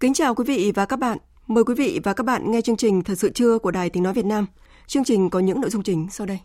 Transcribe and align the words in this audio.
Kính 0.00 0.14
chào 0.14 0.34
quý 0.34 0.44
vị 0.44 0.72
và 0.74 0.84
các 0.84 0.98
bạn. 0.98 1.18
Mời 1.46 1.64
quý 1.64 1.74
vị 1.74 2.00
và 2.04 2.12
các 2.12 2.26
bạn 2.26 2.50
nghe 2.50 2.60
chương 2.60 2.76
trình 2.76 3.02
Thật 3.02 3.14
sự 3.14 3.30
trưa 3.30 3.58
của 3.58 3.70
Đài 3.70 3.90
Tiếng 3.90 4.02
Nói 4.02 4.12
Việt 4.12 4.24
Nam. 4.24 4.46
Chương 4.86 5.04
trình 5.04 5.30
có 5.30 5.38
những 5.38 5.60
nội 5.60 5.70
dung 5.70 5.82
chính 5.82 6.06
sau 6.10 6.26
đây. 6.26 6.38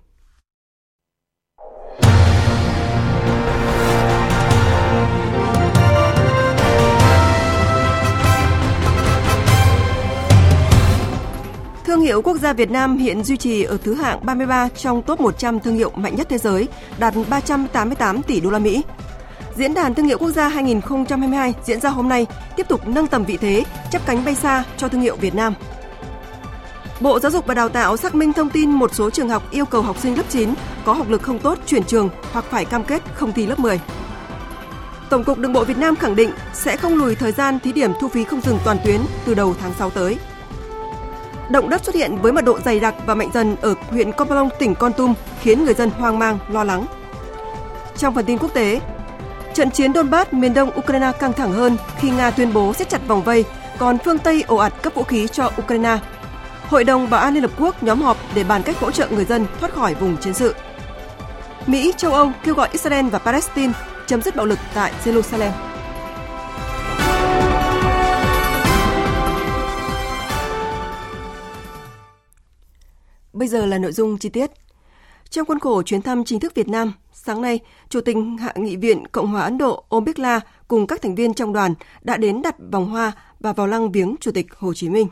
Thương 11.85 12.02
hiệu 12.02 12.22
quốc 12.22 12.38
gia 12.38 12.54
Việt 12.54 12.72
Nam 12.72 12.98
hiện 12.98 13.24
duy 13.24 13.38
trì 13.38 13.63
ở 13.63 13.77
thứ 13.84 13.94
hạng 13.94 14.26
33 14.26 14.70
trong 14.70 15.02
top 15.02 15.20
100 15.20 15.60
thương 15.60 15.76
hiệu 15.76 15.91
mạnh 15.96 16.16
nhất 16.16 16.27
thế 16.29 16.38
giới, 16.38 16.68
đạt 16.99 17.13
388 17.29 18.22
tỷ 18.24 18.40
đô 18.40 18.49
la 18.49 18.60
Mỹ. 18.60 18.84
Diễn 19.55 19.74
đàn 19.74 19.94
Thương 19.94 20.05
hiệu 20.05 20.18
Quốc 20.18 20.32
gia 20.32 20.48
2022 20.48 21.54
diễn 21.63 21.80
ra 21.80 21.90
hôm 21.90 22.10
nay 22.10 22.27
tiếp 22.55 22.68
tục 22.68 22.88
nâng 22.88 23.07
tầm 23.07 23.24
vị 23.24 23.38
thế, 23.38 23.63
chấp 23.91 24.05
cánh 24.05 24.26
bay 24.26 24.35
xa 24.35 24.63
cho 24.77 24.88
thương 24.88 25.02
hiệu 25.02 25.16
Việt 25.16 25.35
Nam. 25.35 25.54
Bộ 26.99 27.20
Giáo 27.20 27.32
dục 27.32 27.46
và 27.46 27.54
Đào 27.54 27.70
tạo 27.70 27.98
xác 27.98 28.16
minh 28.16 28.34
thông 28.34 28.49
tin 28.49 28.72
một 28.72 28.96
số 28.96 29.10
trường 29.10 29.29
học 29.29 29.44
yêu 29.52 29.66
cầu 29.66 29.82
học 29.82 29.98
sinh 29.98 30.18
lớp 30.18 30.24
9 30.29 30.54
có 30.85 30.94
học 30.94 31.10
lực 31.10 31.22
không 31.22 31.40
tốt 31.40 31.57
chuyển 31.66 31.84
trường 31.84 32.10
hoặc 32.32 32.46
phải 32.49 32.66
cam 32.66 32.84
kết 32.84 33.02
không 33.13 33.34
thi 33.34 33.46
lớp 33.46 33.60
10. 33.60 33.79
Tổng 35.10 35.24
cục 35.24 35.38
Đường 35.38 35.54
bộ 35.54 35.63
Việt 35.63 35.77
Nam 35.77 35.96
khẳng 35.96 36.16
định 36.16 36.32
sẽ 36.54 36.77
không 36.77 36.96
lùi 36.96 37.16
thời 37.16 37.32
gian 37.32 37.60
thí 37.60 37.72
điểm 37.72 37.91
thu 37.99 38.07
phí 38.07 38.24
không 38.24 38.41
dừng 38.41 38.60
toàn 38.66 38.77
tuyến 38.85 39.02
từ 39.26 39.34
đầu 39.34 39.55
tháng 39.60 39.74
6 39.74 39.90
tới. 39.90 40.18
Động 41.49 41.70
đất 41.70 41.85
xuất 41.85 41.96
hiện 41.96 42.18
với 42.22 42.32
mật 42.32 42.46
độ 42.46 42.60
dày 42.66 42.79
đặc 42.79 42.96
và 43.05 43.16
mạnh 43.16 43.29
dần 43.34 43.55
ở 43.62 43.76
huyện 43.90 44.12
Con 44.12 44.27
Plong, 44.27 44.49
tỉnh 44.60 44.76
Con 44.76 44.94
Tum 44.94 45.13
khiến 45.41 45.66
người 45.66 45.74
dân 45.74 45.90
hoang 45.90 46.20
mang, 46.20 46.38
lo 46.49 46.63
lắng. 46.63 46.85
Trong 47.98 48.16
phần 48.16 48.26
tin 48.26 48.38
quốc 48.38 48.54
tế, 48.54 48.79
Trận 49.54 49.71
chiến 49.71 49.94
Donbass 49.94 50.34
miền 50.34 50.54
đông 50.54 50.71
Ukraine 50.77 51.12
căng 51.20 51.34
thẳng 51.34 51.52
hơn 51.52 51.77
khi 51.98 52.10
Nga 52.10 52.32
tuyên 52.32 52.54
bố 52.54 52.74
siết 52.74 52.90
chặt 52.90 53.07
vòng 53.07 53.24
vây, 53.24 53.46
còn 53.77 53.98
phương 54.05 54.18
Tây 54.18 54.44
ồ 54.48 54.55
ạt 54.55 54.74
cấp 54.82 54.94
vũ 54.96 55.04
khí 55.04 55.27
cho 55.27 55.52
Ukraine. 55.62 55.98
Hội 56.68 56.84
đồng 56.84 57.10
Bảo 57.10 57.21
an 57.21 57.34
Liên 57.34 57.44
Hợp 57.44 57.52
Quốc 57.60 57.84
nhóm 57.84 58.02
họp 58.02 58.18
để 58.35 58.44
bàn 58.44 58.63
cách 58.63 58.79
hỗ 58.79 58.91
trợ 58.91 59.07
người 59.10 59.26
dân 59.26 59.46
thoát 59.60 59.74
khỏi 59.74 59.96
vùng 59.96 60.18
chiến 60.18 60.34
sự. 60.34 60.55
Mỹ, 61.68 61.94
châu 61.98 62.13
Âu 62.13 62.32
kêu 62.44 62.55
gọi 62.55 62.70
Israel 62.72 63.10
và 63.10 63.20
Palestine 63.20 63.74
chấm 64.07 64.22
dứt 64.22 64.35
bạo 64.35 64.46
lực 64.46 64.59
tại 64.74 64.94
Jerusalem. 65.03 65.52
Bây 73.33 73.47
giờ 73.47 73.66
là 73.66 73.78
nội 73.78 73.91
dung 73.91 74.18
chi 74.18 74.29
tiết. 74.29 74.51
Trong 75.29 75.45
khuôn 75.45 75.59
khổ 75.59 75.83
chuyến 75.83 76.01
thăm 76.01 76.23
chính 76.23 76.39
thức 76.39 76.56
Việt 76.56 76.68
Nam, 76.68 76.94
sáng 77.13 77.41
nay, 77.41 77.59
Chủ 77.89 78.01
tịch 78.01 78.17
Hạ 78.39 78.53
nghị 78.55 78.75
viện 78.75 79.03
Cộng 79.11 79.27
hòa 79.27 79.41
Ấn 79.41 79.57
Độ 79.57 79.83
Om 79.89 80.03
Birla 80.03 80.39
cùng 80.67 80.88
các 80.88 81.01
thành 81.01 81.16
viên 81.16 81.33
trong 81.33 81.53
đoàn 81.53 81.73
đã 82.01 82.17
đến 82.17 82.41
đặt 82.41 82.55
vòng 82.72 82.89
hoa 82.89 83.11
và 83.39 83.53
vào 83.53 83.67
lăng 83.67 83.91
viếng 83.91 84.16
Chủ 84.19 84.31
tịch 84.31 84.47
Hồ 84.57 84.73
Chí 84.73 84.89
Minh. 84.89 85.07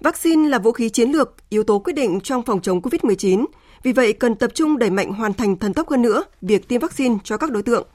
Vaccine 0.00 0.48
là 0.48 0.58
vũ 0.58 0.72
khí 0.72 0.88
chiến 0.88 1.10
lược, 1.10 1.36
yếu 1.48 1.64
tố 1.64 1.78
quyết 1.78 1.92
định 1.92 2.20
trong 2.20 2.42
phòng 2.42 2.60
chống 2.60 2.80
COVID-19, 2.80 3.46
vì 3.82 3.92
vậy 3.92 4.12
cần 4.12 4.34
tập 4.34 4.50
trung 4.54 4.78
đẩy 4.78 4.90
mạnh 4.90 5.12
hoàn 5.12 5.34
thành 5.34 5.56
thần 5.56 5.74
tốc 5.74 5.90
hơn 5.90 6.02
nữa 6.02 6.24
việc 6.40 6.68
tiêm 6.68 6.80
vaccine 6.80 7.16
cho 7.24 7.36
các 7.36 7.50
đối 7.50 7.62
tượng. 7.62 7.86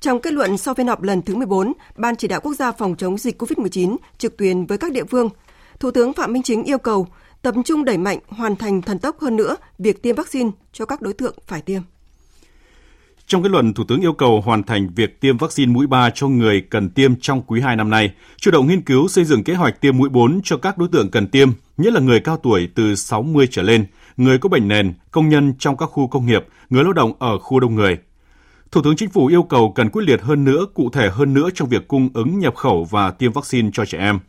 Trong 0.00 0.20
kết 0.20 0.32
luận 0.32 0.58
sau 0.58 0.74
phiên 0.74 0.86
họp 0.86 1.02
lần 1.02 1.22
thứ 1.22 1.34
14, 1.34 1.72
Ban 1.96 2.16
chỉ 2.16 2.28
đạo 2.28 2.40
quốc 2.40 2.54
gia 2.54 2.72
phòng 2.72 2.96
chống 2.96 3.18
dịch 3.18 3.42
COVID-19 3.42 3.96
trực 4.18 4.36
tuyến 4.36 4.66
với 4.66 4.78
các 4.78 4.92
địa 4.92 5.04
phương, 5.04 5.28
Thủ 5.80 5.90
tướng 5.90 6.12
Phạm 6.12 6.32
Minh 6.32 6.42
Chính 6.42 6.64
yêu 6.64 6.78
cầu 6.78 7.06
tập 7.44 7.54
trung 7.64 7.84
đẩy 7.84 7.98
mạnh 7.98 8.18
hoàn 8.28 8.56
thành 8.56 8.82
thần 8.82 8.98
tốc 8.98 9.20
hơn 9.20 9.36
nữa 9.36 9.56
việc 9.78 10.02
tiêm 10.02 10.16
vaccine 10.16 10.50
cho 10.72 10.84
các 10.84 11.02
đối 11.02 11.12
tượng 11.12 11.34
phải 11.46 11.62
tiêm. 11.62 11.82
Trong 13.26 13.42
kết 13.42 13.48
luận, 13.48 13.74
Thủ 13.74 13.84
tướng 13.88 14.00
yêu 14.00 14.12
cầu 14.12 14.40
hoàn 14.40 14.62
thành 14.62 14.88
việc 14.96 15.20
tiêm 15.20 15.36
vaccine 15.36 15.72
mũi 15.72 15.86
3 15.86 16.10
cho 16.10 16.28
người 16.28 16.60
cần 16.70 16.90
tiêm 16.90 17.14
trong 17.20 17.42
quý 17.42 17.60
2 17.60 17.76
năm 17.76 17.90
nay, 17.90 18.14
chủ 18.36 18.50
động 18.50 18.66
nghiên 18.66 18.82
cứu 18.82 19.08
xây 19.08 19.24
dựng 19.24 19.44
kế 19.44 19.54
hoạch 19.54 19.80
tiêm 19.80 19.98
mũi 19.98 20.08
4 20.08 20.40
cho 20.44 20.56
các 20.56 20.78
đối 20.78 20.88
tượng 20.92 21.10
cần 21.10 21.28
tiêm, 21.28 21.48
nhất 21.76 21.92
là 21.92 22.00
người 22.00 22.20
cao 22.20 22.36
tuổi 22.36 22.68
từ 22.74 22.94
60 22.94 23.48
trở 23.50 23.62
lên, 23.62 23.86
người 24.16 24.38
có 24.38 24.48
bệnh 24.48 24.68
nền, 24.68 24.94
công 25.10 25.28
nhân 25.28 25.54
trong 25.58 25.76
các 25.76 25.86
khu 25.86 26.08
công 26.08 26.26
nghiệp, 26.26 26.46
người 26.70 26.84
lao 26.84 26.92
động 26.92 27.12
ở 27.18 27.38
khu 27.38 27.60
đông 27.60 27.74
người. 27.74 27.98
Thủ 28.70 28.82
tướng 28.82 28.96
Chính 28.96 29.10
phủ 29.10 29.26
yêu 29.26 29.42
cầu 29.42 29.72
cần 29.74 29.90
quyết 29.90 30.02
liệt 30.06 30.22
hơn 30.22 30.44
nữa, 30.44 30.66
cụ 30.74 30.90
thể 30.90 31.08
hơn 31.12 31.34
nữa 31.34 31.48
trong 31.54 31.68
việc 31.68 31.88
cung 31.88 32.08
ứng 32.14 32.38
nhập 32.38 32.54
khẩu 32.54 32.84
và 32.84 33.10
tiêm 33.10 33.32
vaccine 33.32 33.70
cho 33.72 33.84
trẻ 33.84 33.98
em– 33.98 34.18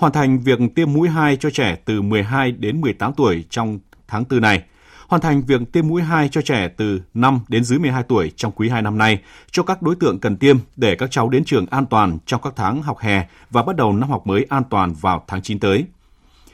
hoàn 0.00 0.12
thành 0.12 0.40
việc 0.40 0.58
tiêm 0.74 0.92
mũi 0.92 1.08
2 1.08 1.36
cho 1.36 1.50
trẻ 1.50 1.76
từ 1.84 2.02
12 2.02 2.52
đến 2.52 2.80
18 2.80 3.12
tuổi 3.14 3.44
trong 3.50 3.78
tháng 4.08 4.24
4 4.30 4.40
này, 4.40 4.62
hoàn 5.08 5.22
thành 5.22 5.42
việc 5.42 5.60
tiêm 5.72 5.88
mũi 5.88 6.02
2 6.02 6.28
cho 6.28 6.42
trẻ 6.42 6.68
từ 6.76 7.00
5 7.14 7.40
đến 7.48 7.64
dưới 7.64 7.78
12 7.78 8.02
tuổi 8.02 8.32
trong 8.36 8.52
quý 8.52 8.68
2 8.68 8.82
năm 8.82 8.98
nay 8.98 9.18
cho 9.50 9.62
các 9.62 9.82
đối 9.82 9.96
tượng 9.96 10.18
cần 10.18 10.36
tiêm 10.36 10.56
để 10.76 10.94
các 10.94 11.10
cháu 11.10 11.28
đến 11.28 11.44
trường 11.44 11.66
an 11.66 11.86
toàn 11.86 12.18
trong 12.26 12.40
các 12.42 12.52
tháng 12.56 12.82
học 12.82 12.98
hè 12.98 13.26
và 13.50 13.62
bắt 13.62 13.76
đầu 13.76 13.92
năm 13.92 14.10
học 14.10 14.26
mới 14.26 14.46
an 14.48 14.62
toàn 14.70 14.92
vào 15.00 15.24
tháng 15.28 15.42
9 15.42 15.58
tới. 15.58 15.84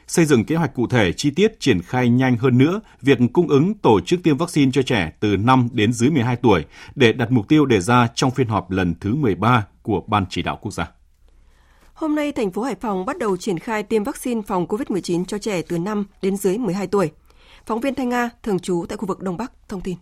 Xây 0.06 0.24
dựng 0.24 0.44
kế 0.44 0.56
hoạch 0.56 0.74
cụ 0.74 0.86
thể 0.86 1.12
chi 1.12 1.30
tiết 1.30 1.60
triển 1.60 1.82
khai 1.82 2.08
nhanh 2.08 2.36
hơn 2.36 2.58
nữa 2.58 2.80
việc 3.02 3.18
cung 3.32 3.48
ứng 3.48 3.74
tổ 3.74 4.00
chức 4.00 4.22
tiêm 4.22 4.36
vaccine 4.36 4.70
cho 4.74 4.82
trẻ 4.82 5.12
từ 5.20 5.36
5 5.36 5.68
đến 5.72 5.92
dưới 5.92 6.10
12 6.10 6.36
tuổi 6.36 6.64
để 6.94 7.12
đặt 7.12 7.30
mục 7.30 7.48
tiêu 7.48 7.66
đề 7.66 7.80
ra 7.80 8.08
trong 8.14 8.30
phiên 8.30 8.48
họp 8.48 8.70
lần 8.70 8.94
thứ 9.00 9.14
13 9.14 9.66
của 9.82 10.02
Ban 10.06 10.24
chỉ 10.30 10.42
đạo 10.42 10.58
quốc 10.62 10.72
gia. 10.72 10.95
Hôm 11.96 12.14
nay, 12.14 12.32
thành 12.32 12.50
phố 12.50 12.62
Hải 12.62 12.74
Phòng 12.74 13.06
bắt 13.06 13.18
đầu 13.18 13.36
triển 13.36 13.58
khai 13.58 13.82
tiêm 13.82 14.04
vaccine 14.04 14.42
phòng 14.46 14.66
COVID-19 14.66 15.24
cho 15.24 15.38
trẻ 15.38 15.62
từ 15.62 15.78
5 15.78 16.06
đến 16.22 16.36
dưới 16.36 16.58
12 16.58 16.86
tuổi. 16.86 17.10
Phóng 17.66 17.80
viên 17.80 17.94
Thanh 17.94 18.08
Nga, 18.08 18.30
thường 18.42 18.58
trú 18.58 18.84
tại 18.88 18.96
khu 18.96 19.06
vực 19.06 19.20
Đông 19.20 19.36
Bắc, 19.36 19.52
thông 19.68 19.80
tin. 19.80 19.96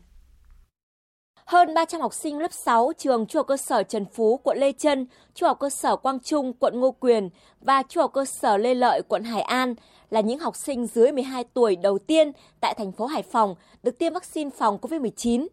Hơn 1.45 1.75
300 1.75 2.01
học 2.01 2.15
sinh 2.15 2.39
lớp 2.39 2.53
6 2.53 2.93
trường 2.99 3.27
Trung 3.27 3.39
học 3.41 3.47
cơ 3.47 3.57
sở 3.57 3.83
Trần 3.83 4.05
Phú, 4.15 4.41
quận 4.43 4.59
Lê 4.59 4.73
Trân, 4.73 5.07
Trung 5.35 5.47
học 5.47 5.59
cơ 5.61 5.71
sở 5.71 5.97
Quang 5.97 6.21
Trung, 6.21 6.53
quận 6.53 6.81
Ngô 6.81 6.91
Quyền 6.91 7.31
và 7.61 7.83
Trung 7.89 8.01
học 8.01 8.11
cơ 8.15 8.25
sở 8.25 8.57
Lê 8.57 8.75
Lợi, 8.75 9.03
quận 9.09 9.25
Hải 9.25 9.43
An 9.43 9.75
là 10.11 10.21
những 10.21 10.39
học 10.39 10.57
sinh 10.57 10.87
dưới 10.87 11.13
12 11.13 11.45
tuổi 11.55 11.77
đầu 11.77 11.99
tiên 11.99 12.33
tại 12.61 12.75
thành 12.79 12.93
phố 12.93 13.07
Hải 13.07 13.23
Phòng 13.23 13.55
được 13.83 13.99
tiêm 13.99 14.13
vaccine 14.13 14.51
phòng 14.59 14.79
COVID-19. 14.83 15.47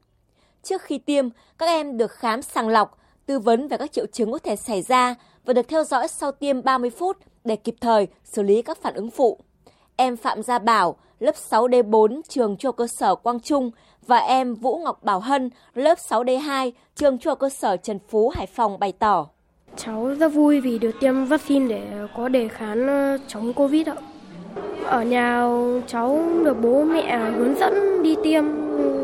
Trước 0.64 0.82
khi 0.82 0.98
tiêm, 0.98 1.30
các 1.58 1.66
em 1.66 1.98
được 1.98 2.12
khám 2.12 2.42
sàng 2.42 2.68
lọc, 2.68 2.98
tư 3.26 3.40
vấn 3.40 3.68
về 3.68 3.78
các 3.78 3.92
triệu 3.92 4.06
chứng 4.06 4.32
có 4.32 4.40
thể 4.40 4.56
xảy 4.56 4.82
ra 4.82 5.16
và 5.46 5.54
được 5.54 5.68
theo 5.68 5.84
dõi 5.84 6.08
sau 6.08 6.32
tiêm 6.32 6.64
30 6.64 6.90
phút 6.90 7.18
để 7.44 7.56
kịp 7.56 7.76
thời 7.82 8.08
xử 8.24 8.44
lý 8.44 8.62
các 8.62 8.78
phản 8.82 8.94
ứng 8.94 9.10
phụ. 9.10 9.38
Em 9.96 10.18
Phạm 10.18 10.44
Gia 10.44 10.60
Bảo, 10.60 10.96
lớp 11.20 11.36
6D4 11.50 12.22
trường 12.30 12.58
trung 12.58 12.76
cơ 12.76 12.88
sở 12.88 13.16
Quang 13.16 13.40
Trung 13.40 13.72
và 14.08 14.18
em 14.18 14.56
Vũ 14.56 14.78
Ngọc 14.84 15.04
Bảo 15.04 15.20
Hân, 15.20 15.50
lớp 15.74 15.98
6D2 15.98 16.72
trường 16.96 17.18
trung 17.18 17.38
cơ 17.40 17.50
sở 17.50 17.78
Trần 17.78 18.00
Phú, 18.10 18.30
Hải 18.30 18.46
Phòng 18.48 18.80
bày 18.80 18.92
tỏ. 18.92 19.28
Cháu 19.76 20.08
rất 20.20 20.28
vui 20.28 20.62
vì 20.62 20.80
được 20.80 20.92
tiêm 21.00 21.26
vaccine 21.26 21.68
để 21.68 22.08
có 22.18 22.30
đề 22.30 22.48
kháng 22.48 22.88
ờ, 22.88 23.18
chống 23.28 23.54
Covid 23.54 23.88
ạ. 23.88 23.96
Ở 24.86 25.04
nhà 25.04 25.44
cháu 25.88 26.24
được 26.46 26.58
bố 26.62 26.84
mẹ 26.84 27.18
hướng 27.18 27.56
dẫn 27.60 28.04
đi 28.04 28.16
tiêm 28.24 28.44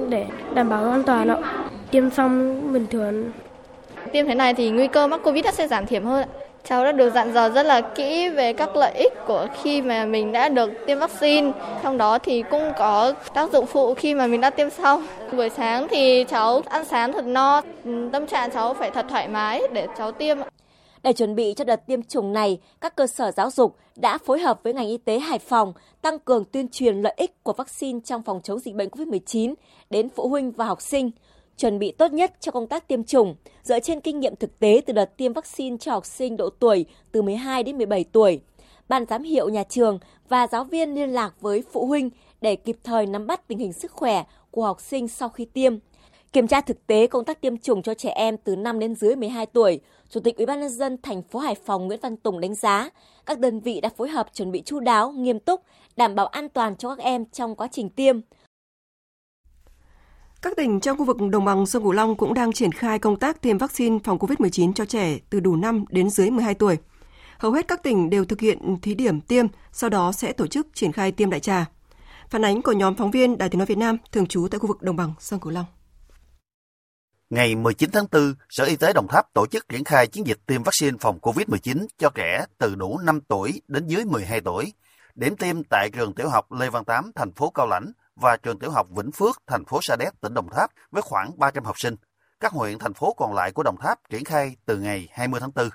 để 0.09 0.27
đảm 0.53 0.69
bảo 0.69 0.91
an 0.91 1.03
toàn 1.03 1.27
ạ. 1.27 1.69
Tiêm 1.91 2.09
xong 2.09 2.61
bình 2.73 2.85
thường 2.89 3.31
Tiêm 4.11 4.27
thế 4.27 4.35
này 4.35 4.53
thì 4.53 4.69
nguy 4.69 4.87
cơ 4.87 5.07
mắc 5.07 5.21
Covid 5.23 5.45
sẽ 5.53 5.67
giảm 5.67 5.85
thiểu 5.85 6.01
hơn. 6.01 6.27
Cháu 6.69 6.83
đã 6.83 6.91
được 6.91 7.13
dặn 7.13 7.33
dò 7.33 7.49
rất 7.49 7.63
là 7.63 7.81
kỹ 7.81 8.29
về 8.29 8.53
các 8.53 8.75
lợi 8.75 8.91
ích 8.91 9.13
của 9.27 9.47
khi 9.61 9.81
mà 9.81 10.05
mình 10.05 10.31
đã 10.31 10.49
được 10.49 10.71
tiêm 10.87 10.99
vaccine. 10.99 11.51
Trong 11.83 11.97
đó 11.97 12.19
thì 12.19 12.43
cũng 12.51 12.73
có 12.77 13.13
tác 13.33 13.51
dụng 13.51 13.65
phụ 13.65 13.93
khi 13.93 14.13
mà 14.13 14.27
mình 14.27 14.41
đã 14.41 14.49
tiêm 14.49 14.69
xong. 14.69 15.07
Buổi 15.31 15.49
sáng 15.49 15.87
thì 15.89 16.25
cháu 16.29 16.61
ăn 16.65 16.85
sáng 16.85 17.13
thật 17.13 17.25
no, 17.25 17.61
tâm 18.11 18.27
trạng 18.27 18.51
cháu 18.51 18.73
phải 18.73 18.91
thật 18.91 19.05
thoải 19.09 19.27
mái 19.27 19.61
để 19.73 19.87
cháu 19.97 20.11
tiêm. 20.11 20.37
Để 21.03 21.13
chuẩn 21.13 21.35
bị 21.35 21.53
cho 21.57 21.63
đợt 21.63 21.87
tiêm 21.87 22.03
chủng 22.03 22.33
này, 22.33 22.59
các 22.81 22.95
cơ 22.95 23.07
sở 23.07 23.31
giáo 23.31 23.49
dục 23.51 23.75
đã 23.95 24.17
phối 24.17 24.39
hợp 24.39 24.59
với 24.63 24.73
ngành 24.73 24.87
y 24.87 24.97
tế 24.97 25.19
Hải 25.19 25.39
Phòng 25.39 25.73
tăng 26.01 26.19
cường 26.19 26.45
tuyên 26.45 26.67
truyền 26.67 27.01
lợi 27.01 27.13
ích 27.17 27.43
của 27.43 27.53
vaccine 27.53 27.99
trong 28.05 28.23
phòng 28.23 28.41
chống 28.43 28.59
dịch 28.59 28.75
bệnh 28.75 28.89
COVID-19 28.89 29.53
đến 29.89 30.09
phụ 30.09 30.27
huynh 30.27 30.51
và 30.51 30.65
học 30.65 30.81
sinh– 30.81 31.11
chuẩn 31.57 31.79
bị 31.79 31.91
tốt 31.91 32.11
nhất 32.13 32.33
cho 32.39 32.51
công 32.51 32.67
tác 32.67 32.87
tiêm 32.87 33.03
chủng, 33.03 33.35
dựa 33.63 33.79
trên 33.79 34.01
kinh 34.01 34.19
nghiệm 34.19 34.35
thực 34.35 34.59
tế 34.59 34.81
từ 34.85 34.93
đợt 34.93 35.17
tiêm 35.17 35.33
vaccine 35.33 35.77
cho 35.77 35.91
học 35.91 36.05
sinh 36.05 36.37
độ 36.37 36.49
tuổi 36.49 36.85
từ 37.11 37.21
12 37.21 37.63
đến 37.63 37.77
17 37.77 38.03
tuổi. 38.03 38.39
Ban 38.89 39.05
giám 39.05 39.23
hiệu 39.23 39.49
nhà 39.49 39.63
trường 39.63 39.99
và 40.29 40.47
giáo 40.47 40.63
viên 40.63 40.95
liên 40.95 41.09
lạc 41.09 41.33
với 41.41 41.63
phụ 41.71 41.85
huynh 41.85 42.09
để 42.41 42.55
kịp 42.55 42.77
thời 42.83 43.05
nắm 43.05 43.27
bắt 43.27 43.47
tình 43.47 43.57
hình 43.57 43.73
sức 43.73 43.91
khỏe 43.91 44.23
của 44.51 44.65
học 44.65 44.81
sinh 44.81 45.07
sau 45.07 45.29
khi 45.29 45.45
tiêm. 45.45 45.77
Kiểm 46.33 46.47
tra 46.47 46.61
thực 46.61 46.87
tế 46.87 47.07
công 47.07 47.25
tác 47.25 47.41
tiêm 47.41 47.57
chủng 47.57 47.81
cho 47.81 47.93
trẻ 47.93 48.09
em 48.09 48.37
từ 48.37 48.55
5 48.55 48.79
đến 48.79 48.95
dưới 48.95 49.15
12 49.15 49.45
tuổi, 49.45 49.79
Chủ 50.09 50.19
tịch 50.19 50.37
Ủy 50.37 50.45
ban 50.45 50.59
nhân 50.59 50.69
dân 50.69 50.97
thành 51.03 51.21
phố 51.21 51.39
Hải 51.39 51.55
Phòng 51.55 51.87
Nguyễn 51.87 51.99
Văn 52.01 52.17
Tùng 52.17 52.39
đánh 52.39 52.55
giá, 52.55 52.89
các 53.25 53.39
đơn 53.39 53.59
vị 53.59 53.81
đã 53.81 53.89
phối 53.89 54.09
hợp 54.09 54.27
chuẩn 54.33 54.51
bị 54.51 54.61
chu 54.61 54.79
đáo, 54.79 55.11
nghiêm 55.11 55.39
túc, 55.39 55.61
đảm 55.97 56.15
bảo 56.15 56.27
an 56.27 56.49
toàn 56.49 56.75
cho 56.75 56.95
các 56.95 57.03
em 57.03 57.25
trong 57.25 57.55
quá 57.55 57.67
trình 57.71 57.89
tiêm. 57.89 58.19
Các 60.47 60.55
tỉnh 60.57 60.79
trong 60.79 60.97
khu 60.97 61.05
vực 61.05 61.17
đồng 61.31 61.45
bằng 61.45 61.65
sông 61.65 61.83
Cửu 61.83 61.91
Long 61.91 62.15
cũng 62.15 62.33
đang 62.33 62.53
triển 62.53 62.71
khai 62.71 62.99
công 62.99 63.19
tác 63.19 63.41
tiêm 63.41 63.57
vaccine 63.57 63.97
phòng 64.03 64.17
COVID-19 64.17 64.73
cho 64.73 64.85
trẻ 64.85 65.17
từ 65.29 65.39
đủ 65.39 65.55
5 65.55 65.85
đến 65.89 66.09
dưới 66.09 66.29
12 66.29 66.53
tuổi. 66.53 66.77
Hầu 67.37 67.51
hết 67.51 67.67
các 67.67 67.83
tỉnh 67.83 68.09
đều 68.09 68.25
thực 68.25 68.39
hiện 68.39 68.77
thí 68.81 68.95
điểm 68.95 69.21
tiêm, 69.21 69.45
sau 69.71 69.89
đó 69.89 70.11
sẽ 70.11 70.31
tổ 70.31 70.47
chức 70.47 70.67
triển 70.73 70.91
khai 70.91 71.11
tiêm 71.11 71.29
đại 71.29 71.39
trà. 71.39 71.65
Phản 72.29 72.45
ánh 72.45 72.61
của 72.61 72.71
nhóm 72.71 72.95
phóng 72.95 73.11
viên 73.11 73.37
Đài 73.37 73.49
Tiếng 73.49 73.59
nói 73.59 73.65
Việt 73.65 73.77
Nam 73.77 73.97
thường 74.11 74.27
trú 74.27 74.47
tại 74.51 74.59
khu 74.59 74.67
vực 74.67 74.81
đồng 74.81 74.95
bằng 74.95 75.13
sông 75.19 75.39
Cửu 75.39 75.51
Long. 75.51 75.65
Ngày 77.29 77.55
19 77.55 77.89
tháng 77.91 78.05
4, 78.11 78.33
Sở 78.49 78.65
Y 78.65 78.75
tế 78.75 78.93
Đồng 78.93 79.07
Tháp 79.07 79.33
tổ 79.33 79.45
chức 79.47 79.69
triển 79.69 79.83
khai 79.83 80.07
chiến 80.07 80.27
dịch 80.27 80.39
tiêm 80.45 80.63
vaccine 80.63 80.97
phòng 81.01 81.19
COVID-19 81.21 81.85
cho 81.97 82.09
trẻ 82.15 82.45
từ 82.57 82.75
đủ 82.75 82.97
5 82.97 83.21
tuổi 83.27 83.61
đến 83.67 83.87
dưới 83.87 84.05
12 84.05 84.41
tuổi. 84.41 84.73
Điểm 85.15 85.35
tiêm 85.35 85.63
tại 85.63 85.89
trường 85.93 86.13
tiểu 86.13 86.29
học 86.29 86.51
Lê 86.51 86.69
Văn 86.69 86.85
Tám, 86.85 87.11
thành 87.15 87.31
phố 87.31 87.49
Cao 87.49 87.67
Lãnh 87.67 87.91
và 88.21 88.37
trường 88.37 88.59
tiểu 88.59 88.71
học 88.71 88.87
Vĩnh 88.89 89.11
Phước, 89.11 89.41
thành 89.47 89.65
phố 89.65 89.79
Sa 89.81 89.95
Đéc, 89.95 90.21
tỉnh 90.21 90.33
Đồng 90.33 90.49
Tháp 90.49 90.71
với 90.91 91.01
khoảng 91.01 91.39
300 91.39 91.63
học 91.63 91.79
sinh. 91.79 91.95
Các 92.39 92.51
huyện, 92.51 92.79
thành 92.79 92.93
phố 92.93 93.13
còn 93.17 93.33
lại 93.33 93.51
của 93.51 93.63
Đồng 93.63 93.77
Tháp 93.81 94.09
triển 94.09 94.23
khai 94.23 94.55
từ 94.65 94.77
ngày 94.77 95.09
20 95.11 95.39
tháng 95.39 95.51
4. 95.55 95.69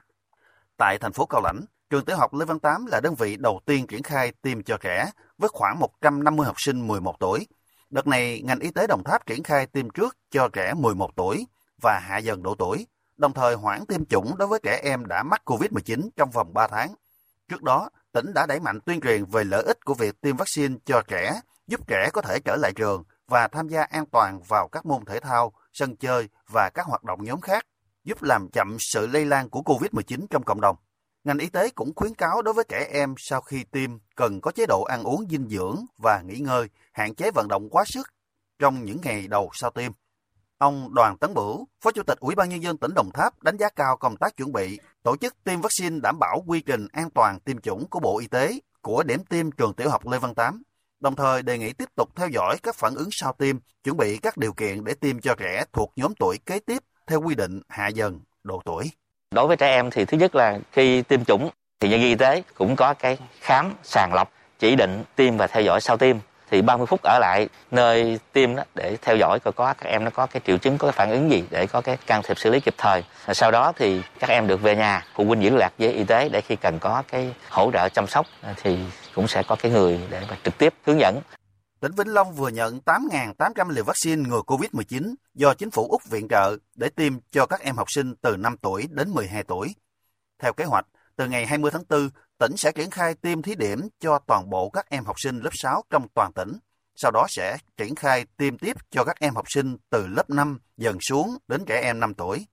Tại 0.79 0.99
thành 0.99 1.13
phố 1.13 1.27
Cao 1.27 1.41
Lãnh, 1.45 1.61
trường 1.91 2.05
tiểu 2.05 2.17
học 2.17 2.35
Lê 2.35 2.45
Văn 2.45 2.59
Tám 2.59 2.87
là 2.87 3.01
đơn 3.01 3.15
vị 3.15 3.37
đầu 3.37 3.61
tiên 3.67 3.87
triển 3.87 4.03
khai 4.03 4.33
tiêm 4.43 4.63
cho 4.63 4.77
trẻ 4.77 5.11
với 5.39 5.49
khoảng 5.53 5.79
150 5.79 6.47
học 6.47 6.57
sinh 6.59 6.87
11 6.87 7.15
tuổi. 7.21 7.47
Đợt 7.91 8.07
này, 8.07 8.43
ngành 8.45 8.59
y 8.59 8.71
tế 8.71 8.87
Đồng 8.87 9.05
Tháp 9.05 9.27
triển 9.27 9.43
khai 9.43 9.67
tiêm 9.67 9.91
trước 9.91 10.17
cho 10.31 10.49
trẻ 10.49 10.75
11 10.75 11.11
tuổi 11.17 11.47
và 11.83 11.99
hạ 11.99 12.19
dần 12.19 12.43
độ 12.43 12.55
tuổi, 12.59 12.87
đồng 13.17 13.33
thời 13.33 13.55
hoãn 13.55 13.87
tiêm 13.87 14.05
chủng 14.05 14.37
đối 14.39 14.49
với 14.49 14.61
trẻ 14.63 14.81
em 14.83 15.07
đã 15.07 15.23
mắc 15.23 15.43
COVID-19 15.45 16.09
trong 16.17 16.31
vòng 16.31 16.55
3 16.55 16.67
tháng. 16.67 16.95
Trước 17.49 17.63
đó, 17.63 17.91
tỉnh 18.13 18.33
đã 18.35 18.47
đẩy 18.47 18.61
mạnh 18.61 18.81
tuyên 18.81 19.01
truyền 19.01 19.25
về 19.25 19.45
lợi 19.45 19.63
ích 19.63 19.85
của 19.85 19.95
việc 19.95 20.21
tiêm 20.21 20.37
vaccine 20.37 20.75
cho 20.85 21.03
trẻ, 21.09 21.41
giúp 21.73 21.89
trẻ 21.89 22.11
có 22.13 22.23
thể 22.23 22.39
trở 22.45 22.57
lại 22.57 22.73
trường 22.73 23.05
và 23.29 23.49
tham 23.49 23.69
gia 23.69 23.83
an 23.83 24.07
toàn 24.07 24.41
vào 24.49 24.69
các 24.69 24.87
môn 24.87 25.05
thể 25.05 25.21
thao, 25.21 25.53
sân 25.73 25.97
chơi 25.97 26.29
và 26.49 26.71
các 26.75 26.87
hoạt 26.87 27.05
động 27.05 27.25
nhóm 27.25 27.41
khác, 27.41 27.67
giúp 28.05 28.23
làm 28.23 28.49
chậm 28.49 28.77
sự 28.81 29.07
lây 29.07 29.25
lan 29.25 29.49
của 29.49 29.61
COVID-19 29.61 30.27
trong 30.31 30.43
cộng 30.43 30.61
đồng. 30.61 30.77
Ngành 31.25 31.39
y 31.39 31.49
tế 31.49 31.71
cũng 31.71 31.95
khuyến 31.97 32.15
cáo 32.15 32.43
đối 32.43 32.55
với 32.55 32.65
trẻ 32.69 32.89
em 32.93 33.15
sau 33.19 33.41
khi 33.41 33.65
tiêm 33.65 33.91
cần 34.17 34.41
có 34.41 34.51
chế 34.51 34.67
độ 34.67 34.83
ăn 34.83 35.03
uống 35.03 35.25
dinh 35.31 35.49
dưỡng 35.49 35.77
và 35.99 36.23
nghỉ 36.27 36.39
ngơi, 36.39 36.69
hạn 36.93 37.15
chế 37.15 37.31
vận 37.31 37.49
động 37.49 37.69
quá 37.71 37.85
sức 37.87 38.09
trong 38.59 38.85
những 38.85 38.99
ngày 39.03 39.29
đầu 39.29 39.51
sau 39.53 39.71
tiêm. 39.71 39.93
Ông 40.59 40.95
Đoàn 40.95 41.17
Tấn 41.17 41.35
Bửu, 41.35 41.67
Phó 41.81 41.91
Chủ 41.91 42.03
tịch 42.03 42.19
Ủy 42.19 42.35
ban 42.35 42.49
Nhân 42.49 42.63
dân 42.63 42.77
tỉnh 42.77 42.95
Đồng 42.95 43.11
Tháp 43.15 43.43
đánh 43.43 43.57
giá 43.57 43.69
cao 43.69 43.97
công 43.97 44.17
tác 44.17 44.37
chuẩn 44.37 44.53
bị, 44.53 44.79
tổ 45.03 45.17
chức 45.17 45.45
tiêm 45.45 45.61
vaccine 45.61 45.99
đảm 46.03 46.19
bảo 46.21 46.45
quy 46.47 46.61
trình 46.61 46.87
an 46.93 47.11
toàn 47.11 47.41
tiêm 47.41 47.61
chủng 47.61 47.89
của 47.91 48.01
Bộ 48.01 48.19
Y 48.19 48.27
tế 48.27 48.61
của 48.83 49.03
điểm 49.03 49.25
tiêm 49.25 49.51
trường 49.51 49.75
tiểu 49.75 49.91
học 49.91 50.07
Lê 50.07 50.19
Văn 50.19 50.35
Tám, 50.35 50.63
đồng 51.03 51.17
thời 51.17 51.43
đề 51.43 51.59
nghị 51.59 51.73
tiếp 51.73 51.89
tục 51.97 52.09
theo 52.17 52.29
dõi 52.29 52.57
các 52.63 52.75
phản 52.75 52.95
ứng 52.95 53.09
sau 53.13 53.33
tiêm, 53.39 53.57
chuẩn 53.85 53.97
bị 53.97 54.19
các 54.23 54.37
điều 54.37 54.53
kiện 54.53 54.85
để 54.85 54.95
tiêm 55.01 55.21
cho 55.21 55.35
trẻ 55.35 55.65
thuộc 55.73 55.93
nhóm 55.97 56.15
tuổi 56.15 56.39
kế 56.47 56.59
tiếp 56.59 56.79
theo 57.07 57.21
quy 57.21 57.35
định 57.35 57.61
hạ 57.69 57.89
dần 57.89 58.21
độ 58.45 58.63
tuổi. 58.65 58.91
Đối 59.31 59.47
với 59.47 59.57
trẻ 59.57 59.67
em 59.67 59.91
thì 59.91 60.05
thứ 60.05 60.17
nhất 60.17 60.35
là 60.35 60.59
khi 60.73 61.03
tiêm 61.03 61.25
chủng 61.25 61.51
thì 61.81 61.89
nhân 61.89 62.01
viên 62.01 62.09
y 62.09 62.15
tế 62.15 62.43
cũng 62.55 62.77
có 62.77 62.95
cái 62.95 63.19
khám 63.41 63.75
sàng 63.83 64.15
lọc 64.15 64.33
chỉ 64.59 64.77
định 64.77 65.05
tiêm 65.17 65.37
và 65.37 65.47
theo 65.47 65.63
dõi 65.63 65.81
sau 65.81 65.97
tiêm 65.97 66.17
thì 66.51 66.63
30 66.63 66.87
phút 66.87 67.01
ở 67.03 67.19
lại 67.19 67.49
nơi 67.71 68.19
tiêm 68.33 68.57
đó 68.57 68.63
để 68.75 68.97
theo 69.03 69.17
dõi 69.17 69.41
coi 69.41 69.53
có 69.53 69.75
các 69.75 69.89
em 69.89 70.05
nó 70.05 70.11
có 70.11 70.27
cái 70.27 70.41
triệu 70.47 70.59
chứng 70.59 70.79
có 70.79 70.89
cái 70.89 70.93
phản 70.93 71.11
ứng 71.11 71.31
gì 71.31 71.45
để 71.51 71.67
có 71.67 71.81
cái 71.81 71.97
can 72.07 72.23
thiệp 72.23 72.39
xử 72.39 72.51
lý 72.51 72.61
kịp 72.61 72.75
thời 72.79 73.05
sau 73.33 73.51
đó 73.51 73.73
thì 73.77 74.03
các 74.19 74.31
em 74.31 74.47
được 74.47 74.63
về 74.63 74.77
nhà 74.77 75.05
phụ 75.15 75.25
huynh 75.25 75.43
giữ 75.43 75.51
lạc 75.51 75.73
với 75.79 75.93
y 75.93 76.05
tế 76.05 76.29
để 76.29 76.41
khi 76.41 76.57
cần 76.57 76.79
có 76.79 77.03
cái 77.09 77.35
hỗ 77.49 77.71
trợ 77.73 77.89
chăm 77.89 78.07
sóc 78.07 78.27
thì 78.63 78.79
cũng 79.15 79.29
sẽ 79.29 79.43
có 79.49 79.57
cái 79.57 79.73
người 79.73 80.01
để 80.11 80.27
mà 80.31 80.39
trực 80.45 80.59
tiếp 80.59 80.75
hướng 80.85 81.01
dẫn 81.01 81.21
Tỉnh 81.83 81.93
Vĩnh 81.93 82.09
Long 82.09 82.33
vừa 82.33 82.49
nhận 82.49 82.81
8.800 82.85 83.69
liều 83.71 83.85
vaccine 83.85 84.29
ngừa 84.29 84.41
COVID-19 84.47 85.15
do 85.35 85.55
chính 85.55 85.71
phủ 85.71 85.89
Úc 85.91 86.05
viện 86.11 86.29
trợ 86.29 86.57
để 86.75 86.89
tiêm 86.89 87.13
cho 87.31 87.47
các 87.47 87.61
em 87.61 87.77
học 87.77 87.87
sinh 87.91 88.15
từ 88.23 88.37
5 88.37 88.57
tuổi 88.57 88.87
đến 88.91 89.11
12 89.11 89.43
tuổi. 89.43 89.75
Theo 90.39 90.53
kế 90.53 90.65
hoạch, 90.65 90.87
từ 91.17 91.29
ngày 91.29 91.47
20 91.47 91.71
tháng 91.71 91.83
4, 91.89 92.09
tỉnh 92.39 92.57
sẽ 92.57 92.73
triển 92.73 92.91
khai 92.91 93.15
tiêm 93.15 93.43
thí 93.43 93.55
điểm 93.55 93.89
cho 94.01 94.19
toàn 94.27 94.51
bộ 94.51 94.71
các 94.71 94.91
em 94.91 95.05
học 95.05 95.17
sinh 95.19 95.41
lớp 95.41 95.51
6 95.53 95.85
trong 95.91 96.09
toàn 96.15 96.33
tỉnh. 96.33 96.53
Sau 96.95 97.11
đó 97.11 97.27
sẽ 97.29 97.57
triển 97.77 97.95
khai 97.95 98.25
tiêm 98.37 98.59
tiếp 98.59 98.77
cho 98.91 99.05
các 99.05 99.21
em 99.21 99.35
học 99.35 99.45
sinh 99.49 99.77
từ 99.91 100.07
lớp 100.07 100.31
5 100.31 100.59
dần 100.77 100.99
xuống 101.01 101.37
đến 101.49 101.65
trẻ 101.67 101.81
em 101.83 102.01
5 102.01 102.15
tuổi. 102.15 102.47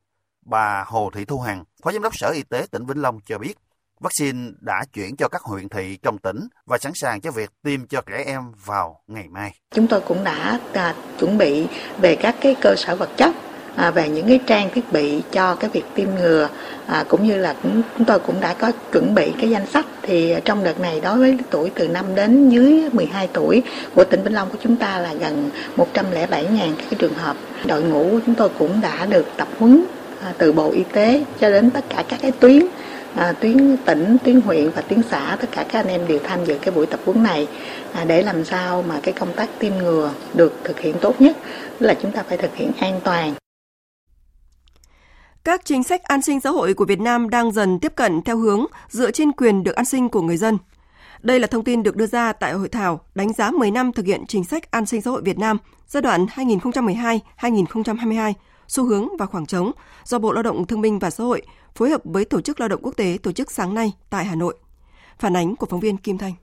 Bà 0.45 0.83
Hồ 0.87 1.09
Thị 1.13 1.25
Thu 1.25 1.39
Hằng, 1.39 1.63
Phó 1.83 1.91
Giám 1.91 2.01
đốc 2.01 2.17
Sở 2.17 2.29
Y 2.29 2.43
tế 2.43 2.65
tỉnh 2.71 2.85
Vĩnh 2.85 3.01
Long 3.01 3.19
cho 3.25 3.37
biết, 3.37 3.57
vaccine 3.99 4.51
đã 4.61 4.85
chuyển 4.93 5.15
cho 5.15 5.27
các 5.27 5.41
huyện 5.41 5.69
thị 5.69 5.97
trong 6.03 6.17
tỉnh 6.17 6.47
và 6.65 6.77
sẵn 6.77 6.91
sàng 6.95 7.21
cho 7.21 7.31
việc 7.31 7.49
tiêm 7.63 7.87
cho 7.87 8.01
trẻ 8.01 8.23
em 8.25 8.41
vào 8.65 9.01
ngày 9.07 9.25
mai. 9.29 9.51
Chúng 9.75 9.87
tôi 9.87 10.01
cũng 10.01 10.23
đã 10.23 10.59
à, 10.73 10.95
chuẩn 11.19 11.37
bị 11.37 11.67
về 12.01 12.15
các 12.15 12.35
cái 12.41 12.55
cơ 12.61 12.75
sở 12.77 12.95
vật 12.95 13.09
chất 13.17 13.35
à, 13.75 13.91
về 13.91 14.09
những 14.09 14.27
cái 14.27 14.39
trang 14.47 14.69
thiết 14.73 14.93
bị 14.93 15.21
cho 15.31 15.55
cái 15.55 15.69
việc 15.69 15.85
tiêm 15.95 16.07
ngừa 16.15 16.49
à, 16.87 17.05
cũng 17.07 17.27
như 17.27 17.37
là 17.37 17.55
cũng, 17.63 17.81
chúng 17.97 18.05
tôi 18.05 18.19
cũng 18.19 18.41
đã 18.41 18.53
có 18.53 18.71
chuẩn 18.91 19.15
bị 19.15 19.33
cái 19.41 19.49
danh 19.49 19.65
sách 19.65 19.85
thì 20.01 20.35
trong 20.45 20.63
đợt 20.63 20.79
này 20.79 21.01
đối 21.01 21.17
với 21.17 21.37
tuổi 21.49 21.71
từ 21.75 21.87
5 21.87 22.15
đến 22.15 22.49
dưới 22.49 22.89
12 22.91 23.29
tuổi 23.33 23.63
của 23.95 24.03
tỉnh 24.03 24.23
Vĩnh 24.23 24.33
Long 24.33 24.49
của 24.49 24.57
chúng 24.63 24.75
ta 24.75 24.99
là 24.99 25.13
gần 25.13 25.49
107.000 25.77 26.57
cái 26.57 26.95
trường 26.97 27.13
hợp. 27.13 27.37
Đội 27.65 27.83
ngũ 27.83 28.09
của 28.11 28.19
chúng 28.25 28.35
tôi 28.35 28.49
cũng 28.59 28.81
đã 28.81 29.05
được 29.05 29.25
tập 29.37 29.47
huấn 29.59 29.83
à, 30.23 30.33
từ 30.37 30.51
Bộ 30.51 30.71
Y 30.71 30.83
tế 30.83 31.23
cho 31.39 31.49
đến 31.49 31.69
tất 31.69 31.85
cả 31.89 32.03
các 32.09 32.19
cái 32.21 32.31
tuyến 32.31 32.65
à, 33.15 33.31
tuyến 33.31 33.77
tỉnh, 33.85 34.17
tuyến 34.23 34.41
huyện 34.41 34.69
và 34.69 34.81
tuyến 34.81 35.01
xã 35.09 35.37
tất 35.41 35.47
cả 35.51 35.65
các 35.69 35.79
anh 35.79 35.87
em 35.87 36.07
đều 36.07 36.19
tham 36.23 36.45
dự 36.45 36.57
cái 36.61 36.75
buổi 36.75 36.85
tập 36.85 36.99
huấn 37.05 37.23
này 37.23 37.47
à, 37.93 38.05
để 38.05 38.23
làm 38.23 38.45
sao 38.45 38.83
mà 38.87 38.99
cái 39.03 39.13
công 39.13 39.33
tác 39.33 39.49
tiêm 39.59 39.77
ngừa 39.77 40.13
được 40.33 40.53
thực 40.63 40.79
hiện 40.79 40.95
tốt 41.01 41.21
nhất 41.21 41.37
là 41.79 41.93
chúng 42.01 42.11
ta 42.11 42.23
phải 42.23 42.37
thực 42.37 42.55
hiện 42.55 42.71
an 42.79 42.99
toàn 43.03 43.33
các 45.43 45.65
chính 45.65 45.83
sách 45.83 46.03
an 46.03 46.21
sinh 46.21 46.39
xã 46.39 46.49
hội 46.49 46.73
của 46.73 46.85
Việt 46.85 46.99
Nam 46.99 47.29
đang 47.29 47.51
dần 47.51 47.79
tiếp 47.79 47.93
cận 47.95 48.21
theo 48.21 48.37
hướng 48.37 48.65
dựa 48.89 49.11
trên 49.11 49.31
quyền 49.31 49.63
được 49.63 49.75
an 49.75 49.85
sinh 49.85 50.09
của 50.09 50.21
người 50.21 50.37
dân. 50.37 50.57
Đây 51.21 51.39
là 51.39 51.47
thông 51.47 51.63
tin 51.63 51.83
được 51.83 51.95
đưa 51.95 52.05
ra 52.05 52.33
tại 52.33 52.53
hội 52.53 52.69
thảo 52.69 53.01
đánh 53.15 53.33
giá 53.33 53.51
10 53.51 53.71
năm 53.71 53.93
thực 53.93 54.05
hiện 54.05 54.25
chính 54.27 54.43
sách 54.43 54.71
an 54.71 54.85
sinh 54.85 55.01
xã 55.01 55.11
hội 55.11 55.21
Việt 55.21 55.39
Nam 55.39 55.57
giai 55.87 56.01
đoạn 56.01 56.25
2012-2022, 56.25 58.33
xu 58.69 58.85
hướng 58.85 59.07
và 59.17 59.25
khoảng 59.25 59.45
trống 59.45 59.71
do 60.03 60.19
Bộ 60.19 60.31
Lao 60.31 60.43
động 60.43 60.67
Thương 60.67 60.81
binh 60.81 60.99
và 60.99 61.09
Xã 61.09 61.23
hội 61.23 61.41
phối 61.75 61.89
hợp 61.89 62.01
với 62.03 62.25
Tổ 62.25 62.41
chức 62.41 62.59
Lao 62.59 62.69
động 62.69 62.81
Quốc 62.83 62.97
tế 62.97 63.17
tổ 63.23 63.31
chức 63.31 63.51
sáng 63.51 63.73
nay 63.73 63.91
tại 64.09 64.25
Hà 64.25 64.35
Nội. 64.35 64.57
Phản 65.19 65.35
ánh 65.35 65.55
của 65.55 65.65
phóng 65.65 65.79
viên 65.79 65.97
Kim 65.97 66.17
Thanh. 66.17 66.33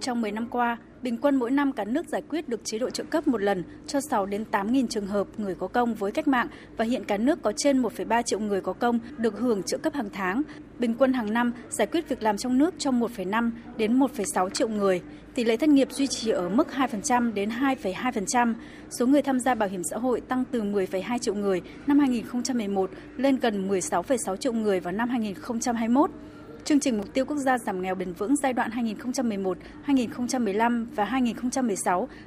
Trong 0.00 0.20
10 0.20 0.32
năm 0.32 0.46
qua, 0.50 0.76
bình 1.02 1.16
quân 1.16 1.36
mỗi 1.36 1.50
năm 1.50 1.72
cả 1.72 1.84
nước 1.84 2.08
giải 2.08 2.22
quyết 2.28 2.48
được 2.48 2.64
chế 2.64 2.78
độ 2.78 2.90
trợ 2.90 3.04
cấp 3.04 3.28
một 3.28 3.42
lần 3.42 3.62
cho 3.86 4.00
6 4.10 4.26
đến 4.26 4.44
8 4.44 4.72
nghìn 4.72 4.88
trường 4.88 5.06
hợp 5.06 5.26
người 5.36 5.54
có 5.54 5.66
công 5.66 5.94
với 5.94 6.12
cách 6.12 6.28
mạng 6.28 6.48
và 6.76 6.84
hiện 6.84 7.04
cả 7.04 7.16
nước 7.16 7.42
có 7.42 7.52
trên 7.56 7.82
1,3 7.82 8.22
triệu 8.22 8.40
người 8.40 8.60
có 8.60 8.72
công 8.72 8.98
được 9.16 9.38
hưởng 9.38 9.62
trợ 9.62 9.78
cấp 9.78 9.94
hàng 9.94 10.10
tháng. 10.12 10.42
Bình 10.78 10.94
quân 10.98 11.12
hàng 11.12 11.32
năm 11.32 11.52
giải 11.68 11.86
quyết 11.86 12.08
việc 12.08 12.22
làm 12.22 12.36
trong 12.36 12.58
nước 12.58 12.74
cho 12.78 12.90
1,5 12.90 13.50
đến 13.76 13.98
1,6 13.98 14.50
triệu 14.50 14.68
người. 14.68 15.02
Tỷ 15.34 15.44
lệ 15.44 15.56
thất 15.56 15.68
nghiệp 15.68 15.92
duy 15.92 16.06
trì 16.06 16.30
ở 16.30 16.48
mức 16.48 16.68
2% 16.76 17.32
đến 17.32 17.48
2,2%. 17.48 18.54
Số 18.90 19.06
người 19.06 19.22
tham 19.22 19.40
gia 19.40 19.54
bảo 19.54 19.68
hiểm 19.68 19.82
xã 19.90 19.96
hội 19.96 20.20
tăng 20.20 20.44
từ 20.50 20.62
10,2 20.62 21.18
triệu 21.18 21.34
người 21.34 21.62
năm 21.86 21.98
2011 21.98 22.90
lên 23.16 23.36
gần 23.36 23.68
16,6 23.68 24.36
triệu 24.36 24.52
người 24.52 24.80
vào 24.80 24.92
năm 24.92 25.08
2021. 25.08 26.10
Chương 26.68 26.80
trình 26.80 26.96
Mục 26.96 27.14
tiêu 27.14 27.24
Quốc 27.24 27.36
gia 27.36 27.58
giảm 27.58 27.82
nghèo 27.82 27.94
bền 27.94 28.12
vững 28.12 28.36
giai 28.36 28.52
đoạn 28.52 28.70
2011-2015 29.86 30.86
và 30.94 31.04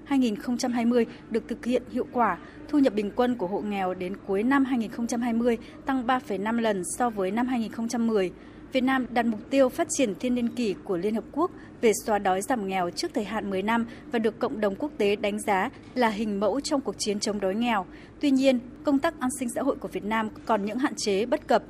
2016-2020 0.07 1.05
được 1.29 1.43
thực 1.47 1.65
hiện 1.65 1.83
hiệu 1.91 2.07
quả. 2.11 2.37
Thu 2.69 2.79
nhập 2.79 2.93
bình 2.93 3.11
quân 3.15 3.35
của 3.35 3.47
hộ 3.47 3.61
nghèo 3.61 3.93
đến 3.93 4.13
cuối 4.27 4.43
năm 4.43 4.65
2020 4.65 5.57
tăng 5.85 6.07
3,5 6.07 6.59
lần 6.59 6.83
so 6.97 7.09
với 7.09 7.31
năm 7.31 7.47
2010. 7.47 8.31
Việt 8.73 8.81
Nam 8.81 9.05
đặt 9.09 9.25
mục 9.25 9.39
tiêu 9.49 9.69
phát 9.69 9.87
triển 9.97 10.15
thiên 10.19 10.35
niên 10.35 10.47
kỷ 10.47 10.75
của 10.83 10.97
Liên 10.97 11.15
Hợp 11.15 11.25
Quốc 11.31 11.51
về 11.81 11.91
xóa 12.05 12.19
đói 12.19 12.41
giảm 12.41 12.67
nghèo 12.67 12.89
trước 12.89 13.11
thời 13.13 13.23
hạn 13.23 13.49
10 13.49 13.61
năm 13.61 13.85
và 14.11 14.19
được 14.19 14.39
cộng 14.39 14.61
đồng 14.61 14.75
quốc 14.75 14.91
tế 14.97 15.15
đánh 15.15 15.39
giá 15.39 15.69
là 15.95 16.09
hình 16.09 16.39
mẫu 16.39 16.59
trong 16.59 16.81
cuộc 16.81 16.95
chiến 16.97 17.19
chống 17.19 17.39
đói 17.39 17.55
nghèo. 17.55 17.85
Tuy 18.19 18.31
nhiên, 18.31 18.59
công 18.83 18.99
tác 18.99 19.19
an 19.19 19.29
sinh 19.39 19.49
xã 19.55 19.61
hội 19.61 19.75
của 19.75 19.87
Việt 19.87 20.03
Nam 20.03 20.29
còn 20.45 20.65
những 20.65 20.77
hạn 20.77 20.93
chế 20.97 21.25
bất 21.25 21.47
cập 21.47 21.63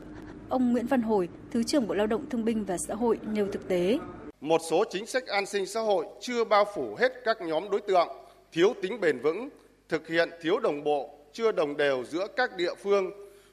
ông 0.51 0.71
Nguyễn 0.71 0.87
Văn 0.87 1.01
Hồi, 1.01 1.29
Thứ 1.51 1.63
trưởng 1.63 1.87
Bộ 1.87 1.93
Lao 1.93 2.07
động 2.07 2.29
Thương 2.29 2.45
binh 2.45 2.65
và 2.65 2.77
Xã 2.77 2.93
hội 2.95 3.19
nêu 3.33 3.47
thực 3.51 3.67
tế. 3.67 3.97
Một 4.41 4.61
số 4.69 4.83
chính 4.89 5.05
sách 5.05 5.27
an 5.27 5.45
sinh 5.45 5.65
xã 5.65 5.81
hội 5.81 6.05
chưa 6.19 6.43
bao 6.43 6.65
phủ 6.75 6.95
hết 6.99 7.11
các 7.23 7.41
nhóm 7.41 7.69
đối 7.69 7.81
tượng, 7.81 8.07
thiếu 8.51 8.73
tính 8.81 9.01
bền 9.01 9.19
vững, 9.19 9.49
thực 9.89 10.07
hiện 10.07 10.29
thiếu 10.41 10.59
đồng 10.59 10.83
bộ, 10.83 11.09
chưa 11.33 11.51
đồng 11.51 11.77
đều 11.77 12.03
giữa 12.03 12.27
các 12.37 12.57
địa 12.57 12.73
phương 12.83 13.11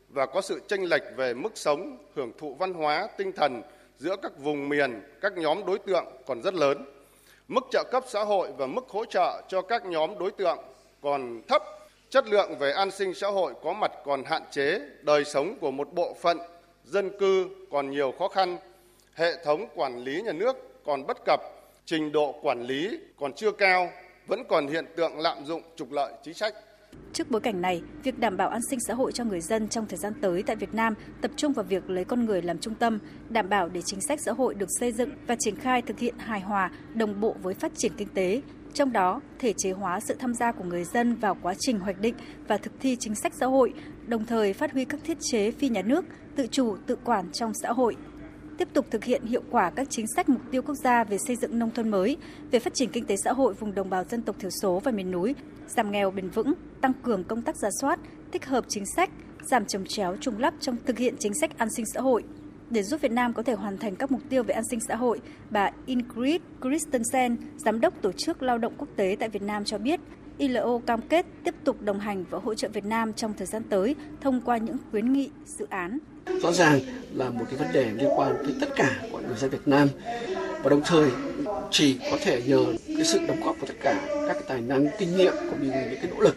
và 0.08 0.26
có 0.26 0.40
sự 0.40 0.60
chênh 0.68 0.84
lệch 0.84 1.02
về 1.16 1.34
mức 1.34 1.52
sống, 1.54 1.98
hưởng 2.14 2.32
thụ 2.38 2.54
văn 2.54 2.74
hóa, 2.74 3.08
tinh 3.16 3.32
thần 3.32 3.62
giữa 3.98 4.16
các 4.22 4.38
vùng 4.38 4.68
miền, 4.68 5.02
các 5.20 5.32
nhóm 5.36 5.66
đối 5.66 5.78
tượng 5.78 6.04
còn 6.26 6.42
rất 6.42 6.54
lớn. 6.54 6.84
Mức 7.48 7.64
trợ 7.70 7.84
cấp 7.92 8.04
xã 8.08 8.24
hội 8.24 8.48
và 8.56 8.66
mức 8.66 8.88
hỗ 8.88 9.04
trợ 9.04 9.42
cho 9.48 9.62
các 9.62 9.86
nhóm 9.86 10.18
đối 10.18 10.30
tượng 10.30 10.58
còn 11.00 11.42
thấp, 11.48 11.62
chất 12.10 12.26
lượng 12.26 12.58
về 12.58 12.72
an 12.72 12.90
sinh 12.90 13.14
xã 13.14 13.28
hội 13.28 13.54
có 13.62 13.72
mặt 13.72 13.92
còn 14.04 14.24
hạn 14.24 14.42
chế, 14.50 14.80
đời 15.02 15.24
sống 15.24 15.58
của 15.60 15.70
một 15.70 15.92
bộ 15.92 16.16
phận 16.20 16.38
dân 16.90 17.10
cư 17.18 17.48
còn 17.70 17.90
nhiều 17.90 18.12
khó 18.18 18.28
khăn, 18.28 18.58
hệ 19.14 19.44
thống 19.44 19.68
quản 19.74 20.04
lý 20.04 20.22
nhà 20.22 20.32
nước 20.32 20.56
còn 20.84 21.06
bất 21.06 21.16
cập, 21.26 21.40
trình 21.84 22.12
độ 22.12 22.34
quản 22.42 22.62
lý 22.62 22.98
còn 23.20 23.32
chưa 23.32 23.52
cao, 23.52 23.90
vẫn 24.26 24.42
còn 24.48 24.66
hiện 24.66 24.84
tượng 24.96 25.18
lạm 25.18 25.44
dụng 25.46 25.62
trục 25.76 25.92
lợi 25.92 26.12
chính 26.24 26.34
sách. 26.34 26.54
Trước 27.12 27.30
bối 27.30 27.40
cảnh 27.40 27.60
này, 27.60 27.82
việc 28.02 28.18
đảm 28.18 28.36
bảo 28.36 28.48
an 28.48 28.60
sinh 28.70 28.80
xã 28.80 28.94
hội 28.94 29.12
cho 29.12 29.24
người 29.24 29.40
dân 29.40 29.68
trong 29.68 29.86
thời 29.86 29.98
gian 29.98 30.12
tới 30.20 30.42
tại 30.42 30.56
Việt 30.56 30.74
Nam 30.74 30.94
tập 31.20 31.30
trung 31.36 31.52
vào 31.52 31.64
việc 31.64 31.90
lấy 31.90 32.04
con 32.04 32.24
người 32.24 32.42
làm 32.42 32.58
trung 32.58 32.74
tâm, 32.74 32.98
đảm 33.28 33.48
bảo 33.48 33.68
để 33.68 33.80
chính 33.84 34.00
sách 34.00 34.20
xã 34.20 34.32
hội 34.32 34.54
được 34.54 34.68
xây 34.80 34.92
dựng 34.92 35.10
và 35.26 35.36
triển 35.38 35.56
khai 35.56 35.82
thực 35.82 35.98
hiện 35.98 36.14
hài 36.18 36.40
hòa, 36.40 36.70
đồng 36.94 37.20
bộ 37.20 37.36
với 37.42 37.54
phát 37.54 37.72
triển 37.76 37.92
kinh 37.96 38.08
tế. 38.08 38.42
Trong 38.74 38.92
đó, 38.92 39.20
thể 39.38 39.52
chế 39.56 39.72
hóa 39.72 40.00
sự 40.00 40.14
tham 40.18 40.34
gia 40.34 40.52
của 40.52 40.64
người 40.64 40.84
dân 40.84 41.14
vào 41.14 41.36
quá 41.42 41.54
trình 41.58 41.78
hoạch 41.78 42.00
định 42.00 42.14
và 42.48 42.56
thực 42.56 42.72
thi 42.80 42.96
chính 43.00 43.14
sách 43.14 43.32
xã 43.40 43.46
hội, 43.46 43.72
đồng 44.08 44.24
thời 44.24 44.52
phát 44.52 44.72
huy 44.72 44.84
các 44.84 45.00
thiết 45.04 45.18
chế 45.20 45.50
phi 45.50 45.68
nhà 45.68 45.82
nước, 45.82 46.04
tự 46.36 46.46
chủ, 46.46 46.76
tự 46.86 46.96
quản 47.04 47.32
trong 47.32 47.52
xã 47.62 47.72
hội, 47.72 47.96
tiếp 48.58 48.68
tục 48.72 48.86
thực 48.90 49.04
hiện 49.04 49.24
hiệu 49.24 49.42
quả 49.50 49.70
các 49.70 49.86
chính 49.90 50.06
sách 50.16 50.28
mục 50.28 50.40
tiêu 50.50 50.62
quốc 50.62 50.74
gia 50.74 51.04
về 51.04 51.18
xây 51.18 51.36
dựng 51.36 51.58
nông 51.58 51.70
thôn 51.70 51.88
mới, 51.88 52.16
về 52.50 52.58
phát 52.58 52.74
triển 52.74 52.90
kinh 52.92 53.04
tế 53.04 53.16
xã 53.24 53.32
hội 53.32 53.54
vùng 53.54 53.74
đồng 53.74 53.90
bào 53.90 54.04
dân 54.04 54.22
tộc 54.22 54.36
thiểu 54.38 54.50
số 54.50 54.80
và 54.84 54.92
miền 54.92 55.10
núi, 55.10 55.34
giảm 55.66 55.90
nghèo 55.90 56.10
bền 56.10 56.28
vững, 56.28 56.52
tăng 56.80 56.92
cường 57.02 57.24
công 57.24 57.42
tác 57.42 57.56
giả 57.56 57.68
soát, 57.80 58.00
tích 58.30 58.46
hợp 58.46 58.64
chính 58.68 58.84
sách, 58.96 59.10
giảm 59.50 59.64
trồng 59.66 59.84
chéo 59.84 60.16
trùng 60.20 60.38
lắp 60.38 60.54
trong 60.60 60.76
thực 60.86 60.98
hiện 60.98 61.14
chính 61.18 61.34
sách 61.34 61.58
an 61.58 61.68
sinh 61.76 61.86
xã 61.94 62.00
hội. 62.00 62.24
Để 62.70 62.82
giúp 62.82 63.00
Việt 63.00 63.12
Nam 63.12 63.32
có 63.32 63.42
thể 63.42 63.52
hoàn 63.52 63.78
thành 63.78 63.96
các 63.96 64.12
mục 64.12 64.20
tiêu 64.28 64.42
về 64.42 64.54
an 64.54 64.64
sinh 64.70 64.80
xã 64.88 64.96
hội, 64.96 65.20
bà 65.50 65.70
Ingrid 65.86 66.40
Christensen, 66.62 67.36
Giám 67.56 67.80
đốc 67.80 68.02
Tổ 68.02 68.12
chức 68.12 68.42
Lao 68.42 68.58
động 68.58 68.74
Quốc 68.78 68.88
tế 68.96 69.16
tại 69.20 69.28
Việt 69.28 69.42
Nam 69.42 69.64
cho 69.64 69.78
biết, 69.78 70.00
ILO 70.38 70.78
cam 70.86 71.00
kết 71.00 71.26
tiếp 71.44 71.54
tục 71.64 71.82
đồng 71.82 72.00
hành 72.00 72.24
và 72.30 72.38
hỗ 72.38 72.54
trợ 72.54 72.68
Việt 72.68 72.84
Nam 72.84 73.12
trong 73.12 73.34
thời 73.38 73.46
gian 73.46 73.62
tới 73.70 73.94
thông 74.20 74.40
qua 74.40 74.56
những 74.56 74.76
khuyến 74.90 75.12
nghị, 75.12 75.30
dự 75.46 75.66
án. 75.70 75.98
Rõ 76.42 76.52
ràng 76.52 76.80
là 77.14 77.30
một 77.30 77.44
cái 77.50 77.58
vấn 77.58 77.68
đề 77.72 77.90
liên 77.90 78.08
quan 78.16 78.36
tới 78.42 78.54
tất 78.60 78.68
cả 78.76 79.02
mọi 79.12 79.22
người 79.22 79.36
dân 79.36 79.50
Việt 79.50 79.68
Nam 79.68 79.88
và 80.62 80.70
đồng 80.70 80.82
thời 80.84 81.10
chỉ 81.70 81.98
có 82.10 82.18
thể 82.20 82.42
nhờ 82.46 82.64
cái 82.86 83.04
sự 83.04 83.18
đóng 83.28 83.40
góp 83.44 83.56
của 83.60 83.66
tất 83.66 83.74
cả 83.82 84.00
các 84.28 84.32
cái 84.32 84.42
tài 84.48 84.60
năng 84.60 84.86
kinh 84.98 85.16
nghiệm 85.16 85.32
cũng 85.50 85.62
như 85.62 85.70
những 85.90 86.00
cái 86.02 86.10
nỗ 86.10 86.20
lực 86.20 86.36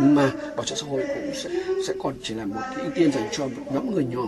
mà 0.00 0.30
bảo 0.56 0.64
trợ 0.64 0.76
xã 0.76 0.86
hội 0.86 1.04
cũng 1.08 1.30
sẽ, 1.34 1.50
sẽ 1.88 1.94
còn 2.02 2.14
chỉ 2.22 2.34
là 2.34 2.44
một 2.44 2.60
cái 2.60 2.84
ưu 2.84 2.90
tiên 2.94 3.12
dành 3.12 3.28
cho 3.32 3.46
một 3.46 3.72
nhóm 3.72 3.94
người 3.94 4.04
nhỏ 4.04 4.26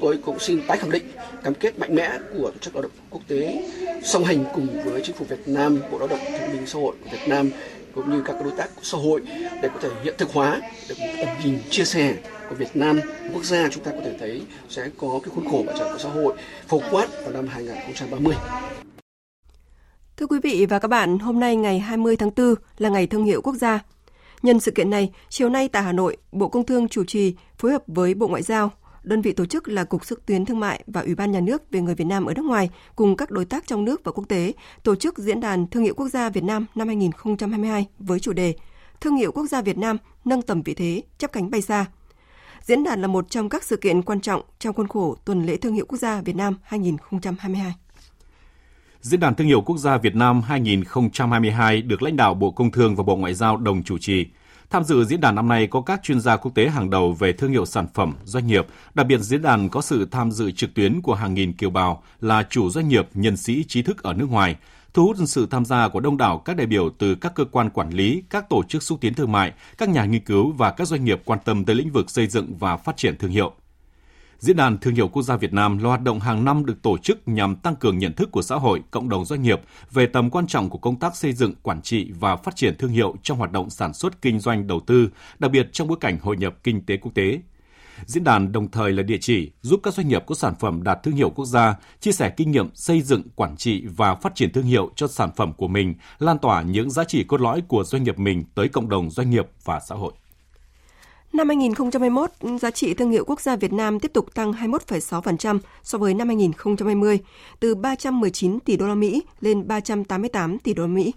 tôi 0.00 0.18
cũng 0.24 0.38
xin 0.38 0.60
tái 0.66 0.78
khẳng 0.78 0.90
định 0.90 1.04
cam 1.44 1.54
kết 1.54 1.78
mạnh 1.78 1.94
mẽ 1.94 2.18
của 2.38 2.50
tổ 2.50 2.58
chức 2.60 2.74
lao 2.74 2.82
động 2.82 2.92
quốc 3.10 3.22
tế 3.28 3.70
song 4.04 4.24
hành 4.24 4.44
cùng 4.54 4.68
với 4.84 5.02
chính 5.04 5.16
phủ 5.16 5.24
Việt 5.28 5.48
Nam, 5.48 5.80
Bộ 5.90 5.98
Lao 5.98 6.08
động 6.08 6.18
Thương 6.24 6.52
binh 6.52 6.66
Xã 6.66 6.78
hội 6.78 6.94
của 7.04 7.10
Việt 7.12 7.28
Nam 7.28 7.50
cũng 7.96 8.10
như 8.10 8.22
các 8.24 8.36
đối 8.44 8.52
tác 8.52 8.68
của 8.76 8.82
xã 8.82 8.98
hội 8.98 9.22
để 9.62 9.68
có 9.74 9.80
thể 9.80 9.88
hiện 10.02 10.14
thực 10.18 10.32
hóa 10.32 10.60
được 10.88 10.94
một 10.98 11.12
tầm 11.20 11.28
nhìn 11.44 11.58
chia 11.70 11.84
sẻ 11.84 12.16
của 12.48 12.54
Việt 12.54 12.76
Nam 12.76 13.00
quốc 13.34 13.44
gia 13.44 13.68
chúng 13.68 13.84
ta 13.84 13.90
có 13.90 14.00
thể 14.04 14.16
thấy 14.18 14.42
sẽ 14.68 14.90
có 14.98 15.20
cái 15.22 15.30
khuôn 15.34 15.50
khổ 15.50 15.64
bảo 15.66 15.78
trợ 15.78 15.92
của 15.92 15.98
xã 15.98 16.08
hội 16.08 16.34
phổ 16.68 16.80
quát 16.90 17.08
vào 17.22 17.32
năm 17.32 17.46
2030. 17.46 18.34
Thưa 20.16 20.26
quý 20.26 20.38
vị 20.42 20.66
và 20.66 20.78
các 20.78 20.88
bạn, 20.88 21.18
hôm 21.18 21.40
nay 21.40 21.56
ngày 21.56 21.78
20 21.78 22.16
tháng 22.16 22.30
4 22.36 22.54
là 22.78 22.88
ngày 22.88 23.06
thương 23.06 23.24
hiệu 23.24 23.42
quốc 23.42 23.54
gia. 23.54 23.80
Nhân 24.42 24.60
sự 24.60 24.70
kiện 24.70 24.90
này, 24.90 25.12
chiều 25.28 25.48
nay 25.48 25.68
tại 25.68 25.82
Hà 25.82 25.92
Nội, 25.92 26.16
Bộ 26.32 26.48
Công 26.48 26.66
Thương 26.66 26.88
chủ 26.88 27.04
trì 27.04 27.34
phối 27.58 27.72
hợp 27.72 27.82
với 27.86 28.14
Bộ 28.14 28.28
Ngoại 28.28 28.42
giao, 28.42 28.72
đơn 29.06 29.22
vị 29.22 29.32
tổ 29.32 29.46
chức 29.46 29.68
là 29.68 29.84
Cục 29.84 30.04
Xúc 30.04 30.18
tiến 30.26 30.44
Thương 30.44 30.60
mại 30.60 30.82
và 30.86 31.00
Ủy 31.00 31.14
ban 31.14 31.32
Nhà 31.32 31.40
nước 31.40 31.70
về 31.70 31.80
người 31.80 31.94
Việt 31.94 32.04
Nam 32.04 32.26
ở 32.26 32.34
nước 32.34 32.44
ngoài 32.44 32.70
cùng 32.96 33.16
các 33.16 33.30
đối 33.30 33.44
tác 33.44 33.66
trong 33.66 33.84
nước 33.84 34.04
và 34.04 34.12
quốc 34.12 34.24
tế 34.28 34.52
tổ 34.82 34.94
chức 34.94 35.18
Diễn 35.18 35.40
đàn 35.40 35.66
Thương 35.66 35.82
hiệu 35.82 35.94
Quốc 35.94 36.08
gia 36.08 36.30
Việt 36.30 36.44
Nam 36.44 36.66
năm 36.74 36.88
2022 36.88 37.86
với 37.98 38.20
chủ 38.20 38.32
đề 38.32 38.54
Thương 39.00 39.16
hiệu 39.16 39.32
Quốc 39.32 39.46
gia 39.46 39.62
Việt 39.62 39.78
Nam 39.78 39.96
nâng 40.24 40.42
tầm 40.42 40.62
vị 40.62 40.74
thế, 40.74 41.02
chấp 41.18 41.32
cánh 41.32 41.50
bay 41.50 41.62
xa. 41.62 41.86
Diễn 42.62 42.84
đàn 42.84 43.02
là 43.02 43.08
một 43.08 43.30
trong 43.30 43.48
các 43.48 43.64
sự 43.64 43.76
kiện 43.76 44.02
quan 44.02 44.20
trọng 44.20 44.42
trong 44.58 44.74
khuôn 44.74 44.88
khổ 44.88 45.16
Tuần 45.24 45.46
lễ 45.46 45.56
Thương 45.56 45.74
hiệu 45.74 45.86
Quốc 45.88 45.98
gia 45.98 46.20
Việt 46.20 46.36
Nam 46.36 46.56
2022. 46.62 47.74
Diễn 49.00 49.20
đàn 49.20 49.34
Thương 49.34 49.46
hiệu 49.46 49.60
Quốc 49.60 49.78
gia 49.78 49.96
Việt 49.96 50.14
Nam 50.14 50.42
2022 50.42 51.82
được 51.82 52.02
lãnh 52.02 52.16
đạo 52.16 52.34
Bộ 52.34 52.50
Công 52.50 52.70
Thương 52.70 52.96
và 52.96 53.02
Bộ 53.02 53.16
Ngoại 53.16 53.34
giao 53.34 53.56
đồng 53.56 53.82
chủ 53.82 53.98
trì. 53.98 54.26
Tham 54.70 54.84
dự 54.84 55.04
diễn 55.04 55.20
đàn 55.20 55.34
năm 55.34 55.48
nay 55.48 55.66
có 55.66 55.80
các 55.80 56.00
chuyên 56.02 56.20
gia 56.20 56.36
quốc 56.36 56.54
tế 56.54 56.68
hàng 56.68 56.90
đầu 56.90 57.12
về 57.12 57.32
thương 57.32 57.50
hiệu 57.50 57.66
sản 57.66 57.86
phẩm, 57.94 58.14
doanh 58.24 58.46
nghiệp. 58.46 58.66
Đặc 58.94 59.06
biệt 59.06 59.18
diễn 59.18 59.42
đàn 59.42 59.68
có 59.68 59.80
sự 59.80 60.08
tham 60.10 60.30
dự 60.30 60.50
trực 60.50 60.74
tuyến 60.74 61.02
của 61.02 61.14
hàng 61.14 61.34
nghìn 61.34 61.52
kiều 61.52 61.70
bào 61.70 62.02
là 62.20 62.46
chủ 62.50 62.70
doanh 62.70 62.88
nghiệp, 62.88 63.08
nhân 63.14 63.36
sĩ 63.36 63.64
trí 63.68 63.82
thức 63.82 64.02
ở 64.02 64.14
nước 64.14 64.30
ngoài, 64.30 64.56
thu 64.94 65.06
hút 65.06 65.16
sự 65.26 65.46
tham 65.50 65.64
gia 65.64 65.88
của 65.88 66.00
đông 66.00 66.16
đảo 66.16 66.38
các 66.38 66.56
đại 66.56 66.66
biểu 66.66 66.90
từ 66.98 67.14
các 67.14 67.34
cơ 67.34 67.44
quan 67.44 67.70
quản 67.70 67.90
lý, 67.90 68.22
các 68.30 68.48
tổ 68.48 68.62
chức 68.68 68.82
xúc 68.82 68.98
tiến 69.00 69.14
thương 69.14 69.32
mại, 69.32 69.52
các 69.78 69.88
nhà 69.88 70.04
nghiên 70.04 70.24
cứu 70.24 70.52
và 70.52 70.70
các 70.70 70.88
doanh 70.88 71.04
nghiệp 71.04 71.22
quan 71.24 71.38
tâm 71.44 71.64
tới 71.64 71.76
lĩnh 71.76 71.90
vực 71.90 72.10
xây 72.10 72.26
dựng 72.26 72.56
và 72.58 72.76
phát 72.76 72.96
triển 72.96 73.18
thương 73.18 73.30
hiệu. 73.30 73.52
Diễn 74.38 74.56
đàn 74.56 74.78
Thương 74.78 74.94
hiệu 74.94 75.08
Quốc 75.08 75.22
gia 75.22 75.36
Việt 75.36 75.52
Nam 75.52 75.78
là 75.78 75.88
hoạt 75.88 76.02
động 76.02 76.20
hàng 76.20 76.44
năm 76.44 76.66
được 76.66 76.82
tổ 76.82 76.98
chức 76.98 77.28
nhằm 77.28 77.56
tăng 77.56 77.76
cường 77.76 77.98
nhận 77.98 78.12
thức 78.12 78.30
của 78.32 78.42
xã 78.42 78.56
hội, 78.56 78.82
cộng 78.90 79.08
đồng 79.08 79.24
doanh 79.24 79.42
nghiệp 79.42 79.60
về 79.92 80.06
tầm 80.06 80.30
quan 80.30 80.46
trọng 80.46 80.70
của 80.70 80.78
công 80.78 80.98
tác 80.98 81.16
xây 81.16 81.32
dựng, 81.32 81.54
quản 81.62 81.82
trị 81.82 82.10
và 82.20 82.36
phát 82.36 82.56
triển 82.56 82.76
thương 82.78 82.90
hiệu 82.90 83.14
trong 83.22 83.38
hoạt 83.38 83.52
động 83.52 83.70
sản 83.70 83.94
xuất 83.94 84.22
kinh 84.22 84.40
doanh 84.40 84.66
đầu 84.66 84.80
tư, 84.86 85.08
đặc 85.38 85.50
biệt 85.50 85.68
trong 85.72 85.88
bối 85.88 85.98
cảnh 86.00 86.18
hội 86.22 86.36
nhập 86.36 86.54
kinh 86.62 86.86
tế 86.86 86.96
quốc 86.96 87.14
tế. 87.14 87.40
Diễn 88.06 88.24
đàn 88.24 88.52
đồng 88.52 88.70
thời 88.70 88.92
là 88.92 89.02
địa 89.02 89.18
chỉ 89.20 89.50
giúp 89.62 89.80
các 89.82 89.94
doanh 89.94 90.08
nghiệp 90.08 90.22
có 90.26 90.34
sản 90.34 90.54
phẩm 90.60 90.82
đạt 90.82 91.02
thương 91.02 91.14
hiệu 91.14 91.30
quốc 91.30 91.46
gia 91.46 91.74
chia 92.00 92.12
sẻ 92.12 92.30
kinh 92.36 92.50
nghiệm 92.50 92.70
xây 92.74 93.02
dựng, 93.02 93.22
quản 93.34 93.56
trị 93.56 93.84
và 93.96 94.14
phát 94.14 94.34
triển 94.34 94.52
thương 94.52 94.64
hiệu 94.64 94.90
cho 94.96 95.08
sản 95.08 95.30
phẩm 95.36 95.52
của 95.52 95.68
mình, 95.68 95.94
lan 96.18 96.38
tỏa 96.38 96.62
những 96.62 96.90
giá 96.90 97.04
trị 97.04 97.24
cốt 97.24 97.40
lõi 97.40 97.62
của 97.68 97.84
doanh 97.84 98.02
nghiệp 98.02 98.18
mình 98.18 98.44
tới 98.54 98.68
cộng 98.68 98.88
đồng 98.88 99.10
doanh 99.10 99.30
nghiệp 99.30 99.46
và 99.64 99.80
xã 99.80 99.94
hội. 99.94 100.12
Năm 101.36 101.48
2021, 101.48 102.30
giá 102.60 102.70
trị 102.70 102.94
thương 102.94 103.10
hiệu 103.10 103.24
quốc 103.26 103.40
gia 103.40 103.56
Việt 103.56 103.72
Nam 103.72 104.00
tiếp 104.00 104.12
tục 104.12 104.34
tăng 104.34 104.52
21,6% 104.52 105.58
so 105.82 105.98
với 105.98 106.14
năm 106.14 106.28
2020, 106.28 107.18
từ 107.60 107.74
319 107.74 108.60
tỷ 108.60 108.76
đô 108.76 108.86
la 108.86 108.94
Mỹ 108.94 109.22
lên 109.40 109.68
388 109.68 110.58
tỷ 110.58 110.74
đô 110.74 110.82
la 110.82 110.88
Mỹ. 110.88 111.14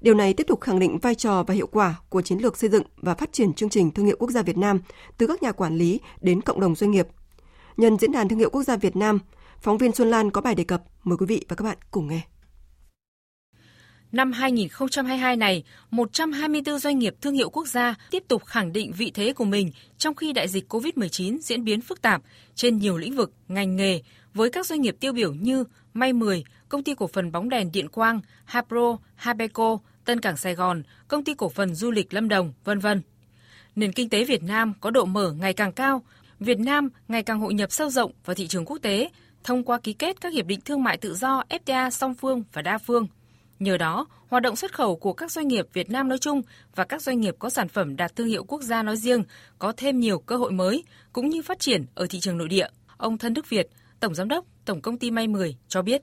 Điều 0.00 0.14
này 0.14 0.34
tiếp 0.34 0.46
tục 0.46 0.60
khẳng 0.60 0.78
định 0.78 0.98
vai 0.98 1.14
trò 1.14 1.42
và 1.42 1.54
hiệu 1.54 1.66
quả 1.66 1.94
của 2.08 2.22
chiến 2.22 2.38
lược 2.38 2.56
xây 2.56 2.70
dựng 2.70 2.82
và 2.96 3.14
phát 3.14 3.32
triển 3.32 3.54
chương 3.54 3.68
trình 3.68 3.90
thương 3.90 4.06
hiệu 4.06 4.16
quốc 4.18 4.30
gia 4.30 4.42
Việt 4.42 4.58
Nam 4.58 4.80
từ 5.18 5.26
các 5.26 5.42
nhà 5.42 5.52
quản 5.52 5.76
lý 5.76 6.00
đến 6.20 6.40
cộng 6.40 6.60
đồng 6.60 6.74
doanh 6.74 6.90
nghiệp. 6.90 7.08
Nhân 7.76 7.98
diễn 7.98 8.12
đàn 8.12 8.28
thương 8.28 8.38
hiệu 8.38 8.50
quốc 8.50 8.62
gia 8.62 8.76
Việt 8.76 8.96
Nam, 8.96 9.18
phóng 9.60 9.78
viên 9.78 9.92
Xuân 9.92 10.10
Lan 10.10 10.30
có 10.30 10.40
bài 10.40 10.54
đề 10.54 10.64
cập, 10.64 10.82
mời 11.04 11.16
quý 11.16 11.26
vị 11.26 11.44
và 11.48 11.56
các 11.56 11.64
bạn 11.64 11.78
cùng 11.90 12.08
nghe. 12.08 12.20
Năm 14.12 14.32
2022 14.32 15.36
này, 15.36 15.62
124 15.90 16.78
doanh 16.78 16.98
nghiệp 16.98 17.14
thương 17.20 17.34
hiệu 17.34 17.50
quốc 17.50 17.68
gia 17.68 17.94
tiếp 18.10 18.24
tục 18.28 18.44
khẳng 18.44 18.72
định 18.72 18.92
vị 18.92 19.10
thế 19.14 19.32
của 19.32 19.44
mình 19.44 19.70
trong 19.98 20.14
khi 20.14 20.32
đại 20.32 20.48
dịch 20.48 20.72
COVID-19 20.72 21.38
diễn 21.38 21.64
biến 21.64 21.80
phức 21.80 22.02
tạp 22.02 22.22
trên 22.54 22.78
nhiều 22.78 22.98
lĩnh 22.98 23.16
vực, 23.16 23.32
ngành 23.48 23.76
nghề 23.76 24.02
với 24.34 24.50
các 24.50 24.66
doanh 24.66 24.80
nghiệp 24.80 24.96
tiêu 25.00 25.12
biểu 25.12 25.34
như 25.34 25.64
May 25.94 26.12
10, 26.12 26.44
Công 26.68 26.82
ty 26.82 26.94
cổ 26.94 27.06
phần 27.06 27.32
bóng 27.32 27.48
đèn 27.48 27.72
Điện 27.72 27.88
Quang, 27.88 28.20
Hapro, 28.44 28.98
Habeco, 29.14 29.78
Tân 30.04 30.20
Cảng 30.20 30.36
Sài 30.36 30.54
Gòn, 30.54 30.82
Công 31.08 31.24
ty 31.24 31.34
cổ 31.34 31.48
phần 31.48 31.74
du 31.74 31.90
lịch 31.90 32.14
Lâm 32.14 32.28
Đồng, 32.28 32.52
vân 32.64 32.78
vân. 32.78 33.02
Nền 33.76 33.92
kinh 33.92 34.08
tế 34.08 34.24
Việt 34.24 34.42
Nam 34.42 34.72
có 34.80 34.90
độ 34.90 35.04
mở 35.04 35.32
ngày 35.32 35.52
càng 35.52 35.72
cao, 35.72 36.02
Việt 36.40 36.58
Nam 36.58 36.88
ngày 37.08 37.22
càng 37.22 37.40
hội 37.40 37.54
nhập 37.54 37.72
sâu 37.72 37.90
rộng 37.90 38.12
vào 38.24 38.34
thị 38.34 38.46
trường 38.46 38.64
quốc 38.64 38.78
tế 38.82 39.10
thông 39.44 39.64
qua 39.64 39.78
ký 39.78 39.92
kết 39.92 40.20
các 40.20 40.32
hiệp 40.32 40.46
định 40.46 40.60
thương 40.60 40.84
mại 40.84 40.96
tự 40.96 41.14
do 41.14 41.42
FTA 41.48 41.90
song 41.90 42.14
phương 42.14 42.42
và 42.52 42.62
đa 42.62 42.78
phương– 42.78 43.06
Nhờ 43.60 43.76
đó, 43.76 44.06
hoạt 44.28 44.42
động 44.42 44.56
xuất 44.56 44.72
khẩu 44.72 44.96
của 44.96 45.12
các 45.12 45.30
doanh 45.30 45.48
nghiệp 45.48 45.66
Việt 45.72 45.90
Nam 45.90 46.08
nói 46.08 46.18
chung 46.18 46.42
và 46.74 46.84
các 46.84 47.02
doanh 47.02 47.20
nghiệp 47.20 47.36
có 47.38 47.50
sản 47.50 47.68
phẩm 47.68 47.96
đạt 47.96 48.16
thương 48.16 48.26
hiệu 48.26 48.44
quốc 48.44 48.62
gia 48.62 48.82
nói 48.82 48.96
riêng 48.96 49.24
có 49.58 49.72
thêm 49.76 50.00
nhiều 50.00 50.18
cơ 50.18 50.36
hội 50.36 50.52
mới 50.52 50.84
cũng 51.12 51.28
như 51.28 51.42
phát 51.42 51.58
triển 51.58 51.84
ở 51.94 52.06
thị 52.10 52.20
trường 52.20 52.38
nội 52.38 52.48
địa. 52.48 52.66
Ông 52.96 53.18
Thân 53.18 53.34
Đức 53.34 53.48
Việt, 53.48 53.68
Tổng 54.00 54.14
Giám 54.14 54.28
đốc 54.28 54.44
Tổng 54.64 54.80
Công 54.80 54.98
ty 54.98 55.10
May 55.10 55.28
10 55.28 55.56
cho 55.68 55.82
biết. 55.82 56.02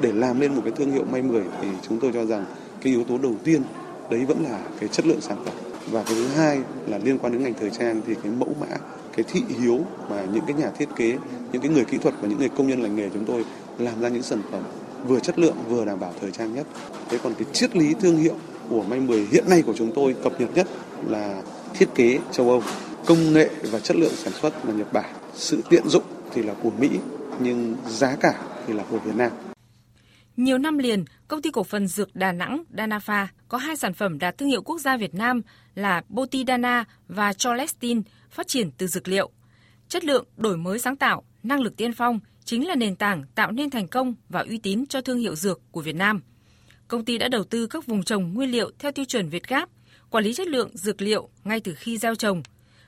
Để 0.00 0.12
làm 0.12 0.40
nên 0.40 0.54
một 0.54 0.62
cái 0.64 0.72
thương 0.76 0.92
hiệu 0.92 1.04
May 1.04 1.22
10 1.22 1.42
thì 1.60 1.68
chúng 1.88 2.00
tôi 2.00 2.10
cho 2.14 2.24
rằng 2.26 2.44
cái 2.82 2.92
yếu 2.92 3.04
tố 3.04 3.18
đầu 3.18 3.34
tiên 3.44 3.62
đấy 4.10 4.24
vẫn 4.24 4.42
là 4.42 4.64
cái 4.80 4.88
chất 4.88 5.06
lượng 5.06 5.20
sản 5.20 5.44
phẩm. 5.44 5.54
Và 5.90 6.02
cái 6.02 6.14
thứ 6.14 6.28
hai 6.28 6.60
là 6.86 6.98
liên 6.98 7.18
quan 7.18 7.32
đến 7.32 7.42
ngành 7.42 7.54
thời 7.54 7.70
trang 7.70 8.00
thì 8.06 8.14
cái 8.14 8.32
mẫu 8.32 8.56
mã, 8.60 8.76
cái 9.16 9.24
thị 9.28 9.42
hiếu 9.48 9.84
và 10.08 10.24
những 10.24 10.44
cái 10.46 10.56
nhà 10.56 10.70
thiết 10.70 10.88
kế, 10.96 11.18
những 11.52 11.62
cái 11.62 11.70
người 11.70 11.84
kỹ 11.84 11.98
thuật 11.98 12.14
và 12.20 12.28
những 12.28 12.38
người 12.38 12.48
công 12.48 12.68
nhân 12.68 12.82
lành 12.82 12.96
nghề 12.96 13.10
chúng 13.10 13.24
tôi 13.24 13.44
làm 13.78 14.00
ra 14.00 14.08
những 14.08 14.22
sản 14.22 14.42
phẩm 14.50 14.62
vừa 15.04 15.20
chất 15.20 15.38
lượng 15.38 15.56
vừa 15.68 15.84
đảm 15.84 16.00
bảo 16.00 16.14
thời 16.20 16.30
trang 16.30 16.54
nhất. 16.54 16.66
Thế 17.08 17.18
còn 17.22 17.34
cái 17.34 17.46
triết 17.52 17.76
lý 17.76 17.94
thương 18.00 18.16
hiệu 18.16 18.36
của 18.68 18.82
May 18.82 19.00
10 19.00 19.26
hiện 19.32 19.44
nay 19.48 19.62
của 19.62 19.74
chúng 19.76 19.92
tôi 19.94 20.16
cập 20.22 20.40
nhật 20.40 20.50
nhất 20.54 20.68
là 21.06 21.42
thiết 21.74 21.88
kế 21.94 22.18
châu 22.32 22.50
Âu, 22.50 22.62
công 23.06 23.32
nghệ 23.32 23.50
và 23.62 23.78
chất 23.78 23.96
lượng 23.96 24.12
sản 24.14 24.32
xuất 24.32 24.66
là 24.66 24.72
Nhật 24.72 24.92
Bản, 24.92 25.14
sự 25.34 25.62
tiện 25.70 25.88
dụng 25.88 26.04
thì 26.34 26.42
là 26.42 26.54
của 26.62 26.70
Mỹ 26.70 26.90
nhưng 27.40 27.76
giá 27.88 28.16
cả 28.20 28.34
thì 28.66 28.74
là 28.74 28.84
của 28.90 28.98
Việt 28.98 29.16
Nam. 29.16 29.32
Nhiều 30.36 30.58
năm 30.58 30.78
liền, 30.78 31.04
công 31.28 31.42
ty 31.42 31.50
cổ 31.50 31.64
phần 31.64 31.86
dược 31.86 32.14
Đà 32.14 32.32
Nẵng 32.32 32.64
Danafa 32.76 33.26
có 33.48 33.58
hai 33.58 33.76
sản 33.76 33.94
phẩm 33.94 34.18
đạt 34.18 34.38
thương 34.38 34.48
hiệu 34.48 34.62
quốc 34.62 34.80
gia 34.80 34.96
Việt 34.96 35.14
Nam 35.14 35.42
là 35.74 36.02
Botidana 36.08 36.84
và 37.08 37.32
Cholestin 37.32 38.02
phát 38.30 38.48
triển 38.48 38.70
từ 38.78 38.86
dược 38.86 39.08
liệu. 39.08 39.30
Chất 39.88 40.04
lượng, 40.04 40.24
đổi 40.36 40.56
mới 40.56 40.78
sáng 40.78 40.96
tạo, 40.96 41.22
năng 41.42 41.60
lực 41.60 41.76
tiên 41.76 41.92
phong 41.92 42.20
chính 42.52 42.68
là 42.68 42.74
nền 42.74 42.96
tảng 42.96 43.24
tạo 43.34 43.52
nên 43.52 43.70
thành 43.70 43.88
công 43.88 44.14
và 44.28 44.40
uy 44.40 44.58
tín 44.58 44.86
cho 44.86 45.00
thương 45.00 45.18
hiệu 45.18 45.34
dược 45.34 45.60
của 45.70 45.80
Việt 45.80 45.94
Nam. 45.96 46.20
Công 46.88 47.04
ty 47.04 47.18
đã 47.18 47.28
đầu 47.28 47.44
tư 47.44 47.66
các 47.66 47.86
vùng 47.86 48.02
trồng 48.02 48.34
nguyên 48.34 48.50
liệu 48.50 48.70
theo 48.78 48.92
tiêu 48.92 49.04
chuẩn 49.04 49.28
Việt 49.28 49.48
Gáp, 49.48 49.68
quản 50.10 50.24
lý 50.24 50.34
chất 50.34 50.46
lượng 50.46 50.76
dược 50.76 51.02
liệu 51.02 51.28
ngay 51.44 51.60
từ 51.60 51.74
khi 51.74 51.98
gieo 51.98 52.14
trồng. 52.14 52.42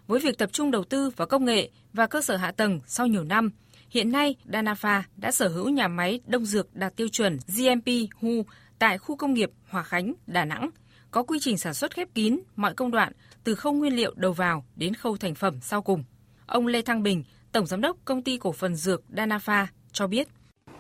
Với 0.07 0.21
việc 0.21 0.39
tập 0.39 0.53
trung 0.53 0.71
đầu 0.71 0.85
tư 0.85 1.11
vào 1.17 1.29
công 1.29 1.45
nghệ 1.45 1.71
và 1.93 2.07
cơ 2.07 2.23
sở 2.23 2.37
hạ 2.37 2.53
tầng 2.53 2.81
sau 2.87 3.07
nhiều 3.07 3.25
năm, 3.25 3.51
hiện 3.91 4.13
nay 4.13 4.35
Danafa 4.47 5.03
đã 5.17 5.33
sở 5.33 5.49
hữu 5.49 5.69
nhà 5.69 5.89
máy 5.89 6.21
đông 6.27 6.45
dược 6.45 6.75
đạt 6.75 6.97
tiêu 6.97 7.09
chuẩn 7.09 7.39
GMP 7.57 7.89
HU 8.21 8.43
tại 8.79 8.99
khu 8.99 9.17
công 9.17 9.35
nghiệp 9.35 9.51
Hòa 9.69 9.83
Khánh, 9.83 10.15
Đà 10.27 10.45
Nẵng, 10.45 10.71
có 11.11 11.23
quy 11.23 11.39
trình 11.41 11.59
sản 11.59 11.75
xuất 11.75 11.95
khép 11.95 12.09
kín 12.15 12.41
mọi 12.57 12.75
công 12.75 12.91
đoạn 12.91 13.13
từ 13.45 13.55
khâu 13.55 13.73
nguyên 13.73 13.97
liệu 13.97 14.13
đầu 14.17 14.33
vào 14.33 14.65
đến 14.77 14.95
khâu 14.95 15.17
thành 15.17 15.35
phẩm 15.35 15.59
sau 15.63 15.83
cùng. 15.83 16.05
Ông 16.47 16.67
Lê 16.67 16.83
Thăng 16.83 17.03
Bình, 17.03 17.25
Tổng 17.55 17.67
Giám 17.67 17.81
đốc 17.81 17.97
Công 18.05 18.23
ty 18.23 18.39
Cổ 18.39 18.53
phần 18.53 18.75
Dược 18.77 19.03
Danafa 19.13 19.67
cho 19.93 20.07
biết. 20.07 20.29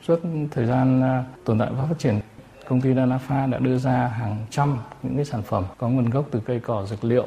Suốt 0.02 0.20
thời 0.50 0.66
gian 0.66 1.02
à, 1.02 1.24
tồn 1.44 1.58
tại 1.58 1.70
và 1.72 1.86
phát 1.86 1.98
triển, 1.98 2.20
công 2.68 2.80
ty 2.80 2.90
Danafa 2.90 3.50
đã 3.50 3.58
đưa 3.58 3.78
ra 3.78 4.08
hàng 4.08 4.46
trăm 4.50 4.78
những 5.02 5.16
cái 5.16 5.24
sản 5.24 5.42
phẩm 5.42 5.64
có 5.78 5.88
nguồn 5.88 6.10
gốc 6.10 6.28
từ 6.30 6.40
cây 6.46 6.60
cỏ 6.60 6.86
dược 6.86 7.04
liệu, 7.04 7.26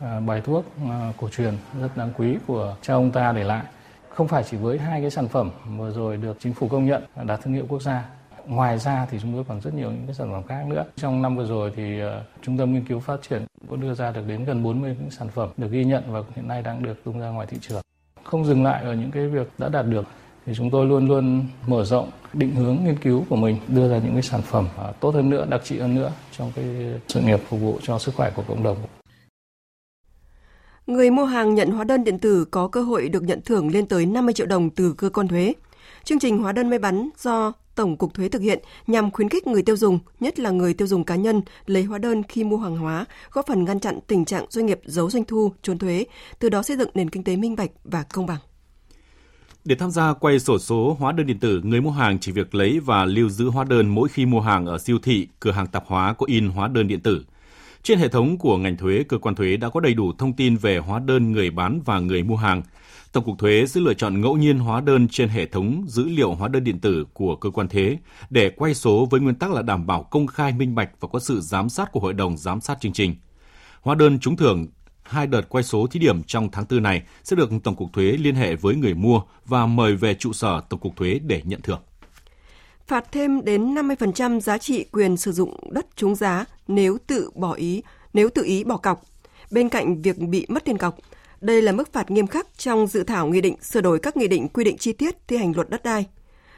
à, 0.00 0.20
bài 0.20 0.42
thuốc 0.44 0.64
à, 0.90 1.12
cổ 1.16 1.28
truyền 1.28 1.54
rất 1.80 1.96
đáng 1.96 2.12
quý 2.18 2.36
của 2.46 2.76
cha 2.82 2.94
ông 2.94 3.10
ta 3.10 3.32
để 3.32 3.44
lại. 3.44 3.64
Không 4.08 4.28
phải 4.28 4.44
chỉ 4.50 4.56
với 4.56 4.78
hai 4.78 5.00
cái 5.00 5.10
sản 5.10 5.28
phẩm 5.28 5.50
vừa 5.78 5.90
rồi 5.90 6.16
được 6.16 6.36
chính 6.40 6.54
phủ 6.54 6.68
công 6.68 6.86
nhận 6.86 7.02
đạt 7.24 7.40
thương 7.42 7.54
hiệu 7.54 7.66
quốc 7.68 7.82
gia 7.82 8.04
Ngoài 8.46 8.78
ra 8.78 9.06
thì 9.10 9.18
chúng 9.22 9.34
tôi 9.34 9.44
còn 9.48 9.60
rất 9.60 9.74
nhiều 9.74 9.90
những 9.90 10.06
cái 10.06 10.14
sản 10.14 10.32
phẩm 10.32 10.42
khác 10.48 10.66
nữa. 10.66 10.84
Trong 10.96 11.22
năm 11.22 11.36
vừa 11.36 11.46
rồi 11.46 11.72
thì 11.76 12.02
uh, 12.04 12.08
Trung 12.42 12.58
tâm 12.58 12.72
Nghiên 12.72 12.84
cứu 12.84 13.00
Phát 13.00 13.20
triển 13.28 13.46
cũng 13.68 13.80
đưa 13.80 13.94
ra 13.94 14.10
được 14.10 14.22
đến 14.26 14.44
gần 14.44 14.62
40 14.62 14.96
những 15.00 15.10
sản 15.10 15.28
phẩm 15.28 15.48
được 15.56 15.70
ghi 15.70 15.84
nhận 15.84 16.02
và 16.06 16.20
hiện 16.36 16.48
nay 16.48 16.62
đang 16.62 16.82
được 16.82 17.04
tung 17.04 17.20
ra 17.20 17.28
ngoài 17.28 17.46
thị 17.46 17.56
trường. 17.60 17.82
Không 18.30 18.44
dừng 18.44 18.64
lại 18.64 18.84
ở 18.84 18.94
những 18.94 19.10
cái 19.10 19.26
việc 19.26 19.48
đã 19.58 19.68
đạt 19.68 19.86
được 19.86 20.04
thì 20.46 20.52
chúng 20.56 20.70
tôi 20.70 20.86
luôn 20.86 21.08
luôn 21.08 21.46
mở 21.66 21.84
rộng 21.84 22.10
định 22.32 22.54
hướng 22.54 22.78
nghiên 22.84 22.98
cứu 22.98 23.24
của 23.28 23.36
mình 23.36 23.56
đưa 23.68 23.90
ra 23.90 23.98
những 23.98 24.12
cái 24.12 24.22
sản 24.22 24.42
phẩm 24.42 24.68
à, 24.78 24.92
tốt 25.00 25.14
hơn 25.14 25.30
nữa, 25.30 25.46
đặc 25.50 25.60
trị 25.64 25.78
hơn 25.78 25.94
nữa 25.94 26.12
trong 26.38 26.52
cái 26.56 26.64
sự 27.08 27.20
nghiệp 27.20 27.40
phục 27.48 27.60
vụ 27.60 27.78
cho 27.82 27.98
sức 27.98 28.14
khỏe 28.14 28.30
của 28.36 28.42
cộng 28.48 28.62
đồng. 28.62 28.76
Người 30.86 31.10
mua 31.10 31.24
hàng 31.24 31.54
nhận 31.54 31.70
hóa 31.70 31.84
đơn 31.84 32.04
điện 32.04 32.18
tử 32.18 32.44
có 32.44 32.68
cơ 32.68 32.82
hội 32.82 33.08
được 33.08 33.22
nhận 33.22 33.40
thưởng 33.44 33.68
lên 33.72 33.86
tới 33.86 34.06
50 34.06 34.34
triệu 34.34 34.46
đồng 34.46 34.70
từ 34.70 34.94
cơ 34.98 35.10
quan 35.10 35.28
thuế. 35.28 35.54
Chương 36.04 36.18
trình 36.18 36.38
hóa 36.38 36.52
đơn 36.52 36.70
may 36.70 36.78
bắn 36.78 37.08
do 37.18 37.52
Tổng 37.78 37.96
cục 37.96 38.14
Thuế 38.14 38.28
thực 38.28 38.42
hiện 38.42 38.58
nhằm 38.86 39.10
khuyến 39.10 39.28
khích 39.28 39.46
người 39.46 39.62
tiêu 39.62 39.76
dùng, 39.76 39.98
nhất 40.20 40.38
là 40.38 40.50
người 40.50 40.74
tiêu 40.74 40.86
dùng 40.86 41.04
cá 41.04 41.16
nhân, 41.16 41.42
lấy 41.66 41.82
hóa 41.82 41.98
đơn 41.98 42.22
khi 42.22 42.44
mua 42.44 42.56
hàng 42.56 42.76
hóa, 42.76 43.04
góp 43.32 43.46
phần 43.46 43.64
ngăn 43.64 43.80
chặn 43.80 43.98
tình 44.06 44.24
trạng 44.24 44.46
doanh 44.50 44.66
nghiệp 44.66 44.80
giấu 44.84 45.10
doanh 45.10 45.24
thu, 45.24 45.52
trốn 45.62 45.78
thuế, 45.78 46.04
từ 46.38 46.48
đó 46.48 46.62
xây 46.62 46.76
dựng 46.76 46.88
nền 46.94 47.10
kinh 47.10 47.24
tế 47.24 47.36
minh 47.36 47.56
bạch 47.56 47.70
và 47.84 48.02
công 48.02 48.26
bằng. 48.26 48.38
Để 49.64 49.74
tham 49.74 49.90
gia 49.90 50.12
quay 50.12 50.38
sổ 50.38 50.58
số 50.58 50.96
hóa 51.00 51.12
đơn 51.12 51.26
điện 51.26 51.38
tử, 51.38 51.60
người 51.64 51.80
mua 51.80 51.90
hàng 51.90 52.18
chỉ 52.18 52.32
việc 52.32 52.54
lấy 52.54 52.80
và 52.80 53.04
lưu 53.04 53.28
giữ 53.28 53.48
hóa 53.48 53.64
đơn 53.64 53.88
mỗi 53.88 54.08
khi 54.08 54.26
mua 54.26 54.40
hàng 54.40 54.66
ở 54.66 54.78
siêu 54.78 54.98
thị, 55.02 55.28
cửa 55.40 55.52
hàng 55.52 55.66
tạp 55.66 55.84
hóa 55.86 56.12
có 56.12 56.26
in 56.28 56.48
hóa 56.48 56.68
đơn 56.68 56.88
điện 56.88 57.00
tử. 57.00 57.24
Trên 57.82 57.98
hệ 57.98 58.08
thống 58.08 58.38
của 58.38 58.56
ngành 58.56 58.76
thuế, 58.76 59.04
cơ 59.08 59.18
quan 59.18 59.34
thuế 59.34 59.56
đã 59.56 59.68
có 59.68 59.80
đầy 59.80 59.94
đủ 59.94 60.12
thông 60.18 60.32
tin 60.32 60.56
về 60.56 60.78
hóa 60.78 60.98
đơn 60.98 61.32
người 61.32 61.50
bán 61.50 61.80
và 61.84 62.00
người 62.00 62.22
mua 62.22 62.36
hàng, 62.36 62.62
Tổng 63.12 63.24
cục 63.24 63.38
Thuế 63.38 63.66
sẽ 63.66 63.80
lựa 63.80 63.94
chọn 63.94 64.20
ngẫu 64.20 64.36
nhiên 64.36 64.58
hóa 64.58 64.80
đơn 64.80 65.08
trên 65.08 65.28
hệ 65.28 65.46
thống 65.46 65.84
dữ 65.88 66.04
liệu 66.08 66.34
hóa 66.34 66.48
đơn 66.48 66.64
điện 66.64 66.80
tử 66.80 67.06
của 67.12 67.36
cơ 67.36 67.50
quan 67.50 67.68
thuế 67.68 67.98
để 68.30 68.50
quay 68.50 68.74
số 68.74 69.06
với 69.10 69.20
nguyên 69.20 69.34
tắc 69.34 69.50
là 69.50 69.62
đảm 69.62 69.86
bảo 69.86 70.02
công 70.02 70.26
khai 70.26 70.52
minh 70.52 70.74
bạch 70.74 70.90
và 71.00 71.08
có 71.12 71.18
sự 71.18 71.40
giám 71.40 71.68
sát 71.68 71.92
của 71.92 72.00
Hội 72.00 72.14
đồng 72.14 72.36
giám 72.36 72.60
sát 72.60 72.80
chương 72.80 72.92
trình. 72.92 73.14
Hóa 73.80 73.94
đơn 73.94 74.18
trúng 74.18 74.36
thưởng 74.36 74.66
hai 75.02 75.26
đợt 75.26 75.48
quay 75.48 75.64
số 75.64 75.86
thí 75.86 76.00
điểm 76.00 76.22
trong 76.22 76.50
tháng 76.50 76.64
4 76.70 76.82
này 76.82 77.02
sẽ 77.24 77.36
được 77.36 77.50
Tổng 77.64 77.76
cục 77.76 77.92
Thuế 77.92 78.04
liên 78.04 78.34
hệ 78.34 78.56
với 78.56 78.74
người 78.74 78.94
mua 78.94 79.22
và 79.46 79.66
mời 79.66 79.96
về 79.96 80.14
trụ 80.14 80.32
sở 80.32 80.60
Tổng 80.68 80.80
cục 80.80 80.96
Thuế 80.96 81.20
để 81.24 81.42
nhận 81.44 81.60
thưởng. 81.62 81.80
Phạt 82.86 83.12
thêm 83.12 83.44
đến 83.44 83.74
50% 83.74 84.40
giá 84.40 84.58
trị 84.58 84.84
quyền 84.92 85.16
sử 85.16 85.32
dụng 85.32 85.72
đất 85.72 85.86
trúng 85.96 86.14
giá 86.14 86.44
nếu 86.68 86.98
tự 87.06 87.30
bỏ 87.34 87.52
ý, 87.52 87.82
nếu 88.12 88.28
tự 88.28 88.42
ý 88.44 88.64
bỏ 88.64 88.76
cọc. 88.76 89.02
Bên 89.50 89.68
cạnh 89.68 90.02
việc 90.02 90.18
bị 90.18 90.46
mất 90.48 90.64
tiền 90.64 90.78
cọc, 90.78 90.98
đây 91.40 91.62
là 91.62 91.72
mức 91.72 91.92
phạt 91.92 92.10
nghiêm 92.10 92.26
khắc 92.26 92.46
trong 92.58 92.86
dự 92.86 93.02
thảo 93.02 93.26
nghị 93.26 93.40
định 93.40 93.56
sửa 93.62 93.80
đổi 93.80 93.98
các 93.98 94.16
nghị 94.16 94.28
định 94.28 94.48
quy 94.48 94.64
định 94.64 94.78
chi 94.78 94.92
tiết 94.92 95.28
thi 95.28 95.36
hành 95.36 95.52
luật 95.56 95.70
đất 95.70 95.82
đai. 95.82 96.06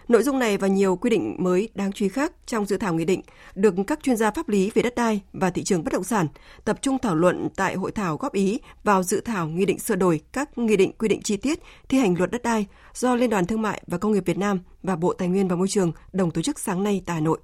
Nội 0.09 0.23
dung 0.23 0.39
này 0.39 0.57
và 0.57 0.69
nhiều 0.69 0.97
quy 0.97 1.11
định 1.11 1.37
mới 1.39 1.69
đáng 1.75 1.93
chú 1.93 2.05
ý 2.05 2.09
khác 2.09 2.33
trong 2.47 2.67
dự 2.67 2.77
thảo 2.77 2.95
nghị 2.95 3.05
định 3.05 3.23
được 3.55 3.75
các 3.87 4.03
chuyên 4.03 4.17
gia 4.17 4.31
pháp 4.31 4.49
lý 4.49 4.71
về 4.75 4.83
đất 4.83 4.95
đai 4.95 5.21
và 5.33 5.51
thị 5.51 5.63
trường 5.65 5.85
bất 5.85 5.93
động 5.93 6.05
sản 6.05 6.27
tập 6.65 6.79
trung 6.83 6.99
thảo 6.99 7.15
luận 7.15 7.49
tại 7.57 7.75
hội 7.75 7.93
thảo 7.93 8.17
góp 8.17 8.33
ý 8.33 8.59
vào 8.85 9.03
dự 9.03 9.21
thảo 9.21 9.49
nghị 9.49 9.67
định 9.67 9.79
sửa 9.79 9.97
đổi 9.97 10.21
các 10.33 10.59
nghị 10.59 10.77
định 10.77 10.93
quy 10.99 11.09
định 11.09 11.23
chi 11.23 11.37
tiết 11.37 11.59
thi 11.89 11.99
hành 11.99 12.15
luật 12.19 12.31
đất 12.31 12.43
đai 12.43 12.67
do 12.95 13.15
Liên 13.15 13.31
đoàn 13.31 13.47
Thương 13.47 13.63
mại 13.63 13.83
và 13.87 13.99
Công 13.99 14.13
nghiệp 14.13 14.23
Việt 14.27 14.39
Nam 14.39 14.61
và 14.83 14.97
Bộ 14.97 15.13
Tài 15.13 15.29
nguyên 15.29 15.49
và 15.49 15.57
Môi 15.57 15.69
trường 15.69 15.93
đồng 16.13 16.31
tổ 16.31 16.43
chức 16.43 16.59
sáng 16.59 16.83
nay 16.83 17.03
tại 17.07 17.15
Hà 17.15 17.21
Nội. 17.21 17.39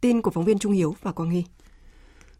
Tin 0.00 0.22
của 0.22 0.30
phóng 0.30 0.44
viên 0.44 0.58
Trung 0.58 0.72
Hiếu 0.72 0.94
và 1.02 1.12
Quang 1.12 1.30
Hy. 1.30 1.44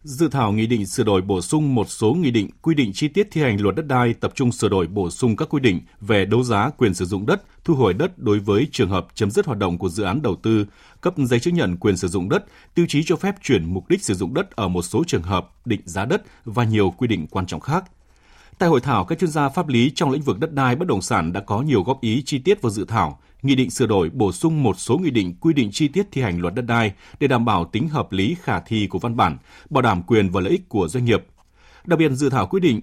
Dự 0.07 0.27
thảo 0.27 0.51
nghị 0.51 0.67
định 0.67 0.85
sửa 0.85 1.03
đổi 1.03 1.21
bổ 1.21 1.41
sung 1.41 1.75
một 1.75 1.89
số 1.89 2.13
nghị 2.13 2.31
định 2.31 2.49
quy 2.61 2.75
định 2.75 2.91
chi 2.93 3.07
tiết 3.07 3.27
thi 3.31 3.41
hành 3.41 3.61
luật 3.61 3.75
đất 3.75 3.87
đai 3.87 4.13
tập 4.13 4.31
trung 4.35 4.51
sửa 4.51 4.69
đổi 4.69 4.87
bổ 4.87 5.09
sung 5.09 5.35
các 5.35 5.49
quy 5.49 5.59
định 5.59 5.81
về 6.01 6.25
đấu 6.25 6.43
giá 6.43 6.69
quyền 6.77 6.93
sử 6.93 7.05
dụng 7.05 7.25
đất, 7.25 7.43
thu 7.63 7.75
hồi 7.75 7.93
đất 7.93 8.17
đối 8.17 8.39
với 8.39 8.67
trường 8.71 8.89
hợp 8.89 9.07
chấm 9.15 9.31
dứt 9.31 9.45
hoạt 9.45 9.59
động 9.59 9.77
của 9.77 9.89
dự 9.89 10.03
án 10.03 10.21
đầu 10.21 10.35
tư, 10.35 10.65
cấp 11.01 11.13
giấy 11.17 11.39
chứng 11.39 11.55
nhận 11.55 11.77
quyền 11.77 11.97
sử 11.97 12.07
dụng 12.07 12.29
đất, 12.29 12.45
tiêu 12.75 12.85
chí 12.89 13.03
cho 13.05 13.15
phép 13.15 13.35
chuyển 13.43 13.73
mục 13.73 13.89
đích 13.89 14.03
sử 14.03 14.13
dụng 14.13 14.33
đất 14.33 14.51
ở 14.51 14.67
một 14.67 14.81
số 14.81 15.03
trường 15.07 15.23
hợp, 15.23 15.49
định 15.65 15.81
giá 15.85 16.05
đất 16.05 16.23
và 16.45 16.63
nhiều 16.63 16.93
quy 16.97 17.07
định 17.07 17.27
quan 17.27 17.45
trọng 17.45 17.61
khác. 17.61 17.83
Tại 18.59 18.69
hội 18.69 18.81
thảo, 18.81 19.05
các 19.05 19.19
chuyên 19.19 19.31
gia 19.31 19.49
pháp 19.49 19.67
lý 19.67 19.91
trong 19.95 20.11
lĩnh 20.11 20.21
vực 20.21 20.39
đất 20.39 20.53
đai 20.53 20.75
bất 20.75 20.87
động 20.87 21.01
sản 21.01 21.33
đã 21.33 21.39
có 21.39 21.61
nhiều 21.61 21.83
góp 21.83 22.01
ý 22.01 22.23
chi 22.25 22.39
tiết 22.39 22.61
vào 22.61 22.69
dự 22.69 22.85
thảo, 22.85 23.19
nghị 23.41 23.55
định 23.55 23.69
sửa 23.69 23.85
đổi 23.85 24.09
bổ 24.09 24.31
sung 24.31 24.63
một 24.63 24.79
số 24.79 24.97
nghị 24.97 25.09
định 25.09 25.35
quy 25.41 25.53
định 25.53 25.69
chi 25.71 25.87
tiết 25.87 26.07
thi 26.11 26.21
hành 26.21 26.39
luật 26.39 26.55
đất 26.55 26.61
đai 26.61 26.93
để 27.19 27.27
đảm 27.27 27.45
bảo 27.45 27.65
tính 27.65 27.89
hợp 27.89 28.11
lý 28.11 28.35
khả 28.41 28.59
thi 28.59 28.87
của 28.87 28.99
văn 28.99 29.15
bản, 29.15 29.37
bảo 29.69 29.81
đảm 29.81 30.03
quyền 30.03 30.29
và 30.29 30.41
lợi 30.41 30.51
ích 30.51 30.69
của 30.69 30.87
doanh 30.87 31.05
nghiệp. 31.05 31.25
Đặc 31.85 31.99
biệt 31.99 32.11
dự 32.11 32.29
thảo 32.29 32.47
quy 32.47 32.59
định 32.59 32.81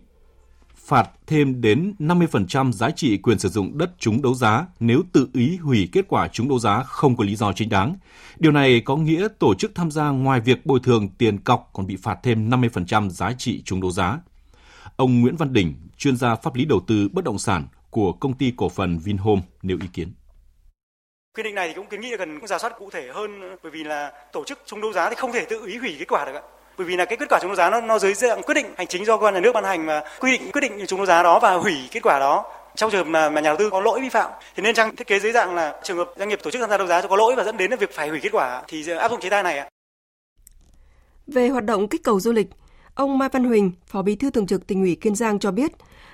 phạt 0.77 1.11
thêm 1.27 1.61
đến 1.61 1.95
50% 1.99 2.73
giá 2.73 2.91
trị 2.91 3.17
quyền 3.19 3.39
sử 3.39 3.49
dụng 3.49 3.79
đất 3.79 3.91
trúng 3.99 4.23
đấu 4.23 4.35
giá 4.35 4.67
nếu 4.81 5.03
tự 5.13 5.29
ý 5.33 5.57
hủy 5.57 5.89
kết 5.93 6.05
quả 6.09 6.29
trúng 6.29 6.49
đấu 6.49 6.59
giá 6.59 6.83
không 6.83 7.17
có 7.17 7.25
lý 7.25 7.37
do 7.37 7.53
chính 7.53 7.69
đáng. 7.69 7.97
Điều 8.39 8.53
này 8.53 8.81
có 8.81 8.97
nghĩa 8.97 9.29
tổ 9.39 9.55
chức 9.55 9.75
tham 9.75 9.91
gia 9.91 10.09
ngoài 10.09 10.41
việc 10.41 10.67
bồi 10.67 10.81
thường 10.83 11.09
tiền 11.09 11.39
cọc 11.39 11.71
còn 11.73 11.87
bị 11.87 11.97
phạt 11.97 12.19
thêm 12.23 12.51
50% 12.51 13.09
giá 13.09 13.33
trị 13.33 13.63
trúng 13.65 13.81
đấu 13.81 13.91
giá. 13.91 14.19
Ông 14.97 15.21
Nguyễn 15.21 15.37
Văn 15.37 15.53
Đỉnh, 15.53 15.75
chuyên 15.99 16.17
gia 16.17 16.35
pháp 16.35 16.55
lý 16.55 16.65
đầu 16.65 16.81
tư 16.87 17.09
bất 17.13 17.25
động 17.25 17.39
sản 17.39 17.67
của 17.91 18.13
công 18.13 18.35
ty 18.35 18.53
cổ 18.57 18.69
phần 18.69 18.99
Vinhome 18.99 19.43
nêu 19.63 19.77
ý 19.81 19.89
kiến. 19.93 20.13
Quy 21.37 21.43
định 21.43 21.55
này 21.55 21.69
thì 21.69 21.75
cũng 21.75 21.87
kiến 21.87 22.01
nghị 22.01 22.11
là 22.11 22.17
cần 22.17 22.47
giả 22.47 22.59
soát 22.59 22.73
cụ 22.79 22.91
thể 22.91 23.09
hơn 23.15 23.57
bởi 23.63 23.73
vì 23.73 23.85
là 23.85 24.13
tổ 24.33 24.45
chức 24.45 24.59
chung 24.67 24.81
đấu 24.81 24.93
giá 24.93 25.11
thì 25.11 25.17
không 25.17 25.33
thể 25.33 25.45
tự 25.45 25.67
ý 25.67 25.77
hủy 25.79 25.97
kết 25.99 26.09
quả 26.09 26.25
được 26.25 26.35
ạ. 26.35 26.43
Bởi 26.79 26.87
vì 26.87 26.97
là 26.97 27.05
cái 27.05 27.17
kết 27.17 27.27
quả 27.29 27.39
chung 27.43 27.49
đấu 27.49 27.57
giá 27.57 27.71
nó 27.71 27.81
nó 27.81 27.99
dưới 27.99 28.15
dạng 28.15 28.43
quyết 28.43 28.55
định 28.55 28.67
hành 28.77 28.87
chính 28.87 29.05
do 29.05 29.17
cơ 29.17 29.25
quan 29.25 29.35
nhà 29.35 29.41
nước 29.41 29.53
ban 29.53 29.65
hành 29.65 29.87
và 29.87 30.05
quy 30.21 30.33
định 30.33 30.53
quyết 30.53 30.61
định 30.61 30.87
chung 30.87 30.99
đấu 30.99 31.07
giá 31.07 31.23
đó 31.23 31.39
và 31.39 31.55
hủy 31.55 31.75
kết 31.91 32.01
quả 32.03 32.19
đó 32.19 32.45
trong 32.75 32.91
trường 32.91 33.05
hợp 33.05 33.11
mà, 33.11 33.31
mà 33.31 33.41
nhà 33.41 33.51
đầu 33.51 33.57
tư 33.59 33.71
có 33.71 33.81
lỗi 33.81 34.01
vi 34.01 34.09
phạm 34.09 34.31
thì 34.57 34.63
nên 34.63 34.75
trang 34.75 34.97
thiết 34.97 35.07
kế 35.07 35.21
dưới 35.21 35.33
dạng 35.33 35.55
là 35.55 35.81
trường 35.83 35.97
hợp 35.97 36.11
doanh 36.17 36.29
nghiệp 36.29 36.39
tổ 36.43 36.51
chức 36.51 36.61
tham 36.61 36.71
gia 36.71 36.79
đấu 36.79 36.87
giá 36.87 37.03
có 37.03 37.17
lỗi 37.17 37.35
và 37.37 37.45
dẫn 37.45 37.57
đến 37.57 37.71
việc 37.81 37.91
phải 37.93 38.09
hủy 38.09 38.21
kết 38.23 38.31
quả 38.33 38.63
thì 38.69 38.89
áp 38.91 39.11
dụng 39.11 39.21
chế 39.21 39.31
tài 39.31 39.43
này 39.43 39.59
ạ. 39.59 39.69
Về 41.27 41.49
hoạt 41.49 41.65
động 41.65 41.89
kích 41.89 42.05
cầu 42.05 42.21
du 42.21 42.33
lịch, 42.33 42.47
ông 42.95 43.19
Mai 43.19 43.29
Văn 43.33 43.45
Huỳnh, 43.45 43.73
Phó 43.87 44.03
Bí 44.03 44.17
thư 44.17 44.31
Thường 44.31 44.47
trực 44.47 44.67
Tỉnh 44.67 44.83
ủy 44.83 44.95
Kiên 44.95 45.15
Giang 45.15 45.39
cho 45.39 45.51
biết, 45.51 45.73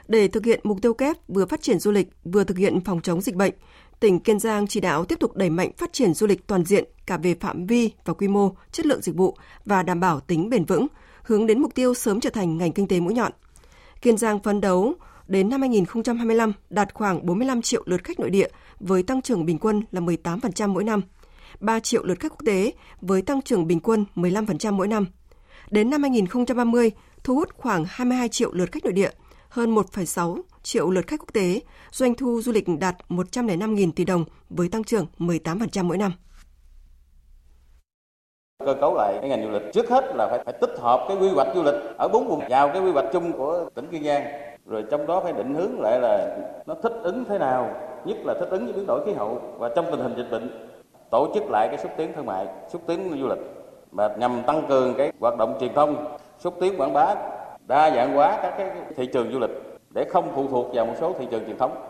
để 0.08 0.28
thực 0.28 0.44
hiện 0.44 0.60
mục 0.62 0.78
tiêu 0.82 0.94
kép 0.94 1.16
vừa 1.28 1.46
phát 1.46 1.62
triển 1.62 1.78
du 1.78 1.90
lịch, 1.90 2.08
vừa 2.24 2.44
thực 2.44 2.58
hiện 2.58 2.80
phòng 2.80 3.00
chống 3.00 3.20
dịch 3.20 3.34
bệnh, 3.34 3.54
tỉnh 4.00 4.20
Kiên 4.20 4.38
Giang 4.38 4.66
chỉ 4.66 4.80
đạo 4.80 5.04
tiếp 5.04 5.18
tục 5.20 5.36
đẩy 5.36 5.50
mạnh 5.50 5.70
phát 5.78 5.92
triển 5.92 6.14
du 6.14 6.26
lịch 6.26 6.46
toàn 6.46 6.64
diện 6.64 6.84
cả 7.06 7.16
về 7.16 7.34
phạm 7.34 7.66
vi 7.66 7.90
và 8.04 8.14
quy 8.14 8.28
mô, 8.28 8.54
chất 8.72 8.86
lượng 8.86 9.02
dịch 9.02 9.16
vụ 9.16 9.36
và 9.64 9.82
đảm 9.82 10.00
bảo 10.00 10.20
tính 10.20 10.50
bền 10.50 10.64
vững, 10.64 10.86
hướng 11.22 11.46
đến 11.46 11.62
mục 11.62 11.74
tiêu 11.74 11.94
sớm 11.94 12.20
trở 12.20 12.30
thành 12.30 12.58
ngành 12.58 12.72
kinh 12.72 12.88
tế 12.88 13.00
mũi 13.00 13.14
nhọn. 13.14 13.32
Kiên 14.02 14.16
Giang 14.16 14.42
phấn 14.42 14.60
đấu 14.60 14.94
đến 15.28 15.48
năm 15.48 15.60
2025 15.60 16.52
đạt 16.70 16.94
khoảng 16.94 17.26
45 17.26 17.62
triệu 17.62 17.82
lượt 17.86 18.04
khách 18.04 18.20
nội 18.20 18.30
địa 18.30 18.48
với 18.80 19.02
tăng 19.02 19.22
trưởng 19.22 19.46
bình 19.46 19.58
quân 19.58 19.82
là 19.90 20.00
18% 20.00 20.68
mỗi 20.68 20.84
năm, 20.84 21.02
3 21.60 21.80
triệu 21.80 22.04
lượt 22.04 22.20
khách 22.20 22.32
quốc 22.32 22.46
tế 22.46 22.72
với 23.00 23.22
tăng 23.22 23.42
trưởng 23.42 23.66
bình 23.66 23.80
quân 23.80 24.04
15% 24.14 24.72
mỗi 24.72 24.88
năm. 24.88 25.06
Đến 25.70 25.90
năm 25.90 26.02
2030, 26.02 26.90
thu 27.24 27.34
hút 27.34 27.48
khoảng 27.56 27.84
22 27.88 28.28
triệu 28.28 28.52
lượt 28.52 28.72
khách 28.72 28.84
nội 28.84 28.92
địa, 28.92 29.10
hơn 29.48 29.74
1,6 29.74 30.36
triệu 30.62 30.90
lượt 30.90 31.06
khách 31.06 31.20
quốc 31.20 31.32
tế, 31.32 31.60
doanh 31.90 32.14
thu 32.14 32.40
du 32.42 32.52
lịch 32.52 32.64
đạt 32.80 32.96
105.000 33.08 33.92
tỷ 33.96 34.04
đồng 34.04 34.24
với 34.48 34.68
tăng 34.68 34.84
trưởng 34.84 35.06
18% 35.18 35.84
mỗi 35.84 35.98
năm. 35.98 36.12
Cơ 38.66 38.74
cấu 38.80 38.94
lại 38.94 39.18
cái 39.20 39.30
ngành 39.30 39.42
du 39.42 39.50
lịch 39.50 39.62
trước 39.74 39.90
hết 39.90 40.04
là 40.14 40.28
phải, 40.30 40.42
phải 40.44 40.54
tích 40.60 40.78
hợp 40.78 41.06
cái 41.08 41.16
quy 41.16 41.28
hoạch 41.28 41.48
du 41.54 41.62
lịch 41.62 41.74
ở 41.98 42.08
bốn 42.12 42.28
vùng 42.28 42.40
vào 42.50 42.68
cái 42.68 42.82
quy 42.82 42.90
hoạch 42.90 43.06
chung 43.12 43.32
của 43.32 43.70
tỉnh 43.74 43.86
Kiên 43.90 44.04
Giang. 44.04 44.24
Rồi 44.66 44.84
trong 44.90 45.06
đó 45.06 45.20
phải 45.20 45.32
định 45.32 45.54
hướng 45.54 45.80
lại 45.80 46.00
là 46.00 46.38
nó 46.66 46.74
thích 46.82 46.92
ứng 47.02 47.24
thế 47.28 47.38
nào, 47.38 47.74
nhất 48.04 48.16
là 48.24 48.34
thích 48.40 48.48
ứng 48.50 48.64
với 48.64 48.72
biến 48.72 48.86
đổi 48.86 49.06
khí 49.06 49.12
hậu 49.12 49.42
và 49.58 49.70
trong 49.76 49.86
tình 49.90 50.00
hình 50.00 50.14
dịch 50.16 50.30
bệnh 50.30 50.68
tổ 51.10 51.30
chức 51.34 51.42
lại 51.50 51.68
cái 51.68 51.78
xúc 51.78 51.90
tiến 51.96 52.12
thương 52.16 52.26
mại, 52.26 52.46
xúc 52.72 52.82
tiến 52.86 53.16
du 53.20 53.28
lịch 53.28 53.38
mà 53.92 54.08
nhằm 54.18 54.42
tăng 54.46 54.66
cường 54.68 54.94
cái 54.98 55.12
hoạt 55.20 55.36
động 55.38 55.56
truyền 55.60 55.74
thông, 55.74 56.16
xúc 56.38 56.56
tiến 56.60 56.80
quảng 56.80 56.92
bá, 56.92 57.14
đa 57.66 57.90
dạng 57.94 58.14
hóa 58.14 58.38
các 58.42 58.54
cái 58.58 58.70
thị 58.96 59.08
trường 59.12 59.32
du 59.32 59.38
lịch 59.38 59.50
để 59.90 60.04
không 60.12 60.32
phụ 60.34 60.48
thuộc 60.50 60.66
vào 60.74 60.86
một 60.86 60.94
số 61.00 61.16
thị 61.18 61.26
trường 61.30 61.44
truyền 61.46 61.58
thống. 61.58 61.86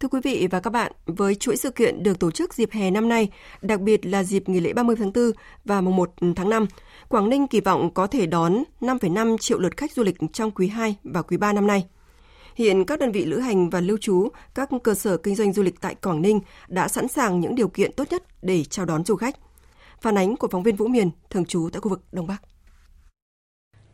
Thưa 0.00 0.08
quý 0.08 0.20
vị 0.24 0.48
và 0.50 0.60
các 0.60 0.70
bạn, 0.70 0.92
với 1.06 1.34
chuỗi 1.34 1.56
sự 1.56 1.70
kiện 1.70 2.02
được 2.02 2.18
tổ 2.18 2.30
chức 2.30 2.54
dịp 2.54 2.70
hè 2.72 2.90
năm 2.90 3.08
nay, 3.08 3.28
đặc 3.60 3.80
biệt 3.80 4.06
là 4.06 4.22
dịp 4.22 4.48
nghỉ 4.48 4.60
lễ 4.60 4.72
30 4.72 4.96
tháng 4.98 5.12
4 5.12 5.32
và 5.64 5.80
mùng 5.80 5.96
1 5.96 6.10
tháng 6.36 6.50
5, 6.50 6.66
Quảng 7.08 7.28
Ninh 7.28 7.46
kỳ 7.46 7.60
vọng 7.60 7.90
có 7.94 8.06
thể 8.06 8.26
đón 8.26 8.62
5,5 8.80 9.38
triệu 9.38 9.58
lượt 9.58 9.76
khách 9.76 9.92
du 9.92 10.02
lịch 10.02 10.16
trong 10.32 10.50
quý 10.50 10.68
2 10.68 10.96
và 11.04 11.22
quý 11.22 11.36
3 11.36 11.52
năm 11.52 11.66
nay. 11.66 11.86
Hiện 12.54 12.84
các 12.84 12.98
đơn 12.98 13.12
vị 13.12 13.24
lữ 13.24 13.38
hành 13.38 13.70
và 13.70 13.80
lưu 13.80 13.96
trú, 14.00 14.28
các 14.54 14.68
cơ 14.82 14.94
sở 14.94 15.16
kinh 15.16 15.34
doanh 15.34 15.52
du 15.52 15.62
lịch 15.62 15.80
tại 15.80 15.94
Quảng 15.94 16.22
Ninh 16.22 16.40
đã 16.68 16.88
sẵn 16.88 17.08
sàng 17.08 17.40
những 17.40 17.54
điều 17.54 17.68
kiện 17.68 17.92
tốt 17.92 18.04
nhất 18.10 18.22
để 18.42 18.64
chào 18.64 18.86
đón 18.86 19.04
du 19.04 19.16
khách. 19.16 19.34
Phản 20.02 20.18
ánh 20.18 20.36
của 20.36 20.48
phóng 20.48 20.62
viên 20.62 20.76
Vũ 20.76 20.88
Miền, 20.88 21.10
thường 21.30 21.44
trú 21.44 21.68
tại 21.72 21.80
khu 21.80 21.90
vực 21.90 22.00
Đông 22.12 22.26
Bắc. 22.26 22.42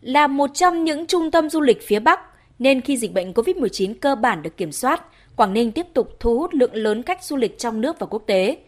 Là 0.00 0.26
một 0.26 0.50
trong 0.54 0.84
những 0.84 1.06
trung 1.06 1.30
tâm 1.30 1.50
du 1.50 1.60
lịch 1.60 1.82
phía 1.82 2.00
Bắc, 2.00 2.20
nên 2.58 2.80
khi 2.80 2.96
dịch 2.96 3.12
bệnh 3.12 3.32
COVID-19 3.32 3.94
cơ 4.00 4.14
bản 4.14 4.42
được 4.42 4.56
kiểm 4.56 4.72
soát, 4.72 5.02
Quảng 5.36 5.52
Ninh 5.52 5.72
tiếp 5.72 5.86
tục 5.94 6.16
thu 6.20 6.38
hút 6.38 6.54
lượng 6.54 6.74
lớn 6.74 7.02
khách 7.02 7.24
du 7.24 7.36
lịch 7.36 7.58
trong 7.58 7.80
nước 7.80 7.98
và 7.98 8.06
quốc 8.06 8.22
tế. 8.26 8.58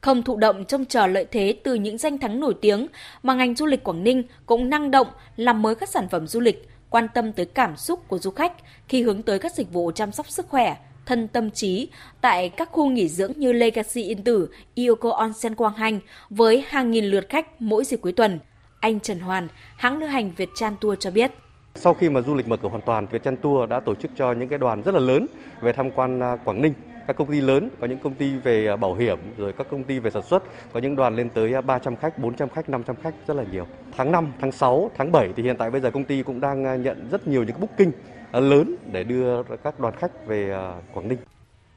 Không 0.00 0.22
thụ 0.22 0.36
động 0.36 0.64
trông 0.64 0.84
chờ 0.84 1.06
lợi 1.06 1.24
thế 1.30 1.56
từ 1.64 1.74
những 1.74 1.98
danh 1.98 2.18
thắng 2.18 2.40
nổi 2.40 2.54
tiếng 2.60 2.86
mà 3.22 3.34
ngành 3.34 3.54
du 3.54 3.66
lịch 3.66 3.84
Quảng 3.84 4.04
Ninh 4.04 4.22
cũng 4.46 4.70
năng 4.70 4.90
động 4.90 5.06
làm 5.36 5.62
mới 5.62 5.74
các 5.74 5.88
sản 5.88 6.08
phẩm 6.08 6.26
du 6.26 6.40
lịch, 6.40 6.68
quan 6.90 7.06
tâm 7.14 7.32
tới 7.32 7.46
cảm 7.46 7.76
xúc 7.76 8.08
của 8.08 8.18
du 8.18 8.30
khách 8.30 8.52
khi 8.88 9.02
hướng 9.02 9.22
tới 9.22 9.38
các 9.38 9.54
dịch 9.54 9.72
vụ 9.72 9.90
chăm 9.94 10.12
sóc 10.12 10.30
sức 10.30 10.48
khỏe, 10.48 10.76
thân 11.10 11.28
tâm 11.28 11.50
trí 11.50 11.88
tại 12.20 12.48
các 12.48 12.68
khu 12.72 12.90
nghỉ 12.90 13.08
dưỡng 13.08 13.32
như 13.36 13.52
Legacy 13.52 14.02
Yên 14.02 14.24
Tử, 14.24 14.48
Yoko 14.76 15.10
Onsen 15.10 15.54
Quang 15.54 15.74
Hanh 15.74 16.00
với 16.30 16.64
hàng 16.68 16.90
nghìn 16.90 17.04
lượt 17.04 17.28
khách 17.28 17.62
mỗi 17.62 17.84
dịp 17.84 17.96
cuối 17.96 18.12
tuần. 18.12 18.38
Anh 18.80 19.00
Trần 19.00 19.20
Hoàn, 19.20 19.48
hãng 19.76 19.98
lữ 19.98 20.06
hành 20.06 20.30
Việt 20.36 20.48
Tran 20.54 20.74
Tour 20.80 20.98
cho 20.98 21.10
biết. 21.10 21.30
Sau 21.74 21.94
khi 21.94 22.08
mà 22.08 22.20
du 22.20 22.34
lịch 22.34 22.48
mở 22.48 22.56
cửa 22.56 22.68
hoàn 22.68 22.82
toàn, 22.82 23.06
Vietchan 23.06 23.36
Tour 23.36 23.70
đã 23.70 23.80
tổ 23.80 23.94
chức 23.94 24.10
cho 24.16 24.32
những 24.32 24.48
cái 24.48 24.58
đoàn 24.58 24.82
rất 24.82 24.94
là 24.94 25.00
lớn 25.00 25.26
về 25.60 25.72
tham 25.72 25.90
quan 25.90 26.20
à, 26.20 26.36
Quảng 26.44 26.62
Ninh 26.62 26.72
các 27.06 27.16
công 27.16 27.30
ty 27.32 27.40
lớn, 27.40 27.68
có 27.80 27.86
những 27.86 27.98
công 27.98 28.14
ty 28.14 28.36
về 28.36 28.66
à, 28.66 28.76
bảo 28.76 28.94
hiểm, 28.94 29.18
rồi 29.36 29.52
các 29.52 29.66
công 29.70 29.84
ty 29.84 29.98
về 29.98 30.10
sản 30.10 30.22
xuất, 30.22 30.42
có 30.72 30.80
những 30.80 30.96
đoàn 30.96 31.16
lên 31.16 31.30
tới 31.30 31.54
à, 31.54 31.60
300 31.60 31.96
khách, 31.96 32.18
400 32.18 32.48
khách, 32.48 32.68
500 32.68 32.96
khách 33.02 33.14
rất 33.26 33.34
là 33.34 33.44
nhiều. 33.52 33.66
Tháng 33.96 34.12
5, 34.12 34.32
tháng 34.40 34.52
6, 34.52 34.90
tháng 34.96 35.12
7 35.12 35.28
thì 35.36 35.42
hiện 35.42 35.56
tại 35.56 35.70
bây 35.70 35.80
giờ 35.80 35.90
công 35.90 36.04
ty 36.04 36.22
cũng 36.22 36.40
đang 36.40 36.82
nhận 36.82 37.08
rất 37.10 37.28
nhiều 37.28 37.44
những 37.44 37.60
booking 37.60 37.90
lớn 38.32 38.76
để 38.92 39.04
đưa 39.04 39.42
các 39.42 39.80
đoàn 39.80 39.94
khách 39.96 40.26
về 40.26 40.54
Quảng 40.94 41.08
Ninh. 41.08 41.18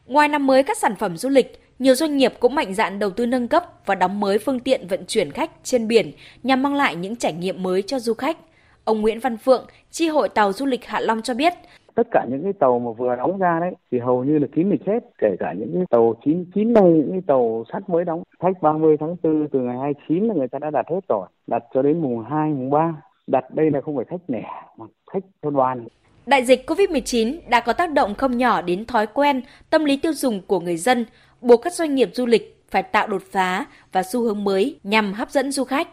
Ngoài 0.07 0.27
năm 0.27 0.47
mới 0.47 0.63
các 0.63 0.77
sản 0.77 0.95
phẩm 0.95 1.17
du 1.17 1.29
lịch, 1.29 1.59
nhiều 1.79 1.95
doanh 1.95 2.17
nghiệp 2.17 2.33
cũng 2.39 2.55
mạnh 2.55 2.73
dạn 2.73 2.99
đầu 2.99 3.09
tư 3.09 3.25
nâng 3.25 3.47
cấp 3.47 3.63
và 3.85 3.95
đóng 3.95 4.19
mới 4.19 4.37
phương 4.37 4.59
tiện 4.59 4.87
vận 4.87 5.05
chuyển 5.07 5.31
khách 5.31 5.51
trên 5.63 5.87
biển 5.87 6.11
nhằm 6.43 6.63
mang 6.63 6.75
lại 6.75 6.95
những 6.95 7.15
trải 7.15 7.33
nghiệm 7.33 7.63
mới 7.63 7.81
cho 7.81 7.99
du 7.99 8.13
khách. 8.13 8.37
Ông 8.83 9.01
Nguyễn 9.01 9.19
Văn 9.19 9.37
Phượng, 9.37 9.65
chi 9.89 10.07
hội 10.07 10.29
tàu 10.29 10.53
du 10.53 10.65
lịch 10.65 10.85
Hạ 10.85 10.99
Long 10.99 11.21
cho 11.21 11.33
biết, 11.33 11.53
tất 11.95 12.07
cả 12.11 12.25
những 12.29 12.43
cái 12.43 12.53
tàu 12.53 12.79
mà 12.79 12.91
vừa 12.91 13.15
đóng 13.15 13.37
ra 13.37 13.59
đấy 13.59 13.75
thì 13.91 13.99
hầu 13.99 14.23
như 14.23 14.39
là 14.39 14.47
kín 14.51 14.69
lịch 14.69 14.85
hết 14.87 14.99
kể 15.17 15.35
cả 15.39 15.53
những 15.53 15.71
cái 15.73 15.83
tàu 15.89 16.13
chín 16.25 16.45
chín 16.55 16.73
nay 16.73 16.83
những 16.83 17.11
cái 17.11 17.21
tàu 17.27 17.63
sắt 17.73 17.89
mới 17.89 18.05
đóng 18.05 18.23
khách 18.39 18.61
30 18.61 18.97
tháng 18.99 19.15
4 19.23 19.47
từ 19.51 19.59
ngày 19.59 19.77
29 19.77 20.23
là 20.23 20.33
người 20.33 20.47
ta 20.47 20.59
đã 20.59 20.69
đặt 20.69 20.85
hết 20.89 20.99
rồi 21.09 21.27
đặt 21.47 21.63
cho 21.73 21.81
đến 21.81 22.01
mùng 22.01 22.23
2 22.23 22.49
mùng 22.49 22.69
3 22.69 23.01
đặt 23.27 23.55
đây 23.55 23.71
là 23.71 23.81
không 23.81 23.95
phải 23.95 24.05
khách 24.05 24.21
lẻ 24.27 24.43
mà 24.77 24.85
khách 25.11 25.23
theo 25.41 25.51
đoàn 25.51 25.87
Đại 26.25 26.45
dịch 26.45 26.69
COVID-19 26.69 27.39
đã 27.49 27.59
có 27.59 27.73
tác 27.73 27.91
động 27.91 28.15
không 28.15 28.37
nhỏ 28.37 28.61
đến 28.61 28.85
thói 28.85 29.07
quen, 29.07 29.41
tâm 29.69 29.85
lý 29.85 29.97
tiêu 29.97 30.13
dùng 30.13 30.41
của 30.47 30.59
người 30.59 30.77
dân, 30.77 31.05
buộc 31.41 31.61
các 31.61 31.73
doanh 31.73 31.95
nghiệp 31.95 32.09
du 32.13 32.25
lịch 32.25 32.63
phải 32.69 32.83
tạo 32.83 33.07
đột 33.07 33.21
phá 33.31 33.65
và 33.91 34.03
xu 34.03 34.21
hướng 34.21 34.43
mới 34.43 34.79
nhằm 34.83 35.13
hấp 35.13 35.29
dẫn 35.29 35.51
du 35.51 35.63
khách. 35.63 35.87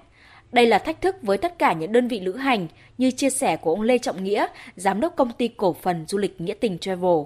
Đây 0.53 0.67
là 0.67 0.79
thách 0.79 1.01
thức 1.01 1.17
với 1.23 1.39
tất 1.39 1.59
cả 1.59 1.73
những 1.73 1.93
đơn 1.93 2.09
vị 2.09 2.21
lữ 2.21 2.33
hành, 2.33 2.67
như 2.99 3.11
chia 3.11 3.31
sẻ 3.31 3.57
của 3.57 3.71
ông 3.71 3.83
Lê 3.83 3.99
Trọng 3.99 4.25
Nghĩa, 4.25 4.47
giám 4.75 5.01
đốc 5.01 5.17
công 5.17 5.31
ty 5.39 5.49
cổ 5.49 5.73
phần 5.73 6.05
du 6.07 6.19
lịch 6.19 6.41
Nghĩa 6.41 6.55
Tình 6.55 6.79
Travel 6.79 7.21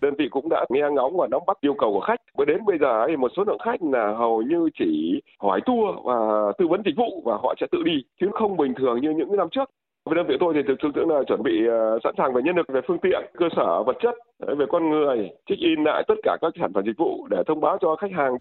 đơn 0.00 0.14
vị 0.18 0.28
cũng 0.30 0.48
đã 0.48 0.64
nghe 0.68 0.82
ngóng 0.92 1.16
và 1.16 1.26
nắm 1.30 1.40
bắt 1.46 1.56
yêu 1.60 1.74
cầu 1.78 1.92
của 1.92 2.00
khách. 2.00 2.20
Mới 2.38 2.46
đến 2.46 2.64
bây 2.66 2.78
giờ 2.78 3.06
thì 3.08 3.16
một 3.16 3.30
số 3.36 3.44
lượng 3.46 3.58
khách 3.64 3.82
là 3.82 4.14
hầu 4.18 4.42
như 4.42 4.68
chỉ 4.78 5.20
hỏi 5.38 5.60
tour 5.66 5.96
và 6.04 6.16
tư 6.58 6.66
vấn 6.68 6.82
dịch 6.84 6.96
vụ 6.96 7.22
và 7.24 7.34
họ 7.42 7.54
sẽ 7.60 7.66
tự 7.72 7.78
đi 7.82 7.92
chứ 8.20 8.26
không 8.32 8.56
bình 8.56 8.74
thường 8.78 9.00
như 9.00 9.10
những 9.16 9.36
năm 9.36 9.48
trước. 9.52 9.70
Với 10.06 10.14
đơn 10.16 10.26
vị 10.28 10.36
tôi 10.40 10.54
thì 10.54 10.60
thực 10.68 10.78
sự 10.82 10.88
là 10.94 11.22
chuẩn 11.28 11.42
bị 11.42 11.52
ờ, 11.68 11.98
sẵn 12.04 12.14
sàng 12.18 12.32
về 12.34 12.42
nhân 12.44 12.56
lực, 12.56 12.66
về 12.68 12.80
phương 12.88 12.98
tiện, 13.02 13.20
cơ 13.38 13.46
sở 13.56 13.82
vật 13.82 13.96
chất, 14.02 14.14
về 14.58 14.66
con 14.68 14.90
người, 14.90 15.30
check 15.46 15.60
in 15.60 15.84
lại 15.84 16.04
tất 16.08 16.14
cả 16.22 16.36
các 16.40 16.52
sản 16.60 16.72
phẩm 16.74 16.84
dịch 16.86 16.98
vụ 16.98 17.26
để 17.30 17.42
thông 17.46 17.60
báo 17.60 17.78
cho 17.80 17.96
khách 17.96 18.12
hàng 18.16 18.36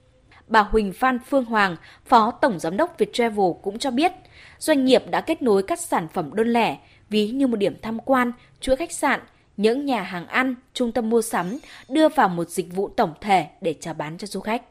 bà 0.48 0.62
Huỳnh 0.62 0.94
Phan 0.94 1.20
Phương 1.20 1.46
Hoàng, 1.46 1.76
Phó 2.06 2.32
Tổng 2.32 2.60
Giám 2.60 2.78
đốc 2.78 2.98
Viettravel 2.98 3.52
cũng 3.62 3.80
cho 3.80 3.92
biết, 3.92 4.12
doanh 4.58 4.86
nghiệp 4.86 5.04
đã 5.12 5.22
kết 5.22 5.42
nối 5.42 5.64
các 5.64 5.80
sản 5.80 6.08
phẩm 6.14 6.30
đơn 6.34 6.48
lẻ, 6.48 6.78
ví 7.10 7.28
như 7.28 7.48
một 7.48 7.58
điểm 7.58 7.76
tham 7.82 8.00
quan, 8.00 8.32
chuỗi 8.60 8.76
khách 8.76 8.92
sạn, 8.92 9.20
những 9.58 9.86
nhà 9.86 10.02
hàng 10.02 10.28
ăn, 10.28 10.56
trung 10.74 10.92
tâm 10.92 11.10
mua 11.10 11.22
sắm, 11.22 11.58
đưa 11.90 12.10
vào 12.10 12.30
một 12.30 12.50
dịch 12.50 12.76
vụ 12.76 12.90
tổng 12.90 13.14
thể 13.22 13.48
để 13.62 13.76
chào 13.80 13.94
bán 13.94 14.18
cho 14.18 14.28
du 14.28 14.40
khách. 14.40 14.62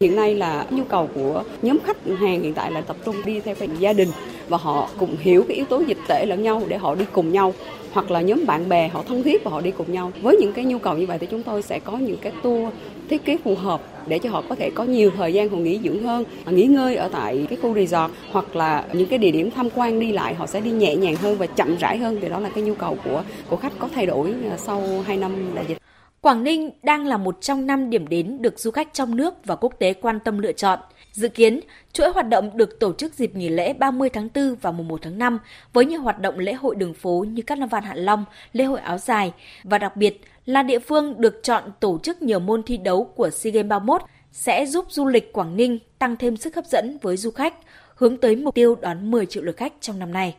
Hiện 0.00 0.16
nay 0.16 0.34
là 0.34 0.66
nhu 0.70 0.84
cầu 0.84 1.08
của 1.14 1.42
nhóm 1.62 1.78
khách 1.84 1.96
hàng 2.06 2.42
hiện 2.42 2.54
tại 2.54 2.72
là 2.72 2.80
tập 2.80 2.96
trung 3.04 3.16
đi 3.24 3.40
theo 3.40 3.54
phần 3.54 3.68
gia 3.78 3.92
đình 3.92 4.08
và 4.48 4.56
họ 4.56 4.88
cùng 4.98 5.16
hiểu 5.20 5.44
cái 5.48 5.56
yếu 5.56 5.66
tố 5.66 5.82
dịch 5.86 5.98
tễ 6.08 6.26
lẫn 6.26 6.42
nhau 6.42 6.62
để 6.68 6.76
họ 6.76 6.94
đi 6.94 7.04
cùng 7.12 7.32
nhau 7.32 7.54
hoặc 7.92 8.10
là 8.10 8.20
nhóm 8.20 8.46
bạn 8.46 8.68
bè 8.68 8.88
họ 8.88 9.02
thân 9.08 9.22
thiết 9.22 9.44
và 9.44 9.50
họ 9.50 9.60
đi 9.60 9.70
cùng 9.70 9.92
nhau. 9.92 10.12
Với 10.22 10.36
những 10.36 10.52
cái 10.52 10.64
nhu 10.64 10.78
cầu 10.78 10.96
như 10.96 11.06
vậy 11.06 11.18
thì 11.18 11.26
chúng 11.30 11.42
tôi 11.42 11.62
sẽ 11.62 11.78
có 11.78 11.98
những 11.98 12.16
cái 12.16 12.32
tour 12.42 12.72
thiết 13.08 13.24
kế 13.24 13.36
phù 13.44 13.54
hợp 13.54 13.80
để 14.06 14.18
cho 14.18 14.30
họ 14.30 14.42
có 14.48 14.54
thể 14.54 14.70
có 14.74 14.84
nhiều 14.84 15.10
thời 15.16 15.32
gian 15.32 15.48
họ 15.48 15.56
nghỉ 15.56 15.80
dưỡng 15.84 16.02
hơn, 16.02 16.24
à, 16.44 16.52
nghỉ 16.52 16.66
ngơi 16.66 16.96
ở 16.96 17.08
tại 17.08 17.46
cái 17.50 17.58
khu 17.62 17.74
resort 17.74 18.12
hoặc 18.32 18.56
là 18.56 18.84
những 18.92 19.08
cái 19.08 19.18
địa 19.18 19.30
điểm 19.30 19.50
tham 19.50 19.68
quan 19.74 20.00
đi 20.00 20.12
lại 20.12 20.34
họ 20.34 20.46
sẽ 20.46 20.60
đi 20.60 20.70
nhẹ 20.70 20.96
nhàng 20.96 21.16
hơn 21.16 21.38
và 21.38 21.46
chậm 21.46 21.76
rãi 21.76 21.98
hơn 21.98 22.18
thì 22.20 22.28
đó 22.28 22.40
là 22.40 22.48
cái 22.48 22.64
nhu 22.64 22.74
cầu 22.74 22.96
của 23.04 23.22
của 23.50 23.56
khách 23.56 23.72
có 23.78 23.88
thay 23.94 24.06
đổi 24.06 24.34
à, 24.50 24.56
sau 24.56 24.82
2 25.06 25.16
năm 25.16 25.32
đại 25.54 25.64
dịch. 25.68 25.83
Quảng 26.24 26.44
Ninh 26.44 26.70
đang 26.82 27.06
là 27.06 27.16
một 27.16 27.40
trong 27.40 27.66
năm 27.66 27.90
điểm 27.90 28.08
đến 28.08 28.42
được 28.42 28.58
du 28.58 28.70
khách 28.70 28.88
trong 28.92 29.16
nước 29.16 29.34
và 29.44 29.56
quốc 29.56 29.74
tế 29.78 29.94
quan 29.94 30.20
tâm 30.20 30.38
lựa 30.38 30.52
chọn. 30.52 30.78
Dự 31.12 31.28
kiến, 31.28 31.60
chuỗi 31.92 32.08
hoạt 32.08 32.28
động 32.28 32.50
được 32.56 32.80
tổ 32.80 32.92
chức 32.92 33.14
dịp 33.14 33.36
nghỉ 33.36 33.48
lễ 33.48 33.72
30 33.72 34.08
tháng 34.08 34.28
4 34.34 34.54
và 34.60 34.70
mùng 34.72 34.88
1 34.88 35.02
tháng 35.02 35.18
5 35.18 35.38
với 35.72 35.84
nhiều 35.86 36.00
hoạt 36.00 36.20
động 36.20 36.38
lễ 36.38 36.52
hội 36.52 36.74
đường 36.74 36.94
phố 36.94 37.24
như 37.28 37.42
các 37.42 37.58
năm 37.58 37.68
Văn 37.68 37.82
Hạ 37.82 37.94
Long, 37.94 38.24
lễ 38.52 38.64
hội 38.64 38.80
áo 38.80 38.98
dài 38.98 39.32
và 39.64 39.78
đặc 39.78 39.96
biệt 39.96 40.20
là 40.46 40.62
địa 40.62 40.78
phương 40.78 41.20
được 41.20 41.40
chọn 41.42 41.64
tổ 41.80 41.98
chức 42.02 42.22
nhiều 42.22 42.38
môn 42.38 42.62
thi 42.62 42.76
đấu 42.76 43.04
của 43.04 43.30
SEA 43.30 43.52
Games 43.52 43.68
31 43.68 44.02
sẽ 44.32 44.66
giúp 44.66 44.86
du 44.88 45.06
lịch 45.06 45.32
Quảng 45.32 45.56
Ninh 45.56 45.78
tăng 45.98 46.16
thêm 46.16 46.36
sức 46.36 46.54
hấp 46.54 46.66
dẫn 46.66 46.98
với 47.02 47.16
du 47.16 47.30
khách, 47.30 47.54
hướng 47.94 48.16
tới 48.16 48.36
mục 48.36 48.54
tiêu 48.54 48.74
đón 48.80 49.10
10 49.10 49.26
triệu 49.26 49.42
lượt 49.42 49.56
khách 49.56 49.72
trong 49.80 49.98
năm 49.98 50.12
nay. 50.12 50.36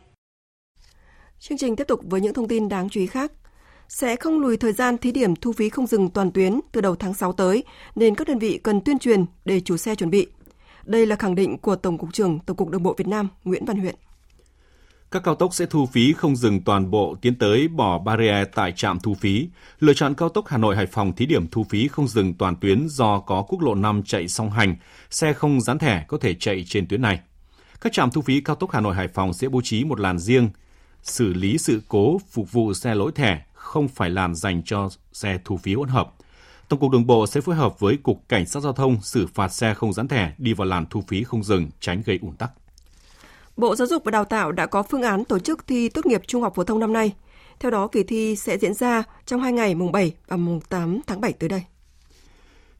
Chương 1.40 1.58
trình 1.58 1.76
tiếp 1.76 1.86
tục 1.88 2.00
với 2.02 2.20
những 2.20 2.34
thông 2.34 2.48
tin 2.48 2.68
đáng 2.68 2.88
chú 2.90 3.00
ý 3.00 3.06
khác. 3.06 3.32
Sẽ 3.88 4.16
không 4.16 4.40
lùi 4.40 4.56
thời 4.56 4.72
gian 4.72 4.98
thí 4.98 5.12
điểm 5.12 5.36
thu 5.36 5.52
phí 5.52 5.68
không 5.68 5.86
dừng 5.86 6.10
toàn 6.10 6.30
tuyến 6.30 6.60
từ 6.72 6.80
đầu 6.80 6.96
tháng 6.96 7.14
6 7.14 7.32
tới, 7.32 7.64
nên 7.94 8.14
các 8.14 8.28
đơn 8.28 8.38
vị 8.38 8.60
cần 8.62 8.80
tuyên 8.80 8.98
truyền 8.98 9.24
để 9.44 9.60
chủ 9.60 9.76
xe 9.76 9.94
chuẩn 9.94 10.10
bị. 10.10 10.26
Đây 10.84 11.06
là 11.06 11.16
khẳng 11.16 11.34
định 11.34 11.58
của 11.58 11.76
Tổng 11.76 11.98
cục 11.98 12.12
trưởng 12.12 12.38
Tổng 12.38 12.56
cục 12.56 12.68
Đường 12.68 12.82
bộ 12.82 12.94
Việt 12.98 13.08
Nam 13.08 13.28
Nguyễn 13.44 13.64
Văn 13.64 13.78
Huyện. 13.78 13.94
Các 15.10 15.22
cao 15.24 15.34
tốc 15.34 15.54
sẽ 15.54 15.66
thu 15.66 15.86
phí 15.86 16.12
không 16.12 16.36
dừng 16.36 16.62
toàn 16.62 16.90
bộ 16.90 17.16
tiến 17.22 17.34
tới 17.34 17.68
bỏ 17.68 17.98
barrier 17.98 18.46
tại 18.54 18.72
trạm 18.72 19.00
thu 19.00 19.14
phí. 19.14 19.48
Lựa 19.78 19.94
chọn 19.94 20.14
cao 20.14 20.28
tốc 20.28 20.46
Hà 20.48 20.58
Nội 20.58 20.76
Hải 20.76 20.86
Phòng 20.86 21.12
thí 21.12 21.26
điểm 21.26 21.46
thu 21.48 21.64
phí 21.64 21.88
không 21.88 22.08
dừng 22.08 22.34
toàn 22.34 22.56
tuyến 22.56 22.88
do 22.88 23.18
có 23.18 23.42
quốc 23.48 23.60
lộ 23.60 23.74
5 23.74 24.02
chạy 24.02 24.28
song 24.28 24.50
hành, 24.50 24.76
xe 25.10 25.32
không 25.32 25.60
dán 25.60 25.78
thẻ 25.78 26.04
có 26.08 26.18
thể 26.18 26.34
chạy 26.34 26.64
trên 26.68 26.88
tuyến 26.88 27.02
này. 27.02 27.20
Các 27.80 27.92
trạm 27.92 28.10
thu 28.10 28.22
phí 28.22 28.40
cao 28.40 28.56
tốc 28.56 28.70
Hà 28.70 28.80
Nội 28.80 28.94
Hải 28.94 29.08
Phòng 29.08 29.32
sẽ 29.32 29.48
bố 29.48 29.60
trí 29.60 29.84
một 29.84 30.00
làn 30.00 30.18
riêng 30.18 30.48
xử 31.02 31.34
lý 31.34 31.58
sự 31.58 31.82
cố 31.88 32.20
phục 32.30 32.52
vụ 32.52 32.74
xe 32.74 32.94
lỗi 32.94 33.12
thẻ, 33.14 33.42
không 33.66 33.88
phải 33.88 34.10
làn 34.10 34.34
dành 34.34 34.62
cho 34.64 34.88
xe 35.12 35.38
thu 35.44 35.56
phí 35.56 35.74
hỗn 35.74 35.88
hợp. 35.88 36.14
Tổng 36.68 36.80
cục 36.80 36.90
Đường 36.90 37.06
bộ 37.06 37.26
sẽ 37.26 37.40
phối 37.40 37.54
hợp 37.54 37.80
với 37.80 37.96
Cục 38.02 38.28
Cảnh 38.28 38.46
sát 38.46 38.60
Giao 38.60 38.72
thông 38.72 39.02
xử 39.02 39.26
phạt 39.34 39.48
xe 39.48 39.74
không 39.74 39.92
dán 39.92 40.08
thẻ 40.08 40.32
đi 40.38 40.52
vào 40.52 40.66
làn 40.66 40.86
thu 40.90 41.02
phí 41.08 41.24
không 41.24 41.44
dừng, 41.44 41.70
tránh 41.80 42.02
gây 42.06 42.18
ủn 42.22 42.36
tắc. 42.36 42.50
Bộ 43.56 43.76
Giáo 43.76 43.86
dục 43.86 44.04
và 44.04 44.10
Đào 44.10 44.24
tạo 44.24 44.52
đã 44.52 44.66
có 44.66 44.82
phương 44.82 45.02
án 45.02 45.24
tổ 45.24 45.38
chức 45.38 45.66
thi 45.66 45.88
tốt 45.88 46.06
nghiệp 46.06 46.22
trung 46.26 46.42
học 46.42 46.54
phổ 46.54 46.64
thông 46.64 46.80
năm 46.80 46.92
nay. 46.92 47.12
Theo 47.60 47.70
đó, 47.70 47.88
kỳ 47.88 48.02
thi 48.02 48.36
sẽ 48.36 48.58
diễn 48.58 48.74
ra 48.74 49.02
trong 49.26 49.40
hai 49.40 49.52
ngày 49.52 49.74
mùng 49.74 49.92
7 49.92 50.12
và 50.28 50.36
mùng 50.36 50.60
8 50.60 51.00
tháng 51.06 51.20
7 51.20 51.32
tới 51.32 51.48
đây. 51.48 51.62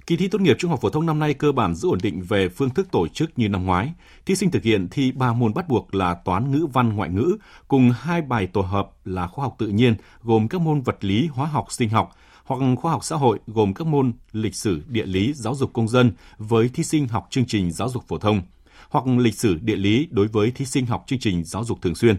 Kỳ 0.06 0.16
thi 0.16 0.28
tốt 0.28 0.40
nghiệp 0.40 0.56
trung 0.58 0.70
học 0.70 0.80
phổ 0.80 0.90
thông 0.90 1.06
năm 1.06 1.18
nay 1.18 1.34
cơ 1.34 1.52
bản 1.52 1.74
giữ 1.74 1.88
ổn 1.88 1.98
định 2.02 2.22
về 2.22 2.48
phương 2.48 2.70
thức 2.70 2.88
tổ 2.90 3.08
chức 3.08 3.38
như 3.38 3.48
năm 3.48 3.64
ngoái. 3.64 3.92
Thí 4.26 4.34
sinh 4.34 4.50
thực 4.50 4.62
hiện 4.62 4.88
thi 4.90 5.12
ba 5.12 5.32
môn 5.32 5.54
bắt 5.54 5.68
buộc 5.68 5.94
là 5.94 6.14
toán 6.14 6.50
ngữ 6.50 6.66
văn 6.72 6.96
ngoại 6.96 7.10
ngữ 7.10 7.36
cùng 7.68 7.90
hai 7.90 8.22
bài 8.22 8.46
tổ 8.46 8.60
hợp 8.60 8.90
là 9.04 9.26
khoa 9.26 9.44
học 9.44 9.54
tự 9.58 9.68
nhiên 9.68 9.96
gồm 10.22 10.48
các 10.48 10.60
môn 10.60 10.80
vật 10.80 11.04
lý, 11.04 11.26
hóa 11.26 11.46
học, 11.46 11.72
sinh 11.72 11.88
học 11.88 12.16
hoặc 12.44 12.60
khoa 12.76 12.92
học 12.92 13.04
xã 13.04 13.16
hội 13.16 13.38
gồm 13.46 13.74
các 13.74 13.86
môn 13.86 14.12
lịch 14.32 14.54
sử, 14.54 14.82
địa 14.88 15.06
lý, 15.06 15.32
giáo 15.32 15.54
dục 15.54 15.70
công 15.72 15.88
dân 15.88 16.12
với 16.38 16.68
thí 16.68 16.82
sinh 16.82 17.08
học 17.08 17.26
chương 17.30 17.46
trình 17.46 17.72
giáo 17.72 17.88
dục 17.88 18.04
phổ 18.08 18.18
thông 18.18 18.42
hoặc 18.90 19.06
lịch 19.06 19.34
sử 19.34 19.54
địa 19.54 19.76
lý 19.76 20.08
đối 20.10 20.26
với 20.26 20.50
thí 20.50 20.64
sinh 20.64 20.86
học 20.86 21.04
chương 21.06 21.18
trình 21.18 21.44
giáo 21.44 21.64
dục 21.64 21.82
thường 21.82 21.94
xuyên. 21.94 22.16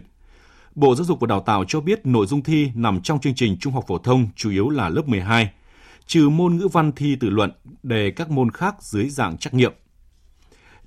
Bộ 0.74 0.94
Giáo 0.94 1.04
dục 1.04 1.20
và 1.20 1.26
Đào 1.26 1.40
tạo 1.40 1.64
cho 1.68 1.80
biết 1.80 2.06
nội 2.06 2.26
dung 2.26 2.42
thi 2.42 2.70
nằm 2.74 3.00
trong 3.00 3.20
chương 3.20 3.34
trình 3.34 3.56
trung 3.60 3.72
học 3.72 3.84
phổ 3.88 3.98
thông 3.98 4.28
chủ 4.36 4.50
yếu 4.50 4.68
là 4.68 4.88
lớp 4.88 5.08
12, 5.08 5.50
trừ 6.08 6.28
môn 6.28 6.56
ngữ 6.56 6.68
văn 6.72 6.92
thi 6.92 7.16
tự 7.16 7.30
luận 7.30 7.52
đề 7.82 8.10
các 8.10 8.30
môn 8.30 8.50
khác 8.50 8.76
dưới 8.80 9.08
dạng 9.08 9.38
trắc 9.38 9.54
nghiệm. 9.54 9.72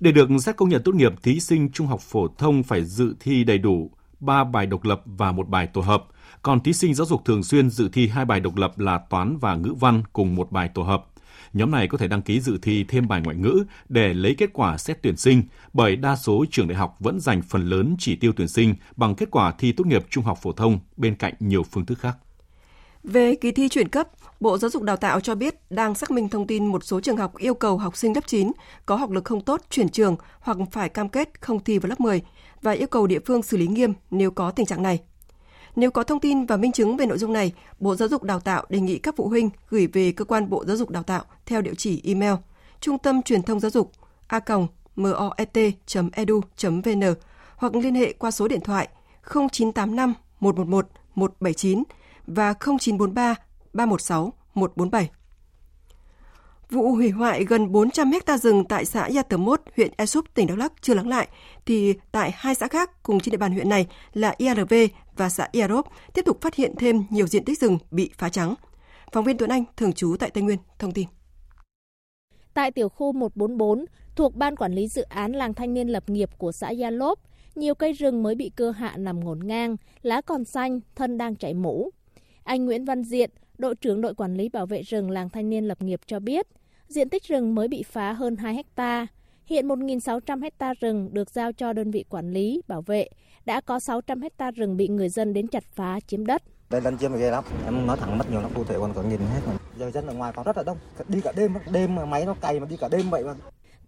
Để 0.00 0.12
được 0.12 0.28
xét 0.40 0.56
công 0.56 0.68
nhận 0.68 0.82
tốt 0.82 0.94
nghiệp, 0.94 1.12
thí 1.22 1.40
sinh 1.40 1.72
trung 1.72 1.86
học 1.86 2.00
phổ 2.00 2.28
thông 2.28 2.62
phải 2.62 2.84
dự 2.84 3.14
thi 3.20 3.44
đầy 3.44 3.58
đủ 3.58 3.90
3 4.20 4.44
bài 4.44 4.66
độc 4.66 4.84
lập 4.84 5.02
và 5.04 5.32
một 5.32 5.48
bài 5.48 5.66
tổ 5.66 5.80
hợp. 5.80 6.04
Còn 6.42 6.60
thí 6.60 6.72
sinh 6.72 6.94
giáo 6.94 7.06
dục 7.06 7.24
thường 7.24 7.42
xuyên 7.42 7.70
dự 7.70 7.88
thi 7.92 8.08
hai 8.08 8.24
bài 8.24 8.40
độc 8.40 8.56
lập 8.56 8.78
là 8.78 8.98
toán 9.10 9.38
và 9.38 9.54
ngữ 9.54 9.74
văn 9.80 10.02
cùng 10.12 10.34
một 10.34 10.52
bài 10.52 10.68
tổ 10.74 10.82
hợp. 10.82 11.06
Nhóm 11.52 11.70
này 11.70 11.88
có 11.88 11.98
thể 11.98 12.08
đăng 12.08 12.22
ký 12.22 12.40
dự 12.40 12.58
thi 12.62 12.84
thêm 12.88 13.08
bài 13.08 13.20
ngoại 13.24 13.36
ngữ 13.36 13.64
để 13.88 14.14
lấy 14.14 14.34
kết 14.38 14.50
quả 14.52 14.78
xét 14.78 15.02
tuyển 15.02 15.16
sinh, 15.16 15.42
bởi 15.72 15.96
đa 15.96 16.16
số 16.16 16.44
trường 16.50 16.68
đại 16.68 16.78
học 16.78 16.96
vẫn 17.00 17.20
dành 17.20 17.42
phần 17.42 17.68
lớn 17.68 17.96
chỉ 17.98 18.16
tiêu 18.16 18.32
tuyển 18.36 18.48
sinh 18.48 18.74
bằng 18.96 19.14
kết 19.14 19.28
quả 19.30 19.52
thi 19.58 19.72
tốt 19.72 19.86
nghiệp 19.86 20.06
trung 20.10 20.24
học 20.24 20.38
phổ 20.42 20.52
thông 20.52 20.78
bên 20.96 21.14
cạnh 21.14 21.34
nhiều 21.40 21.62
phương 21.62 21.86
thức 21.86 21.98
khác. 21.98 22.16
Về 23.04 23.34
kỳ 23.34 23.52
thi 23.52 23.68
chuyển 23.68 23.88
cấp, 23.88 24.08
Bộ 24.40 24.58
Giáo 24.58 24.70
dục 24.70 24.82
Đào 24.82 24.96
tạo 24.96 25.20
cho 25.20 25.34
biết 25.34 25.54
đang 25.70 25.94
xác 25.94 26.10
minh 26.10 26.28
thông 26.28 26.46
tin 26.46 26.66
một 26.66 26.84
số 26.84 27.00
trường 27.00 27.16
học 27.16 27.36
yêu 27.36 27.54
cầu 27.54 27.78
học 27.78 27.96
sinh 27.96 28.14
lớp 28.14 28.26
9 28.26 28.52
có 28.86 28.96
học 28.96 29.10
lực 29.10 29.24
không 29.24 29.40
tốt 29.40 29.60
chuyển 29.70 29.88
trường 29.88 30.16
hoặc 30.40 30.56
phải 30.72 30.88
cam 30.88 31.08
kết 31.08 31.40
không 31.40 31.64
thi 31.64 31.78
vào 31.78 31.88
lớp 31.88 32.00
10 32.00 32.22
và 32.62 32.72
yêu 32.72 32.86
cầu 32.86 33.06
địa 33.06 33.20
phương 33.26 33.42
xử 33.42 33.56
lý 33.56 33.66
nghiêm 33.66 33.92
nếu 34.10 34.30
có 34.30 34.50
tình 34.50 34.66
trạng 34.66 34.82
này. 34.82 35.00
Nếu 35.76 35.90
có 35.90 36.02
thông 36.04 36.20
tin 36.20 36.46
và 36.46 36.56
minh 36.56 36.72
chứng 36.72 36.96
về 36.96 37.06
nội 37.06 37.18
dung 37.18 37.32
này, 37.32 37.52
Bộ 37.80 37.96
Giáo 37.96 38.08
dục 38.08 38.22
Đào 38.22 38.40
tạo 38.40 38.64
đề 38.68 38.80
nghị 38.80 38.98
các 38.98 39.14
phụ 39.16 39.28
huynh 39.28 39.50
gửi 39.68 39.86
về 39.86 40.12
cơ 40.12 40.24
quan 40.24 40.50
Bộ 40.50 40.64
Giáo 40.64 40.76
dục 40.76 40.90
Đào 40.90 41.02
tạo 41.02 41.24
theo 41.46 41.62
địa 41.62 41.74
chỉ 41.76 42.02
email 42.04 42.34
trung 42.80 42.98
tâm 42.98 43.22
truyền 43.22 43.42
thông 43.42 43.60
giáo 43.60 43.70
dục 43.70 43.92
a 44.26 44.40
moet.edu.vn 44.96 46.04
hoặc 47.56 47.74
liên 47.74 47.94
hệ 47.94 48.12
qua 48.12 48.30
số 48.30 48.48
điện 48.48 48.60
thoại 48.60 48.88
0985 49.52 50.14
111 50.40 50.88
179 51.14 51.82
và 52.26 52.54
0943 52.54 53.34
316 53.72 54.32
147. 54.54 55.10
Vụ 56.70 56.94
hủy 56.94 57.10
hoại 57.10 57.44
gần 57.44 57.72
400 57.72 58.12
hecta 58.12 58.38
rừng 58.38 58.64
tại 58.64 58.84
xã 58.84 59.08
Yatomot, 59.14 59.60
huyện 59.76 59.90
Esup, 59.96 60.34
tỉnh 60.34 60.46
Đắk 60.46 60.58
Lắk 60.58 60.72
chưa 60.80 60.94
lắng 60.94 61.08
lại, 61.08 61.28
thì 61.66 61.94
tại 62.12 62.30
hai 62.34 62.54
xã 62.54 62.68
khác 62.68 63.02
cùng 63.02 63.20
trên 63.20 63.32
địa 63.32 63.38
bàn 63.38 63.52
huyện 63.52 63.68
này 63.68 63.86
là 64.12 64.34
IRV 64.38 64.74
và 65.16 65.28
xã 65.28 65.48
Iarop 65.52 65.86
tiếp 66.14 66.22
tục 66.24 66.40
phát 66.40 66.54
hiện 66.54 66.74
thêm 66.78 67.04
nhiều 67.10 67.26
diện 67.26 67.44
tích 67.44 67.58
rừng 67.58 67.78
bị 67.90 68.10
phá 68.18 68.28
trắng. 68.28 68.54
Phóng 69.12 69.24
viên 69.24 69.38
Tuấn 69.38 69.50
Anh, 69.50 69.64
thường 69.76 69.92
trú 69.92 70.16
tại 70.18 70.30
Tây 70.30 70.42
Nguyên, 70.42 70.58
thông 70.78 70.92
tin. 70.92 71.08
Tại 72.54 72.70
tiểu 72.70 72.88
khu 72.88 73.12
144, 73.12 73.84
thuộc 74.16 74.36
Ban 74.36 74.56
Quản 74.56 74.72
lý 74.72 74.88
Dự 74.88 75.02
án 75.02 75.32
Làng 75.32 75.54
Thanh 75.54 75.74
niên 75.74 75.88
Lập 75.88 76.10
nghiệp 76.10 76.30
của 76.38 76.52
xã 76.52 76.70
Gia 76.70 76.90
Lốp, 76.90 77.18
nhiều 77.54 77.74
cây 77.74 77.92
rừng 77.92 78.22
mới 78.22 78.34
bị 78.34 78.50
cưa 78.56 78.70
hạ 78.70 78.94
nằm 78.96 79.24
ngổn 79.24 79.46
ngang, 79.46 79.76
lá 80.02 80.20
còn 80.20 80.44
xanh, 80.44 80.80
thân 80.94 81.18
đang 81.18 81.36
chảy 81.36 81.54
mũ. 81.54 81.90
Anh 82.44 82.64
Nguyễn 82.64 82.84
Văn 82.84 83.02
Diện, 83.02 83.30
đội 83.58 83.74
trưởng 83.74 84.00
đội 84.00 84.14
quản 84.14 84.34
lý 84.34 84.48
bảo 84.48 84.66
vệ 84.66 84.82
rừng 84.82 85.10
Làng 85.10 85.28
Thanh 85.28 85.50
niên 85.50 85.64
Lập 85.64 85.82
nghiệp 85.82 86.00
cho 86.06 86.20
biết, 86.20 86.46
diện 86.88 87.08
tích 87.08 87.24
rừng 87.24 87.54
mới 87.54 87.68
bị 87.68 87.82
phá 87.82 88.12
hơn 88.12 88.36
2 88.36 88.54
hecta. 88.54 89.06
Hiện 89.46 89.68
1.600 89.68 90.42
hecta 90.42 90.74
rừng 90.80 91.08
được 91.12 91.30
giao 91.30 91.52
cho 91.52 91.72
đơn 91.72 91.90
vị 91.90 92.04
quản 92.08 92.32
lý, 92.32 92.62
bảo 92.68 92.82
vệ. 92.82 93.08
Đã 93.44 93.60
có 93.60 93.80
600 93.80 94.20
hecta 94.20 94.50
rừng 94.50 94.76
bị 94.76 94.88
người 94.88 95.08
dân 95.08 95.32
đến 95.32 95.46
chặt 95.46 95.64
phá, 95.72 96.00
chiếm 96.06 96.26
đất. 96.26 96.42
Đây 96.70 96.80
lân 96.80 96.98
chiếm 96.98 97.16
ghê 97.16 97.30
lắm, 97.30 97.44
em 97.64 97.86
nói 97.86 97.96
thẳng 98.00 98.18
mất 98.18 98.30
nhiều 98.30 98.40
lắm, 98.40 98.50
cụ 98.54 98.64
thể 98.64 98.74
còn 98.78 98.92
có 98.94 99.02
nhìn 99.02 99.20
hết 99.20 99.40
mà. 99.46 99.52
Giờ 99.78 99.90
dân 99.90 100.06
ở 100.06 100.14
ngoài 100.14 100.32
có 100.36 100.42
rất 100.42 100.56
là 100.56 100.62
đông, 100.62 100.78
đi 101.08 101.20
cả 101.20 101.32
đêm, 101.36 101.54
đêm 101.72 101.94
mà 101.94 102.04
máy 102.04 102.26
nó 102.26 102.34
cày 102.34 102.60
mà 102.60 102.66
đi 102.66 102.76
cả 102.76 102.88
đêm 102.88 103.10
vậy 103.10 103.24
mà. 103.24 103.34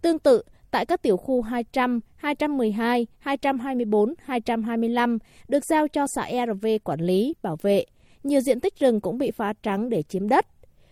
Tương 0.01 0.19
tự, 0.19 0.43
tại 0.71 0.85
các 0.85 1.01
tiểu 1.01 1.17
khu 1.17 1.41
200, 1.41 1.99
212, 2.15 3.07
224, 3.19 4.13
225 4.19 5.17
được 5.47 5.65
giao 5.65 5.87
cho 5.87 6.07
xã 6.07 6.23
ERV 6.23 6.65
quản 6.83 6.99
lý, 6.99 7.33
bảo 7.41 7.57
vệ. 7.61 7.85
Nhiều 8.25 8.41
diện 8.41 8.59
tích 8.59 8.79
rừng 8.79 9.01
cũng 9.01 9.17
bị 9.17 9.31
phá 9.31 9.53
trắng 9.63 9.89
để 9.89 10.03
chiếm 10.03 10.29
đất. 10.29 10.45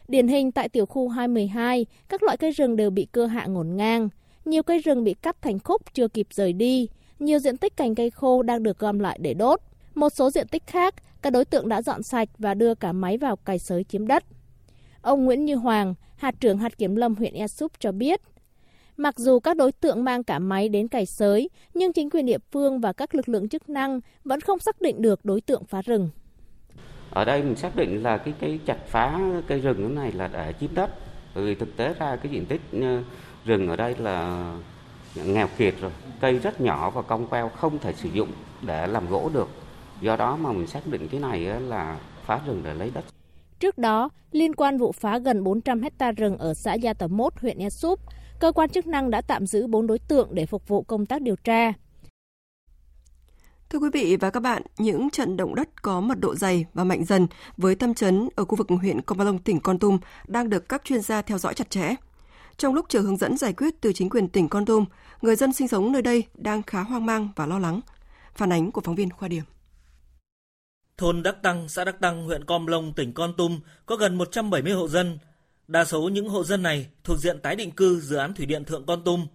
Điển 0.07 0.27
hình 0.27 0.51
tại 0.51 0.69
tiểu 0.69 0.85
khu 0.85 1.07
212, 1.09 1.85
các 2.09 2.23
loại 2.23 2.37
cây 2.37 2.51
rừng 2.51 2.75
đều 2.75 2.89
bị 2.89 3.07
cưa 3.11 3.25
hạ 3.25 3.45
ngổn 3.45 3.75
ngang. 3.75 4.09
Nhiều 4.45 4.63
cây 4.63 4.79
rừng 4.79 5.03
bị 5.03 5.13
cắt 5.13 5.41
thành 5.41 5.59
khúc 5.59 5.81
chưa 5.93 6.07
kịp 6.07 6.27
rời 6.31 6.53
đi. 6.53 6.87
Nhiều 7.19 7.39
diện 7.39 7.57
tích 7.57 7.77
cành 7.77 7.95
cây 7.95 8.09
khô 8.09 8.43
đang 8.43 8.63
được 8.63 8.79
gom 8.79 8.99
lại 8.99 9.17
để 9.21 9.33
đốt. 9.33 9.61
Một 9.95 10.09
số 10.09 10.29
diện 10.29 10.47
tích 10.47 10.63
khác, 10.67 10.95
các 11.21 11.29
đối 11.29 11.45
tượng 11.45 11.69
đã 11.69 11.81
dọn 11.81 12.03
sạch 12.03 12.29
và 12.37 12.53
đưa 12.53 12.75
cả 12.75 12.91
máy 12.91 13.17
vào 13.17 13.35
cày 13.35 13.59
sới 13.59 13.83
chiếm 13.83 14.07
đất. 14.07 14.23
Ông 15.01 15.25
Nguyễn 15.25 15.45
Như 15.45 15.55
Hoàng, 15.55 15.93
hạt 16.15 16.35
trưởng 16.39 16.57
hạt 16.57 16.77
kiểm 16.77 16.95
lâm 16.95 17.15
huyện 17.15 17.33
Ea 17.33 17.47
Súp 17.47 17.71
cho 17.79 17.91
biết, 17.91 18.21
Mặc 18.97 19.19
dù 19.19 19.39
các 19.39 19.57
đối 19.57 19.71
tượng 19.71 20.03
mang 20.03 20.23
cả 20.23 20.39
máy 20.39 20.69
đến 20.69 20.87
cày 20.87 21.05
sới, 21.05 21.49
nhưng 21.73 21.93
chính 21.93 22.09
quyền 22.09 22.25
địa 22.25 22.37
phương 22.51 22.79
và 22.79 22.93
các 22.93 23.15
lực 23.15 23.29
lượng 23.29 23.49
chức 23.49 23.69
năng 23.69 23.99
vẫn 24.23 24.41
không 24.41 24.59
xác 24.59 24.81
định 24.81 25.01
được 25.01 25.25
đối 25.25 25.41
tượng 25.41 25.65
phá 25.65 25.81
rừng. 25.81 26.09
Ở 27.13 27.25
đây 27.25 27.43
mình 27.43 27.55
xác 27.55 27.75
định 27.75 28.03
là 28.03 28.17
cái 28.17 28.33
cái 28.39 28.59
chặt 28.65 28.77
phá 28.87 29.19
cây 29.47 29.59
rừng 29.59 29.95
này 29.95 30.11
là 30.11 30.29
để 30.33 30.53
chiếm 30.59 30.69
đất. 30.75 30.89
Bởi 31.35 31.45
vì 31.45 31.55
thực 31.55 31.77
tế 31.77 31.93
ra 31.99 32.15
cái 32.15 32.31
diện 32.31 32.45
tích 32.45 32.61
ờ, 32.71 33.03
rừng 33.45 33.67
ở 33.67 33.75
đây 33.75 33.95
là 33.99 34.45
nghèo 35.15 35.47
kiệt 35.57 35.73
rồi, 35.81 35.91
cây 36.21 36.39
rất 36.39 36.61
nhỏ 36.61 36.89
và 36.89 37.01
cong 37.01 37.27
queo 37.27 37.49
không 37.49 37.79
thể 37.79 37.93
sử 37.93 38.09
dụng 38.09 38.29
để 38.61 38.87
làm 38.87 39.09
gỗ 39.09 39.29
được. 39.33 39.49
Do 40.01 40.15
đó 40.15 40.35
mà 40.35 40.51
mình 40.51 40.67
xác 40.67 40.87
định 40.87 41.07
cái 41.07 41.19
này 41.19 41.39
là 41.39 41.97
phá 42.25 42.39
rừng 42.47 42.61
để 42.63 42.73
lấy 42.73 42.91
đất. 42.93 43.03
Trước 43.59 43.77
đó, 43.77 44.09
liên 44.31 44.55
quan 44.55 44.77
vụ 44.77 44.91
phá 44.91 45.17
gần 45.17 45.43
400 45.43 45.81
hecta 45.81 46.11
rừng 46.11 46.37
ở 46.37 46.53
xã 46.53 46.73
Gia 46.73 46.93
Tờ 46.93 47.07
Mốt, 47.07 47.33
huyện 47.41 47.57
Ea 47.57 47.69
Súp, 47.69 47.99
cơ 48.39 48.51
quan 48.51 48.69
chức 48.69 48.87
năng 48.87 49.11
đã 49.11 49.21
tạm 49.21 49.47
giữ 49.47 49.67
4 49.67 49.87
đối 49.87 49.99
tượng 49.99 50.27
để 50.31 50.45
phục 50.45 50.67
vụ 50.67 50.81
công 50.81 51.05
tác 51.05 51.21
điều 51.21 51.35
tra. 51.35 51.73
Thưa 53.73 53.79
quý 53.79 53.89
vị 53.93 54.17
và 54.19 54.29
các 54.29 54.39
bạn, 54.39 54.61
những 54.77 55.09
trận 55.09 55.37
động 55.37 55.55
đất 55.55 55.81
có 55.81 56.01
mật 56.01 56.19
độ 56.19 56.35
dày 56.35 56.65
và 56.73 56.83
mạnh 56.83 57.05
dần 57.05 57.27
với 57.57 57.75
tâm 57.75 57.93
chấn 57.93 58.29
ở 58.35 58.45
khu 58.45 58.55
vực 58.55 58.67
huyện 58.81 59.01
Con 59.01 59.17
Ba 59.17 59.25
Long, 59.25 59.39
tỉnh 59.39 59.59
Con 59.59 59.79
Tum 59.79 59.97
đang 60.27 60.49
được 60.49 60.69
các 60.69 60.81
chuyên 60.85 61.01
gia 61.01 61.21
theo 61.21 61.37
dõi 61.37 61.53
chặt 61.53 61.69
chẽ. 61.69 61.95
Trong 62.57 62.73
lúc 62.73 62.85
chờ 62.89 62.99
hướng 62.99 63.17
dẫn 63.17 63.37
giải 63.37 63.53
quyết 63.53 63.81
từ 63.81 63.93
chính 63.93 64.09
quyền 64.09 64.27
tỉnh 64.27 64.49
Con 64.49 64.65
Tum, 64.65 64.85
người 65.21 65.35
dân 65.35 65.53
sinh 65.53 65.67
sống 65.67 65.91
nơi 65.91 66.01
đây 66.01 66.23
đang 66.33 66.63
khá 66.63 66.81
hoang 66.81 67.05
mang 67.05 67.29
và 67.35 67.45
lo 67.45 67.59
lắng. 67.59 67.81
Phản 68.35 68.51
ánh 68.51 68.71
của 68.71 68.81
phóng 68.81 68.95
viên 68.95 69.09
Khoa 69.09 69.27
Điểm. 69.27 69.43
Thôn 70.97 71.23
Đắc 71.23 71.35
Tăng, 71.43 71.69
xã 71.69 71.83
Đắc 71.83 71.99
Tăng, 72.01 72.25
huyện 72.25 72.45
Com 72.45 72.67
Long, 72.67 72.93
tỉnh 72.93 73.13
Con 73.13 73.33
Tum 73.37 73.59
có 73.85 73.95
gần 73.95 74.15
170 74.15 74.73
hộ 74.73 74.87
dân. 74.87 75.19
Đa 75.67 75.85
số 75.85 76.01
những 76.01 76.29
hộ 76.29 76.43
dân 76.43 76.63
này 76.63 76.87
thuộc 77.03 77.17
diện 77.17 77.39
tái 77.39 77.55
định 77.55 77.71
cư 77.71 77.99
dự 77.99 78.15
án 78.15 78.33
thủy 78.33 78.45
điện 78.45 78.65
Thượng 78.65 78.85
Con 78.85 79.03
Tum. 79.03 79.27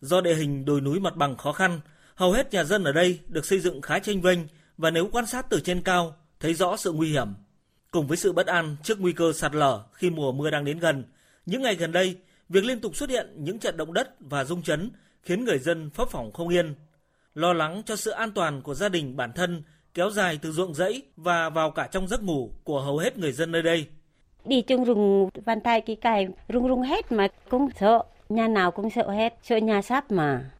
Do 0.00 0.20
địa 0.20 0.34
hình 0.34 0.64
đồi 0.64 0.80
núi 0.80 1.00
mặt 1.00 1.16
bằng 1.16 1.36
khó 1.36 1.52
khăn, 1.52 1.80
hầu 2.14 2.32
hết 2.32 2.52
nhà 2.52 2.64
dân 2.64 2.84
ở 2.84 2.92
đây 2.92 3.20
được 3.28 3.46
xây 3.46 3.60
dựng 3.60 3.82
khá 3.82 3.98
tranh 3.98 4.20
vênh 4.20 4.38
và 4.78 4.90
nếu 4.90 5.08
quan 5.12 5.26
sát 5.26 5.46
từ 5.50 5.60
trên 5.60 5.82
cao 5.82 6.16
thấy 6.40 6.54
rõ 6.54 6.76
sự 6.76 6.92
nguy 6.92 7.10
hiểm. 7.10 7.28
Cùng 7.90 8.06
với 8.06 8.16
sự 8.16 8.32
bất 8.32 8.46
an 8.46 8.76
trước 8.82 9.00
nguy 9.00 9.12
cơ 9.12 9.32
sạt 9.32 9.54
lở 9.54 9.82
khi 9.92 10.10
mùa 10.10 10.32
mưa 10.32 10.50
đang 10.50 10.64
đến 10.64 10.78
gần, 10.78 11.04
những 11.46 11.62
ngày 11.62 11.74
gần 11.74 11.92
đây, 11.92 12.16
việc 12.48 12.64
liên 12.64 12.80
tục 12.80 12.96
xuất 12.96 13.10
hiện 13.10 13.30
những 13.36 13.58
trận 13.58 13.76
động 13.76 13.92
đất 13.92 14.08
và 14.20 14.44
rung 14.44 14.62
chấn 14.62 14.90
khiến 15.22 15.44
người 15.44 15.58
dân 15.58 15.90
phấp 15.90 16.08
phỏng 16.10 16.32
không 16.32 16.48
yên. 16.48 16.74
Lo 17.34 17.52
lắng 17.52 17.82
cho 17.86 17.96
sự 17.96 18.10
an 18.10 18.32
toàn 18.32 18.62
của 18.62 18.74
gia 18.74 18.88
đình 18.88 19.16
bản 19.16 19.32
thân 19.32 19.62
kéo 19.94 20.10
dài 20.10 20.38
từ 20.42 20.52
ruộng 20.52 20.74
rẫy 20.74 21.02
và 21.16 21.50
vào 21.50 21.70
cả 21.70 21.88
trong 21.92 22.08
giấc 22.08 22.22
ngủ 22.22 22.50
của 22.64 22.80
hầu 22.80 22.98
hết 22.98 23.18
người 23.18 23.32
dân 23.32 23.52
nơi 23.52 23.62
đây. 23.62 23.86
Đi 24.44 24.62
trong 24.62 24.84
rừng 24.84 25.28
van 25.44 25.60
tay 25.60 25.80
cái 25.80 25.96
cài 25.96 26.28
rung 26.48 26.68
rung 26.68 26.82
hết 26.82 27.12
mà 27.12 27.28
cũng 27.50 27.68
sợ, 27.80 28.02
nhà 28.28 28.48
nào 28.48 28.70
cũng 28.70 28.90
sợ 28.90 29.10
hết, 29.10 29.38
sợ 29.42 29.56
nhà 29.56 29.82
sắp 29.82 30.10
mà. 30.10 30.50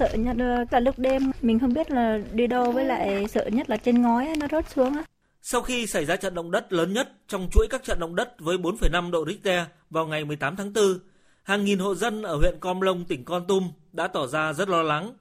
Sợ 0.00 0.14
nhất 0.14 0.36
ờ, 0.38 0.64
là 0.70 0.80
lúc 0.80 0.98
đêm 0.98 1.22
mình 1.42 1.58
không 1.58 1.72
biết 1.72 1.90
là 1.90 2.18
đi 2.32 2.46
đâu 2.46 2.72
với 2.72 2.84
lại 2.84 3.28
sợ 3.28 3.46
nhất 3.52 3.70
là 3.70 3.76
trên 3.76 4.02
ngói 4.02 4.32
nó 4.40 4.46
rớt 4.50 4.70
xuống 4.70 4.94
á. 4.94 5.04
Sau 5.42 5.62
khi 5.62 5.86
xảy 5.86 6.04
ra 6.04 6.16
trận 6.16 6.34
động 6.34 6.50
đất 6.50 6.72
lớn 6.72 6.92
nhất 6.92 7.08
trong 7.28 7.48
chuỗi 7.52 7.66
các 7.70 7.84
trận 7.84 8.00
động 8.00 8.16
đất 8.16 8.34
với 8.38 8.56
4,5 8.56 9.10
độ 9.10 9.24
Richter 9.26 9.66
vào 9.90 10.06
ngày 10.06 10.24
18 10.24 10.56
tháng 10.56 10.72
4, 10.72 10.84
hàng 11.42 11.64
nghìn 11.64 11.78
hộ 11.78 11.94
dân 11.94 12.22
ở 12.22 12.36
huyện 12.36 12.58
Com 12.60 12.80
Lông, 12.80 13.04
tỉnh 13.04 13.24
Con 13.24 13.46
Tum 13.46 13.70
đã 13.92 14.08
tỏ 14.08 14.26
ra 14.26 14.52
rất 14.52 14.68
lo 14.68 14.82
lắng. 14.82 15.12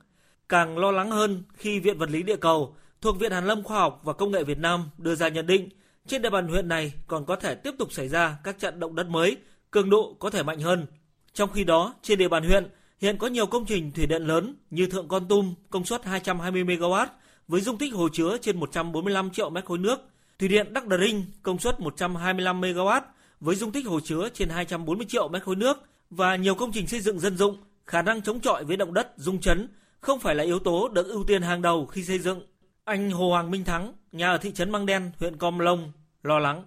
Càng 0.49 0.77
lo 0.77 0.91
lắng 0.91 1.11
hơn 1.11 1.43
khi 1.53 1.79
Viện 1.79 1.97
Vật 1.97 2.09
lý 2.09 2.23
Địa 2.23 2.37
cầu 2.37 2.75
thuộc 3.01 3.19
Viện 3.19 3.31
Hàn 3.31 3.47
lâm 3.47 3.63
Khoa 3.63 3.79
học 3.79 4.01
và 4.03 4.13
Công 4.13 4.31
nghệ 4.31 4.43
Việt 4.43 4.59
Nam 4.59 4.89
đưa 4.97 5.15
ra 5.15 5.27
nhận 5.27 5.47
định 5.47 5.69
trên 6.07 6.21
địa 6.21 6.29
bàn 6.29 6.47
huyện 6.47 6.67
này 6.67 6.93
còn 7.07 7.25
có 7.25 7.35
thể 7.35 7.55
tiếp 7.55 7.71
tục 7.79 7.91
xảy 7.91 8.07
ra 8.07 8.37
các 8.43 8.59
trận 8.59 8.79
động 8.79 8.95
đất 8.95 9.07
mới, 9.09 9.37
cường 9.71 9.89
độ 9.89 10.15
có 10.19 10.29
thể 10.29 10.43
mạnh 10.43 10.59
hơn. 10.59 10.85
Trong 11.33 11.49
khi 11.53 11.63
đó, 11.63 11.93
trên 12.01 12.19
địa 12.19 12.27
bàn 12.27 12.43
huyện 12.43 12.67
hiện 12.99 13.17
có 13.17 13.27
nhiều 13.27 13.45
công 13.45 13.65
trình 13.65 13.91
thủy 13.91 14.05
điện 14.05 14.23
lớn 14.23 14.55
như 14.69 14.87
Thượng 14.87 15.07
Con 15.07 15.27
Tum 15.27 15.53
công 15.69 15.85
suất 15.85 16.05
220 16.05 16.63
MW 16.63 17.07
với 17.47 17.61
dung 17.61 17.77
tích 17.77 17.93
hồ 17.93 18.09
chứa 18.13 18.37
trên 18.41 18.59
145 18.59 19.29
triệu 19.29 19.49
mét 19.49 19.65
khối 19.65 19.77
nước, 19.77 19.99
thủy 20.39 20.47
điện 20.47 20.73
Đắc 20.73 20.87
Đờ 20.87 20.97
Rinh 20.97 21.25
công 21.43 21.59
suất 21.59 21.79
125 21.79 22.61
MW 22.61 23.01
với 23.39 23.55
dung 23.55 23.71
tích 23.71 23.87
hồ 23.87 23.99
chứa 23.99 24.29
trên 24.33 24.49
240 24.49 25.05
triệu 25.09 25.27
mét 25.27 25.43
khối 25.43 25.55
nước 25.55 25.77
và 26.09 26.35
nhiều 26.35 26.55
công 26.55 26.71
trình 26.71 26.87
xây 26.87 26.99
dựng 26.99 27.19
dân 27.19 27.37
dụng, 27.37 27.57
khả 27.85 28.01
năng 28.01 28.21
chống 28.21 28.39
chọi 28.39 28.63
với 28.63 28.77
động 28.77 28.93
đất, 28.93 29.13
rung 29.15 29.41
chấn 29.41 29.67
không 29.99 30.19
phải 30.19 30.35
là 30.35 30.43
yếu 30.43 30.59
tố 30.59 30.89
được 30.89 31.07
ưu 31.07 31.23
tiên 31.23 31.41
hàng 31.41 31.61
đầu 31.61 31.85
khi 31.85 32.03
xây 32.03 32.19
dựng. 32.19 32.41
Anh 32.83 33.11
Hồ 33.11 33.29
Hoàng 33.29 33.51
Minh 33.51 33.63
Thắng, 33.63 33.93
nhà 34.11 34.31
ở 34.31 34.37
thị 34.37 34.51
trấn 34.51 34.71
Măng 34.71 34.85
Đen, 34.85 35.11
huyện 35.19 35.37
Com 35.37 35.59
Lông, 35.59 35.91
lo 36.23 36.39
lắng. 36.39 36.63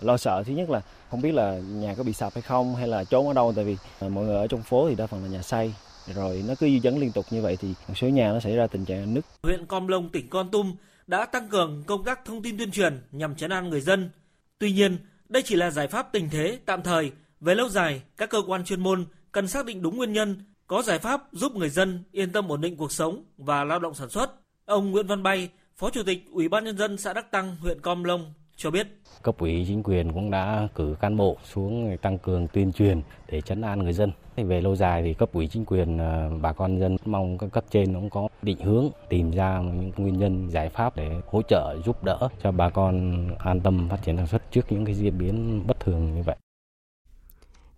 Lo 0.00 0.16
sợ 0.16 0.42
thứ 0.46 0.52
nhất 0.52 0.70
là 0.70 0.80
không 1.10 1.22
biết 1.22 1.32
là 1.32 1.58
nhà 1.58 1.94
có 1.94 2.02
bị 2.02 2.12
sập 2.12 2.34
hay 2.34 2.42
không 2.42 2.76
hay 2.76 2.88
là 2.88 3.04
trốn 3.04 3.28
ở 3.28 3.34
đâu 3.34 3.52
tại 3.56 3.64
vì 3.64 3.76
mọi 4.00 4.24
người 4.24 4.36
ở 4.36 4.46
trong 4.46 4.62
phố 4.62 4.88
thì 4.88 4.94
đa 4.94 5.06
phần 5.06 5.22
là 5.22 5.28
nhà 5.28 5.42
xây 5.42 5.74
rồi 6.06 6.44
nó 6.48 6.54
cứ 6.54 6.68
dư 6.68 6.78
chấn 6.78 7.00
liên 7.00 7.12
tục 7.12 7.26
như 7.30 7.42
vậy 7.42 7.56
thì 7.56 7.74
một 7.88 7.94
số 7.96 8.08
nhà 8.08 8.32
nó 8.32 8.40
xảy 8.40 8.56
ra 8.56 8.66
tình 8.66 8.84
trạng 8.84 9.14
nứt. 9.14 9.24
Huyện 9.42 9.66
Com 9.66 9.88
Lông, 9.88 10.08
tỉnh 10.08 10.28
Con 10.28 10.50
Tum 10.50 10.74
đã 11.06 11.26
tăng 11.26 11.48
cường 11.48 11.82
công 11.86 12.04
tác 12.04 12.24
thông 12.24 12.42
tin 12.42 12.58
tuyên 12.58 12.70
truyền 12.70 13.00
nhằm 13.12 13.34
chấn 13.34 13.50
an 13.50 13.70
người 13.70 13.80
dân. 13.80 14.10
Tuy 14.58 14.72
nhiên, 14.72 14.98
đây 15.28 15.42
chỉ 15.42 15.56
là 15.56 15.70
giải 15.70 15.88
pháp 15.88 16.12
tình 16.12 16.30
thế 16.30 16.58
tạm 16.66 16.82
thời. 16.82 17.12
Về 17.40 17.54
lâu 17.54 17.68
dài, 17.68 18.02
các 18.16 18.30
cơ 18.30 18.42
quan 18.46 18.64
chuyên 18.64 18.80
môn 18.80 19.06
cần 19.32 19.48
xác 19.48 19.66
định 19.66 19.82
đúng 19.82 19.96
nguyên 19.96 20.12
nhân 20.12 20.44
có 20.66 20.82
giải 20.82 20.98
pháp 20.98 21.22
giúp 21.32 21.56
người 21.56 21.68
dân 21.68 22.04
yên 22.12 22.32
tâm 22.32 22.52
ổn 22.52 22.60
định 22.60 22.76
cuộc 22.76 22.92
sống 22.92 23.24
và 23.36 23.64
lao 23.64 23.78
động 23.78 23.94
sản 23.94 24.10
xuất. 24.10 24.30
Ông 24.64 24.90
Nguyễn 24.90 25.06
Văn 25.06 25.22
Bay, 25.22 25.48
Phó 25.76 25.90
Chủ 25.90 26.02
tịch 26.02 26.24
Ủy 26.32 26.48
ban 26.48 26.64
nhân 26.64 26.78
dân 26.78 26.96
xã 26.96 27.12
Đắc 27.12 27.30
Tăng, 27.30 27.56
huyện 27.56 27.80
Com 27.80 28.04
Lông 28.04 28.32
cho 28.62 28.70
biết. 28.70 28.86
Cấp 29.22 29.38
ủy 29.38 29.64
chính 29.68 29.82
quyền 29.82 30.12
cũng 30.12 30.30
đã 30.30 30.68
cử 30.74 30.96
cán 31.00 31.16
bộ 31.16 31.36
xuống 31.44 31.96
tăng 32.02 32.18
cường 32.18 32.48
tuyên 32.48 32.72
truyền 32.72 33.02
để 33.28 33.40
chấn 33.40 33.60
an 33.60 33.78
người 33.78 33.92
dân. 33.92 34.12
Về 34.36 34.60
lâu 34.60 34.76
dài 34.76 35.02
thì 35.02 35.14
cấp 35.14 35.28
ủy 35.32 35.48
chính 35.48 35.64
quyền 35.64 35.98
ờ, 35.98 36.30
bà 36.42 36.52
con 36.52 36.78
dân 36.78 36.96
mong 37.04 37.38
các 37.38 37.52
cấp 37.52 37.64
trên 37.70 37.94
cũng 37.94 38.10
có 38.10 38.28
định 38.42 38.58
hướng 38.60 38.90
tìm 39.08 39.30
ra 39.30 39.60
những 39.60 39.92
nguyên 39.96 40.18
nhân 40.18 40.48
giải 40.50 40.68
pháp 40.68 40.96
để 40.96 41.10
hỗ 41.26 41.42
trợ 41.42 41.76
giúp 41.84 42.04
đỡ 42.04 42.28
cho 42.42 42.52
bà 42.52 42.70
con 42.70 43.26
an 43.38 43.60
tâm 43.60 43.88
phát 43.90 43.98
triển 44.04 44.16
sản 44.16 44.26
xuất 44.26 44.42
trước 44.50 44.72
những 44.72 44.84
cái 44.84 44.94
diễn 44.94 45.18
biến 45.18 45.62
bất 45.66 45.80
thường 45.80 46.14
như 46.14 46.22
vậy. 46.22 46.36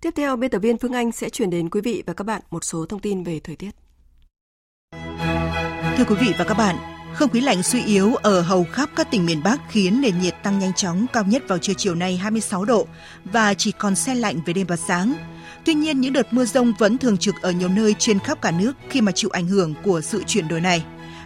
Tiếp 0.01 0.11
theo, 0.17 0.37
biên 0.37 0.51
tập 0.51 0.59
viên 0.59 0.79
Phương 0.79 0.93
Anh 0.93 1.13
sẽ 1.13 1.29
chuyển 1.31 1.51
đến 1.51 1.71
quý 1.71 1.81
vị 1.81 2.03
và 2.07 2.13
các 2.13 2.25
bạn 2.25 2.43
một 2.51 2.65
số 2.65 2.87
thông 2.87 3.01
tin 3.01 3.23
về 3.23 3.41
thời 3.45 3.57
tiết. 3.57 3.71
Thưa 5.97 6.05
quý 6.09 6.15
vị 6.21 6.35
và 6.39 6.45
các 6.45 6.55
bạn, 6.59 6.77
không 7.15 7.31
khí 7.31 7.41
lạnh 7.41 7.63
suy 7.63 7.85
yếu 7.85 8.15
ở 8.15 8.41
hầu 8.41 8.67
khắp 8.73 8.91
các 8.97 9.11
tỉnh 9.11 9.27
miền 9.27 9.43
Bắc 9.43 9.61
khiến 9.69 10.01
nền 10.01 10.19
nhiệt 10.19 10.35
tăng 10.43 10.59
nhanh 10.59 10.73
chóng, 10.73 11.07
cao 11.13 11.25
nhất 11.25 11.43
vào 11.49 11.59
trưa 11.59 11.73
chiều 11.77 11.95
nay 11.95 12.17
26 12.17 12.65
độ 12.65 12.87
và 13.25 13.55
chỉ 13.55 13.73
còn 13.73 13.95
xe 13.95 14.15
lạnh 14.15 14.41
về 14.47 14.53
đêm 14.53 14.67
và 14.67 14.77
sáng. 14.77 15.15
Tuy 15.65 15.75
nhiên, 15.75 16.01
những 16.01 16.13
đợt 16.13 16.33
mưa 16.33 16.45
rông 16.45 16.73
vẫn 16.79 16.99
thường 16.99 17.17
trực 17.17 17.35
ở 17.43 17.51
nhiều 17.51 17.69
nơi 17.69 17.95
trên 17.99 18.19
khắp 18.19 18.43
cả 18.43 18.51
nước 18.51 18.73
khi 18.91 19.01
mà 19.01 19.13
chịu 19.13 19.31
ảnh 19.31 19.47
hưởng 19.47 19.75
của 19.85 20.01
sự 20.01 20.23
chuyển 20.27 20.49
đổi 20.49 20.61
này. 20.61 20.85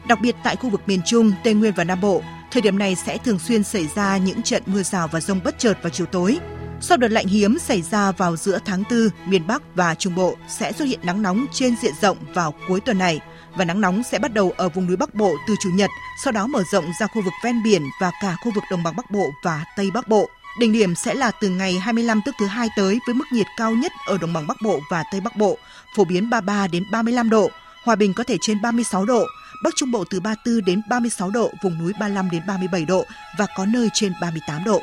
Đặc 0.09 0.21
biệt 0.21 0.37
tại 0.45 0.57
khu 0.57 0.71
vực 0.71 0.81
miền 0.87 1.01
Trung, 1.07 1.33
Tây 1.45 1.55
Nguyên 1.55 1.73
và 1.77 1.85
Nam 1.85 2.01
Bộ, 2.01 2.23
thời 2.51 2.63
điểm 2.63 2.79
này 2.79 2.95
sẽ 2.95 3.19
thường 3.19 3.39
xuyên 3.39 3.65
xảy 3.65 3.89
ra 3.95 4.17
những 4.17 4.43
trận 4.43 4.63
mưa 4.67 4.83
rào 4.83 5.09
và 5.13 5.21
rông 5.21 5.41
bất 5.45 5.59
chợt 5.59 5.79
vào 5.83 5.91
chiều 5.91 6.07
tối. 6.07 6.39
Sau 6.81 6.97
đợt 6.97 7.09
lạnh 7.09 7.27
hiếm 7.27 7.59
xảy 7.59 7.83
ra 7.83 8.13
vào 8.13 8.37
giữa 8.37 8.59
tháng 8.65 8.83
4, 8.91 9.09
miền 9.27 9.47
Bắc 9.47 9.63
và 9.75 9.95
Trung 9.95 10.15
Bộ 10.15 10.37
sẽ 10.49 10.73
xuất 10.73 10.85
hiện 10.85 11.01
nắng 11.03 11.23
nóng 11.23 11.47
trên 11.53 11.77
diện 11.83 11.93
rộng 12.01 12.17
vào 12.35 12.55
cuối 12.69 12.81
tuần 12.81 12.99
này– 12.99 13.21
và 13.59 13.65
nắng 13.65 13.81
nóng 13.81 14.03
sẽ 14.03 14.19
bắt 14.19 14.35
đầu 14.35 14.53
ở 14.57 14.69
vùng 14.69 14.87
núi 14.87 14.97
Bắc 14.97 15.15
Bộ 15.15 15.35
từ 15.49 15.55
Chủ 15.61 15.71
nhật, 15.71 15.91
sau 16.25 16.33
đó 16.33 16.47
mở 16.47 16.63
rộng 16.73 16.85
ra 17.01 17.07
khu 17.07 17.23
vực 17.23 17.33
ven 17.45 17.63
biển 17.63 17.83
và 18.01 18.11
cả 18.23 18.37
khu 18.45 18.53
vực 18.55 18.65
đồng 18.71 18.83
bằng 18.83 18.97
Bắc 18.97 19.11
Bộ 19.11 19.31
và 19.43 19.65
Tây 19.77 19.91
Bắc 19.95 20.09
Bộ. 20.09 20.29
Đỉnh 20.61 20.73
điểm 20.73 20.95
sẽ 20.95 21.15
là 21.15 21.31
từ 21.31 21.49
ngày 21.49 21.79
25 21.79 22.21
tức 22.25 22.35
thứ 22.39 22.47
hai 22.47 22.69
tới 22.77 22.99
với 23.07 23.15
mức 23.15 23.25
nhiệt 23.33 23.47
cao 23.57 23.73
nhất 23.73 23.93
ở 24.07 24.19
đồng 24.19 24.33
bằng 24.33 24.47
Bắc 24.47 24.57
Bộ 24.63 24.81
và 24.91 25.05
Tây 25.13 25.21
Bắc 25.21 25.37
Bộ, 25.37 25.59
phổ 25.97 26.05
biến 26.05 26.31
33 26.31 26.67
đến 26.67 26.85
35 26.93 27.31
độ, 27.31 27.51
Hòa 27.85 27.97
Bình 27.97 28.15
có 28.15 28.25
thể 28.25 28.37
trên 28.41 28.63
36 28.63 29.05
độ, 29.05 29.27
Bắc 29.65 29.77
Trung 29.77 29.91
Bộ 29.91 30.05
từ 30.11 30.21
34 30.21 30.65
đến 30.65 30.83
36 30.91 31.31
độ, 31.31 31.51
vùng 31.63 31.79
núi 31.79 31.93
35 32.01 32.31
đến 32.31 32.43
37 32.47 32.85
độ 32.85 33.05
và 33.39 33.47
có 33.57 33.67
nơi 33.67 33.89
trên 33.95 34.13
38 34.21 34.65
độ. 34.65 34.83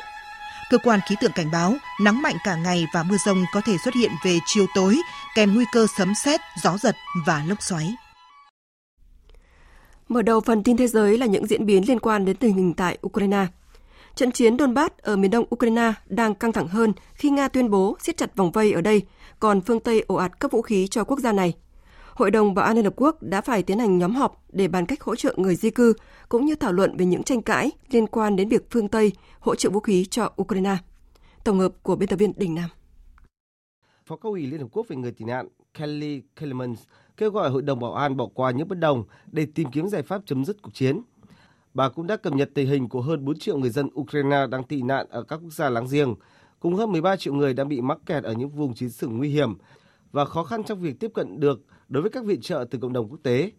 Cơ 0.70 0.78
quan 0.78 1.00
khí 1.08 1.16
tượng 1.20 1.32
cảnh 1.32 1.50
báo, 1.50 1.74
nắng 2.00 2.22
mạnh 2.22 2.36
cả 2.44 2.56
ngày 2.56 2.86
và 2.94 3.02
mưa 3.02 3.16
rông 3.26 3.44
có 3.52 3.60
thể 3.60 3.76
xuất 3.84 3.94
hiện 3.94 4.10
về 4.24 4.38
chiều 4.46 4.66
tối, 4.74 4.98
kèm 5.34 5.54
nguy 5.54 5.64
cơ 5.72 5.86
sấm 5.98 6.14
sét, 6.14 6.40
gió 6.62 6.78
giật 6.78 6.96
và 7.26 7.44
lốc 7.46 7.62
xoáy. 7.62 7.94
Mở 10.08 10.22
đầu 10.22 10.40
phần 10.40 10.62
tin 10.62 10.76
thế 10.76 10.86
giới 10.86 11.18
là 11.18 11.26
những 11.26 11.46
diễn 11.46 11.66
biến 11.66 11.88
liên 11.88 12.00
quan 12.00 12.24
đến 12.24 12.36
tình 12.36 12.54
hình 12.54 12.74
tại 12.74 12.98
Ukraine. 13.06 13.46
Trận 14.14 14.32
chiến 14.32 14.58
Donbass 14.58 14.94
ở 14.98 15.16
miền 15.16 15.30
đông 15.30 15.44
Ukraine 15.54 15.92
đang 16.06 16.34
căng 16.34 16.52
thẳng 16.52 16.68
hơn 16.68 16.92
khi 17.14 17.30
Nga 17.30 17.48
tuyên 17.48 17.70
bố 17.70 17.96
siết 18.00 18.16
chặt 18.16 18.36
vòng 18.36 18.52
vây 18.52 18.72
ở 18.72 18.80
đây, 18.80 19.02
còn 19.40 19.60
phương 19.60 19.80
Tây 19.80 20.04
ồ 20.06 20.14
ạt 20.14 20.38
cấp 20.38 20.50
vũ 20.50 20.62
khí 20.62 20.86
cho 20.86 21.04
quốc 21.04 21.18
gia 21.20 21.32
này. 21.32 21.54
Hội 22.12 22.30
đồng 22.30 22.54
Bảo 22.54 22.64
an 22.64 22.76
Liên 22.76 22.84
Hợp 22.84 22.92
Quốc 22.96 23.22
đã 23.22 23.40
phải 23.40 23.62
tiến 23.62 23.78
hành 23.78 23.98
nhóm 23.98 24.14
họp 24.14 24.44
để 24.52 24.68
bàn 24.68 24.86
cách 24.86 25.02
hỗ 25.02 25.16
trợ 25.16 25.34
người 25.36 25.56
di 25.56 25.70
cư, 25.70 25.92
cũng 26.28 26.46
như 26.46 26.54
thảo 26.54 26.72
luận 26.72 26.96
về 26.96 27.04
những 27.06 27.22
tranh 27.22 27.42
cãi 27.42 27.70
liên 27.90 28.06
quan 28.06 28.36
đến 28.36 28.48
việc 28.48 28.70
phương 28.70 28.88
Tây 28.88 29.12
hỗ 29.40 29.54
trợ 29.54 29.70
vũ 29.70 29.80
khí 29.80 30.04
cho 30.04 30.32
Ukraine. 30.42 30.76
Tổng 31.44 31.58
hợp 31.58 31.72
của 31.82 31.96
biên 31.96 32.08
tập 32.08 32.16
viên 32.16 32.32
Đình 32.36 32.54
Nam. 32.54 32.70
Phó 34.06 34.16
Cao 34.16 34.32
ủy 34.32 34.46
Liên 34.46 34.60
Hợp 34.60 34.68
Quốc 34.72 34.88
về 34.88 34.96
người 34.96 35.12
tị 35.12 35.24
nạn 35.24 35.48
Kelly 35.78 36.22
Kellermans 36.36 36.80
kêu 37.16 37.30
gọi 37.30 37.50
Hội 37.50 37.62
đồng 37.62 37.80
Bảo 37.80 37.94
an 37.94 38.16
bỏ 38.16 38.26
qua 38.34 38.50
những 38.50 38.68
bất 38.68 38.78
đồng 38.78 39.04
để 39.32 39.46
tìm 39.54 39.70
kiếm 39.70 39.88
giải 39.88 40.02
pháp 40.02 40.22
chấm 40.26 40.44
dứt 40.44 40.62
cuộc 40.62 40.74
chiến. 40.74 41.00
Bà 41.74 41.88
cũng 41.88 42.06
đã 42.06 42.16
cập 42.16 42.32
nhật 42.32 42.50
tình 42.54 42.68
hình 42.68 42.88
của 42.88 43.00
hơn 43.00 43.24
4 43.24 43.38
triệu 43.38 43.58
người 43.58 43.70
dân 43.70 43.88
Ukraine 44.00 44.46
đang 44.50 44.64
tị 44.64 44.82
nạn 44.82 45.06
ở 45.10 45.22
các 45.22 45.36
quốc 45.36 45.52
gia 45.52 45.70
láng 45.70 45.86
giềng, 45.90 46.14
cùng 46.60 46.74
hơn 46.74 46.92
13 46.92 47.16
triệu 47.16 47.34
người 47.34 47.54
đang 47.54 47.68
bị 47.68 47.80
mắc 47.80 47.98
kẹt 48.06 48.24
ở 48.24 48.32
những 48.32 48.48
vùng 48.48 48.74
chiến 48.74 48.90
sự 48.90 49.08
nguy 49.08 49.28
hiểm 49.28 49.54
và 50.12 50.24
khó 50.24 50.44
khăn 50.44 50.64
trong 50.64 50.80
việc 50.80 51.00
tiếp 51.00 51.10
cận 51.14 51.40
được 51.40 51.60
đối 51.88 52.02
với 52.02 52.10
các 52.10 52.24
viện 52.24 52.40
trợ 52.40 52.64
từ 52.70 52.78
cộng 52.78 52.92
đồng 52.92 53.08
quốc 53.08 53.18
tế. 53.22 53.50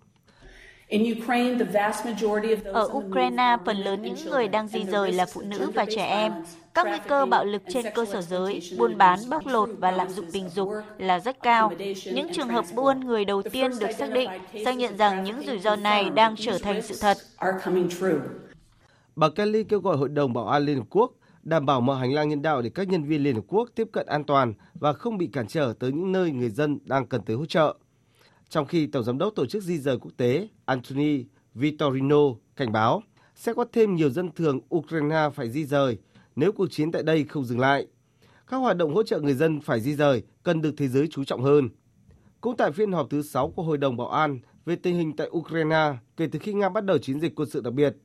Ở 2.74 2.90
Ukraine, 2.92 3.58
phần 3.66 3.78
lớn 3.78 4.02
những 4.02 4.30
người 4.30 4.48
đang 4.48 4.68
di 4.68 4.84
rời 4.84 5.12
là 5.12 5.26
phụ 5.26 5.42
nữ 5.42 5.72
và 5.76 5.86
trẻ 5.96 6.06
em. 6.06 6.34
Các 6.74 6.88
nguy 6.88 6.98
cơ 7.08 7.26
bạo 7.26 7.46
lực 7.46 7.62
trên 7.70 7.86
cơ 7.96 8.06
sở 8.06 8.22
giới, 8.22 8.62
buôn 8.78 8.98
bán, 8.98 9.20
bóc 9.30 9.48
lột 9.48 9.70
và 9.78 9.92
lạm 9.92 10.10
dụng 10.10 10.26
tình 10.32 10.50
dục 10.50 10.70
là 10.98 11.20
rất 11.20 11.44
cao. 11.44 11.72
Những 12.14 12.34
trường 12.34 12.50
hợp 12.50 12.66
buôn 12.76 13.00
người 13.00 13.26
đầu 13.26 13.42
tiên 13.42 13.72
được 13.80 13.92
xác 13.98 14.12
định 14.14 14.30
xác 14.66 14.78
nhận 14.78 14.98
rằng 14.98 15.24
những 15.24 15.42
rủi 15.48 15.60
ro 15.60 15.76
này 15.76 16.10
đang 16.10 16.36
trở 16.38 16.58
thành 16.64 16.82
sự 16.82 16.96
thật. 17.02 17.18
Bà 19.16 19.30
Kelly 19.30 19.64
kêu 19.64 19.80
gọi 19.80 19.98
Hội 19.98 20.10
đồng 20.10 20.34
Bảo 20.34 20.48
an 20.48 20.66
Liên 20.66 20.78
Hợp 20.78 20.88
Quốc 20.90 21.12
đảm 21.44 21.66
bảo 21.66 21.82
mọi 21.82 22.00
hành 22.00 22.14
lang 22.14 22.30
nhân 22.30 22.42
đạo 22.42 22.62
để 22.62 22.70
các 22.70 22.88
nhân 22.88 23.04
viên 23.04 23.24
Liên 23.24 23.36
Hợp 23.36 23.44
Quốc 23.48 23.70
tiếp 23.76 23.88
cận 23.92 24.08
an 24.08 24.24
toàn 24.24 24.54
và 24.74 24.94
không 24.94 25.18
bị 25.18 25.28
cản 25.28 25.48
trở 25.48 25.74
tới 25.80 25.92
những 25.92 26.12
nơi 26.12 26.32
người 26.32 26.50
dân 26.50 26.80
đang 26.84 27.08
cần 27.08 27.22
tới 27.26 27.36
hỗ 27.36 27.46
trợ. 27.46 27.76
Trong 28.50 28.66
khi 28.66 28.88
Tổng 28.88 29.04
Giám 29.04 29.18
đốc 29.18 29.36
Tổ 29.36 29.46
chức 29.46 29.64
Di 29.64 29.78
rời 29.78 29.98
Quốc 29.98 30.12
tế 30.18 30.48
Anthony 30.66 31.26
Vitorino 31.54 32.22
cảnh 32.56 32.72
báo 32.72 33.04
sẽ 33.36 33.54
có 33.54 33.66
thêm 33.74 33.96
nhiều 33.96 34.10
dân 34.10 34.32
thường 34.32 34.60
Ukraine 34.76 35.30
phải 35.36 35.50
di 35.50 35.66
rời 35.66 35.98
nếu 36.36 36.52
cuộc 36.52 36.68
chiến 36.72 36.92
tại 36.92 37.04
đây 37.04 37.24
không 37.24 37.46
dừng 37.46 37.60
lại. 37.60 37.88
Các 38.48 38.58
hoạt 38.58 38.78
động 38.78 38.96
hỗ 38.96 39.04
trợ 39.04 39.20
người 39.20 39.34
dân 39.34 39.62
phải 39.62 39.82
di 39.82 39.96
rời 39.96 40.24
cần 40.44 40.62
được 40.62 40.74
thế 40.78 40.88
giới 40.88 41.08
chú 41.08 41.24
trọng 41.24 41.44
hơn. 41.44 41.70
Cũng 42.42 42.58
tại 42.58 42.72
phiên 42.72 42.92
họp 42.92 43.10
thứ 43.10 43.22
6 43.22 43.50
của 43.50 43.64
Hội 43.64 43.78
đồng 43.78 43.98
Bảo 43.98 44.10
an 44.10 44.40
về 44.66 44.76
tình 44.76 44.96
hình 44.96 45.16
tại 45.16 45.30
Ukraine 45.30 45.94
kể 46.18 46.28
từ 46.32 46.40
khi 46.40 46.54
Nga 46.54 46.70
bắt 46.70 46.86
đầu 46.86 46.98
chiến 46.98 47.20
dịch 47.20 47.36
quân 47.36 47.50
sự 47.50 47.62
đặc 47.62 47.74
biệt, 47.74 47.96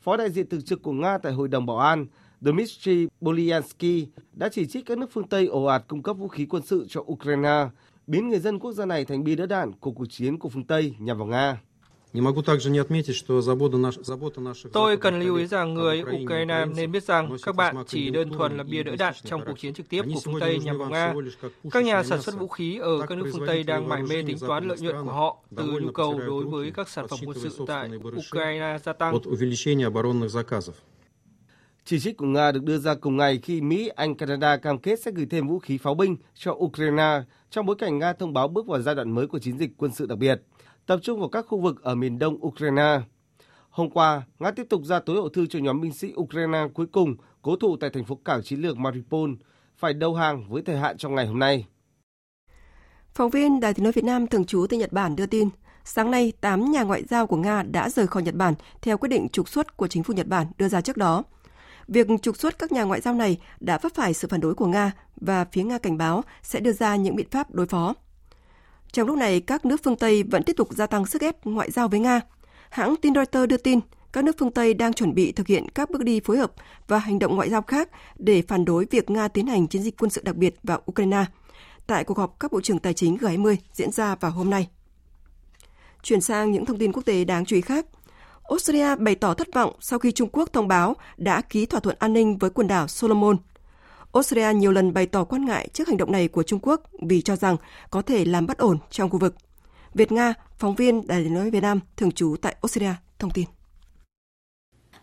Phó 0.00 0.16
đại 0.16 0.30
diện 0.30 0.48
thường 0.48 0.62
trực 0.62 0.82
của 0.82 0.92
Nga 0.92 1.18
tại 1.18 1.32
Hội 1.32 1.48
đồng 1.48 1.66
Bảo 1.66 1.78
an 1.78 2.06
Dmitry 2.40 3.06
Bolyansky 3.20 4.06
đã 4.32 4.48
chỉ 4.48 4.66
trích 4.66 4.86
các 4.86 4.98
nước 4.98 5.10
phương 5.12 5.28
Tây 5.28 5.46
ồ 5.46 5.64
ạt 5.64 5.84
cung 5.88 6.02
cấp 6.02 6.16
vũ 6.16 6.28
khí 6.28 6.46
quân 6.46 6.62
sự 6.62 6.86
cho 6.88 7.00
Ukraine, 7.00 7.66
biến 8.06 8.28
người 8.28 8.38
dân 8.38 8.58
quốc 8.58 8.72
gia 8.72 8.84
này 8.86 9.04
thành 9.04 9.24
bia 9.24 9.34
đỡ 9.34 9.46
đạn 9.46 9.72
của 9.72 9.90
cuộc 9.90 10.06
chiến 10.10 10.38
của 10.38 10.48
phương 10.48 10.64
Tây 10.64 10.94
nhằm 10.98 11.18
vào 11.18 11.26
Nga. 11.26 11.60
Tôi 14.72 14.96
cần 14.96 15.20
lưu 15.20 15.36
ý 15.36 15.46
rằng 15.46 15.74
người 15.74 16.02
Ukraine 16.02 16.64
nên 16.76 16.92
biết 16.92 17.02
rằng 17.02 17.36
các 17.42 17.56
bạn 17.56 17.76
chỉ 17.86 18.10
đơn 18.10 18.30
thuần 18.30 18.56
là 18.56 18.64
bia 18.64 18.82
đỡ 18.82 18.96
đạn 18.96 19.14
trong 19.24 19.42
cuộc 19.46 19.58
chiến 19.58 19.74
trực 19.74 19.88
tiếp 19.88 20.02
của 20.14 20.20
phương 20.24 20.40
Tây 20.40 20.58
nhằm 20.58 20.78
vào 20.78 20.90
Nga. 20.90 21.14
Các 21.70 21.84
nhà 21.84 22.02
sản 22.02 22.22
xuất 22.22 22.38
vũ 22.38 22.48
khí 22.48 22.78
ở 22.78 23.06
các 23.08 23.18
nước 23.18 23.30
phương 23.32 23.46
Tây 23.46 23.62
đang 23.62 23.88
mải 23.88 24.02
mê 24.02 24.22
tính 24.26 24.38
toán 24.40 24.68
lợi 24.68 24.78
nhuận 24.80 25.04
của 25.04 25.12
họ 25.12 25.36
từ 25.56 25.64
nhu 25.64 25.92
cầu 25.92 26.20
đối 26.26 26.44
với 26.44 26.70
các 26.70 26.88
sản 26.88 27.08
phẩm 27.08 27.18
quân 27.26 27.38
sự 27.40 27.64
tại 27.66 27.90
Ukraine 28.16 28.78
gia 28.84 28.92
tăng. 28.92 29.18
Chỉ 31.84 32.00
trích 32.00 32.16
của 32.16 32.26
Nga 32.26 32.52
được 32.52 32.62
đưa 32.64 32.78
ra 32.78 32.94
cùng 32.94 33.16
ngày 33.16 33.40
khi 33.42 33.60
Mỹ, 33.60 33.88
Anh, 33.88 34.14
Canada 34.14 34.56
cam 34.56 34.78
kết 34.78 35.00
sẽ 35.00 35.10
gửi 35.10 35.26
thêm 35.26 35.48
vũ 35.48 35.58
khí 35.58 35.78
pháo 35.78 35.94
binh 35.94 36.16
cho 36.34 36.52
Ukraine 36.52 37.22
trong 37.50 37.66
bối 37.66 37.76
cảnh 37.78 37.98
Nga 37.98 38.12
thông 38.12 38.32
báo 38.32 38.48
bước 38.48 38.66
vào 38.66 38.82
giai 38.82 38.94
đoạn 38.94 39.10
mới 39.10 39.26
của 39.26 39.38
chiến 39.38 39.58
dịch 39.58 39.70
quân 39.76 39.92
sự 39.92 40.06
đặc 40.06 40.18
biệt 40.18 40.42
tập 40.86 41.00
trung 41.02 41.20
vào 41.20 41.28
các 41.28 41.46
khu 41.48 41.60
vực 41.60 41.82
ở 41.82 41.94
miền 41.94 42.18
đông 42.18 42.46
Ukraine. 42.46 43.00
Hôm 43.70 43.90
qua, 43.90 44.22
Nga 44.38 44.50
tiếp 44.50 44.66
tục 44.70 44.84
ra 44.84 45.00
tối 45.00 45.16
hậu 45.16 45.28
thư 45.28 45.46
cho 45.46 45.58
nhóm 45.58 45.80
binh 45.80 45.92
sĩ 45.92 46.12
Ukraine 46.16 46.58
cuối 46.74 46.86
cùng 46.86 47.16
cố 47.42 47.56
thủ 47.56 47.76
tại 47.80 47.90
thành 47.90 48.04
phố 48.04 48.14
cảng 48.24 48.42
chiến 48.42 48.60
lược 48.60 48.76
Mariupol 48.76 49.30
phải 49.76 49.94
đầu 49.94 50.14
hàng 50.14 50.48
với 50.48 50.62
thời 50.62 50.76
hạn 50.78 50.98
trong 50.98 51.14
ngày 51.14 51.26
hôm 51.26 51.38
nay. 51.38 51.66
Phóng 53.14 53.30
viên 53.30 53.60
Đài 53.60 53.74
tiếng 53.74 53.84
nói 53.84 53.92
Việt 53.92 54.04
Nam 54.04 54.26
thường 54.26 54.44
trú 54.44 54.66
tại 54.70 54.78
Nhật 54.78 54.92
Bản 54.92 55.16
đưa 55.16 55.26
tin, 55.26 55.48
sáng 55.84 56.10
nay 56.10 56.32
8 56.40 56.70
nhà 56.70 56.82
ngoại 56.82 57.04
giao 57.04 57.26
của 57.26 57.36
Nga 57.36 57.62
đã 57.62 57.88
rời 57.88 58.06
khỏi 58.06 58.22
Nhật 58.22 58.34
Bản 58.34 58.54
theo 58.82 58.98
quyết 58.98 59.08
định 59.08 59.28
trục 59.28 59.48
xuất 59.48 59.76
của 59.76 59.88
chính 59.88 60.02
phủ 60.02 60.14
Nhật 60.14 60.26
Bản 60.26 60.46
đưa 60.58 60.68
ra 60.68 60.80
trước 60.80 60.96
đó. 60.96 61.24
Việc 61.88 62.06
trục 62.22 62.36
xuất 62.36 62.58
các 62.58 62.72
nhà 62.72 62.82
ngoại 62.82 63.00
giao 63.00 63.14
này 63.14 63.38
đã 63.60 63.78
vấp 63.78 63.94
phải 63.94 64.14
sự 64.14 64.28
phản 64.28 64.40
đối 64.40 64.54
của 64.54 64.66
Nga 64.66 64.92
và 65.16 65.44
phía 65.52 65.62
Nga 65.62 65.78
cảnh 65.78 65.98
báo 65.98 66.24
sẽ 66.42 66.60
đưa 66.60 66.72
ra 66.72 66.96
những 66.96 67.16
biện 67.16 67.30
pháp 67.30 67.54
đối 67.54 67.66
phó. 67.66 67.94
Trong 68.92 69.06
lúc 69.06 69.16
này, 69.16 69.40
các 69.40 69.64
nước 69.64 69.80
phương 69.84 69.96
Tây 69.96 70.22
vẫn 70.22 70.42
tiếp 70.42 70.56
tục 70.56 70.68
gia 70.72 70.86
tăng 70.86 71.06
sức 71.06 71.22
ép 71.22 71.46
ngoại 71.46 71.70
giao 71.70 71.88
với 71.88 72.00
Nga. 72.00 72.20
Hãng 72.70 72.94
tin 73.02 73.14
Reuters 73.14 73.48
đưa 73.48 73.56
tin, 73.56 73.80
các 74.12 74.24
nước 74.24 74.36
phương 74.38 74.50
Tây 74.50 74.74
đang 74.74 74.92
chuẩn 74.92 75.14
bị 75.14 75.32
thực 75.32 75.46
hiện 75.46 75.68
các 75.68 75.90
bước 75.90 76.04
đi 76.04 76.20
phối 76.20 76.38
hợp 76.38 76.52
và 76.88 76.98
hành 76.98 77.18
động 77.18 77.36
ngoại 77.36 77.50
giao 77.50 77.62
khác 77.62 77.88
để 78.16 78.42
phản 78.48 78.64
đối 78.64 78.86
việc 78.90 79.10
Nga 79.10 79.28
tiến 79.28 79.46
hành 79.46 79.66
chiến 79.66 79.82
dịch 79.82 79.96
quân 79.98 80.10
sự 80.10 80.22
đặc 80.24 80.36
biệt 80.36 80.54
vào 80.62 80.82
Ukraine 80.90 81.24
tại 81.86 82.04
cuộc 82.04 82.18
họp 82.18 82.40
các 82.40 82.52
bộ 82.52 82.60
trưởng 82.60 82.78
tài 82.78 82.94
chính 82.94 83.16
G20 83.16 83.56
diễn 83.72 83.90
ra 83.90 84.14
vào 84.14 84.30
hôm 84.30 84.50
nay. 84.50 84.68
Chuyển 86.02 86.20
sang 86.20 86.52
những 86.52 86.66
thông 86.66 86.78
tin 86.78 86.92
quốc 86.92 87.02
tế 87.06 87.24
đáng 87.24 87.44
chú 87.44 87.56
ý 87.56 87.62
khác. 87.62 87.86
Australia 88.52 88.96
bày 88.96 89.14
tỏ 89.14 89.34
thất 89.34 89.48
vọng 89.54 89.72
sau 89.80 89.98
khi 89.98 90.12
Trung 90.12 90.28
Quốc 90.32 90.52
thông 90.52 90.68
báo 90.68 90.96
đã 91.16 91.40
ký 91.40 91.66
thỏa 91.66 91.80
thuận 91.80 91.96
an 91.98 92.12
ninh 92.12 92.38
với 92.38 92.50
quần 92.50 92.68
đảo 92.68 92.88
Solomon– 92.88 93.36
Australia 94.12 94.54
nhiều 94.54 94.72
lần 94.72 94.94
bày 94.94 95.06
tỏ 95.06 95.24
quan 95.24 95.44
ngại 95.44 95.68
trước 95.72 95.88
hành 95.88 95.96
động 95.96 96.12
này 96.12 96.28
của 96.28 96.42
Trung 96.42 96.58
Quốc 96.62 96.80
vì 97.02 97.22
cho 97.22 97.36
rằng 97.36 97.56
có 97.90 98.02
thể 98.02 98.24
làm 98.24 98.46
bất 98.46 98.58
ổn 98.58 98.78
trong 98.90 99.10
khu 99.10 99.18
vực. 99.18 99.34
Việt 99.94 100.12
Nga, 100.12 100.34
phóng 100.58 100.74
viên 100.74 101.06
Đài 101.06 101.24
tiếng 101.24 101.34
nói 101.34 101.50
Việt 101.50 101.62
Nam 101.62 101.80
thường 101.96 102.12
trú 102.12 102.36
tại 102.42 102.54
Australia 102.62 102.94
thông 103.18 103.30
tin. 103.30 103.44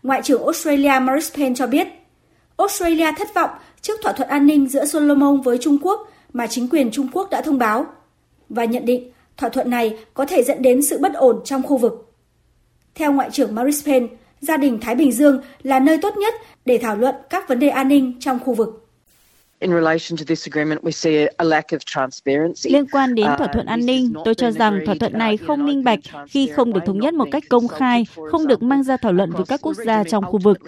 Ngoại 0.02 0.20
trưởng 0.24 0.42
Australia 0.42 0.98
Marise 1.00 1.34
Payne 1.36 1.54
cho 1.54 1.66
biết, 1.66 1.88
Australia 2.56 3.06
thất 3.18 3.34
vọng 3.34 3.50
trước 3.80 4.00
thỏa 4.02 4.12
thuận 4.12 4.28
an 4.28 4.46
ninh 4.46 4.68
giữa 4.68 4.84
Solomon 4.84 5.40
với 5.40 5.58
Trung 5.58 5.78
Quốc 5.82 6.08
mà 6.32 6.46
chính 6.46 6.68
quyền 6.68 6.90
Trung 6.90 7.08
Quốc 7.12 7.30
đã 7.30 7.42
thông 7.42 7.58
báo 7.58 7.86
và 8.48 8.64
nhận 8.64 8.84
định 8.84 9.12
thỏa 9.36 9.48
thuận 9.48 9.70
này 9.70 9.98
có 10.14 10.26
thể 10.26 10.42
dẫn 10.42 10.62
đến 10.62 10.82
sự 10.82 10.98
bất 10.98 11.14
ổn 11.14 11.40
trong 11.44 11.62
khu 11.62 11.76
vực. 11.76 12.09
Theo 13.00 13.12
Ngoại 13.12 13.30
trưởng 13.30 13.54
Maurice 13.54 13.92
Pen, 13.92 14.08
gia 14.40 14.56
đình 14.56 14.78
Thái 14.80 14.94
Bình 14.94 15.12
Dương 15.12 15.40
là 15.62 15.78
nơi 15.78 15.98
tốt 16.02 16.16
nhất 16.16 16.34
để 16.64 16.78
thảo 16.82 16.96
luận 16.96 17.14
các 17.30 17.48
vấn 17.48 17.58
đề 17.58 17.68
an 17.68 17.88
ninh 17.88 18.12
trong 18.20 18.38
khu 18.38 18.54
vực. 18.54 18.88
Liên 22.64 22.86
quan 22.92 23.14
đến 23.14 23.26
thỏa 23.38 23.46
thuận 23.52 23.66
an 23.66 23.86
ninh, 23.86 24.12
tôi 24.24 24.34
cho 24.34 24.50
rằng 24.50 24.80
thỏa 24.86 24.94
thuận 25.00 25.18
này 25.18 25.36
không 25.36 25.66
minh 25.66 25.84
bạch 25.84 25.98
khi 26.28 26.50
không 26.56 26.72
được 26.72 26.80
thống 26.86 26.98
nhất 26.98 27.14
một 27.14 27.28
cách 27.32 27.42
công 27.48 27.68
khai, 27.68 28.06
không 28.30 28.46
được 28.46 28.62
mang 28.62 28.82
ra 28.82 28.96
thảo 28.96 29.12
luận 29.12 29.30
với 29.30 29.44
các 29.48 29.60
quốc 29.62 29.76
gia 29.86 30.04
trong 30.04 30.24
khu 30.24 30.38
vực. 30.38 30.58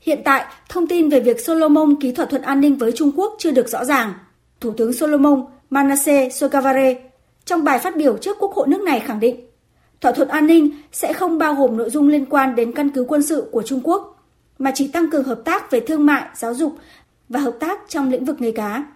Hiện 0.00 0.20
tại, 0.24 0.44
thông 0.68 0.86
tin 0.86 1.08
về 1.08 1.20
việc 1.20 1.40
Solomon 1.40 2.00
ký 2.00 2.12
thỏa 2.12 2.26
thuận 2.26 2.42
an 2.42 2.60
ninh 2.60 2.76
với 2.76 2.92
Trung 2.92 3.12
Quốc 3.16 3.36
chưa 3.38 3.50
được 3.50 3.68
rõ 3.68 3.84
ràng. 3.84 4.12
Thủ 4.60 4.72
tướng 4.76 4.92
Solomon 4.92 5.46
Manasseh 5.70 6.32
Sogavare 6.32 6.94
trong 7.44 7.64
bài 7.64 7.78
phát 7.78 7.96
biểu 7.96 8.16
trước 8.18 8.36
Quốc 8.40 8.52
hội 8.52 8.68
nước 8.68 8.80
này 8.80 9.00
khẳng 9.00 9.20
định 9.20 9.53
thỏa 10.04 10.12
thuận 10.12 10.28
an 10.28 10.46
ninh 10.46 10.70
sẽ 10.92 11.12
không 11.12 11.38
bao 11.38 11.54
gồm 11.54 11.76
nội 11.76 11.90
dung 11.90 12.08
liên 12.08 12.26
quan 12.26 12.54
đến 12.54 12.72
căn 12.72 12.90
cứ 12.90 13.04
quân 13.08 13.22
sự 13.22 13.48
của 13.52 13.62
Trung 13.62 13.80
Quốc, 13.84 14.24
mà 14.58 14.72
chỉ 14.74 14.88
tăng 14.88 15.10
cường 15.10 15.24
hợp 15.24 15.40
tác 15.44 15.70
về 15.70 15.80
thương 15.80 16.06
mại, 16.06 16.24
giáo 16.34 16.54
dục 16.54 16.76
và 17.28 17.40
hợp 17.40 17.56
tác 17.60 17.80
trong 17.88 18.10
lĩnh 18.10 18.24
vực 18.24 18.40
nghề 18.40 18.52
cá. 18.52 18.86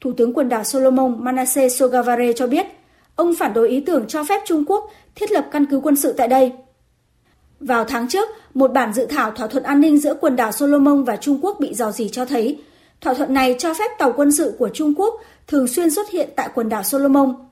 Thủ 0.00 0.12
tướng 0.16 0.34
quần 0.34 0.48
đảo 0.48 0.64
Solomon 0.64 1.24
Manasseh 1.24 1.72
Sogavare 1.72 2.32
cho 2.32 2.46
biết, 2.46 2.66
ông 3.16 3.34
phản 3.38 3.54
đối 3.54 3.68
ý 3.68 3.80
tưởng 3.80 4.04
cho 4.08 4.24
phép 4.24 4.42
Trung 4.46 4.64
Quốc 4.66 4.90
thiết 5.14 5.32
lập 5.32 5.48
căn 5.52 5.66
cứ 5.66 5.80
quân 5.80 5.96
sự 5.96 6.12
tại 6.12 6.28
đây. 6.28 6.52
Vào 7.60 7.84
tháng 7.84 8.08
trước, 8.08 8.28
một 8.54 8.72
bản 8.72 8.92
dự 8.92 9.06
thảo 9.06 9.30
thỏa 9.30 9.46
thuận 9.46 9.64
an 9.64 9.80
ninh 9.80 9.98
giữa 9.98 10.14
quần 10.20 10.36
đảo 10.36 10.52
Solomon 10.52 11.04
và 11.04 11.16
Trung 11.16 11.38
Quốc 11.42 11.56
bị 11.60 11.74
dò 11.74 11.92
dỉ 11.92 12.08
cho 12.08 12.24
thấy 12.24 12.58
thỏa 13.00 13.14
thuận 13.14 13.34
này 13.34 13.56
cho 13.58 13.74
phép 13.74 13.90
tàu 13.98 14.12
quân 14.16 14.32
sự 14.32 14.56
của 14.58 14.68
Trung 14.68 14.94
Quốc 14.96 15.14
thường 15.46 15.68
xuyên 15.68 15.90
xuất 15.90 16.10
hiện 16.10 16.30
tại 16.36 16.50
quần 16.54 16.68
đảo 16.68 16.82
Solomon 16.82 17.45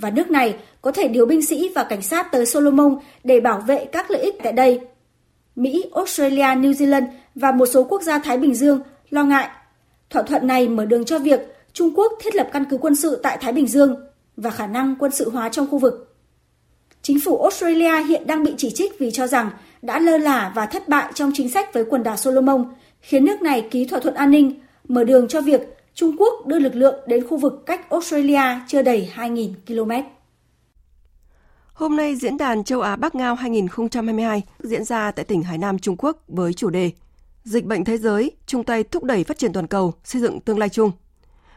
và 0.00 0.10
nước 0.10 0.30
này 0.30 0.56
có 0.82 0.92
thể 0.92 1.08
điều 1.08 1.26
binh 1.26 1.46
sĩ 1.46 1.70
và 1.74 1.84
cảnh 1.84 2.02
sát 2.02 2.32
tới 2.32 2.46
Solomon 2.46 2.98
để 3.24 3.40
bảo 3.40 3.60
vệ 3.60 3.84
các 3.84 4.10
lợi 4.10 4.22
ích 4.22 4.34
tại 4.42 4.52
đây. 4.52 4.80
Mỹ, 5.56 5.84
Australia, 5.94 6.42
New 6.42 6.72
Zealand 6.72 7.06
và 7.34 7.52
một 7.52 7.66
số 7.66 7.84
quốc 7.84 8.02
gia 8.02 8.18
Thái 8.18 8.38
Bình 8.38 8.54
Dương 8.54 8.80
lo 9.10 9.24
ngại 9.24 9.48
thỏa 10.10 10.22
thuận 10.22 10.46
này 10.46 10.68
mở 10.68 10.84
đường 10.84 11.04
cho 11.04 11.18
việc 11.18 11.40
Trung 11.72 11.92
Quốc 11.96 12.12
thiết 12.20 12.34
lập 12.34 12.48
căn 12.52 12.64
cứ 12.70 12.76
quân 12.76 12.96
sự 12.96 13.20
tại 13.22 13.38
Thái 13.40 13.52
Bình 13.52 13.66
Dương 13.66 13.96
và 14.36 14.50
khả 14.50 14.66
năng 14.66 14.96
quân 14.98 15.10
sự 15.10 15.30
hóa 15.30 15.48
trong 15.48 15.66
khu 15.70 15.78
vực. 15.78 16.16
Chính 17.02 17.20
phủ 17.20 17.42
Australia 17.42 18.04
hiện 18.04 18.26
đang 18.26 18.44
bị 18.44 18.54
chỉ 18.56 18.70
trích 18.70 18.98
vì 18.98 19.10
cho 19.10 19.26
rằng 19.26 19.50
đã 19.82 19.98
lơ 19.98 20.18
là 20.18 20.52
và 20.54 20.66
thất 20.66 20.88
bại 20.88 21.12
trong 21.14 21.30
chính 21.34 21.50
sách 21.50 21.74
với 21.74 21.84
quần 21.84 22.02
đảo 22.02 22.16
Solomon, 22.16 22.64
khiến 23.00 23.24
nước 23.24 23.42
này 23.42 23.68
ký 23.70 23.84
thỏa 23.84 24.00
thuận 24.00 24.14
an 24.14 24.30
ninh, 24.30 24.60
mở 24.88 25.04
đường 25.04 25.28
cho 25.28 25.40
việc 25.40 25.60
Trung 25.94 26.16
Quốc 26.18 26.46
đưa 26.46 26.58
lực 26.58 26.74
lượng 26.74 27.00
đến 27.06 27.26
khu 27.26 27.36
vực 27.36 27.62
cách 27.66 27.90
Australia 27.90 28.42
chưa 28.68 28.82
đầy 28.82 29.10
2.000 29.14 29.54
km. 29.66 29.90
Hôm 31.72 31.96
nay, 31.96 32.16
Diễn 32.16 32.36
đàn 32.36 32.64
châu 32.64 32.80
Á 32.80 32.96
Bắc 32.96 33.14
Ngao 33.14 33.34
2022 33.34 34.42
diễn 34.58 34.84
ra 34.84 35.10
tại 35.10 35.24
tỉnh 35.24 35.42
Hải 35.42 35.58
Nam, 35.58 35.78
Trung 35.78 35.96
Quốc 35.98 36.16
với 36.28 36.52
chủ 36.52 36.70
đề 36.70 36.90
Dịch 37.44 37.64
bệnh 37.64 37.84
thế 37.84 37.98
giới, 37.98 38.32
chung 38.46 38.64
tay 38.64 38.84
thúc 38.84 39.04
đẩy 39.04 39.24
phát 39.24 39.38
triển 39.38 39.52
toàn 39.52 39.66
cầu, 39.66 39.94
xây 40.04 40.22
dựng 40.22 40.40
tương 40.40 40.58
lai 40.58 40.68
chung. 40.68 40.90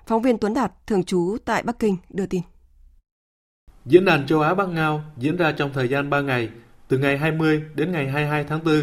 Phóng 0.07 0.21
viên 0.21 0.37
Tuấn 0.37 0.53
Đạt, 0.53 0.71
thường 0.87 1.03
trú 1.03 1.37
tại 1.45 1.63
Bắc 1.63 1.79
Kinh, 1.79 1.97
đưa 2.09 2.25
tin. 2.25 2.41
Diễn 3.85 4.05
đàn 4.05 4.27
châu 4.27 4.41
Á 4.41 4.53
Bắc 4.53 4.69
Ngao 4.69 5.03
diễn 5.17 5.37
ra 5.37 5.51
trong 5.51 5.71
thời 5.73 5.87
gian 5.87 6.09
3 6.09 6.21
ngày, 6.21 6.49
từ 6.87 6.97
ngày 6.97 7.17
20 7.17 7.63
đến 7.75 7.91
ngày 7.91 8.07
22 8.07 8.43
tháng 8.43 8.63
4, 8.63 8.73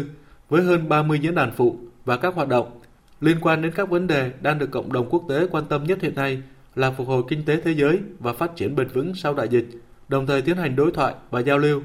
với 0.49 0.63
hơn 0.63 0.89
30 0.89 1.19
diễn 1.19 1.35
đàn 1.35 1.51
phụ 1.51 1.75
và 2.05 2.17
các 2.17 2.35
hoạt 2.35 2.47
động 2.47 2.80
liên 3.21 3.37
quan 3.41 3.61
đến 3.61 3.71
các 3.75 3.89
vấn 3.89 4.07
đề 4.07 4.31
đang 4.41 4.59
được 4.59 4.71
cộng 4.71 4.93
đồng 4.93 5.09
quốc 5.09 5.23
tế 5.29 5.47
quan 5.51 5.65
tâm 5.69 5.83
nhất 5.83 6.01
hiện 6.01 6.15
nay 6.15 6.41
là 6.75 6.91
phục 6.91 7.07
hồi 7.07 7.23
kinh 7.29 7.45
tế 7.45 7.61
thế 7.63 7.71
giới 7.71 7.99
và 8.19 8.33
phát 8.33 8.55
triển 8.55 8.75
bền 8.75 8.87
vững 8.87 9.15
sau 9.15 9.33
đại 9.33 9.47
dịch, 9.47 9.65
đồng 10.07 10.27
thời 10.27 10.41
tiến 10.41 10.57
hành 10.57 10.75
đối 10.75 10.91
thoại 10.91 11.15
và 11.29 11.39
giao 11.39 11.57
lưu. 11.57 11.81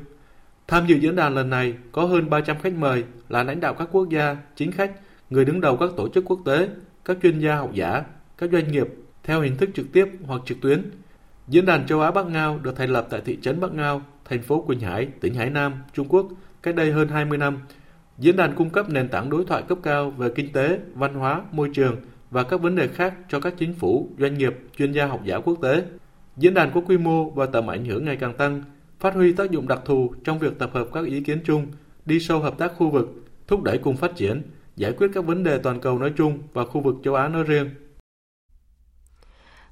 Tham 0.69 0.87
dự 0.87 0.97
diễn 0.97 1.17
đàn 1.17 1.35
lần 1.35 1.51
này 1.51 1.75
có 1.93 2.05
hơn 2.05 2.31
300 2.31 2.57
khách 2.63 2.73
mời 2.73 3.05
là 3.29 3.43
lãnh 3.43 3.61
đạo 3.61 3.75
các 3.75 3.89
quốc 3.93 4.09
gia, 4.09 4.37
chính 4.57 4.73
khách, 4.73 4.93
người 5.31 5.45
đứng 5.45 5.61
đầu 5.61 5.77
các 5.77 5.91
tổ 5.97 6.09
chức 6.09 6.25
quốc 6.27 6.41
tế, 6.45 6.69
các 7.05 7.17
chuyên 7.23 7.39
gia 7.39 7.57
học 7.57 7.71
giả, 7.75 8.05
các 8.39 8.51
doanh 8.53 8.73
nghiệp 8.73 8.87
theo 9.25 9.41
hình 9.41 9.57
thức 9.57 9.71
trực 9.75 9.93
tiếp 9.93 10.09
hoặc 10.27 10.43
trực 10.47 10.61
tuyến. 10.61 10.91
Diễn 11.49 11.67
đàn 11.67 11.87
châu 11.87 12.01
Á 12.01 12.11
Bắc 12.11 12.27
Ngao 12.27 12.59
được 12.59 12.77
thành 12.77 12.91
lập 12.91 13.07
tại 13.11 13.21
thị 13.25 13.39
trấn 13.43 13.61
Bắc 13.61 13.75
Ngao, 13.75 14.03
thành 14.25 14.43
phố 14.43 14.61
Quỳnh 14.61 14.81
Hải, 14.81 15.09
tỉnh 15.21 15.35
Hải 15.35 15.51
Nam, 15.51 15.73
Trung 15.95 16.09
Quốc 16.09 16.27
cách 16.63 16.75
đây 16.75 16.93
hơn 16.93 17.09
20 17.09 17.39
năm 17.39 17.59
Diễn 18.19 18.37
đàn 18.37 18.55
cung 18.55 18.71
cấp 18.71 18.91
nền 18.91 19.09
tảng 19.09 19.31
đối 19.31 19.45
thoại 19.45 19.63
cấp 19.69 19.79
cao 19.83 20.11
về 20.11 20.29
kinh 20.35 20.53
tế, 20.53 20.79
văn 20.95 21.15
hóa, 21.15 21.43
môi 21.53 21.71
trường 21.75 21.97
và 22.31 22.43
các 22.43 22.61
vấn 22.61 22.77
đề 22.77 22.89
khác 22.89 23.15
cho 23.29 23.41
các 23.41 23.55
chính 23.59 23.75
phủ, 23.75 24.09
doanh 24.19 24.39
nghiệp, 24.39 24.55
chuyên 24.77 24.93
gia 24.93 25.07
học 25.07 25.21
giả 25.25 25.39
quốc 25.45 25.59
tế. 25.63 25.83
Diễn 26.37 26.55
đàn 26.55 26.71
có 26.75 26.81
quy 26.81 26.99
mô 26.99 27.31
và 27.31 27.47
tầm 27.47 27.71
ảnh 27.71 27.85
hưởng 27.85 28.05
ngày 28.05 28.17
càng 28.17 28.35
tăng, 28.37 28.63
phát 29.01 29.15
huy 29.15 29.33
tác 29.33 29.51
dụng 29.51 29.69
đặc 29.69 29.81
thù 29.85 30.15
trong 30.25 30.39
việc 30.39 30.59
tập 30.59 30.71
hợp 30.73 30.89
các 30.93 31.05
ý 31.05 31.21
kiến 31.21 31.41
chung, 31.45 31.67
đi 32.05 32.21
sâu 32.21 32.41
hợp 32.41 32.59
tác 32.59 32.73
khu 32.77 32.91
vực, 32.91 33.25
thúc 33.47 33.63
đẩy 33.63 33.79
cùng 33.79 33.97
phát 33.97 34.17
triển, 34.17 34.43
giải 34.77 34.93
quyết 34.93 35.09
các 35.15 35.25
vấn 35.25 35.45
đề 35.45 35.59
toàn 35.59 35.81
cầu 35.81 35.99
nói 35.99 36.13
chung 36.17 36.39
và 36.53 36.65
khu 36.65 36.81
vực 36.81 36.95
châu 37.05 37.15
Á 37.15 37.29
nói 37.29 37.43
riêng. 37.43 37.71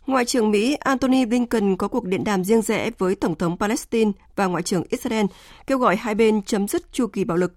Ngoại 0.07 0.25
trưởng 0.25 0.51
Mỹ 0.51 0.77
Antony 0.81 1.25
Blinken 1.25 1.77
có 1.77 1.89
cuộc 1.89 2.05
điện 2.05 2.25
đàm 2.25 2.45
riêng 2.45 2.63
rẽ 2.63 2.91
với 2.99 3.15
Tổng 3.15 3.35
thống 3.35 3.57
Palestine 3.59 4.13
và 4.37 4.47
Ngoại 4.47 4.63
trưởng 4.63 4.85
Israel, 4.89 5.27
kêu 5.67 5.79
gọi 5.79 5.97
hai 5.97 6.15
bên 6.15 6.43
chấm 6.43 6.69
dứt 6.69 6.93
chu 6.93 7.07
kỳ 7.07 7.25
bạo 7.25 7.37
lực 7.37 7.53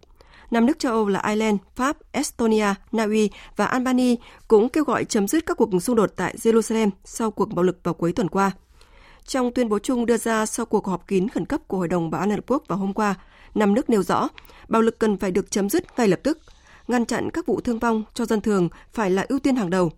Năm 0.52 0.66
nước 0.66 0.80
châu 0.80 0.92
Âu 0.92 1.08
là 1.08 1.22
Ireland, 1.28 1.60
Pháp, 1.76 1.98
Estonia, 2.12 2.74
Na 2.92 3.04
Uy 3.04 3.30
và 3.56 3.66
Albania 3.66 4.16
cũng 4.48 4.70
kêu 4.70 4.84
gọi 4.84 5.06
chấm 5.06 5.28
dứt 5.28 5.46
các 5.46 5.58
cuộc 5.58 5.70
xung 5.82 5.96
đột 5.96 6.14
tại 6.16 6.36
Jerusalem 6.38 6.90
sau 7.06 7.32
cuộc 7.32 7.54
bạo 7.54 7.64
lực 7.64 7.80
vào 7.84 7.94
cuối 7.94 8.14
tuần 8.14 8.30
qua. 8.30 8.52
Trong 9.26 9.54
tuyên 9.54 9.70
bố 9.70 9.80
chung 9.80 10.06
đưa 10.06 10.18
ra 10.18 10.46
sau 10.46 10.66
cuộc 10.66 10.88
họp 10.88 11.08
kín 11.08 11.30
khẩn 11.30 11.46
cấp 11.46 11.62
của 11.68 11.78
Hội 11.78 11.88
đồng 11.88 12.10
Bảo 12.10 12.22
an 12.22 12.30
Liên 12.30 12.38
Hợp 12.38 12.44
Quốc 12.48 12.64
vào 12.68 12.78
hôm 12.78 12.94
qua, 12.94 13.16
năm 13.56 13.74
nước 13.74 13.90
nêu 13.90 14.04
rõ 14.04 14.30
bạo 14.68 14.82
lực 14.82 15.00
cần 15.00 15.18
phải 15.18 15.32
được 15.32 15.52
chấm 15.52 15.70
dứt 15.70 15.98
ngay 15.98 16.08
lập 16.08 16.20
tức, 16.24 16.40
ngăn 16.88 17.06
chặn 17.06 17.30
các 17.32 17.46
vụ 17.46 17.62
thương 17.62 17.80
vong 17.80 18.04
cho 18.14 18.26
dân 18.26 18.42
thường 18.42 18.70
phải 18.94 19.12
là 19.12 19.26
ưu 19.30 19.40
tiên 19.40 19.56
hàng 19.56 19.70
đầu. 19.70 19.92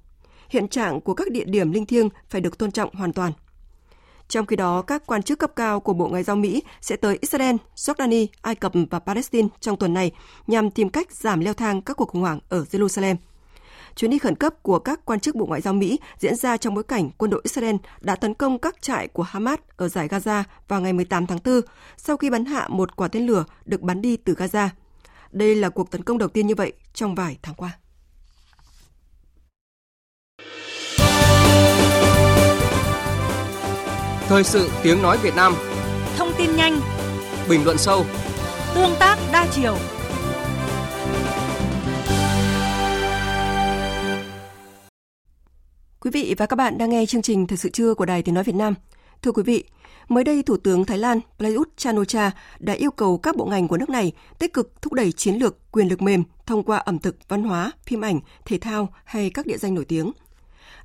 Hiện 0.49 0.67
trạng 0.67 1.01
của 1.01 1.13
các 1.13 1.31
địa 1.31 1.45
điểm 1.45 1.71
linh 1.71 1.85
thiêng 1.85 2.09
phải 2.29 2.41
được 2.41 2.57
tôn 2.57 2.71
trọng 2.71 2.95
hoàn 2.95 3.13
toàn. 3.13 3.31
Trong 4.29 4.45
khi 4.45 4.55
đó, 4.55 4.81
các 4.81 5.03
quan 5.05 5.23
chức 5.23 5.39
cấp 5.39 5.51
cao 5.55 5.79
của 5.79 5.93
Bộ 5.93 6.07
Ngoại 6.07 6.23
giao 6.23 6.35
Mỹ 6.35 6.63
sẽ 6.81 6.95
tới 6.95 7.17
Israel, 7.21 7.55
Jordani, 7.75 8.27
Ai 8.41 8.55
Cập 8.55 8.71
và 8.89 8.99
Palestine 8.99 9.47
trong 9.59 9.77
tuần 9.77 9.93
này 9.93 10.11
nhằm 10.47 10.71
tìm 10.71 10.89
cách 10.89 11.11
giảm 11.11 11.39
leo 11.39 11.53
thang 11.53 11.81
các 11.81 11.97
cuộc 11.97 12.09
khủng 12.09 12.21
hoảng 12.21 12.39
ở 12.49 12.65
Jerusalem. 12.71 13.15
Chuyến 13.95 14.11
đi 14.11 14.19
khẩn 14.19 14.35
cấp 14.35 14.63
của 14.63 14.79
các 14.79 15.05
quan 15.05 15.19
chức 15.19 15.35
Bộ 15.35 15.45
Ngoại 15.45 15.61
giao 15.61 15.73
Mỹ 15.73 15.99
diễn 16.19 16.35
ra 16.35 16.57
trong 16.57 16.73
bối 16.73 16.83
cảnh 16.83 17.09
quân 17.17 17.31
đội 17.31 17.41
Israel 17.43 17.75
đã 18.01 18.15
tấn 18.15 18.33
công 18.33 18.59
các 18.59 18.81
trại 18.81 19.07
của 19.07 19.23
Hamas 19.23 19.59
ở 19.77 19.87
giải 19.87 20.07
Gaza 20.07 20.43
vào 20.67 20.81
ngày 20.81 20.93
18 20.93 21.27
tháng 21.27 21.39
4 21.45 21.61
sau 21.97 22.17
khi 22.17 22.29
bắn 22.29 22.45
hạ 22.45 22.67
một 22.67 22.95
quả 22.95 23.07
tên 23.07 23.27
lửa 23.27 23.45
được 23.65 23.81
bắn 23.81 24.01
đi 24.01 24.17
từ 24.17 24.33
Gaza. 24.33 24.67
Đây 25.31 25.55
là 25.55 25.69
cuộc 25.69 25.91
tấn 25.91 26.03
công 26.03 26.17
đầu 26.17 26.29
tiên 26.29 26.47
như 26.47 26.55
vậy 26.55 26.73
trong 26.93 27.15
vài 27.15 27.37
tháng 27.41 27.55
qua. 27.55 27.77
Thời 34.29 34.43
sự 34.43 34.69
tiếng 34.83 35.01
nói 35.01 35.17
Việt 35.23 35.35
Nam. 35.35 35.53
Thông 36.17 36.31
tin 36.37 36.55
nhanh. 36.55 36.79
Bình 37.49 37.65
luận 37.65 37.77
sâu. 37.77 38.05
Tương 38.75 38.95
tác 38.99 39.17
đa 39.33 39.47
chiều. 39.51 39.77
Quý 45.99 46.11
vị 46.11 46.35
và 46.37 46.45
các 46.45 46.55
bạn 46.55 46.77
đang 46.77 46.89
nghe 46.89 47.05
chương 47.05 47.21
trình 47.21 47.47
Thời 47.47 47.57
sự 47.57 47.69
trưa 47.69 47.93
của 47.93 48.05
Đài 48.05 48.23
Tiếng 48.23 48.35
Nói 48.35 48.43
Việt 48.43 48.55
Nam. 48.55 48.73
Thưa 49.21 49.31
quý 49.31 49.43
vị, 49.43 49.63
mới 50.07 50.23
đây 50.23 50.43
Thủ 50.43 50.57
tướng 50.57 50.85
Thái 50.85 50.97
Lan 50.97 51.19
Prayut 51.37 51.77
Chan-o-cha 51.77 52.31
đã 52.59 52.73
yêu 52.73 52.91
cầu 52.91 53.17
các 53.17 53.35
bộ 53.35 53.45
ngành 53.45 53.67
của 53.67 53.77
nước 53.77 53.89
này 53.89 54.11
tích 54.39 54.53
cực 54.53 54.81
thúc 54.81 54.93
đẩy 54.93 55.11
chiến 55.11 55.35
lược 55.35 55.71
quyền 55.71 55.87
lực 55.87 56.01
mềm 56.01 56.23
thông 56.45 56.63
qua 56.63 56.77
ẩm 56.77 56.99
thực, 56.99 57.15
văn 57.27 57.43
hóa, 57.43 57.71
phim 57.85 58.01
ảnh, 58.01 58.19
thể 58.45 58.57
thao 58.57 58.93
hay 59.03 59.29
các 59.29 59.45
địa 59.45 59.57
danh 59.57 59.75
nổi 59.75 59.85
tiếng– 59.85 60.11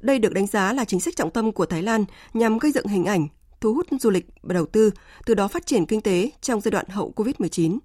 đây 0.05 0.19
được 0.19 0.33
đánh 0.33 0.47
giá 0.47 0.73
là 0.73 0.85
chính 0.85 1.01
sách 1.01 1.17
trọng 1.17 1.31
tâm 1.31 1.53
của 1.53 1.67
Thái 1.67 1.83
Lan 1.83 2.05
nhằm 2.35 2.59
gây 2.59 2.73
dựng 2.73 2.87
hình 2.87 3.05
ảnh, 3.05 3.29
thu 3.61 3.75
hút 3.75 3.87
du 4.01 4.11
lịch 4.11 4.27
và 4.43 4.55
đầu 4.55 4.67
tư, 4.67 4.91
từ 5.27 5.35
đó 5.35 5.49
phát 5.49 5.67
triển 5.67 5.87
kinh 5.87 6.01
tế 6.01 6.31
trong 6.41 6.61
giai 6.61 6.71
đoạn 6.71 6.89
hậu 6.89 7.13
Covid-19. 7.17 7.79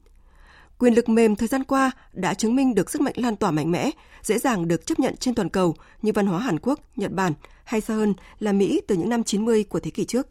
Quyền 0.80 0.94
lực 0.94 1.10
mềm 1.10 1.36
thời 1.36 1.48
gian 1.48 1.64
qua 1.64 1.92
đã 2.14 2.34
chứng 2.34 2.56
minh 2.56 2.76
được 2.76 2.90
sức 2.90 3.02
mạnh 3.02 3.14
lan 3.18 3.36
tỏa 3.36 3.52
mạnh 3.52 3.72
mẽ, 3.72 3.92
dễ 4.24 4.40
dàng 4.40 4.68
được 4.68 4.86
chấp 4.86 5.00
nhận 5.00 5.16
trên 5.16 5.36
toàn 5.36 5.50
cầu 5.50 5.76
như 6.02 6.12
văn 6.16 6.28
hóa 6.28 6.40
Hàn 6.40 6.60
Quốc, 6.60 6.80
Nhật 6.96 7.12
Bản 7.12 7.34
hay 7.64 7.82
xa 7.82 7.94
hơn 7.94 8.14
là 8.40 8.52
Mỹ 8.52 8.82
từ 8.88 8.96
những 8.96 9.10
năm 9.10 9.24
90 9.24 9.64
của 9.64 9.80
thế 9.80 9.92
kỷ 9.92 10.06
trước. 10.06 10.28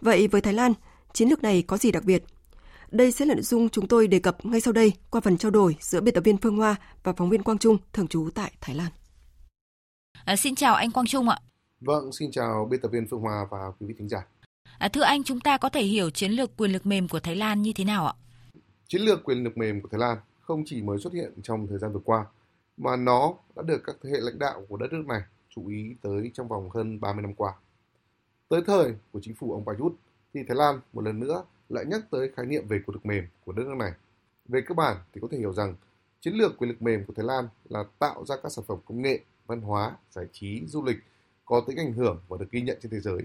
Vậy 0.00 0.28
với 0.28 0.40
Thái 0.40 0.52
Lan, 0.54 0.72
chiến 1.12 1.28
lược 1.28 1.42
này 1.42 1.62
có 1.62 1.76
gì 1.76 1.92
đặc 1.92 2.04
biệt? 2.04 2.24
Đây 2.90 3.12
sẽ 3.12 3.24
là 3.24 3.34
nội 3.34 3.42
dung 3.42 3.68
chúng 3.68 3.88
tôi 3.88 4.06
đề 4.06 4.18
cập 4.18 4.46
ngay 4.46 4.60
sau 4.60 4.72
đây 4.72 4.92
qua 5.10 5.20
phần 5.20 5.38
trao 5.38 5.50
đổi 5.50 5.76
giữa 5.80 6.00
biên 6.00 6.14
tập 6.14 6.24
viên 6.24 6.36
Phương 6.36 6.56
Hoa 6.56 6.76
và 7.02 7.12
phóng 7.12 7.30
viên 7.30 7.42
Quang 7.42 7.58
Trung 7.58 7.78
thường 7.92 8.08
trú 8.08 8.28
tại 8.34 8.52
Thái 8.60 8.76
Lan. 8.76 8.90
À, 10.24 10.36
xin 10.36 10.54
chào 10.54 10.74
anh 10.74 10.90
Quang 10.90 11.06
Trung 11.06 11.28
ạ. 11.28 11.38
Vâng, 11.80 12.12
xin 12.12 12.30
chào 12.30 12.68
biên 12.70 12.80
tập 12.80 12.88
viên 12.88 13.06
Phương 13.10 13.20
Hòa 13.20 13.46
và 13.50 13.58
quý 13.80 13.86
vị 13.86 13.94
thính 13.98 14.08
giả. 14.08 14.26
À, 14.78 14.88
thưa 14.88 15.02
anh, 15.02 15.24
chúng 15.24 15.40
ta 15.40 15.58
có 15.58 15.68
thể 15.68 15.82
hiểu 15.82 16.10
chiến 16.10 16.32
lược 16.32 16.56
quyền 16.56 16.72
lực 16.72 16.86
mềm 16.86 17.08
của 17.08 17.20
Thái 17.20 17.36
Lan 17.36 17.62
như 17.62 17.72
thế 17.76 17.84
nào 17.84 18.06
ạ? 18.06 18.14
Chiến 18.88 19.02
lược 19.02 19.24
quyền 19.24 19.44
lực 19.44 19.56
mềm 19.56 19.80
của 19.80 19.88
Thái 19.88 20.00
Lan 20.00 20.18
không 20.40 20.62
chỉ 20.66 20.82
mới 20.82 20.98
xuất 20.98 21.12
hiện 21.12 21.32
trong 21.42 21.66
thời 21.66 21.78
gian 21.78 21.92
vừa 21.92 22.00
qua, 22.04 22.26
mà 22.76 22.96
nó 22.96 23.34
đã 23.56 23.62
được 23.62 23.82
các 23.84 23.96
thế 24.02 24.10
hệ 24.10 24.16
lãnh 24.20 24.38
đạo 24.38 24.66
của 24.68 24.76
đất 24.76 24.92
nước 24.92 25.06
này 25.06 25.20
chú 25.50 25.68
ý 25.68 25.94
tới 26.02 26.30
trong 26.34 26.48
vòng 26.48 26.70
hơn 26.70 27.00
30 27.00 27.22
năm 27.22 27.34
qua. 27.34 27.52
Tới 28.48 28.62
thời 28.66 28.94
của 29.12 29.20
chính 29.22 29.34
phủ 29.34 29.52
ông 29.52 29.64
Prayut, 29.64 29.92
thì 30.34 30.40
Thái 30.48 30.56
Lan 30.56 30.80
một 30.92 31.04
lần 31.04 31.20
nữa 31.20 31.44
lại 31.68 31.84
nhắc 31.84 32.00
tới 32.10 32.30
khái 32.36 32.46
niệm 32.46 32.68
về 32.68 32.78
quyền 32.86 32.94
lực 32.94 33.06
mềm 33.06 33.24
của 33.44 33.52
đất 33.52 33.62
nước 33.66 33.76
này. 33.78 33.92
Về 34.48 34.60
cơ 34.66 34.74
bản 34.74 34.96
thì 35.14 35.20
có 35.20 35.28
thể 35.30 35.38
hiểu 35.38 35.52
rằng 35.52 35.74
chiến 36.20 36.34
lược 36.34 36.58
quyền 36.58 36.70
lực 36.70 36.82
mềm 36.82 37.04
của 37.04 37.12
Thái 37.16 37.24
Lan 37.24 37.48
là 37.68 37.84
tạo 37.98 38.24
ra 38.24 38.36
các 38.42 38.52
sản 38.52 38.64
phẩm 38.68 38.78
công 38.84 39.02
nghệ, 39.02 39.20
văn 39.48 39.60
hóa, 39.60 39.96
giải 40.10 40.26
trí, 40.32 40.66
du 40.66 40.84
lịch 40.84 40.96
có 41.44 41.60
tính 41.66 41.76
ảnh 41.76 41.92
hưởng 41.92 42.20
và 42.28 42.36
được 42.40 42.50
ghi 42.50 42.60
nhận 42.60 42.78
trên 42.82 42.92
thế 42.92 43.00
giới. 43.00 43.18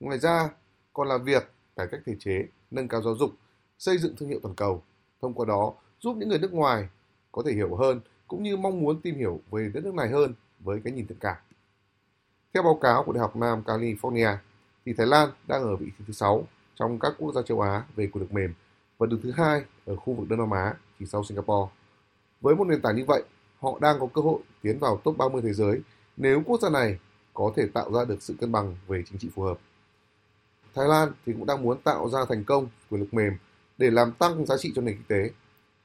Ngoài 0.00 0.18
ra, 0.18 0.50
còn 0.92 1.08
là 1.08 1.18
việc 1.18 1.52
cải 1.76 1.86
cách 1.90 2.00
thể 2.06 2.16
chế, 2.18 2.46
nâng 2.70 2.88
cao 2.88 3.02
giáo 3.02 3.16
dục, 3.16 3.30
xây 3.78 3.98
dựng 3.98 4.16
thương 4.16 4.28
hiệu 4.28 4.40
toàn 4.42 4.54
cầu. 4.54 4.82
Thông 5.22 5.34
qua 5.34 5.46
đó, 5.46 5.72
giúp 6.00 6.16
những 6.16 6.28
người 6.28 6.38
nước 6.38 6.52
ngoài 6.52 6.88
có 7.32 7.42
thể 7.46 7.52
hiểu 7.52 7.74
hơn 7.74 8.00
cũng 8.28 8.42
như 8.42 8.56
mong 8.56 8.80
muốn 8.80 9.00
tìm 9.00 9.16
hiểu 9.16 9.40
về 9.50 9.70
đất 9.74 9.84
nước 9.84 9.94
này 9.94 10.08
hơn 10.08 10.34
với 10.60 10.80
cái 10.84 10.92
nhìn 10.92 11.06
thiện 11.06 11.18
cảm. 11.20 11.36
Theo 12.54 12.62
báo 12.62 12.78
cáo 12.82 13.04
của 13.04 13.12
Đại 13.12 13.20
học 13.20 13.36
Nam 13.36 13.62
California, 13.66 14.36
thì 14.84 14.92
Thái 14.92 15.06
Lan 15.06 15.30
đang 15.46 15.62
ở 15.62 15.76
vị 15.76 15.86
trí 15.98 16.04
thứ 16.06 16.12
6 16.12 16.44
trong 16.74 16.98
các 16.98 17.12
quốc 17.18 17.32
gia 17.34 17.42
châu 17.42 17.60
Á 17.60 17.84
về 17.96 18.06
quyền 18.06 18.22
lực 18.22 18.32
mềm 18.32 18.54
và 18.98 19.06
đứng 19.06 19.20
thứ 19.22 19.30
hai 19.30 19.62
ở 19.86 19.96
khu 19.96 20.14
vực 20.14 20.28
Đông 20.28 20.38
Nam 20.38 20.50
Á 20.50 20.74
chỉ 20.98 21.06
sau 21.06 21.24
Singapore. 21.24 21.72
Với 22.40 22.54
một 22.54 22.66
nền 22.66 22.82
tảng 22.82 22.96
như 22.96 23.04
vậy, 23.06 23.22
họ 23.60 23.78
đang 23.80 24.00
có 24.00 24.06
cơ 24.14 24.22
hội 24.22 24.40
tiến 24.62 24.78
vào 24.78 25.00
top 25.04 25.16
30 25.16 25.42
thế 25.42 25.52
giới 25.52 25.80
nếu 26.16 26.42
quốc 26.46 26.60
gia 26.60 26.68
này 26.68 26.98
có 27.34 27.52
thể 27.56 27.66
tạo 27.74 27.92
ra 27.92 28.04
được 28.04 28.22
sự 28.22 28.34
cân 28.40 28.52
bằng 28.52 28.76
về 28.86 29.02
chính 29.10 29.18
trị 29.18 29.28
phù 29.34 29.42
hợp. 29.42 29.58
Thái 30.74 30.88
Lan 30.88 31.12
thì 31.26 31.32
cũng 31.32 31.46
đang 31.46 31.62
muốn 31.62 31.80
tạo 31.82 32.08
ra 32.08 32.18
thành 32.28 32.44
công 32.44 32.68
quyền 32.90 33.00
lực 33.00 33.14
mềm 33.14 33.32
để 33.78 33.90
làm 33.90 34.12
tăng 34.12 34.46
giá 34.46 34.56
trị 34.56 34.72
cho 34.76 34.82
nền 34.82 34.94
kinh 34.94 35.06
tế. 35.08 35.30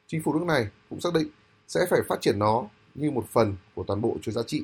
Chính 0.07 0.23
phủ 0.23 0.33
nước 0.33 0.45
này 0.45 0.67
cũng 0.89 1.01
xác 1.01 1.13
định 1.13 1.27
sẽ 1.67 1.85
phải 1.89 1.99
phát 2.09 2.21
triển 2.21 2.39
nó 2.39 2.63
như 2.95 3.11
một 3.11 3.25
phần 3.31 3.55
của 3.75 3.83
toàn 3.83 4.01
bộ 4.01 4.17
chuỗi 4.21 4.33
giá 4.33 4.41
trị. 4.47 4.63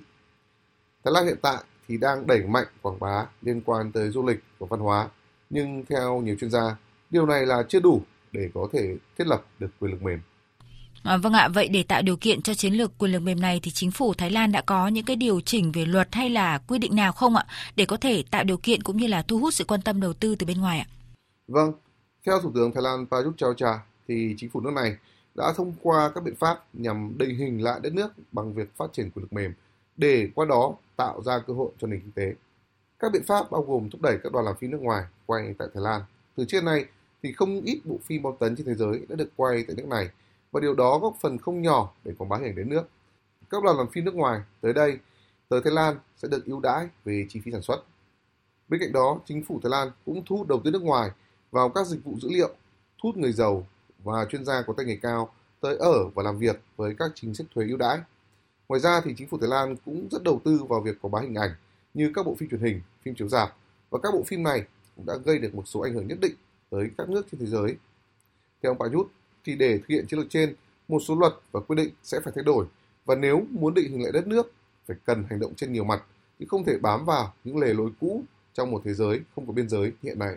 Thái 1.04 1.14
Lan 1.14 1.26
hiện 1.26 1.38
tại 1.42 1.64
thì 1.88 1.98
đang 1.98 2.28
đẩy 2.28 2.44
mạnh 2.44 2.68
quảng 2.82 3.00
bá 3.00 3.26
liên 3.42 3.62
quan 3.66 3.92
tới 3.92 4.10
du 4.10 4.26
lịch 4.28 4.40
và 4.60 4.68
văn 4.70 4.80
hóa, 4.80 5.10
nhưng 5.50 5.86
theo 5.90 6.22
nhiều 6.22 6.36
chuyên 6.40 6.52
gia, 6.52 6.78
điều 7.10 7.26
này 7.26 7.46
là 7.46 7.64
chưa 7.70 7.80
đủ 7.80 8.02
để 8.32 8.50
có 8.54 8.68
thể 8.74 8.98
thiết 9.18 9.28
lập 9.28 9.46
được 9.60 9.70
quyền 9.80 9.92
lực 9.92 10.02
mềm. 10.02 10.20
À, 11.04 11.18
vâng 11.18 11.34
ạ, 11.34 11.48
vậy 11.48 11.68
để 11.68 11.84
tạo 11.84 12.02
điều 12.02 12.18
kiện 12.18 12.42
cho 12.42 12.54
chiến 12.54 12.74
lược 12.74 12.98
quyền 12.98 13.12
lực 13.12 13.20
mềm 13.20 13.42
này 13.42 13.60
thì 13.64 13.72
chính 13.72 13.92
phủ 13.92 14.14
Thái 14.14 14.32
Lan 14.32 14.52
đã 14.52 14.62
có 14.62 14.88
những 14.88 15.06
cái 15.06 15.16
điều 15.16 15.42
chỉnh 15.42 15.72
về 15.72 15.86
luật 15.86 16.08
hay 16.12 16.30
là 16.30 16.58
quy 16.58 16.80
định 16.80 16.96
nào 16.96 17.12
không 17.12 17.36
ạ 17.36 17.46
để 17.76 17.86
có 17.86 17.98
thể 17.98 18.24
tạo 18.32 18.44
điều 18.44 18.58
kiện 18.58 18.84
cũng 18.84 18.98
như 18.98 19.08
là 19.08 19.22
thu 19.22 19.38
hút 19.38 19.54
sự 19.54 19.64
quan 19.64 19.82
tâm 19.82 20.02
đầu 20.02 20.14
tư 20.14 20.36
từ 20.36 20.46
bên 20.46 20.62
ngoài 20.62 20.80
ạ? 20.80 20.88
Vâng, 21.48 21.72
theo 22.26 22.42
Thủ 22.42 22.52
tướng 22.56 22.72
Thái 22.74 22.84
Lan 22.84 23.06
Prayut 23.08 23.38
Chan-o-cha 23.38 23.80
thì 24.08 24.36
chính 24.38 24.50
phủ 24.50 24.62
nước 24.62 24.74
này 24.74 24.96
đã 25.36 25.54
thông 25.58 25.74
qua 25.82 26.12
các 26.16 26.24
biện 26.24 26.36
pháp 26.36 26.64
nhằm 26.74 27.18
định 27.18 27.36
hình 27.36 27.64
lại 27.64 27.80
đất 27.84 27.94
nước 27.94 28.14
bằng 28.32 28.54
việc 28.54 28.78
phát 28.78 28.94
triển 28.94 29.10
quyền 29.12 29.24
lực 29.24 29.34
mềm 29.34 29.54
để 29.98 30.30
qua 30.36 30.46
đó 30.46 30.74
tạo 30.96 31.22
ra 31.26 31.40
cơ 31.48 31.54
hội 31.54 31.70
cho 31.82 31.88
nền 31.88 32.00
kinh 32.00 32.12
tế. 32.12 32.34
Các 33.00 33.12
biện 33.12 33.24
pháp 33.24 33.52
bao 33.52 33.62
gồm 33.62 33.90
thúc 33.90 34.02
đẩy 34.02 34.18
các 34.24 34.32
đoàn 34.32 34.46
làm 34.46 34.56
phim 34.60 34.72
nước 34.72 34.82
ngoài 34.82 35.04
quay 35.26 35.56
tại 35.58 35.68
Thái 35.74 35.84
Lan. 35.84 36.02
Từ 36.36 36.46
trước 36.46 36.64
nay 36.64 36.86
thì 37.24 37.34
không 37.34 37.62
ít 37.62 37.82
bộ 37.86 38.00
phim 38.06 38.22
bom 38.22 38.36
tấn 38.40 38.56
trên 38.56 38.66
thế 38.66 38.76
giới 38.76 39.02
đã 39.10 39.16
được 39.16 39.30
quay 39.36 39.64
tại 39.68 39.76
nước 39.76 39.88
này 39.88 40.10
và 40.52 40.60
điều 40.60 40.76
đó 40.76 41.00
góp 41.00 41.18
phần 41.22 41.38
không 41.38 41.62
nhỏ 41.62 41.94
để 42.04 42.14
quảng 42.18 42.30
bá 42.30 42.38
hình 42.38 42.56
đến 42.56 42.70
nước. 42.70 42.84
Các 43.50 43.64
đoàn 43.64 43.78
làm 43.78 43.88
phim 43.92 44.06
nước 44.06 44.16
ngoài 44.16 44.42
tới 44.62 44.74
đây, 44.74 44.98
tới 45.50 45.62
Thái 45.64 45.74
Lan 45.74 45.96
sẽ 46.18 46.28
được 46.28 46.46
ưu 46.46 46.60
đãi 46.60 46.88
về 47.06 47.26
chi 47.30 47.42
phí 47.46 47.52
sản 47.52 47.62
xuất. 47.62 47.84
Bên 48.68 48.80
cạnh 48.80 48.92
đó, 48.92 49.20
chính 49.26 49.44
phủ 49.44 49.60
Thái 49.64 49.70
Lan 49.70 49.92
cũng 50.06 50.24
thu 50.26 50.38
hút 50.38 50.48
đầu 50.48 50.62
tư 50.64 50.72
nước 50.72 50.82
ngoài 50.82 51.12
vào 51.52 51.70
các 51.70 51.88
dịch 51.88 52.04
vụ 52.04 52.20
dữ 52.22 52.30
liệu, 52.32 52.50
thu 53.04 53.10
hút 53.10 53.18
người 53.18 53.32
giàu 53.32 53.68
và 54.04 54.26
chuyên 54.26 54.46
gia 54.46 54.62
có 54.62 54.74
tay 54.78 54.86
nghề 54.86 54.96
cao 54.96 55.34
tới 55.60 55.78
ở 55.78 56.08
và 56.16 56.24
làm 56.24 56.38
việc 56.38 56.62
với 56.78 56.96
các 57.00 57.12
chính 57.16 57.34
sách 57.34 57.48
thuế 57.56 57.68
ưu 57.68 57.78
đãi. 57.78 58.00
Ngoài 58.68 58.80
ra 58.80 59.02
thì 59.02 59.14
chính 59.18 59.28
phủ 59.28 59.38
Thái 59.38 59.50
Lan 59.50 59.76
cũng 59.86 60.08
rất 60.12 60.24
đầu 60.24 60.42
tư 60.46 60.60
vào 60.70 60.82
việc 60.82 61.02
quảng 61.02 61.12
bá 61.12 61.20
hình 61.20 61.36
ảnh 61.36 61.52
như 61.94 62.12
các 62.16 62.26
bộ 62.26 62.36
phim 62.36 62.50
truyền 62.50 62.62
hình, 62.62 62.82
phim 63.04 63.16
chiếu 63.16 63.28
rạp 63.28 63.56
và 63.90 64.00
các 64.04 64.14
bộ 64.14 64.24
phim 64.24 64.44
này 64.44 64.66
cũng 64.96 65.06
đã 65.06 65.14
gây 65.26 65.40
được 65.40 65.56
một 65.56 65.64
số 65.66 65.80
ảnh 65.80 65.94
hưởng 65.94 66.08
nhất 66.08 66.18
định 66.22 66.36
tới 66.70 66.90
các 66.98 67.10
nước 67.10 67.28
trên 67.32 67.40
thế 67.40 67.46
giới. 67.46 67.76
Theo 68.62 68.72
ông 68.72 68.78
Pajut, 68.78 69.06
thì 69.46 69.56
để 69.56 69.78
thực 69.78 69.88
hiện 69.88 70.06
chiến 70.08 70.20
lược 70.20 70.30
trên, 70.30 70.56
một 70.88 71.00
số 71.08 71.16
luật 71.16 71.34
và 71.52 71.60
quy 71.60 71.76
định 71.76 71.90
sẽ 72.04 72.20
phải 72.24 72.34
thay 72.36 72.44
đổi 72.44 72.66
và 73.06 73.16
nếu 73.16 73.46
muốn 73.50 73.74
định 73.74 73.92
hình 73.92 74.04
lại 74.04 74.12
đất 74.12 74.28
nước 74.28 74.54
phải 74.88 74.98
cần 75.06 75.24
hành 75.30 75.40
động 75.40 75.56
trên 75.56 75.74
nhiều 75.74 75.84
mặt 75.84 76.04
chứ 76.40 76.46
không 76.50 76.66
thể 76.66 76.78
bám 76.82 77.06
vào 77.06 77.34
những 77.44 77.58
lề 77.58 77.74
lối 77.74 77.90
cũ 78.00 78.24
trong 78.54 78.72
một 78.72 78.82
thế 78.86 78.94
giới 78.94 79.20
không 79.36 79.48
có 79.48 79.54
biên 79.54 79.70
giới 79.70 79.92
hiện 80.04 80.20
nay. 80.20 80.36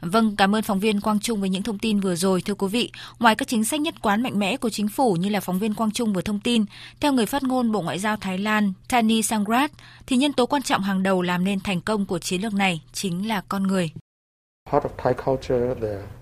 Vâng, 0.00 0.36
cảm 0.36 0.54
ơn 0.54 0.62
phóng 0.62 0.80
viên 0.80 1.00
Quang 1.00 1.20
Trung 1.20 1.40
với 1.40 1.48
những 1.48 1.62
thông 1.62 1.78
tin 1.78 2.00
vừa 2.00 2.16
rồi. 2.16 2.42
Thưa 2.42 2.54
quý 2.54 2.68
vị, 2.68 2.90
ngoài 3.18 3.34
các 3.34 3.48
chính 3.48 3.64
sách 3.64 3.80
nhất 3.80 3.94
quán 4.02 4.22
mạnh 4.22 4.38
mẽ 4.38 4.56
của 4.56 4.70
chính 4.70 4.88
phủ 4.88 5.14
như 5.14 5.28
là 5.28 5.40
phóng 5.40 5.58
viên 5.58 5.74
Quang 5.74 5.90
Trung 5.90 6.12
vừa 6.12 6.22
thông 6.22 6.40
tin, 6.40 6.64
theo 7.00 7.12
người 7.12 7.26
phát 7.26 7.42
ngôn 7.42 7.72
Bộ 7.72 7.82
Ngoại 7.82 7.98
giao 7.98 8.16
Thái 8.16 8.38
Lan 8.38 8.72
Tani 8.88 9.22
Sangrat, 9.22 9.72
thì 10.06 10.16
nhân 10.16 10.32
tố 10.32 10.46
quan 10.46 10.62
trọng 10.62 10.82
hàng 10.82 11.02
đầu 11.02 11.22
làm 11.22 11.44
nên 11.44 11.60
thành 11.60 11.80
công 11.80 12.06
của 12.06 12.18
chiến 12.18 12.42
lược 12.42 12.54
này 12.54 12.82
chính 12.92 13.28
là 13.28 13.42
con 13.48 13.62
người. 13.62 13.90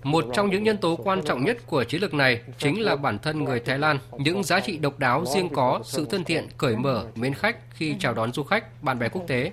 Một 0.03 0.25
trong 0.33 0.49
những 0.49 0.63
nhân 0.63 0.77
tố 0.77 0.95
quan 0.95 1.21
trọng 1.23 1.45
nhất 1.45 1.57
của 1.67 1.83
chiến 1.83 2.01
lược 2.01 2.13
này 2.13 2.41
chính 2.57 2.81
là 2.81 2.95
bản 2.95 3.19
thân 3.19 3.43
người 3.43 3.59
Thái 3.59 3.79
Lan, 3.79 3.99
những 4.17 4.43
giá 4.43 4.59
trị 4.59 4.77
độc 4.77 4.99
đáo 4.99 5.25
riêng 5.25 5.49
có, 5.49 5.79
sự 5.83 6.05
thân 6.05 6.23
thiện, 6.23 6.47
cởi 6.57 6.75
mở, 6.75 7.05
mến 7.15 7.33
khách 7.33 7.57
khi 7.73 7.95
chào 7.99 8.13
đón 8.13 8.33
du 8.33 8.43
khách, 8.43 8.83
bạn 8.83 8.99
bè 8.99 9.09
quốc 9.09 9.23
tế. 9.27 9.51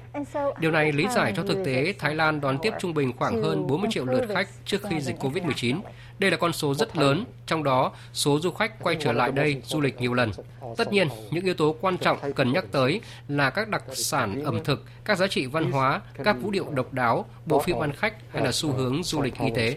Điều 0.61 0.71
này 0.71 0.93
lý 0.93 1.07
giải 1.15 1.33
cho 1.37 1.43
thực 1.43 1.65
tế 1.65 1.95
Thái 1.99 2.15
Lan 2.15 2.41
đón 2.41 2.59
tiếp 2.63 2.73
trung 2.79 2.95
bình 2.95 3.13
khoảng 3.19 3.43
hơn 3.43 3.67
40 3.67 3.91
triệu 3.93 4.05
lượt 4.05 4.25
khách 4.35 4.49
trước 4.65 4.83
khi 4.91 5.01
dịch 5.01 5.17
Covid-19. 5.21 5.81
Đây 6.21 6.31
là 6.31 6.37
con 6.37 6.53
số 6.53 6.75
rất 6.75 6.97
lớn, 6.97 7.25
trong 7.47 7.65
đó 7.65 7.93
số 8.13 8.41
du 8.41 8.51
khách 8.51 8.83
quay 8.83 8.97
trở 9.01 9.13
lại 9.13 9.33
đây 9.33 9.63
du 9.65 9.81
lịch 9.81 10.01
nhiều 10.01 10.15
lần. 10.15 10.31
Tất 10.77 10.93
nhiên, 10.93 11.09
những 11.31 11.45
yếu 11.45 11.55
tố 11.55 11.77
quan 11.81 11.97
trọng 11.97 12.19
cần 12.37 12.53
nhắc 12.53 12.65
tới 12.73 13.01
là 13.29 13.51
các 13.51 13.69
đặc 13.69 13.83
sản 13.93 14.45
ẩm 14.45 14.65
thực, 14.65 14.85
các 15.05 15.19
giá 15.19 15.27
trị 15.27 15.47
văn 15.47 15.73
hóa, 15.73 16.01
các 16.25 16.37
vũ 16.43 16.51
điệu 16.51 16.67
độc 16.71 16.93
đáo, 16.93 17.25
bộ 17.47 17.61
phim 17.61 17.83
ăn 17.83 17.93
khách 17.93 18.15
hay 18.33 18.45
là 18.45 18.53
xu 18.53 18.73
hướng 18.73 19.03
du 19.03 19.23
lịch 19.23 19.35
y 19.39 19.51
tế. 19.55 19.77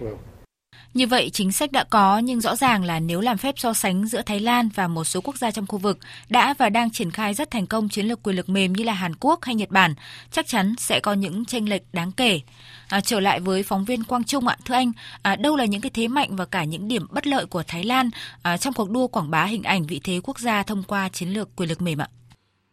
Như 0.93 1.07
vậy, 1.07 1.29
chính 1.33 1.51
sách 1.51 1.71
đã 1.71 1.83
có 1.83 2.17
nhưng 2.17 2.41
rõ 2.41 2.55
ràng 2.55 2.83
là 2.83 2.99
nếu 2.99 3.21
làm 3.21 3.37
phép 3.37 3.55
so 3.57 3.73
sánh 3.73 4.07
giữa 4.07 4.21
Thái 4.21 4.39
Lan 4.39 4.69
và 4.75 4.87
một 4.87 5.03
số 5.03 5.21
quốc 5.21 5.37
gia 5.37 5.51
trong 5.51 5.67
khu 5.67 5.77
vực 5.77 5.97
đã 6.29 6.55
và 6.57 6.69
đang 6.69 6.91
triển 6.91 7.11
khai 7.11 7.33
rất 7.33 7.51
thành 7.51 7.67
công 7.67 7.89
chiến 7.89 8.05
lược 8.05 8.23
quyền 8.23 8.35
lực 8.35 8.49
mềm 8.49 8.73
như 8.73 8.83
là 8.83 8.93
Hàn 8.93 9.15
Quốc 9.19 9.39
hay 9.43 9.55
Nhật 9.55 9.69
Bản, 9.69 9.93
chắc 10.31 10.47
chắn 10.47 10.73
sẽ 10.77 10.99
có 10.99 11.13
những 11.13 11.45
tranh 11.45 11.69
lệch 11.69 11.81
đáng 11.93 12.11
kể. 12.11 12.41
À, 12.87 13.01
trở 13.01 13.19
lại 13.19 13.39
với 13.39 13.63
phóng 13.63 13.85
viên 13.85 14.03
Quang 14.03 14.23
Trung 14.23 14.47
ạ, 14.47 14.57
thưa 14.65 14.73
anh, 14.75 14.91
à, 15.21 15.35
đâu 15.35 15.55
là 15.55 15.65
những 15.65 15.81
cái 15.81 15.91
thế 15.93 16.07
mạnh 16.07 16.35
và 16.35 16.45
cả 16.45 16.63
những 16.63 16.87
điểm 16.87 17.07
bất 17.11 17.27
lợi 17.27 17.45
của 17.45 17.63
Thái 17.67 17.83
Lan 17.83 18.09
à, 18.41 18.57
trong 18.57 18.73
cuộc 18.73 18.89
đua 18.89 19.07
quảng 19.07 19.31
bá 19.31 19.45
hình 19.45 19.63
ảnh 19.63 19.83
vị 19.87 20.01
thế 20.03 20.19
quốc 20.23 20.39
gia 20.39 20.63
thông 20.63 20.83
qua 20.83 21.09
chiến 21.09 21.29
lược 21.29 21.55
quyền 21.55 21.69
lực 21.69 21.81
mềm 21.81 22.01
ạ? 22.01 22.07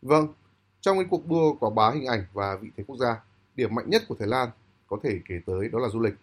Vâng, 0.02 0.26
trong 0.80 0.96
cái 0.96 1.06
cuộc 1.10 1.28
đua 1.28 1.54
quảng 1.54 1.74
bá 1.74 1.90
hình 1.94 2.06
ảnh 2.06 2.24
và 2.32 2.56
vị 2.62 2.68
thế 2.76 2.84
quốc 2.86 2.96
gia, 2.96 3.16
điểm 3.56 3.74
mạnh 3.74 3.90
nhất 3.90 4.02
của 4.08 4.14
Thái 4.18 4.28
Lan 4.28 4.48
có 4.86 4.96
thể 5.02 5.10
kể 5.28 5.34
tới 5.46 5.68
đó 5.72 5.78
là 5.78 5.88
du 5.88 6.00
lịch. 6.00 6.14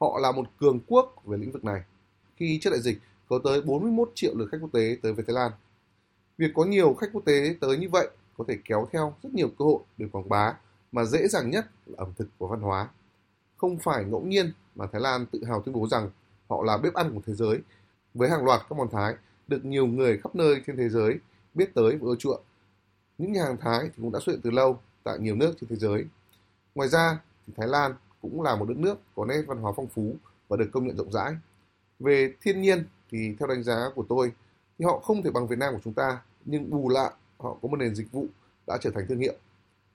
Họ 0.00 0.18
là 0.18 0.32
một 0.32 0.46
cường 0.58 0.80
quốc 0.86 1.22
về 1.24 1.38
lĩnh 1.38 1.52
vực 1.52 1.64
này. 1.64 1.82
Khi 2.36 2.58
trước 2.62 2.70
đại 2.70 2.80
dịch, 2.80 2.98
có 3.28 3.40
tới 3.44 3.62
41 3.62 4.10
triệu 4.14 4.34
lượt 4.36 4.48
khách 4.52 4.58
quốc 4.60 4.72
tế 4.72 4.96
tới 5.02 5.12
với 5.12 5.24
Thái 5.24 5.34
Lan. 5.34 5.52
Việc 6.38 6.50
có 6.54 6.64
nhiều 6.64 6.94
khách 6.94 7.10
quốc 7.12 7.24
tế 7.24 7.56
tới 7.60 7.78
như 7.78 7.88
vậy 7.88 8.08
có 8.38 8.44
thể 8.48 8.58
kéo 8.64 8.88
theo 8.92 9.14
rất 9.22 9.34
nhiều 9.34 9.48
cơ 9.58 9.64
hội 9.64 9.80
để 9.96 10.06
quảng 10.12 10.28
bá 10.28 10.54
mà 10.92 11.04
dễ 11.04 11.28
dàng 11.28 11.50
nhất 11.50 11.66
là 11.86 11.94
ẩm 11.96 12.12
thực 12.18 12.28
và 12.38 12.46
văn 12.50 12.60
hóa. 12.60 12.88
Không 13.56 13.78
phải 13.78 14.04
ngẫu 14.04 14.22
nhiên 14.22 14.52
mà 14.74 14.86
Thái 14.92 15.00
Lan 15.00 15.26
tự 15.26 15.44
hào 15.44 15.62
tuyên 15.62 15.74
bố 15.74 15.88
rằng 15.88 16.10
họ 16.48 16.62
là 16.64 16.76
bếp 16.76 16.94
ăn 16.94 17.14
của 17.14 17.20
thế 17.26 17.34
giới 17.34 17.58
với 18.14 18.30
hàng 18.30 18.44
loạt 18.44 18.60
các 18.68 18.76
món 18.78 18.90
Thái 18.90 19.14
được 19.48 19.64
nhiều 19.64 19.86
người 19.86 20.18
khắp 20.18 20.34
nơi 20.34 20.62
trên 20.66 20.76
thế 20.76 20.88
giới 20.88 21.18
biết 21.54 21.74
tới 21.74 21.96
và 21.96 22.06
ưa 22.06 22.16
chuộng. 22.16 22.40
Những 23.18 23.32
nhà 23.32 23.44
hàng 23.44 23.56
Thái 23.56 23.80
thì 23.82 24.02
cũng 24.02 24.12
đã 24.12 24.20
xuất 24.20 24.32
hiện 24.32 24.40
từ 24.42 24.50
lâu 24.50 24.80
tại 25.04 25.18
nhiều 25.18 25.34
nước 25.34 25.54
trên 25.60 25.68
thế 25.70 25.76
giới. 25.76 26.04
Ngoài 26.74 26.88
ra 26.88 27.20
thì 27.46 27.52
Thái 27.56 27.68
Lan 27.68 27.94
cũng 28.22 28.42
là 28.42 28.56
một 28.56 28.68
đất 28.68 28.76
nước 28.76 28.98
có 29.16 29.24
nét 29.24 29.42
văn 29.46 29.58
hóa 29.58 29.72
phong 29.76 29.88
phú 29.88 30.14
và 30.48 30.56
được 30.56 30.68
công 30.72 30.86
nhận 30.86 30.96
rộng 30.96 31.12
rãi. 31.12 31.32
Về 31.98 32.34
thiên 32.40 32.60
nhiên 32.60 32.84
thì 33.10 33.34
theo 33.38 33.48
đánh 33.48 33.62
giá 33.62 33.90
của 33.94 34.04
tôi 34.08 34.32
thì 34.78 34.84
họ 34.84 34.98
không 34.98 35.22
thể 35.22 35.30
bằng 35.30 35.46
Việt 35.46 35.58
Nam 35.58 35.74
của 35.74 35.80
chúng 35.84 35.94
ta 35.94 36.22
nhưng 36.44 36.70
bù 36.70 36.88
lại 36.88 37.10
họ 37.38 37.56
có 37.62 37.68
một 37.68 37.76
nền 37.76 37.94
dịch 37.94 38.12
vụ 38.12 38.26
đã 38.66 38.78
trở 38.80 38.90
thành 38.90 39.06
thương 39.08 39.18
hiệu. 39.18 39.34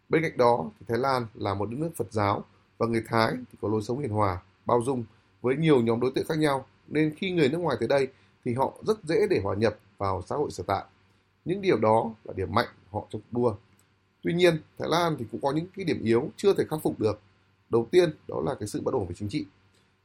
Bên 0.10 0.22
cạnh 0.22 0.38
đó 0.38 0.72
thì 0.80 0.86
Thái 0.90 0.98
Lan 0.98 1.26
là 1.34 1.54
một 1.54 1.70
đất 1.70 1.78
nước 1.80 1.90
Phật 1.96 2.12
giáo 2.12 2.44
và 2.78 2.88
người 2.88 3.04
Thái 3.08 3.34
thì 3.52 3.58
có 3.62 3.68
lối 3.68 3.82
sống 3.82 4.00
hiền 4.00 4.12
hòa, 4.12 4.42
bao 4.66 4.82
dung 4.86 5.04
với 5.42 5.56
nhiều 5.56 5.82
nhóm 5.82 6.00
đối 6.00 6.12
tượng 6.16 6.28
khác 6.28 6.38
nhau 6.38 6.66
nên 6.88 7.16
khi 7.18 7.32
người 7.32 7.50
nước 7.50 7.58
ngoài 7.58 7.78
tới 7.80 7.88
đây 7.88 8.08
thì 8.46 8.54
họ 8.54 8.74
rất 8.88 9.04
dễ 9.04 9.28
để 9.30 9.40
hòa 9.44 9.56
nhập 9.56 9.78
vào 9.98 10.22
xã 10.28 10.36
hội 10.36 10.52
sở 10.52 10.64
tại. 10.68 10.84
Những 11.46 11.62
điều 11.62 11.78
đó 11.78 12.14
là 12.24 12.34
điểm 12.34 12.54
mạnh 12.54 12.68
của 12.92 13.00
họ 13.00 13.08
trong 13.10 13.22
cuộc 13.22 13.40
đua. 13.40 13.56
Tuy 14.22 14.34
nhiên, 14.34 14.58
Thái 14.78 14.90
Lan 14.90 15.16
thì 15.20 15.26
cũng 15.32 15.42
có 15.42 15.52
những 15.52 15.66
cái 15.76 15.86
điểm 15.86 16.04
yếu 16.04 16.30
chưa 16.38 16.54
thể 16.54 16.64
khắc 16.70 16.80
phục 16.84 17.00
được. 17.00 17.20
Đầu 17.74 17.88
tiên 17.92 18.10
đó 18.28 18.42
là 18.46 18.56
cái 18.60 18.68
sự 18.68 18.82
bất 18.82 18.94
ổn 18.94 19.08
về 19.08 19.16
chính 19.18 19.30
trị. 19.30 19.46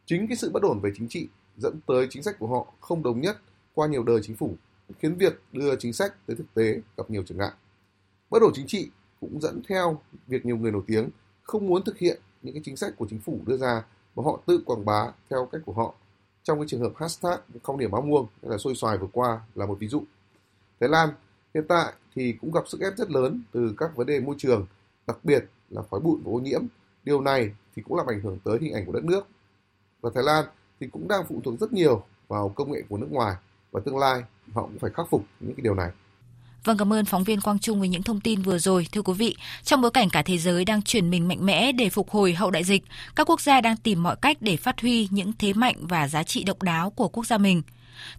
Chính 0.07 0.29
cái 0.29 0.37
sự 0.37 0.51
bất 0.51 0.63
ổn 0.63 0.81
về 0.81 0.91
chính 0.97 1.09
trị 1.09 1.29
dẫn 1.57 1.81
tới 1.87 2.07
chính 2.11 2.23
sách 2.23 2.39
của 2.39 2.47
họ 2.47 2.67
không 2.81 3.03
đồng 3.03 3.21
nhất 3.21 3.39
qua 3.75 3.87
nhiều 3.87 4.03
đời 4.03 4.21
chính 4.23 4.37
phủ, 4.37 4.57
khiến 4.99 5.15
việc 5.15 5.43
đưa 5.53 5.77
chính 5.77 5.93
sách 5.93 6.27
tới 6.27 6.37
thực 6.37 6.55
tế 6.55 6.81
gặp 6.97 7.11
nhiều 7.11 7.23
trở 7.27 7.35
ngại. 7.35 7.53
Bất 8.31 8.43
ổn 8.43 8.53
chính 8.55 8.67
trị 8.67 8.91
cũng 9.21 9.41
dẫn 9.41 9.61
theo 9.69 10.01
việc 10.27 10.47
nhiều 10.47 10.57
người 10.57 10.73
nổi 10.73 10.83
tiếng 10.87 11.09
không 11.43 11.67
muốn 11.67 11.85
thực 11.85 11.99
hiện 11.99 12.21
những 12.43 12.55
cái 12.55 12.63
chính 12.65 12.77
sách 12.77 12.93
của 12.97 13.07
chính 13.11 13.21
phủ 13.21 13.41
đưa 13.47 13.57
ra 13.57 13.85
và 14.15 14.23
họ 14.25 14.41
tự 14.47 14.63
quảng 14.67 14.85
bá 14.85 15.13
theo 15.31 15.49
cách 15.53 15.63
của 15.65 15.73
họ. 15.73 15.95
Trong 16.43 16.59
cái 16.59 16.69
trường 16.69 16.81
hợp 16.81 16.93
hashtag 16.97 17.39
không 17.63 17.79
điểm 17.79 17.93
áo 17.93 18.03
muông 18.03 18.27
hay 18.43 18.51
là 18.51 18.59
xôi 18.59 18.75
xoài 18.75 18.99
vừa 18.99 19.09
qua 19.13 19.41
là 19.55 19.67
một 19.67 19.77
ví 19.81 19.89
dụ. 19.89 20.03
Thái 20.81 20.89
Lan 20.89 21.09
hiện 21.55 21.65
tại 21.69 21.93
thì 22.15 22.35
cũng 22.41 22.53
gặp 22.53 22.69
sức 22.69 22.81
ép 22.81 22.97
rất 22.97 23.11
lớn 23.11 23.43
từ 23.53 23.75
các 23.77 23.97
vấn 23.97 24.07
đề 24.07 24.21
môi 24.21 24.35
trường, 24.39 24.67
đặc 25.07 25.19
biệt 25.25 25.45
là 25.71 25.83
khói 25.91 26.01
bụi 26.01 26.19
và 26.25 26.33
ô 26.33 26.39
nhiễm 26.39 26.63
Điều 27.05 27.21
này 27.21 27.51
thì 27.77 27.83
cũng 27.83 27.97
làm 27.97 28.07
ảnh 28.07 28.21
hưởng 28.21 28.39
tới 28.45 28.59
hình 28.61 28.73
ảnh 28.73 28.87
của 28.87 28.93
đất 28.93 29.05
nước. 29.05 29.27
Và 30.01 30.11
Thái 30.15 30.25
Lan 30.25 30.45
thì 30.81 30.87
cũng 30.93 31.09
đang 31.09 31.25
phụ 31.29 31.41
thuộc 31.45 31.61
rất 31.61 31.73
nhiều 31.73 32.03
vào 32.29 32.49
công 32.49 32.73
nghệ 32.73 32.83
của 32.89 32.97
nước 32.97 33.09
ngoài 33.11 33.35
và 33.73 33.81
tương 33.85 33.99
lai 33.99 34.23
họ 34.55 34.63
cũng 34.63 34.79
phải 34.79 34.91
khắc 34.95 35.07
phục 35.11 35.25
những 35.41 35.55
cái 35.55 35.63
điều 35.63 35.75
này. 35.75 35.91
Vâng 36.65 36.79
cảm 36.79 36.93
ơn 36.93 37.05
phóng 37.05 37.25
viên 37.25 37.41
Quang 37.41 37.59
Trung 37.59 37.79
với 37.81 37.89
những 37.89 38.03
thông 38.03 38.21
tin 38.21 38.43
vừa 38.43 38.59
rồi. 38.59 38.87
Thưa 38.93 39.03
quý 39.03 39.13
vị, 39.13 39.37
trong 39.63 39.81
bối 39.81 39.91
cảnh 39.91 40.09
cả 40.13 40.23
thế 40.23 40.39
giới 40.39 40.65
đang 40.65 40.83
chuyển 40.83 41.11
mình 41.11 41.29
mạnh 41.29 41.47
mẽ 41.47 41.73
để 41.73 41.91
phục 41.91 42.11
hồi 42.11 42.35
hậu 42.35 42.51
đại 42.51 42.65
dịch, 42.65 42.85
các 43.17 43.31
quốc 43.31 43.41
gia 43.41 43.61
đang 43.61 43.77
tìm 43.77 44.03
mọi 44.03 44.17
cách 44.23 44.37
để 44.41 44.57
phát 44.57 44.81
huy 44.81 45.09
những 45.11 45.33
thế 45.39 45.53
mạnh 45.53 45.77
và 45.81 46.09
giá 46.09 46.23
trị 46.23 46.45
độc 46.45 46.63
đáo 46.63 46.91
của 46.91 47.09
quốc 47.09 47.27
gia 47.27 47.39
mình. 47.39 47.63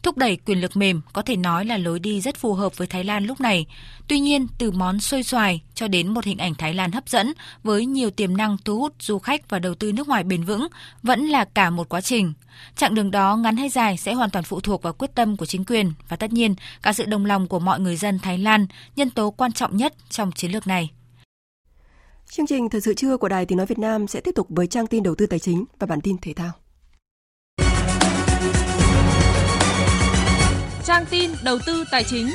Thúc 0.03 0.17
đẩy 0.17 0.38
quyền 0.45 0.61
lực 0.61 0.77
mềm 0.77 1.01
có 1.13 1.21
thể 1.21 1.36
nói 1.36 1.65
là 1.65 1.77
lối 1.77 1.99
đi 1.99 2.21
rất 2.21 2.38
phù 2.38 2.53
hợp 2.53 2.77
với 2.77 2.88
Thái 2.88 3.03
Lan 3.03 3.25
lúc 3.25 3.41
này. 3.41 3.65
Tuy 4.07 4.19
nhiên, 4.19 4.47
từ 4.57 4.71
món 4.71 4.99
xôi 4.99 5.23
xoài 5.23 5.61
cho 5.73 5.88
đến 5.88 6.13
một 6.13 6.25
hình 6.25 6.38
ảnh 6.38 6.55
Thái 6.55 6.73
Lan 6.73 6.91
hấp 6.91 7.09
dẫn 7.09 7.34
với 7.63 7.86
nhiều 7.86 8.09
tiềm 8.09 8.38
năng 8.38 8.57
thu 8.65 8.80
hút 8.80 8.93
du 8.99 9.19
khách 9.19 9.49
và 9.49 9.59
đầu 9.59 9.75
tư 9.75 9.91
nước 9.91 10.07
ngoài 10.07 10.23
bền 10.23 10.43
vững 10.43 10.67
vẫn 11.03 11.25
là 11.25 11.45
cả 11.45 11.69
một 11.69 11.89
quá 11.89 12.01
trình. 12.01 12.34
Chặng 12.75 12.95
đường 12.95 13.11
đó 13.11 13.36
ngắn 13.36 13.57
hay 13.57 13.69
dài 13.69 13.97
sẽ 13.97 14.13
hoàn 14.13 14.30
toàn 14.30 14.45
phụ 14.45 14.59
thuộc 14.59 14.82
vào 14.82 14.93
quyết 14.93 15.15
tâm 15.15 15.38
của 15.38 15.45
chính 15.45 15.65
quyền 15.65 15.93
và 16.09 16.15
tất 16.15 16.34
nhiên 16.34 16.55
cả 16.82 16.93
sự 16.93 17.05
đồng 17.05 17.25
lòng 17.25 17.47
của 17.47 17.59
mọi 17.59 17.80
người 17.80 17.95
dân 17.95 18.19
Thái 18.19 18.38
Lan, 18.38 18.67
nhân 18.95 19.09
tố 19.09 19.32
quan 19.32 19.51
trọng 19.51 19.77
nhất 19.77 19.93
trong 20.09 20.32
chiến 20.32 20.51
lược 20.51 20.67
này. 20.67 20.89
Chương 22.32 22.47
trình 22.47 22.69
Thời 22.69 22.82
sự 22.82 22.93
trưa 22.93 23.17
của 23.17 23.30
Đài 23.30 23.45
Tiếng 23.45 23.57
Nói 23.57 23.67
Việt 23.67 23.80
Nam 23.80 24.07
sẽ 24.07 24.21
tiếp 24.21 24.32
tục 24.36 24.47
với 24.49 24.67
trang 24.67 24.88
tin 24.88 25.03
đầu 25.03 25.15
tư 25.15 25.25
tài 25.25 25.39
chính 25.39 25.65
và 25.80 25.88
bản 25.88 26.01
tin 26.01 26.17
thể 26.21 26.34
thao. 26.34 26.51
Trang 30.90 31.06
tin 31.10 31.32
đầu 31.44 31.60
tư 31.66 31.84
tài 31.92 32.04
chính. 32.04 32.30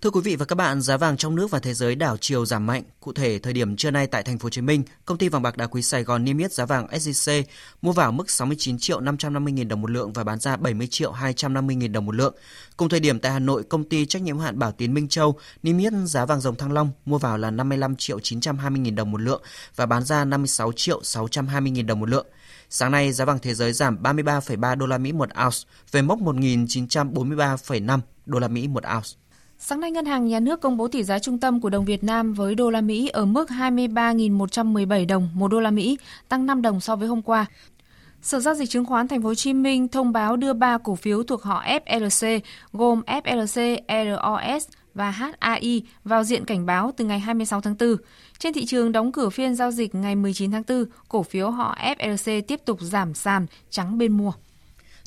Thưa 0.00 0.10
quý 0.10 0.20
vị 0.24 0.36
và 0.36 0.44
các 0.44 0.54
bạn, 0.54 0.80
giá 0.80 0.96
vàng 0.96 1.16
trong 1.16 1.34
nước 1.34 1.50
và 1.50 1.58
thế 1.58 1.74
giới 1.74 1.94
đảo 1.94 2.16
chiều 2.20 2.46
giảm 2.46 2.66
mạnh. 2.66 2.82
Cụ 3.00 3.12
thể, 3.12 3.38
thời 3.38 3.52
điểm 3.52 3.76
trưa 3.76 3.90
nay 3.90 4.06
tại 4.06 4.22
thành 4.22 4.38
phố 4.38 4.46
Hồ 4.46 4.50
Chí 4.50 4.60
Minh, 4.60 4.82
công 5.04 5.18
ty 5.18 5.28
vàng 5.28 5.42
bạc 5.42 5.56
đá 5.56 5.66
quý 5.66 5.82
Sài 5.82 6.04
Gòn 6.04 6.24
niêm 6.24 6.38
yết 6.38 6.52
giá 6.52 6.66
vàng 6.66 6.86
SJC 6.86 7.42
mua 7.82 7.92
vào 7.92 8.12
mức 8.12 8.30
69 8.30 8.78
triệu 8.78 9.00
550 9.00 9.54
000 9.56 9.68
đồng 9.68 9.80
một 9.80 9.90
lượng 9.90 10.12
và 10.12 10.24
bán 10.24 10.38
ra 10.38 10.56
70 10.56 10.88
triệu 10.90 11.12
250 11.12 11.76
000 11.80 11.92
đồng 11.92 12.06
một 12.06 12.14
lượng. 12.14 12.34
Cùng 12.76 12.88
thời 12.88 13.00
điểm 13.00 13.18
tại 13.18 13.32
Hà 13.32 13.38
Nội, 13.38 13.62
công 13.62 13.84
ty 13.84 14.06
trách 14.06 14.22
nhiệm 14.22 14.38
hạn 14.38 14.58
Bảo 14.58 14.72
Tín 14.72 14.94
Minh 14.94 15.08
Châu 15.08 15.38
niêm 15.62 15.78
yết 15.78 15.92
giá 16.04 16.26
vàng 16.26 16.40
dòng 16.40 16.56
Thăng 16.56 16.72
Long 16.72 16.90
mua 17.04 17.18
vào 17.18 17.38
là 17.38 17.50
55 17.50 17.96
triệu 17.96 18.20
920 18.20 18.80
000 18.84 18.94
đồng 18.94 19.10
một 19.10 19.20
lượng 19.20 19.42
và 19.76 19.86
bán 19.86 20.04
ra 20.04 20.24
56 20.24 20.72
triệu 20.76 21.02
620 21.02 21.72
000 21.76 21.86
đồng 21.86 22.00
một 22.00 22.08
lượng. 22.08 22.26
Sáng 22.72 22.92
nay, 22.92 23.12
giá 23.12 23.24
vàng 23.24 23.38
thế 23.38 23.54
giới 23.54 23.72
giảm 23.72 23.98
33,3 24.02 24.76
đô 24.76 24.86
la 24.86 24.98
Mỹ 24.98 25.12
một 25.12 25.28
ounce 25.44 25.56
về 25.92 26.02
mốc 26.02 26.18
1.943,5 26.18 27.98
đô 28.26 28.38
la 28.38 28.48
Mỹ 28.48 28.68
một 28.68 28.84
ounce. 28.94 29.08
Sáng 29.58 29.80
nay, 29.80 29.90
Ngân 29.90 30.06
hàng 30.06 30.26
Nhà 30.26 30.40
nước 30.40 30.60
công 30.60 30.76
bố 30.76 30.88
tỷ 30.88 31.04
giá 31.04 31.18
trung 31.18 31.38
tâm 31.38 31.60
của 31.60 31.70
đồng 31.70 31.84
Việt 31.84 32.04
Nam 32.04 32.34
với 32.34 32.54
đô 32.54 32.70
la 32.70 32.80
Mỹ 32.80 33.08
ở 33.08 33.24
mức 33.24 33.48
23.117 33.48 35.06
đồng 35.06 35.28
một 35.34 35.48
đô 35.48 35.60
la 35.60 35.70
Mỹ, 35.70 35.98
tăng 36.28 36.46
5 36.46 36.62
đồng 36.62 36.80
so 36.80 36.96
với 36.96 37.08
hôm 37.08 37.22
qua. 37.22 37.46
Sở 38.22 38.40
giao 38.40 38.54
dịch 38.54 38.70
chứng 38.70 38.84
khoán 38.84 39.08
Thành 39.08 39.22
phố 39.22 39.28
Hồ 39.28 39.34
Chí 39.34 39.52
Minh 39.52 39.88
thông 39.88 40.12
báo 40.12 40.36
đưa 40.36 40.52
3 40.52 40.78
cổ 40.78 40.94
phiếu 40.94 41.22
thuộc 41.22 41.42
họ 41.42 41.64
FLC 41.64 42.40
gồm 42.72 43.02
FLC, 43.06 43.78
ROS 43.88 44.68
và 44.94 45.10
HAI 45.10 45.82
vào 46.04 46.24
diện 46.24 46.44
cảnh 46.44 46.66
báo 46.66 46.92
từ 46.96 47.04
ngày 47.04 47.20
26 47.20 47.60
tháng 47.60 47.76
4. 47.80 47.96
Trên 48.38 48.52
thị 48.52 48.66
trường 48.66 48.92
đóng 48.92 49.12
cửa 49.12 49.30
phiên 49.30 49.54
giao 49.54 49.70
dịch 49.70 49.94
ngày 49.94 50.16
19 50.16 50.50
tháng 50.50 50.62
4, 50.68 50.84
cổ 51.08 51.22
phiếu 51.22 51.50
họ 51.50 51.76
FLC 51.98 52.42
tiếp 52.42 52.60
tục 52.64 52.80
giảm 52.80 53.14
sàn, 53.14 53.46
trắng 53.70 53.98
bên 53.98 54.12
mua. 54.12 54.32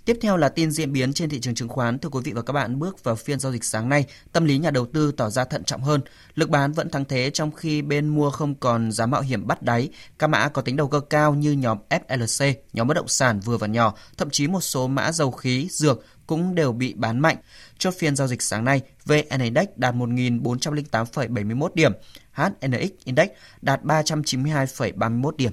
Tiếp 0.05 0.17
theo 0.21 0.37
là 0.37 0.49
tin 0.49 0.71
diễn 0.71 0.93
biến 0.93 1.13
trên 1.13 1.29
thị 1.29 1.39
trường 1.39 1.55
chứng 1.55 1.67
khoán. 1.67 1.99
Thưa 1.99 2.09
quý 2.09 2.21
vị 2.23 2.31
và 2.31 2.41
các 2.41 2.53
bạn, 2.53 2.79
bước 2.79 3.03
vào 3.03 3.15
phiên 3.15 3.39
giao 3.39 3.51
dịch 3.51 3.63
sáng 3.63 3.89
nay, 3.89 4.05
tâm 4.31 4.45
lý 4.45 4.57
nhà 4.57 4.71
đầu 4.71 4.85
tư 4.85 5.11
tỏ 5.11 5.29
ra 5.29 5.45
thận 5.45 5.63
trọng 5.63 5.81
hơn. 5.81 6.01
Lực 6.35 6.49
bán 6.49 6.71
vẫn 6.71 6.89
thắng 6.89 7.05
thế 7.05 7.29
trong 7.29 7.51
khi 7.51 7.81
bên 7.81 8.07
mua 8.07 8.29
không 8.29 8.55
còn 8.55 8.91
dám 8.91 9.11
mạo 9.11 9.21
hiểm 9.21 9.47
bắt 9.47 9.61
đáy. 9.61 9.89
Các 10.19 10.27
mã 10.27 10.49
có 10.49 10.61
tính 10.61 10.75
đầu 10.75 10.87
cơ 10.87 10.99
cao 10.99 11.33
như 11.33 11.51
nhóm 11.51 11.77
FLC, 11.89 12.53
nhóm 12.73 12.87
bất 12.87 12.93
động 12.93 13.07
sản 13.07 13.39
vừa 13.39 13.57
và 13.57 13.67
nhỏ, 13.67 13.93
thậm 14.17 14.29
chí 14.29 14.47
một 14.47 14.61
số 14.61 14.87
mã 14.87 15.11
dầu 15.11 15.31
khí, 15.31 15.67
dược 15.71 16.05
cũng 16.27 16.55
đều 16.55 16.71
bị 16.71 16.93
bán 16.93 17.19
mạnh. 17.19 17.37
Chốt 17.83 17.93
phiên 17.97 18.15
giao 18.15 18.27
dịch 18.27 18.41
sáng 18.41 18.65
nay, 18.65 18.81
VN 19.05 19.39
Index 19.41 19.65
đạt 19.75 19.95
1.408,71 19.95 21.67
điểm, 21.73 21.91
HNX 22.31 22.89
Index 23.03 23.27
đạt 23.61 23.83
392,31 23.83 25.31
điểm. 25.37 25.51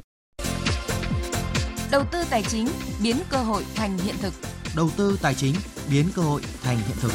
Đầu 1.91 2.05
tư 2.12 2.24
tài 2.31 2.43
chính 2.43 2.68
biến 3.03 3.16
cơ 3.31 3.39
hội 3.39 3.64
thành 3.74 3.99
hiện 3.99 4.14
thực. 4.22 4.35
Đầu 4.76 4.91
tư 4.97 5.18
tài 5.22 5.35
chính 5.35 5.55
biến 5.91 6.07
cơ 6.14 6.22
hội 6.22 6.43
thành 6.62 6.76
hiện 6.76 6.97
thực. 7.01 7.12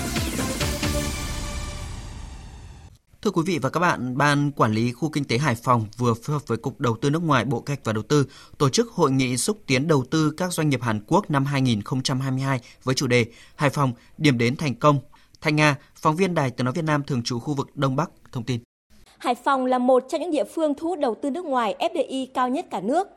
Thưa 3.25 3.31
quý 3.31 3.41
vị 3.45 3.59
và 3.61 3.69
các 3.69 3.79
bạn, 3.79 4.17
Ban 4.17 4.51
Quản 4.51 4.71
lý 4.71 4.91
Khu 4.91 5.09
Kinh 5.09 5.23
tế 5.23 5.37
Hải 5.37 5.55
Phòng 5.55 5.85
vừa 5.97 6.13
phối 6.13 6.33
hợp 6.33 6.47
với 6.47 6.57
Cục 6.57 6.79
Đầu 6.79 6.95
tư 7.01 7.09
nước 7.09 7.23
ngoài 7.23 7.45
Bộ 7.45 7.59
Kế 7.59 7.71
hoạch 7.71 7.85
và 7.85 7.93
Đầu 7.93 8.03
tư 8.03 8.25
tổ 8.57 8.69
chức 8.69 8.91
hội 8.91 9.11
nghị 9.11 9.37
xúc 9.37 9.57
tiến 9.67 9.87
đầu 9.87 10.03
tư 10.11 10.33
các 10.37 10.53
doanh 10.53 10.69
nghiệp 10.69 10.81
Hàn 10.81 10.99
Quốc 11.07 11.31
năm 11.31 11.45
2022 11.45 12.59
với 12.83 12.95
chủ 12.95 13.07
đề 13.07 13.25
Hải 13.55 13.69
Phòng, 13.69 13.91
điểm 14.17 14.37
đến 14.37 14.55
thành 14.55 14.75
công. 14.75 14.99
Thanh 15.41 15.55
Nga, 15.55 15.75
phóng 15.95 16.15
viên 16.15 16.33
Đài 16.33 16.51
Tiếng 16.51 16.65
Nói 16.65 16.73
Việt 16.73 16.85
Nam 16.85 17.03
thường 17.03 17.23
trú 17.23 17.39
khu 17.39 17.53
vực 17.53 17.69
Đông 17.75 17.95
Bắc, 17.95 18.09
thông 18.31 18.43
tin. 18.43 18.59
Hải 19.17 19.35
Phòng 19.35 19.65
là 19.65 19.77
một 19.77 20.03
trong 20.09 20.21
những 20.21 20.31
địa 20.31 20.43
phương 20.43 20.73
thu 20.77 20.87
hút 20.87 20.99
đầu 20.99 21.15
tư 21.21 21.29
nước 21.29 21.45
ngoài 21.45 21.75
FDI 21.79 22.27
cao 22.33 22.49
nhất 22.49 22.65
cả 22.71 22.81
nước. 22.81 23.07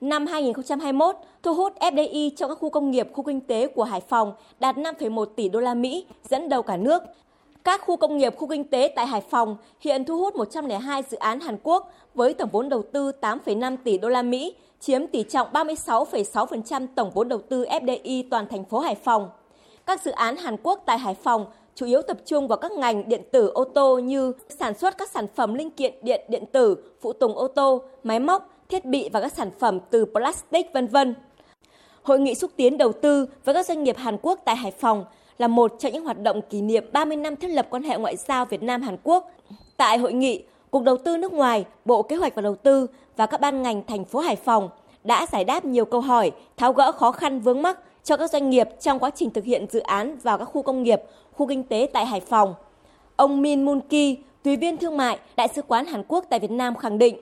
Năm 0.00 0.26
2021, 0.26 1.16
thu 1.42 1.54
hút 1.54 1.72
FDI 1.80 2.30
trong 2.36 2.50
các 2.50 2.58
khu 2.60 2.70
công 2.70 2.90
nghiệp, 2.90 3.08
khu 3.12 3.24
kinh 3.24 3.40
tế 3.40 3.66
của 3.66 3.84
Hải 3.84 4.00
Phòng 4.08 4.32
đạt 4.60 4.76
5,1 4.76 5.24
tỷ 5.24 5.48
đô 5.48 5.60
la 5.60 5.74
Mỹ, 5.74 6.06
dẫn 6.30 6.48
đầu 6.48 6.62
cả 6.62 6.76
nước. 6.76 7.02
Các 7.64 7.80
khu 7.80 7.96
công 7.96 8.16
nghiệp, 8.16 8.36
khu 8.36 8.48
kinh 8.48 8.64
tế 8.64 8.92
tại 8.96 9.06
Hải 9.06 9.20
Phòng 9.20 9.56
hiện 9.80 10.04
thu 10.04 10.18
hút 10.18 10.36
102 10.36 11.02
dự 11.02 11.16
án 11.16 11.40
Hàn 11.40 11.56
Quốc 11.62 11.92
với 12.14 12.34
tổng 12.34 12.48
vốn 12.52 12.68
đầu 12.68 12.82
tư 12.92 13.12
8,5 13.20 13.76
tỷ 13.84 13.98
đô 13.98 14.08
la 14.08 14.22
Mỹ, 14.22 14.54
chiếm 14.80 15.06
tỷ 15.06 15.22
trọng 15.22 15.52
36,6% 15.52 16.86
tổng 16.94 17.10
vốn 17.10 17.28
đầu 17.28 17.40
tư 17.48 17.64
FDI 17.64 18.24
toàn 18.30 18.46
thành 18.48 18.64
phố 18.64 18.78
Hải 18.78 18.94
Phòng. 18.94 19.30
Các 19.86 20.02
dự 20.02 20.10
án 20.10 20.36
Hàn 20.36 20.56
Quốc 20.62 20.82
tại 20.86 20.98
Hải 20.98 21.14
Phòng 21.14 21.46
chủ 21.74 21.86
yếu 21.86 22.02
tập 22.02 22.16
trung 22.24 22.48
vào 22.48 22.58
các 22.58 22.72
ngành 22.72 23.08
điện 23.08 23.22
tử 23.32 23.50
ô 23.54 23.64
tô 23.64 23.98
như 23.98 24.32
sản 24.48 24.74
xuất 24.74 24.98
các 24.98 25.10
sản 25.10 25.26
phẩm 25.34 25.54
linh 25.54 25.70
kiện 25.70 25.94
điện 26.02 26.24
điện 26.28 26.44
tử, 26.52 26.76
phụ 27.00 27.12
tùng 27.12 27.36
ô 27.36 27.48
tô, 27.48 27.82
máy 28.02 28.20
móc, 28.20 28.48
thiết 28.68 28.84
bị 28.84 29.08
và 29.12 29.20
các 29.20 29.32
sản 29.32 29.50
phẩm 29.58 29.78
từ 29.90 30.04
plastic 30.04 30.72
vân 30.72 30.86
vân. 30.86 31.14
Hội 32.02 32.20
nghị 32.20 32.34
xúc 32.34 32.50
tiến 32.56 32.78
đầu 32.78 32.92
tư 32.92 33.26
với 33.44 33.54
các 33.54 33.66
doanh 33.66 33.84
nghiệp 33.84 33.96
Hàn 33.96 34.16
Quốc 34.22 34.40
tại 34.44 34.56
Hải 34.56 34.70
Phòng 34.70 35.04
là 35.38 35.48
một 35.48 35.74
trong 35.78 35.92
những 35.92 36.04
hoạt 36.04 36.22
động 36.22 36.42
kỷ 36.50 36.60
niệm 36.60 36.84
30 36.92 37.16
năm 37.16 37.36
thiết 37.36 37.48
lập 37.48 37.66
quan 37.70 37.82
hệ 37.82 37.98
ngoại 37.98 38.16
giao 38.16 38.44
Việt 38.44 38.62
Nam 38.62 38.82
Hàn 38.82 38.96
Quốc. 39.02 39.30
Tại 39.76 39.98
hội 39.98 40.12
nghị, 40.12 40.44
Cục 40.70 40.82
Đầu 40.82 40.96
tư 40.96 41.16
nước 41.16 41.32
ngoài, 41.32 41.64
Bộ 41.84 42.02
Kế 42.02 42.16
hoạch 42.16 42.34
và 42.34 42.42
Đầu 42.42 42.56
tư 42.56 42.86
và 43.16 43.26
các 43.26 43.40
ban 43.40 43.62
ngành 43.62 43.82
thành 43.86 44.04
phố 44.04 44.18
Hải 44.18 44.36
Phòng 44.36 44.70
đã 45.04 45.26
giải 45.32 45.44
đáp 45.44 45.64
nhiều 45.64 45.84
câu 45.84 46.00
hỏi, 46.00 46.30
tháo 46.56 46.72
gỡ 46.72 46.92
khó 46.92 47.12
khăn 47.12 47.40
vướng 47.40 47.62
mắc 47.62 47.78
cho 48.04 48.16
các 48.16 48.30
doanh 48.30 48.50
nghiệp 48.50 48.68
trong 48.80 48.98
quá 48.98 49.10
trình 49.10 49.30
thực 49.30 49.44
hiện 49.44 49.66
dự 49.70 49.80
án 49.80 50.16
vào 50.22 50.38
các 50.38 50.44
khu 50.44 50.62
công 50.62 50.82
nghiệp, 50.82 51.02
khu 51.32 51.46
kinh 51.46 51.64
tế 51.64 51.88
tại 51.92 52.06
Hải 52.06 52.20
Phòng. 52.20 52.54
Ông 53.16 53.42
Min 53.42 53.64
Moon 53.64 53.80
Ki, 53.80 54.18
tùy 54.42 54.56
viên 54.56 54.76
thương 54.76 54.96
mại, 54.96 55.18
Đại 55.36 55.48
sứ 55.48 55.62
quán 55.62 55.86
Hàn 55.86 56.02
Quốc 56.08 56.24
tại 56.30 56.40
Việt 56.40 56.50
Nam 56.50 56.74
khẳng 56.74 56.98
định 56.98 57.20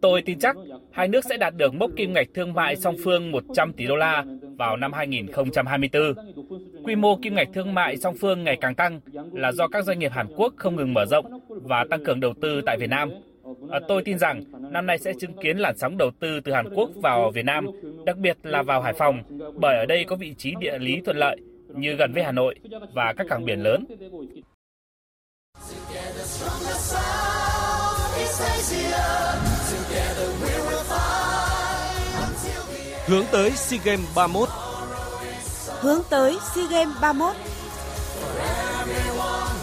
Tôi 0.00 0.22
tin 0.22 0.38
chắc 0.38 0.56
hai 0.90 1.08
nước 1.08 1.24
sẽ 1.24 1.36
đạt 1.36 1.54
được 1.56 1.74
mốc 1.74 1.90
kim 1.96 2.12
ngạch 2.12 2.28
thương 2.34 2.52
mại 2.52 2.76
song 2.76 2.96
phương 3.04 3.30
100 3.30 3.72
tỷ 3.72 3.86
đô 3.86 3.96
la 3.96 4.24
vào 4.58 4.76
năm 4.76 4.92
2024. 4.92 6.14
Quy 6.84 6.96
mô 6.96 7.16
kim 7.16 7.34
ngạch 7.34 7.48
thương 7.54 7.74
mại 7.74 7.96
song 7.96 8.14
phương 8.20 8.44
ngày 8.44 8.56
càng 8.60 8.74
tăng 8.74 9.00
là 9.32 9.52
do 9.52 9.68
các 9.68 9.84
doanh 9.84 9.98
nghiệp 9.98 10.12
Hàn 10.12 10.26
Quốc 10.36 10.54
không 10.56 10.76
ngừng 10.76 10.94
mở 10.94 11.06
rộng 11.06 11.40
và 11.48 11.84
tăng 11.90 12.04
cường 12.04 12.20
đầu 12.20 12.34
tư 12.40 12.60
tại 12.66 12.76
Việt 12.80 12.90
Nam. 12.90 13.10
À, 13.70 13.80
tôi 13.88 14.02
tin 14.02 14.18
rằng 14.18 14.44
năm 14.70 14.86
nay 14.86 14.98
sẽ 14.98 15.12
chứng 15.20 15.32
kiến 15.42 15.58
làn 15.58 15.76
sóng 15.78 15.98
đầu 15.98 16.10
tư 16.20 16.40
từ 16.40 16.52
Hàn 16.52 16.74
Quốc 16.74 16.90
vào 16.94 17.30
Việt 17.30 17.44
Nam, 17.44 17.66
đặc 18.06 18.16
biệt 18.16 18.36
là 18.42 18.62
vào 18.62 18.82
Hải 18.82 18.92
Phòng, 18.92 19.22
bởi 19.56 19.76
ở 19.76 19.86
đây 19.86 20.04
có 20.04 20.16
vị 20.16 20.34
trí 20.38 20.54
địa 20.60 20.78
lý 20.78 21.00
thuận 21.04 21.16
lợi 21.16 21.36
như 21.74 21.94
gần 21.94 22.12
với 22.12 22.22
Hà 22.22 22.32
Nội 22.32 22.54
và 22.94 23.12
các 23.16 23.26
cảng 23.30 23.44
biển 23.44 23.62
lớn. 23.62 23.84
Hướng 33.06 33.24
tới 33.32 33.50
SEA 33.50 33.80
Games 33.84 34.06
31 34.14 34.48
Hướng 35.80 36.02
tới 36.10 36.38
SEA 36.54 36.64
Games 36.70 36.96
31 37.00 37.36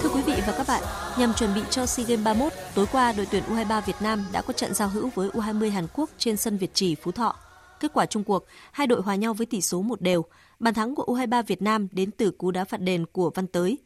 Thưa 0.01 0.09
quý 0.09 0.21
vị 0.21 0.33
và 0.47 0.53
các 0.57 0.67
bạn, 0.67 0.83
nhằm 1.17 1.33
chuẩn 1.33 1.53
bị 1.53 1.61
cho 1.69 1.85
SEA 1.85 2.05
Games 2.05 2.25
31, 2.25 2.53
tối 2.75 2.85
qua 2.91 3.11
đội 3.11 3.27
tuyển 3.31 3.43
U23 3.49 3.81
Việt 3.81 3.95
Nam 3.99 4.25
đã 4.31 4.41
có 4.41 4.53
trận 4.53 4.73
giao 4.73 4.89
hữu 4.89 5.09
với 5.15 5.29
U20 5.29 5.71
Hàn 5.71 5.87
Quốc 5.93 6.09
trên 6.17 6.37
sân 6.37 6.57
Việt 6.57 6.73
Trì, 6.73 6.95
Phú 6.95 7.11
Thọ. 7.11 7.35
Kết 7.79 7.91
quả 7.93 8.05
chung 8.05 8.23
cuộc, 8.23 8.45
hai 8.71 8.87
đội 8.87 9.01
hòa 9.01 9.15
nhau 9.15 9.33
với 9.33 9.45
tỷ 9.45 9.61
số 9.61 9.81
một 9.81 10.01
đều. 10.01 10.25
Bàn 10.59 10.73
thắng 10.73 10.95
của 10.95 11.03
U23 11.07 11.43
Việt 11.43 11.61
Nam 11.61 11.87
đến 11.91 12.11
từ 12.11 12.31
cú 12.31 12.51
đá 12.51 12.63
phạt 12.63 12.81
đền 12.81 13.05
của 13.11 13.31
Văn 13.35 13.47
Tới. 13.47 13.77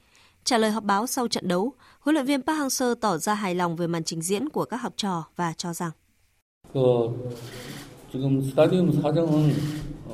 Trả 0.43 0.57
lời 0.57 0.71
họp 0.71 0.83
báo 0.83 1.07
sau 1.07 1.27
trận 1.27 1.47
đấu, 1.47 1.73
huấn 2.01 2.13
luyện 2.13 2.25
viên 2.25 2.41
Park 2.41 2.59
Hang-seo 2.59 2.95
tỏ 2.95 3.17
ra 3.17 3.33
hài 3.33 3.55
lòng 3.55 3.75
về 3.75 3.87
màn 3.87 4.03
trình 4.03 4.21
diễn 4.21 4.49
của 4.49 4.65
các 4.65 4.77
học 4.77 4.93
trò 4.97 5.25
và 5.35 5.53
cho 5.57 5.73
rằng 5.73 5.91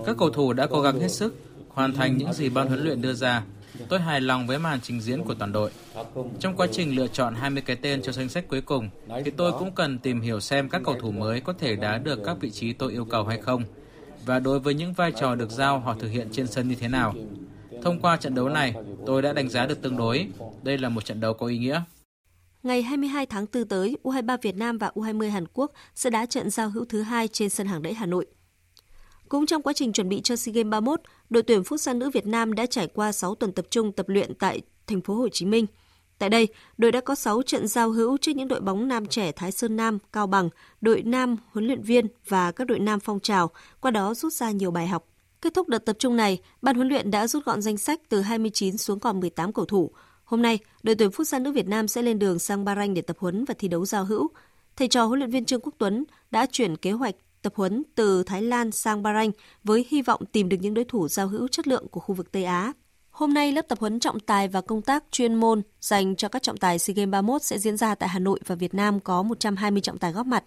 các 0.06 0.16
cầu 0.18 0.30
thủ 0.30 0.54
đã 0.54 0.68
cố 0.68 0.82
gắng 0.82 1.00
hết 1.00 1.08
sức, 1.08 1.36
hoàn 1.70 1.94
thành 1.94 2.18
những 2.18 2.34
gì 2.34 2.50
ban 2.50 2.68
huấn 2.68 2.84
luyện 2.84 3.02
đưa 3.02 3.14
ra. 3.14 3.44
Tôi 3.90 4.00
hài 4.00 4.22
lòng 4.22 4.48
với 4.48 4.60
màn 4.60 4.80
trình 4.82 5.02
diễn 5.02 5.24
của 5.24 5.34
toàn 5.34 5.52
đội. 5.52 5.72
Trong 6.40 6.56
quá 6.56 6.68
trình 6.72 6.96
lựa 6.96 7.08
chọn 7.08 7.36
20 7.36 7.64
cái 7.66 7.76
tên 7.76 8.02
cho 8.02 8.12
danh 8.12 8.30
sách 8.30 8.48
cuối 8.48 8.62
cùng, 8.62 8.90
thì 9.26 9.32
tôi 9.32 9.52
cũng 9.52 9.72
cần 9.76 10.00
tìm 10.00 10.22
hiểu 10.22 10.40
xem 10.40 10.70
các 10.70 10.82
cầu 10.86 10.96
thủ 11.02 11.12
mới 11.12 11.42
có 11.42 11.54
thể 11.54 11.76
đá 11.76 11.98
được 11.98 12.20
các 12.26 12.38
vị 12.40 12.52
trí 12.52 12.74
tôi 12.74 12.92
yêu 12.92 13.06
cầu 13.06 13.24
hay 13.24 13.42
không. 13.42 13.64
Và 14.26 14.40
đối 14.40 14.60
với 14.60 14.74
những 14.74 14.94
vai 14.94 15.12
trò 15.12 15.36
được 15.36 15.52
giao 15.52 15.80
họ 15.80 15.96
thực 16.00 16.08
hiện 16.08 16.28
trên 16.32 16.48
sân 16.48 16.70
như 16.70 16.76
thế 16.76 16.88
nào. 16.88 17.14
Thông 17.88 18.00
qua 18.00 18.18
trận 18.18 18.36
đấu 18.36 18.50
này, 18.50 18.74
tôi 19.06 19.22
đã 19.22 19.34
đánh 19.34 19.50
giá 19.50 19.66
được 19.66 19.82
tương 19.82 19.98
đối. 19.98 20.28
Đây 20.64 20.78
là 20.78 20.90
một 20.90 21.06
trận 21.06 21.20
đấu 21.20 21.34
có 21.34 21.48
ý 21.48 21.58
nghĩa. 21.58 21.82
Ngày 22.64 22.82
22 22.82 23.26
tháng 23.26 23.46
4 23.54 23.68
tới, 23.68 23.98
U23 24.04 24.38
Việt 24.42 24.56
Nam 24.56 24.78
và 24.78 24.92
U20 24.96 25.32
Hàn 25.32 25.46
Quốc 25.54 25.72
sẽ 25.96 26.10
đá 26.10 26.26
trận 26.26 26.50
giao 26.50 26.70
hữu 26.70 26.86
thứ 26.86 27.02
hai 27.02 27.28
trên 27.28 27.50
sân 27.50 27.68
hàng 27.68 27.82
đẫy 27.82 27.94
Hà 27.94 28.06
Nội. 28.06 28.26
Cũng 29.30 29.46
trong 29.46 29.62
quá 29.62 29.74
trình 29.74 29.94
chuẩn 29.94 30.10
bị 30.10 30.22
cho 30.24 30.36
SEA 30.36 30.54
Games 30.54 30.72
31, 30.72 31.02
đội 31.30 31.44
tuyển 31.44 31.62
Futsal 31.62 31.98
nữ 31.98 32.10
Việt 32.10 32.28
Nam 32.28 32.56
đã 32.56 32.66
trải 32.66 32.88
qua 32.88 33.12
6 33.12 33.36
tuần 33.36 33.52
tập 33.52 33.66
trung 33.70 33.92
tập 33.92 34.10
luyện 34.10 34.34
tại 34.36 34.62
thành 34.88 35.02
phố 35.02 35.14
Hồ 35.14 35.30
Chí 35.30 35.46
Minh. 35.46 35.66
Tại 36.20 36.30
đây, 36.30 36.48
đội 36.78 36.92
đã 36.92 37.02
có 37.02 37.16
6 37.16 37.42
trận 37.42 37.68
giao 37.68 37.90
hữu 37.90 38.18
trước 38.18 38.32
những 38.36 38.48
đội 38.48 38.62
bóng 38.62 38.88
nam 38.88 39.06
trẻ 39.06 39.32
Thái 39.32 39.52
Sơn 39.52 39.76
Nam, 39.76 39.98
Cao 40.14 40.28
Bằng, 40.28 40.50
đội 40.82 41.02
nam 41.02 41.38
huấn 41.52 41.68
luyện 41.68 41.82
viên 41.82 42.08
và 42.28 42.52
các 42.52 42.68
đội 42.68 42.80
nam 42.80 43.00
phong 43.00 43.20
trào, 43.20 43.50
qua 43.82 43.92
đó 43.92 44.14
rút 44.14 44.34
ra 44.34 44.52
nhiều 44.52 44.72
bài 44.72 44.88
học. 44.88 45.08
Kết 45.42 45.54
thúc 45.54 45.68
đợt 45.68 45.86
tập 45.86 45.96
trung 46.00 46.16
này, 46.16 46.40
ban 46.62 46.76
huấn 46.76 46.88
luyện 46.88 47.12
đã 47.12 47.28
rút 47.28 47.46
gọn 47.46 47.62
danh 47.62 47.78
sách 47.78 48.02
từ 48.10 48.22
29 48.22 48.78
xuống 48.78 49.00
còn 49.00 49.20
18 49.20 49.54
cầu 49.54 49.66
thủ. 49.66 49.92
Hôm 50.24 50.42
nay, 50.42 50.60
đội 50.84 50.96
tuyển 50.96 51.10
Futsal 51.10 51.42
nữ 51.42 51.52
Việt 51.52 51.68
Nam 51.68 51.88
sẽ 51.88 52.02
lên 52.02 52.20
đường 52.20 52.40
sang 52.40 52.66
Bahrain 52.66 52.94
để 52.94 53.02
tập 53.02 53.18
huấn 53.20 53.46
và 53.46 53.54
thi 53.58 53.68
đấu 53.68 53.86
giao 53.86 54.06
hữu. 54.06 54.28
Thầy 54.76 54.88
trò 54.88 55.06
huấn 55.06 55.20
luyện 55.20 55.32
viên 55.32 55.46
Trương 55.46 55.62
Quốc 55.62 55.74
Tuấn 55.78 56.04
đã 56.32 56.46
chuyển 56.52 56.78
kế 56.78 56.92
hoạch 56.92 57.16
tập 57.42 57.54
huấn 57.56 57.84
từ 57.96 58.24
Thái 58.24 58.42
Lan 58.42 58.72
sang 58.72 59.04
Bahrain 59.04 59.32
với 59.64 59.86
hy 59.90 60.02
vọng 60.02 60.26
tìm 60.32 60.50
được 60.50 60.58
những 60.62 60.74
đối 60.74 60.86
thủ 60.86 61.08
giao 61.08 61.28
hữu 61.28 61.48
chất 61.48 61.68
lượng 61.68 61.88
của 61.88 62.00
khu 62.00 62.16
vực 62.16 62.32
Tây 62.32 62.44
Á. 62.44 62.74
Hôm 63.10 63.34
nay, 63.34 63.52
lớp 63.52 63.62
tập 63.68 63.80
huấn 63.80 64.00
trọng 64.00 64.20
tài 64.20 64.48
và 64.48 64.62
công 64.62 64.82
tác 64.82 65.04
chuyên 65.12 65.36
môn 65.36 65.62
dành 65.82 66.16
cho 66.16 66.30
các 66.30 66.44
trọng 66.44 66.58
tài 66.58 66.80
SEA 66.80 66.94
Games 66.94 67.12
31 67.12 67.44
sẽ 67.44 67.60
diễn 67.60 67.78
ra 67.78 67.96
tại 67.96 68.10
Hà 68.10 68.20
Nội 68.20 68.40
và 68.46 68.56
Việt 68.56 68.74
Nam 68.74 69.00
có 69.00 69.24
120 69.24 69.82
trọng 69.82 69.98
tài 69.98 70.12
góp 70.12 70.28
mặt. 70.28 70.44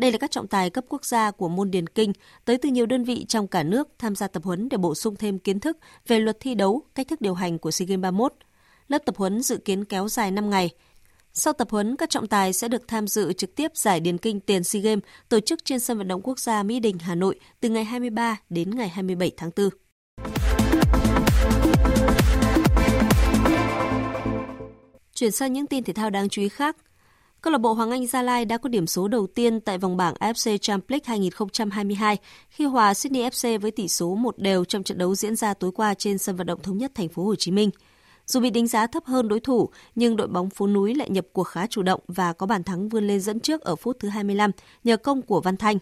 Đây 0.00 0.12
là 0.12 0.18
các 0.18 0.30
trọng 0.30 0.46
tài 0.46 0.70
cấp 0.70 0.84
quốc 0.88 1.04
gia 1.04 1.30
của 1.30 1.48
môn 1.48 1.70
điền 1.70 1.86
kinh 1.86 2.12
tới 2.44 2.58
từ 2.58 2.68
nhiều 2.68 2.86
đơn 2.86 3.04
vị 3.04 3.24
trong 3.28 3.48
cả 3.48 3.62
nước 3.62 3.88
tham 3.98 4.14
gia 4.14 4.28
tập 4.28 4.44
huấn 4.44 4.68
để 4.68 4.76
bổ 4.76 4.94
sung 4.94 5.16
thêm 5.16 5.38
kiến 5.38 5.60
thức 5.60 5.78
về 6.06 6.18
luật 6.18 6.36
thi 6.40 6.54
đấu, 6.54 6.82
cách 6.94 7.08
thức 7.08 7.20
điều 7.20 7.34
hành 7.34 7.58
của 7.58 7.70
SEA 7.70 7.86
Games 7.86 8.02
31. 8.02 8.32
Lớp 8.88 8.98
tập 9.06 9.16
huấn 9.16 9.42
dự 9.42 9.56
kiến 9.56 9.84
kéo 9.84 10.08
dài 10.08 10.30
5 10.30 10.50
ngày. 10.50 10.70
Sau 11.32 11.52
tập 11.52 11.68
huấn, 11.70 11.96
các 11.96 12.10
trọng 12.10 12.26
tài 12.26 12.52
sẽ 12.52 12.68
được 12.68 12.88
tham 12.88 13.08
dự 13.08 13.32
trực 13.32 13.54
tiếp 13.54 13.70
giải 13.74 14.00
điền 14.00 14.18
kinh 14.18 14.40
tiền 14.40 14.64
SEA 14.64 14.82
Games 14.82 15.04
tổ 15.28 15.40
chức 15.40 15.64
trên 15.64 15.80
sân 15.80 15.98
vận 15.98 16.08
động 16.08 16.20
quốc 16.24 16.38
gia 16.38 16.62
Mỹ 16.62 16.80
Đình, 16.80 16.98
Hà 16.98 17.14
Nội 17.14 17.40
từ 17.60 17.68
ngày 17.68 17.84
23 17.84 18.40
đến 18.50 18.70
ngày 18.70 18.88
27 18.88 19.30
tháng 19.36 19.50
4. 19.56 19.68
Chuyển 25.14 25.30
sang 25.30 25.52
những 25.52 25.66
tin 25.66 25.84
thể 25.84 25.92
thao 25.92 26.10
đáng 26.10 26.28
chú 26.28 26.42
ý 26.42 26.48
khác. 26.48 26.76
Câu 27.42 27.52
lạc 27.52 27.58
bộ 27.58 27.72
Hoàng 27.72 27.90
Anh 27.90 28.06
Gia 28.06 28.22
Lai 28.22 28.44
đã 28.44 28.58
có 28.58 28.68
điểm 28.68 28.86
số 28.86 29.08
đầu 29.08 29.26
tiên 29.26 29.60
tại 29.60 29.78
vòng 29.78 29.96
bảng 29.96 30.14
AFC 30.14 30.58
Champions 30.58 30.90
League 30.90 31.04
2022 31.06 32.16
khi 32.50 32.64
hòa 32.64 32.94
Sydney 32.94 33.22
FC 33.22 33.58
với 33.58 33.70
tỷ 33.70 33.88
số 33.88 34.14
một 34.14 34.38
đều 34.38 34.64
trong 34.64 34.82
trận 34.82 34.98
đấu 34.98 35.14
diễn 35.14 35.36
ra 35.36 35.54
tối 35.54 35.72
qua 35.74 35.94
trên 35.94 36.18
sân 36.18 36.36
vận 36.36 36.46
động 36.46 36.62
thống 36.62 36.78
nhất 36.78 36.92
thành 36.94 37.08
phố 37.08 37.24
Hồ 37.24 37.34
Chí 37.34 37.50
Minh. 37.50 37.70
Dù 38.26 38.40
bị 38.40 38.50
đánh 38.50 38.66
giá 38.66 38.86
thấp 38.86 39.04
hơn 39.04 39.28
đối 39.28 39.40
thủ, 39.40 39.68
nhưng 39.94 40.16
đội 40.16 40.26
bóng 40.26 40.50
phố 40.50 40.66
núi 40.66 40.94
lại 40.94 41.10
nhập 41.10 41.26
cuộc 41.32 41.44
khá 41.44 41.66
chủ 41.66 41.82
động 41.82 42.00
và 42.08 42.32
có 42.32 42.46
bàn 42.46 42.64
thắng 42.64 42.88
vươn 42.88 43.06
lên 43.06 43.20
dẫn 43.20 43.40
trước 43.40 43.60
ở 43.60 43.76
phút 43.76 43.96
thứ 44.00 44.08
25 44.08 44.50
nhờ 44.84 44.96
công 44.96 45.22
của 45.22 45.40
Văn 45.40 45.56
Thanh. 45.56 45.78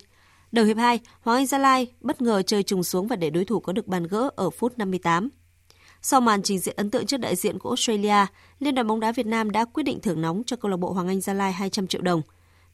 Đầu 0.52 0.64
hiệp 0.64 0.76
2, 0.76 1.00
Hoàng 1.20 1.38
Anh 1.38 1.46
Gia 1.46 1.58
Lai 1.58 1.86
bất 2.00 2.22
ngờ 2.22 2.42
chơi 2.42 2.62
trùng 2.62 2.82
xuống 2.82 3.06
và 3.06 3.16
để 3.16 3.30
đối 3.30 3.44
thủ 3.44 3.60
có 3.60 3.72
được 3.72 3.86
bàn 3.86 4.06
gỡ 4.06 4.30
ở 4.36 4.50
phút 4.50 4.78
58. 4.78 5.28
Sau 6.02 6.20
màn 6.20 6.42
trình 6.42 6.58
diễn 6.58 6.76
ấn 6.76 6.90
tượng 6.90 7.06
trước 7.06 7.16
đại 7.16 7.36
diện 7.36 7.58
của 7.58 7.68
Australia, 7.68 8.26
Liên 8.58 8.74
đoàn 8.74 8.86
bóng 8.86 9.00
đá 9.00 9.12
Việt 9.12 9.26
Nam 9.26 9.50
đã 9.50 9.64
quyết 9.64 9.82
định 9.82 10.00
thưởng 10.00 10.20
nóng 10.20 10.42
cho 10.46 10.56
câu 10.56 10.70
lạc 10.70 10.76
bộ 10.76 10.92
Hoàng 10.92 11.08
Anh 11.08 11.20
Gia 11.20 11.32
Lai 11.32 11.52
200 11.52 11.86
triệu 11.86 12.02
đồng. 12.02 12.22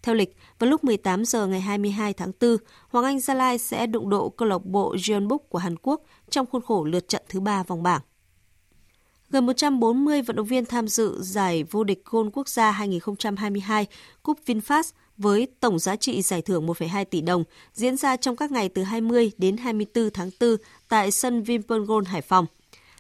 Theo 0.03 0.15
lịch, 0.15 0.37
vào 0.59 0.71
lúc 0.71 0.85
18 0.85 1.25
giờ 1.25 1.47
ngày 1.47 1.61
22 1.61 2.13
tháng 2.13 2.33
4, 2.41 2.57
Hoàng 2.89 3.05
Anh 3.05 3.21
Gia 3.21 3.35
Lai 3.35 3.59
sẽ 3.59 3.87
đụng 3.87 4.11
độ 4.11 4.29
câu 4.29 4.49
lạc 4.49 4.65
bộ 4.65 4.95
Jeonbuk 4.95 5.39
của 5.39 5.59
Hàn 5.59 5.77
Quốc 5.83 6.03
trong 6.31 6.47
khuôn 6.47 6.63
khổ 6.63 6.85
lượt 6.85 7.09
trận 7.09 7.23
thứ 7.29 7.41
ba 7.41 7.63
vòng 7.63 7.83
bảng. 7.83 8.01
Gần 9.31 9.47
140 9.47 10.23
vận 10.23 10.37
động 10.37 10.47
viên 10.47 10.67
tham 10.67 10.89
dự 10.89 11.17
giải 11.21 11.65
vô 11.65 11.85
địch 11.85 12.03
gôn 12.05 12.31
quốc 12.31 12.49
gia 12.49 12.71
2022 12.71 13.87
Cúp 14.23 14.39
VinFast 14.47 14.93
với 15.17 15.49
tổng 15.61 15.79
giá 15.79 15.97
trị 15.97 16.23
giải 16.23 16.43
thưởng 16.43 16.67
1,2 16.67 17.05
tỷ 17.05 17.21
đồng 17.21 17.45
diễn 17.73 17.97
ra 17.97 18.17
trong 18.17 18.37
các 18.37 18.53
ngày 18.53 18.69
từ 18.69 18.83
20 18.83 19.31
đến 19.39 19.57
24 19.57 20.11
tháng 20.11 20.31
4 20.41 20.57
tại 20.89 21.11
sân 21.11 21.43
Vinpearl 21.43 21.85
Gold 21.85 22.09
Hải 22.09 22.21
Phòng. 22.21 22.47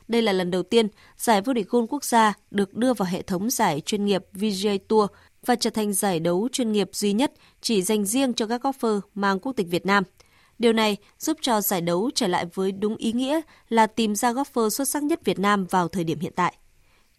Đây 0.09 0.22
là 0.22 0.32
lần 0.32 0.50
đầu 0.50 0.62
tiên 0.62 0.88
giải 1.16 1.40
vô 1.40 1.52
địch 1.52 1.68
gôn 1.68 1.86
quốc 1.86 2.05
gia 2.05 2.32
được 2.50 2.74
đưa 2.74 2.94
vào 2.94 3.09
hệ 3.11 3.22
thống 3.22 3.50
giải 3.50 3.80
chuyên 3.80 4.05
nghiệp 4.05 4.22
VJ 4.34 4.78
Tour 4.88 5.11
và 5.46 5.55
trở 5.55 5.70
thành 5.70 5.92
giải 5.92 6.20
đấu 6.20 6.48
chuyên 6.52 6.72
nghiệp 6.72 6.88
duy 6.92 7.12
nhất 7.12 7.32
chỉ 7.61 7.82
dành 7.82 8.05
riêng 8.05 8.32
cho 8.34 8.46
các 8.46 8.62
golfer 8.62 9.00
mang 9.14 9.38
quốc 9.38 9.52
tịch 9.52 9.66
Việt 9.70 9.86
Nam. 9.86 10.05
Điều 10.59 10.72
này 10.72 10.96
giúp 11.18 11.38
cho 11.40 11.61
giải 11.61 11.80
đấu 11.80 12.11
trở 12.14 12.26
lại 12.26 12.46
với 12.55 12.72
đúng 12.72 12.96
ý 12.96 13.12
nghĩa 13.12 13.40
là 13.68 13.86
tìm 13.86 14.14
ra 14.14 14.32
golfer 14.32 14.68
xuất 14.68 14.88
sắc 14.88 15.02
nhất 15.02 15.24
Việt 15.24 15.38
Nam 15.38 15.66
vào 15.70 15.88
thời 15.88 16.05
điểm 16.05 16.20
hiện 16.20 16.32
tại. 16.36 16.55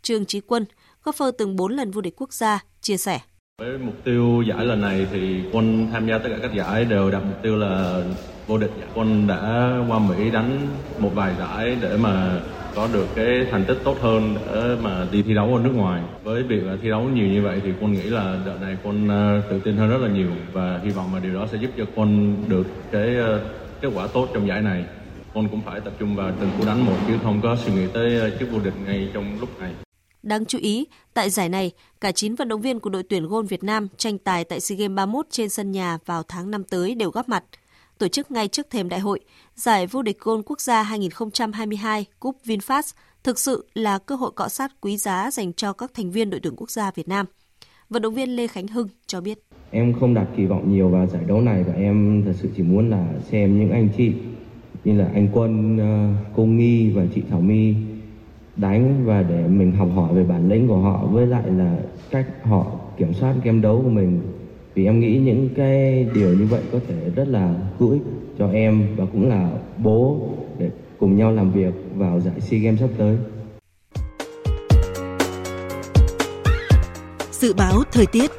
Trương 0.02 0.26
Chí 0.26 0.40
Quân, 0.40 0.66
golfer 1.04 1.32
từng 1.32 1.56
4 1.56 1.72
lần 1.72 1.92
vô 1.92 2.02
địch 2.02 2.14
quốc 2.18 2.34
gia, 2.34 2.64
chia 2.82 2.98
sẻ. 2.98 3.20
Với 3.58 3.78
mục 3.78 3.96
tiêu 4.04 4.44
giải 4.50 4.66
lần 4.66 4.82
này 4.82 5.08
thì 5.12 5.42
quân 5.54 5.90
tham 5.92 6.08
gia 6.08 6.18
tất 6.18 6.30
cả 6.30 6.38
các 6.42 6.54
giải 6.54 6.86
đều 6.86 7.12
đặt 7.12 7.24
mục 7.24 7.38
tiêu 7.44 7.56
là 7.56 8.04
vô 8.48 8.58
địch. 8.58 8.72
Quân 8.96 9.28
đã 9.28 9.72
qua 9.90 10.00
Mỹ 10.00 10.32
đánh 10.32 10.68
một 11.00 11.12
vài 11.16 11.36
giải 11.40 11.78
để 11.82 11.98
mà 11.98 12.42
có 12.76 12.88
được 12.94 13.08
cái 13.16 13.48
thành 13.52 13.66
tích 13.66 13.78
tốt 13.84 13.98
hơn 14.02 14.36
để 14.54 14.76
mà 14.82 15.08
đi 15.12 15.22
thi 15.22 15.34
đấu 15.34 15.56
ở 15.56 15.62
nước 15.64 15.74
ngoài. 15.76 16.02
Với 16.24 16.44
việc 16.44 16.64
là 16.64 16.78
thi 16.82 16.90
đấu 16.90 17.04
nhiều 17.04 17.28
như 17.28 17.42
vậy 17.42 17.62
thì 17.64 17.72
quân 17.82 17.94
nghĩ 17.94 18.04
là 18.04 18.40
đợt 18.46 18.58
này 18.62 18.78
quân 18.84 19.08
ờ, 19.10 19.42
tự 19.50 19.60
tin 19.60 19.78
hơn 19.78 19.90
rất 19.90 19.98
là 20.02 20.08
nhiều 20.08 20.30
và 20.54 20.80
hy 20.84 20.90
vọng 20.90 21.12
mà 21.12 21.20
điều 21.20 21.34
đó 21.34 21.48
sẽ 21.52 21.58
giúp 21.58 21.70
cho 21.78 21.86
quân 21.96 22.36
được 22.48 22.68
cái 22.92 23.16
ờ, 23.16 23.42
kết 23.82 23.88
quả 23.96 24.08
tốt 24.08 24.30
trong 24.34 24.48
giải 24.48 24.62
này. 24.62 24.86
Quân 25.34 25.48
cũng 25.52 25.62
phải 25.62 25.80
tập 25.80 25.94
trung 26.00 26.16
vào 26.16 26.32
từng 26.40 26.50
cú 26.60 26.66
đánh 26.66 26.86
một 26.86 26.98
chứ 27.08 27.14
không 27.24 27.42
có 27.44 27.56
suy 27.66 27.74
nghĩ 27.74 27.88
tới 27.94 28.20
ờ, 28.20 28.38
chức 28.40 28.52
vô 28.52 28.60
địch 28.64 28.74
ngay 28.86 29.10
trong 29.14 29.40
lúc 29.40 29.60
này. 29.60 29.72
Đáng 30.24 30.46
chú 30.46 30.58
ý, 30.62 30.88
tại 31.14 31.30
giải 31.30 31.50
này, 31.50 31.72
cả 32.02 32.12
9 32.12 32.36
vận 32.36 32.48
động 32.48 32.62
viên 32.62 32.80
của 32.80 32.90
đội 32.90 33.04
tuyển 33.04 33.28
gôn 33.28 33.46
Việt 33.46 33.64
Nam 33.64 33.88
tranh 33.98 34.18
tài 34.18 34.44
tại 34.44 34.60
SEA 34.60 34.78
Games 34.78 34.96
31 34.96 35.26
trên 35.30 35.50
sân 35.50 35.72
nhà 35.72 35.98
vào 36.06 36.24
tháng 36.28 36.52
5 36.52 36.64
tới 36.64 36.96
đều 36.96 37.10
góp 37.10 37.30
mặt– 37.30 37.44
tổ 37.98 38.08
chức 38.08 38.32
ngay 38.32 38.48
trước 38.48 38.70
thềm 38.70 38.90
đại 38.90 39.00
hội, 39.00 39.20
giải 39.56 39.88
vô 39.88 40.02
địch 40.02 40.20
gôn 40.20 40.44
quốc 40.46 40.62
gia 40.62 40.84
2022 40.84 42.06
Cúp 42.20 42.38
VinFast 42.46 42.94
thực 43.24 43.40
sự 43.40 43.66
là 43.74 43.98
cơ 43.98 44.16
hội 44.16 44.32
cọ 44.36 44.48
sát 44.48 44.72
quý 44.82 44.98
giá 44.98 45.32
dành 45.32 45.54
cho 45.54 45.74
các 45.74 45.92
thành 45.94 46.12
viên 46.12 46.30
đội 46.30 46.40
tuyển 46.40 46.54
quốc 46.58 46.72
gia 46.72 46.92
Việt 46.92 47.08
Nam. 47.08 47.26
Vận 47.90 48.02
động 48.02 48.14
viên 48.14 48.30
Lê 48.30 48.48
Khánh 48.48 48.68
Hưng 48.68 48.88
cho 49.08 49.22
biết. 49.22 49.40
Em 49.72 49.94
không 50.00 50.14
đặt 50.14 50.28
kỳ 50.38 50.46
vọng 50.46 50.74
nhiều 50.74 50.90
vào 50.90 51.08
giải 51.08 51.24
đấu 51.28 51.42
này 51.42 51.64
và 51.64 51.74
em 51.74 52.24
thật 52.26 52.34
sự 52.42 52.50
chỉ 52.58 52.64
muốn 52.64 52.90
là 52.90 53.08
xem 53.32 53.60
những 53.60 53.72
anh 53.72 53.90
chị 53.98 54.14
như 54.84 54.98
là 54.98 55.12
anh 55.14 55.28
Quân, 55.34 55.78
ờ, 55.78 56.24
cô 56.36 56.46
Nghi 56.46 56.92
và 56.92 57.04
chị 57.16 57.22
Thảo 57.30 57.42
My 57.42 57.76
đánh 58.58 59.06
và 59.06 59.22
để 59.22 59.48
mình 59.48 59.72
học 59.72 59.90
hỏi 59.96 60.14
về 60.14 60.24
bản 60.24 60.50
lĩnh 60.50 60.68
của 60.68 60.78
họ 60.78 61.06
với 61.12 61.28
lại 61.28 61.44
là 61.52 61.78
cách 62.12 62.28
họ 62.44 62.66
kiểm 62.98 63.14
soát 63.14 63.36
game 63.44 63.60
đấu 63.60 63.82
của 63.84 63.90
mình 63.90 64.22
vì 64.76 64.86
em 64.86 65.00
nghĩ 65.00 65.18
những 65.18 65.50
cái 65.56 66.08
điều 66.14 66.38
như 66.38 66.46
vậy 66.46 66.62
có 66.72 66.80
thể 66.88 67.10
rất 67.16 67.28
là 67.28 67.56
hữu 67.80 67.92
ích 67.92 68.02
cho 68.40 68.48
em 68.52 68.96
và 68.98 69.06
cũng 69.12 69.30
là 69.30 69.52
bố 69.84 70.30
để 70.60 70.72
cùng 71.00 71.18
nhau 71.18 71.32
làm 71.32 71.52
việc 71.52 71.74
vào 71.96 72.22
giải 72.22 72.42
SEA 72.42 72.60
Games 72.60 72.80
sắp 72.80 72.90
tới. 72.98 73.18
Dự 77.32 77.54
báo 77.54 77.84
thời 77.92 78.06
tiết 78.06 78.32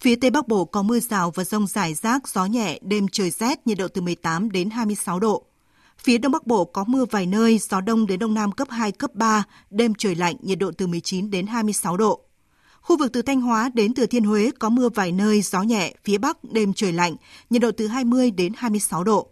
Phía 0.00 0.16
Tây 0.16 0.30
Bắc 0.30 0.48
Bộ 0.48 0.64
có 0.64 0.82
mưa 0.82 0.98
rào 1.00 1.30
và 1.34 1.44
rông 1.44 1.66
rải 1.66 1.94
rác, 1.94 2.28
gió 2.28 2.44
nhẹ, 2.44 2.78
đêm 2.82 3.06
trời 3.12 3.30
rét, 3.30 3.66
nhiệt 3.66 3.78
độ 3.78 3.88
từ 3.88 4.00
18 4.00 4.50
đến 4.50 4.70
26 4.70 5.20
độ. 5.20 5.49
Phía 6.02 6.18
Đông 6.18 6.32
Bắc 6.32 6.46
Bộ 6.46 6.64
có 6.64 6.84
mưa 6.84 7.04
vài 7.10 7.26
nơi, 7.26 7.58
gió 7.58 7.80
đông 7.80 8.06
đến 8.06 8.18
đông 8.18 8.34
nam 8.34 8.52
cấp 8.52 8.68
2, 8.70 8.92
cấp 8.92 9.14
3, 9.14 9.44
đêm 9.70 9.94
trời 9.94 10.14
lạnh, 10.14 10.36
nhiệt 10.42 10.58
độ 10.58 10.70
từ 10.78 10.86
19 10.86 11.30
đến 11.30 11.46
26 11.46 11.96
độ. 11.96 12.20
Khu 12.80 12.96
vực 12.96 13.12
từ 13.12 13.22
Thanh 13.22 13.40
Hóa 13.40 13.70
đến 13.74 13.94
Thừa 13.94 14.06
Thiên 14.06 14.24
Huế 14.24 14.50
có 14.58 14.68
mưa 14.68 14.88
vài 14.88 15.12
nơi, 15.12 15.42
gió 15.42 15.62
nhẹ, 15.62 15.94
phía 16.04 16.18
Bắc 16.18 16.44
đêm 16.52 16.72
trời 16.72 16.92
lạnh, 16.92 17.16
nhiệt 17.50 17.62
độ 17.62 17.70
từ 17.76 17.86
20 17.86 18.30
đến 18.30 18.52
26 18.56 19.04
độ. 19.04 19.28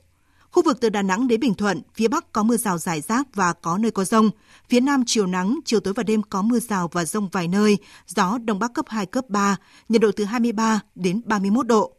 Khu 0.50 0.62
vực 0.62 0.80
từ 0.80 0.88
Đà 0.88 1.02
Nẵng 1.02 1.28
đến 1.28 1.40
Bình 1.40 1.54
Thuận, 1.54 1.82
phía 1.94 2.08
Bắc 2.08 2.32
có 2.32 2.42
mưa 2.42 2.56
rào 2.56 2.78
rải 2.78 3.00
rác 3.00 3.34
và 3.34 3.52
có 3.52 3.78
nơi 3.78 3.90
có 3.90 4.04
rông. 4.04 4.30
Phía 4.68 4.80
Nam 4.80 5.02
chiều 5.06 5.26
nắng, 5.26 5.58
chiều 5.64 5.80
tối 5.80 5.94
và 5.94 6.02
đêm 6.02 6.22
có 6.22 6.42
mưa 6.42 6.60
rào 6.60 6.88
và 6.92 7.04
rông 7.04 7.28
vài 7.28 7.48
nơi, 7.48 7.78
gió 8.06 8.38
Đông 8.44 8.58
Bắc 8.58 8.72
cấp 8.74 8.84
2, 8.88 9.06
cấp 9.06 9.24
3, 9.28 9.56
nhiệt 9.88 10.00
độ 10.00 10.10
từ 10.16 10.24
23 10.24 10.80
đến 10.94 11.20
31 11.24 11.66
độ. 11.66 11.97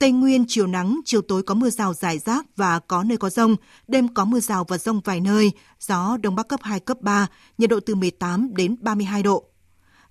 Tây 0.00 0.12
Nguyên 0.12 0.44
chiều 0.48 0.66
nắng, 0.66 1.00
chiều 1.04 1.22
tối 1.22 1.42
có 1.42 1.54
mưa 1.54 1.70
rào 1.70 1.94
rải 1.94 2.18
rác 2.18 2.46
và 2.56 2.78
có 2.78 3.02
nơi 3.02 3.18
có 3.18 3.30
rông, 3.30 3.56
đêm 3.88 4.14
có 4.14 4.24
mưa 4.24 4.40
rào 4.40 4.64
và 4.64 4.78
rông 4.78 5.00
vài 5.04 5.20
nơi, 5.20 5.52
gió 5.80 6.16
Đông 6.22 6.34
Bắc 6.34 6.48
cấp 6.48 6.60
2, 6.62 6.80
cấp 6.80 7.00
3, 7.00 7.26
nhiệt 7.58 7.70
độ 7.70 7.80
từ 7.80 7.94
18 7.94 8.54
đến 8.54 8.76
32 8.80 9.22
độ. 9.22 9.44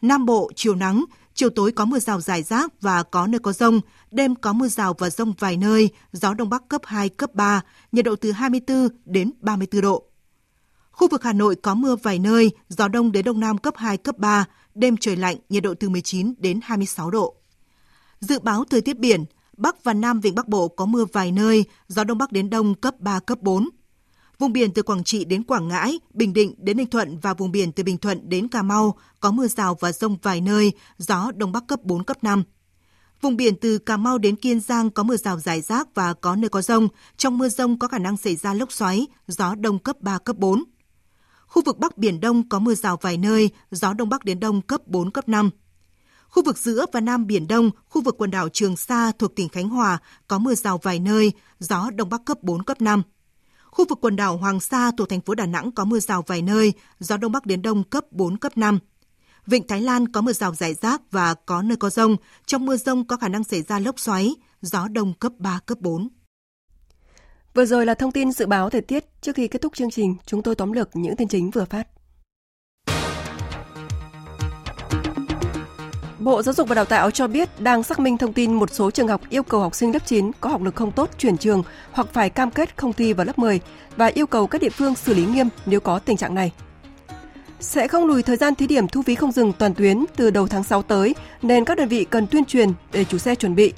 Nam 0.01 0.25
Bộ 0.25 0.51
chiều 0.55 0.75
nắng, 0.75 1.05
Chiều 1.33 1.49
tối 1.49 1.71
có 1.71 1.85
mưa 1.85 1.99
rào 1.99 2.21
rải 2.21 2.43
rác 2.43 2.81
và 2.81 3.03
có 3.03 3.27
nơi 3.27 3.39
có 3.39 3.53
rông, 3.53 3.81
đêm 4.11 4.35
có 4.35 4.53
mưa 4.53 4.67
rào 4.67 4.95
và 4.97 5.09
rông 5.09 5.33
vài 5.39 5.57
nơi, 5.57 5.89
gió 6.11 6.33
đông 6.33 6.49
bắc 6.49 6.67
cấp 6.69 6.81
2, 6.85 7.09
cấp 7.09 7.35
3, 7.35 7.61
nhiệt 7.91 8.05
độ 8.05 8.15
từ 8.15 8.31
24 8.31 8.87
đến 9.05 9.31
34 9.39 9.81
độ. 9.81 10.03
Khu 10.91 11.07
vực 11.07 11.23
Hà 11.23 11.33
Nội 11.33 11.55
có 11.55 11.75
mưa 11.75 11.95
vài 11.95 12.19
nơi, 12.19 12.51
gió 12.69 12.87
đông 12.87 13.11
đến 13.11 13.25
đông 13.25 13.39
nam 13.39 13.57
cấp 13.57 13.73
2, 13.77 13.97
cấp 13.97 14.17
3, 14.17 14.45
đêm 14.75 14.97
trời 14.97 15.15
lạnh, 15.15 15.37
nhiệt 15.49 15.63
độ 15.63 15.73
từ 15.73 15.89
19 15.89 16.33
đến 16.37 16.59
26 16.63 17.11
độ. 17.11 17.35
Dự 18.19 18.39
báo 18.39 18.65
thời 18.69 18.81
tiết 18.81 18.99
biển, 18.99 19.25
Bắc 19.59 19.83
và 19.83 19.93
Nam 19.93 20.19
Vịnh 20.19 20.35
Bắc 20.35 20.47
Bộ 20.47 20.67
có 20.67 20.85
mưa 20.85 21.05
vài 21.13 21.31
nơi, 21.31 21.65
gió 21.87 22.03
Đông 22.03 22.17
Bắc 22.17 22.31
đến 22.31 22.49
Đông 22.49 22.75
cấp 22.75 22.99
3, 22.99 23.19
cấp 23.19 23.41
4. 23.41 23.69
Vùng 24.39 24.53
biển 24.53 24.71
từ 24.71 24.83
Quảng 24.83 25.03
Trị 25.03 25.25
đến 25.25 25.43
Quảng 25.43 25.67
Ngãi, 25.67 25.99
Bình 26.13 26.33
Định 26.33 26.55
đến 26.57 26.77
Ninh 26.77 26.89
Thuận 26.89 27.17
và 27.17 27.33
vùng 27.33 27.51
biển 27.51 27.71
từ 27.71 27.83
Bình 27.83 27.97
Thuận 27.97 28.29
đến 28.29 28.47
Cà 28.47 28.61
Mau 28.61 28.97
có 29.19 29.31
mưa 29.31 29.47
rào 29.47 29.77
và 29.79 29.91
rông 29.91 30.17
vài 30.21 30.41
nơi, 30.41 30.71
gió 30.97 31.31
Đông 31.35 31.51
Bắc 31.51 31.67
cấp 31.67 31.79
4, 31.83 32.03
cấp 32.03 32.23
5. 32.23 32.43
Vùng 33.21 33.37
biển 33.37 33.55
từ 33.55 33.77
Cà 33.77 33.97
Mau 33.97 34.17
đến 34.17 34.35
Kiên 34.35 34.59
Giang 34.59 34.89
có 34.89 35.03
mưa 35.03 35.17
rào 35.17 35.39
rải 35.39 35.61
rác 35.61 35.87
và 35.95 36.13
có 36.13 36.35
nơi 36.35 36.49
có 36.49 36.61
rông. 36.61 36.87
Trong 37.17 37.37
mưa 37.37 37.49
rông 37.49 37.79
có 37.79 37.87
khả 37.87 37.99
năng 37.99 38.17
xảy 38.17 38.35
ra 38.35 38.53
lốc 38.53 38.71
xoáy, 38.71 39.07
gió 39.27 39.55
đông 39.55 39.79
cấp 39.79 40.01
3, 40.01 40.17
cấp 40.17 40.37
4. 40.37 40.63
Khu 41.47 41.61
vực 41.65 41.77
Bắc 41.77 41.97
Biển 41.97 42.19
Đông 42.19 42.49
có 42.49 42.59
mưa 42.59 42.75
rào 42.75 42.97
vài 43.01 43.17
nơi, 43.17 43.49
gió 43.71 43.93
Đông 43.93 44.09
Bắc 44.09 44.25
đến 44.25 44.39
Đông 44.39 44.61
cấp 44.61 44.81
4, 44.87 45.11
cấp 45.11 45.29
5. 45.29 45.49
Khu 46.29 46.43
vực 46.43 46.57
giữa 46.57 46.85
và 46.91 46.99
Nam 46.99 47.27
Biển 47.27 47.47
Đông, 47.47 47.71
khu 47.89 48.01
vực 48.01 48.15
quần 48.17 48.31
đảo 48.31 48.49
Trường 48.49 48.77
Sa 48.77 49.11
thuộc 49.19 49.35
tỉnh 49.35 49.49
Khánh 49.49 49.69
Hòa 49.69 49.97
có 50.27 50.39
mưa 50.39 50.55
rào 50.55 50.77
vài 50.77 50.99
nơi, 50.99 51.31
gió 51.59 51.89
Đông 51.95 52.09
Bắc 52.09 52.25
cấp 52.25 52.43
4, 52.43 52.63
cấp 52.63 52.81
5. 52.81 53.03
Khu 53.65 53.85
vực 53.89 53.97
quần 54.01 54.15
đảo 54.15 54.37
Hoàng 54.37 54.59
Sa 54.59 54.91
thuộc 54.97 55.09
thành 55.09 55.21
phố 55.21 55.35
Đà 55.35 55.45
Nẵng 55.45 55.71
có 55.71 55.85
mưa 55.85 55.99
rào 55.99 56.23
vài 56.27 56.41
nơi, 56.41 56.73
gió 56.99 57.17
Đông 57.17 57.31
Bắc 57.31 57.45
đến 57.45 57.61
Đông 57.61 57.83
cấp 57.83 58.05
4, 58.11 58.37
cấp 58.37 58.57
5. 58.57 58.79
Vịnh 59.45 59.67
Thái 59.67 59.81
Lan 59.81 60.07
có 60.07 60.21
mưa 60.21 60.33
rào 60.33 60.55
rải 60.55 60.73
rác 60.73 61.01
và 61.11 61.33
có 61.33 61.61
nơi 61.61 61.77
có 61.77 61.89
rông. 61.89 62.15
Trong 62.45 62.65
mưa 62.65 62.77
rông 62.77 63.07
có 63.07 63.17
khả 63.17 63.27
năng 63.27 63.43
xảy 63.43 63.61
ra 63.61 63.79
lốc 63.79 63.99
xoáy, 63.99 64.35
gió 64.61 64.87
đông 64.87 65.13
cấp 65.13 65.31
3, 65.37 65.59
cấp 65.65 65.77
4. 65.81 66.09
Vừa 67.53 67.65
rồi 67.65 67.85
là 67.85 67.93
thông 67.93 68.11
tin 68.11 68.31
dự 68.31 68.45
báo 68.45 68.69
thời 68.69 68.81
tiết. 68.81 69.05
Trước 69.21 69.35
khi 69.35 69.47
kết 69.47 69.61
thúc 69.61 69.75
chương 69.75 69.91
trình, 69.91 70.15
chúng 70.25 70.43
tôi 70.43 70.55
tóm 70.55 70.71
lược 70.71 70.89
những 70.93 71.15
tin 71.15 71.27
chính 71.27 71.51
vừa 71.51 71.65
phát. 71.65 71.87
Bộ 76.19 76.41
Giáo 76.41 76.53
dục 76.53 76.67
và 76.67 76.75
Đào 76.75 76.85
tạo 76.85 77.11
cho 77.11 77.27
biết 77.27 77.49
đang 77.61 77.83
xác 77.83 77.99
minh 77.99 78.17
thông 78.17 78.33
tin 78.33 78.53
một 78.53 78.73
số 78.73 78.91
trường 78.91 79.07
học 79.07 79.21
yêu 79.29 79.43
cầu 79.43 79.61
học 79.61 79.75
sinh 79.75 79.93
lớp 79.93 80.05
9 80.05 80.31
có 80.41 80.49
học 80.49 80.61
lực 80.61 80.75
không 80.75 80.91
tốt 80.91 81.09
chuyển 81.17 81.37
trường 81.37 81.63
hoặc 81.91 82.07
phải 82.13 82.29
cam 82.29 82.51
kết 82.51 82.77
không 82.77 82.93
thi 82.93 83.13
vào 83.13 83.25
lớp 83.25 83.39
10 83.39 83.59
và 83.97 84.05
yêu 84.05 84.27
cầu 84.27 84.47
các 84.47 84.61
địa 84.61 84.69
phương 84.69 84.95
xử 84.95 85.13
lý 85.13 85.25
nghiêm 85.25 85.49
nếu 85.65 85.79
có 85.79 85.99
tình 85.99 86.17
trạng 86.17 86.35
này. 86.35 86.51
Sẽ 87.59 87.87
không 87.87 88.05
lùi 88.05 88.23
thời 88.23 88.35
gian 88.35 88.55
thí 88.55 88.67
điểm 88.67 88.87
thu 88.87 89.01
phí 89.01 89.15
không 89.15 89.31
dừng 89.31 89.53
toàn 89.53 89.73
tuyến 89.73 90.05
từ 90.15 90.31
đầu 90.31 90.47
tháng 90.47 90.63
6 90.63 90.81
tới 90.81 91.15
nên 91.41 91.65
các 91.65 91.77
đơn 91.77 91.87
vị 91.87 92.05
cần 92.05 92.27
tuyên 92.27 92.45
truyền 92.45 92.69
để 92.91 93.05
chủ 93.05 93.17
xe 93.17 93.35
chuẩn 93.35 93.55
bị. 93.55 93.73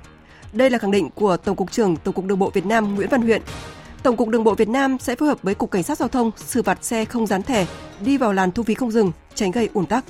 Đây 0.53 0.69
là 0.69 0.77
khẳng 0.77 0.91
định 0.91 1.09
của 1.15 1.37
Tổng 1.37 1.55
cục 1.55 1.71
trưởng 1.71 1.95
Tổng 1.95 2.13
cục 2.13 2.25
Đường 2.25 2.39
bộ 2.39 2.49
Việt 2.49 2.65
Nam 2.65 2.95
Nguyễn 2.95 3.09
Văn 3.09 3.21
Huyện. 3.21 3.41
Tổng 4.03 4.17
cục 4.17 4.29
Đường 4.29 4.43
bộ 4.43 4.55
Việt 4.55 4.69
Nam 4.69 4.97
sẽ 4.99 5.15
phối 5.15 5.29
hợp 5.29 5.43
với 5.43 5.55
Cục 5.55 5.71
Cảnh 5.71 5.83
sát 5.83 5.97
Giao 5.97 6.07
thông 6.07 6.31
xử 6.35 6.63
phạt 6.63 6.83
xe 6.83 7.05
không 7.05 7.27
dán 7.27 7.43
thẻ 7.43 7.65
đi 8.05 8.17
vào 8.17 8.33
làn 8.33 8.51
thu 8.51 8.63
phí 8.63 8.73
không 8.73 8.91
dừng, 8.91 9.11
tránh 9.35 9.51
gây 9.51 9.69
ủn 9.73 9.85
tắc. 9.85 10.05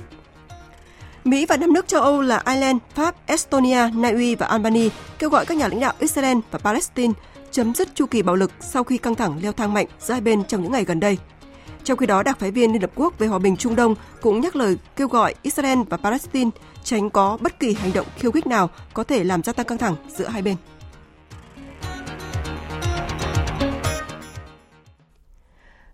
Mỹ 1.24 1.46
và 1.46 1.56
năm 1.56 1.72
nước 1.72 1.88
châu 1.88 2.02
Âu 2.02 2.20
là 2.20 2.42
Ireland, 2.46 2.78
Pháp, 2.94 3.26
Estonia, 3.26 3.90
Na 3.94 4.08
Uy 4.08 4.34
và 4.34 4.46
Albania 4.46 4.88
kêu 5.18 5.30
gọi 5.30 5.46
các 5.46 5.56
nhà 5.56 5.68
lãnh 5.68 5.80
đạo 5.80 5.92
Israel 5.98 6.38
và 6.50 6.58
Palestine 6.58 7.12
chấm 7.50 7.74
dứt 7.74 7.88
chu 7.94 8.06
kỳ 8.06 8.22
bạo 8.22 8.36
lực 8.36 8.50
sau 8.60 8.84
khi 8.84 8.98
căng 8.98 9.14
thẳng 9.14 9.38
leo 9.42 9.52
thang 9.52 9.74
mạnh 9.74 9.86
giữa 10.00 10.14
hai 10.14 10.20
bên 10.20 10.44
trong 10.44 10.62
những 10.62 10.72
ngày 10.72 10.84
gần 10.84 11.00
đây. 11.00 11.18
Trong 11.84 11.96
khi 11.96 12.06
đó, 12.06 12.22
đặc 12.22 12.38
phái 12.38 12.50
viên 12.50 12.72
Liên 12.72 12.80
Hợp 12.80 12.90
Quốc 12.94 13.18
về 13.18 13.26
hòa 13.26 13.38
bình 13.38 13.56
Trung 13.56 13.76
Đông 13.76 13.94
cũng 14.20 14.40
nhắc 14.40 14.56
lời 14.56 14.76
kêu 14.96 15.08
gọi 15.08 15.34
Israel 15.42 15.78
và 15.90 15.96
Palestine 15.96 16.50
tránh 16.84 17.10
có 17.10 17.38
bất 17.40 17.60
kỳ 17.60 17.74
hành 17.74 17.92
động 17.92 18.06
khiêu 18.16 18.32
khích 18.32 18.46
nào 18.46 18.70
có 18.94 19.04
thể 19.04 19.24
làm 19.24 19.42
gia 19.42 19.52
tăng 19.52 19.66
căng 19.66 19.78
thẳng 19.78 19.96
giữa 20.16 20.28
hai 20.28 20.42
bên. 20.42 20.56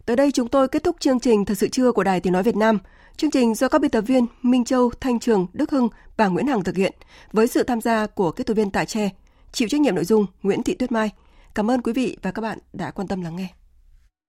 Tới 0.06 0.16
đây 0.16 0.32
chúng 0.32 0.48
tôi 0.48 0.68
kết 0.68 0.84
thúc 0.84 0.96
chương 1.00 1.20
trình 1.20 1.44
Thật 1.44 1.54
sự 1.58 1.68
trưa 1.68 1.92
của 1.92 2.04
Đài 2.04 2.20
Tiếng 2.20 2.32
Nói 2.32 2.42
Việt 2.42 2.56
Nam. 2.56 2.78
Chương 3.18 3.30
trình 3.30 3.54
do 3.54 3.68
các 3.68 3.80
biên 3.80 3.90
tập 3.90 4.00
viên 4.00 4.26
Minh 4.42 4.64
Châu, 4.64 4.90
Thanh 5.00 5.20
Trường, 5.20 5.46
Đức 5.52 5.70
Hưng 5.70 5.88
và 6.16 6.28
Nguyễn 6.28 6.46
Hằng 6.46 6.64
thực 6.64 6.76
hiện 6.76 6.92
với 7.32 7.46
sự 7.46 7.62
tham 7.62 7.80
gia 7.80 8.06
của 8.06 8.32
kết 8.32 8.46
tập 8.46 8.54
viên 8.54 8.70
Tạ 8.70 8.84
Tre. 8.84 9.10
Chịu 9.52 9.68
trách 9.68 9.80
nhiệm 9.80 9.94
nội 9.94 10.04
dung 10.04 10.26
Nguyễn 10.42 10.62
Thị 10.62 10.74
Tuyết 10.74 10.92
Mai. 10.92 11.10
Cảm 11.54 11.70
ơn 11.70 11.82
quý 11.82 11.92
vị 11.92 12.16
và 12.22 12.30
các 12.30 12.42
bạn 12.42 12.58
đã 12.72 12.90
quan 12.90 13.08
tâm 13.08 13.20
lắng 13.20 13.36
nghe. 13.36 13.48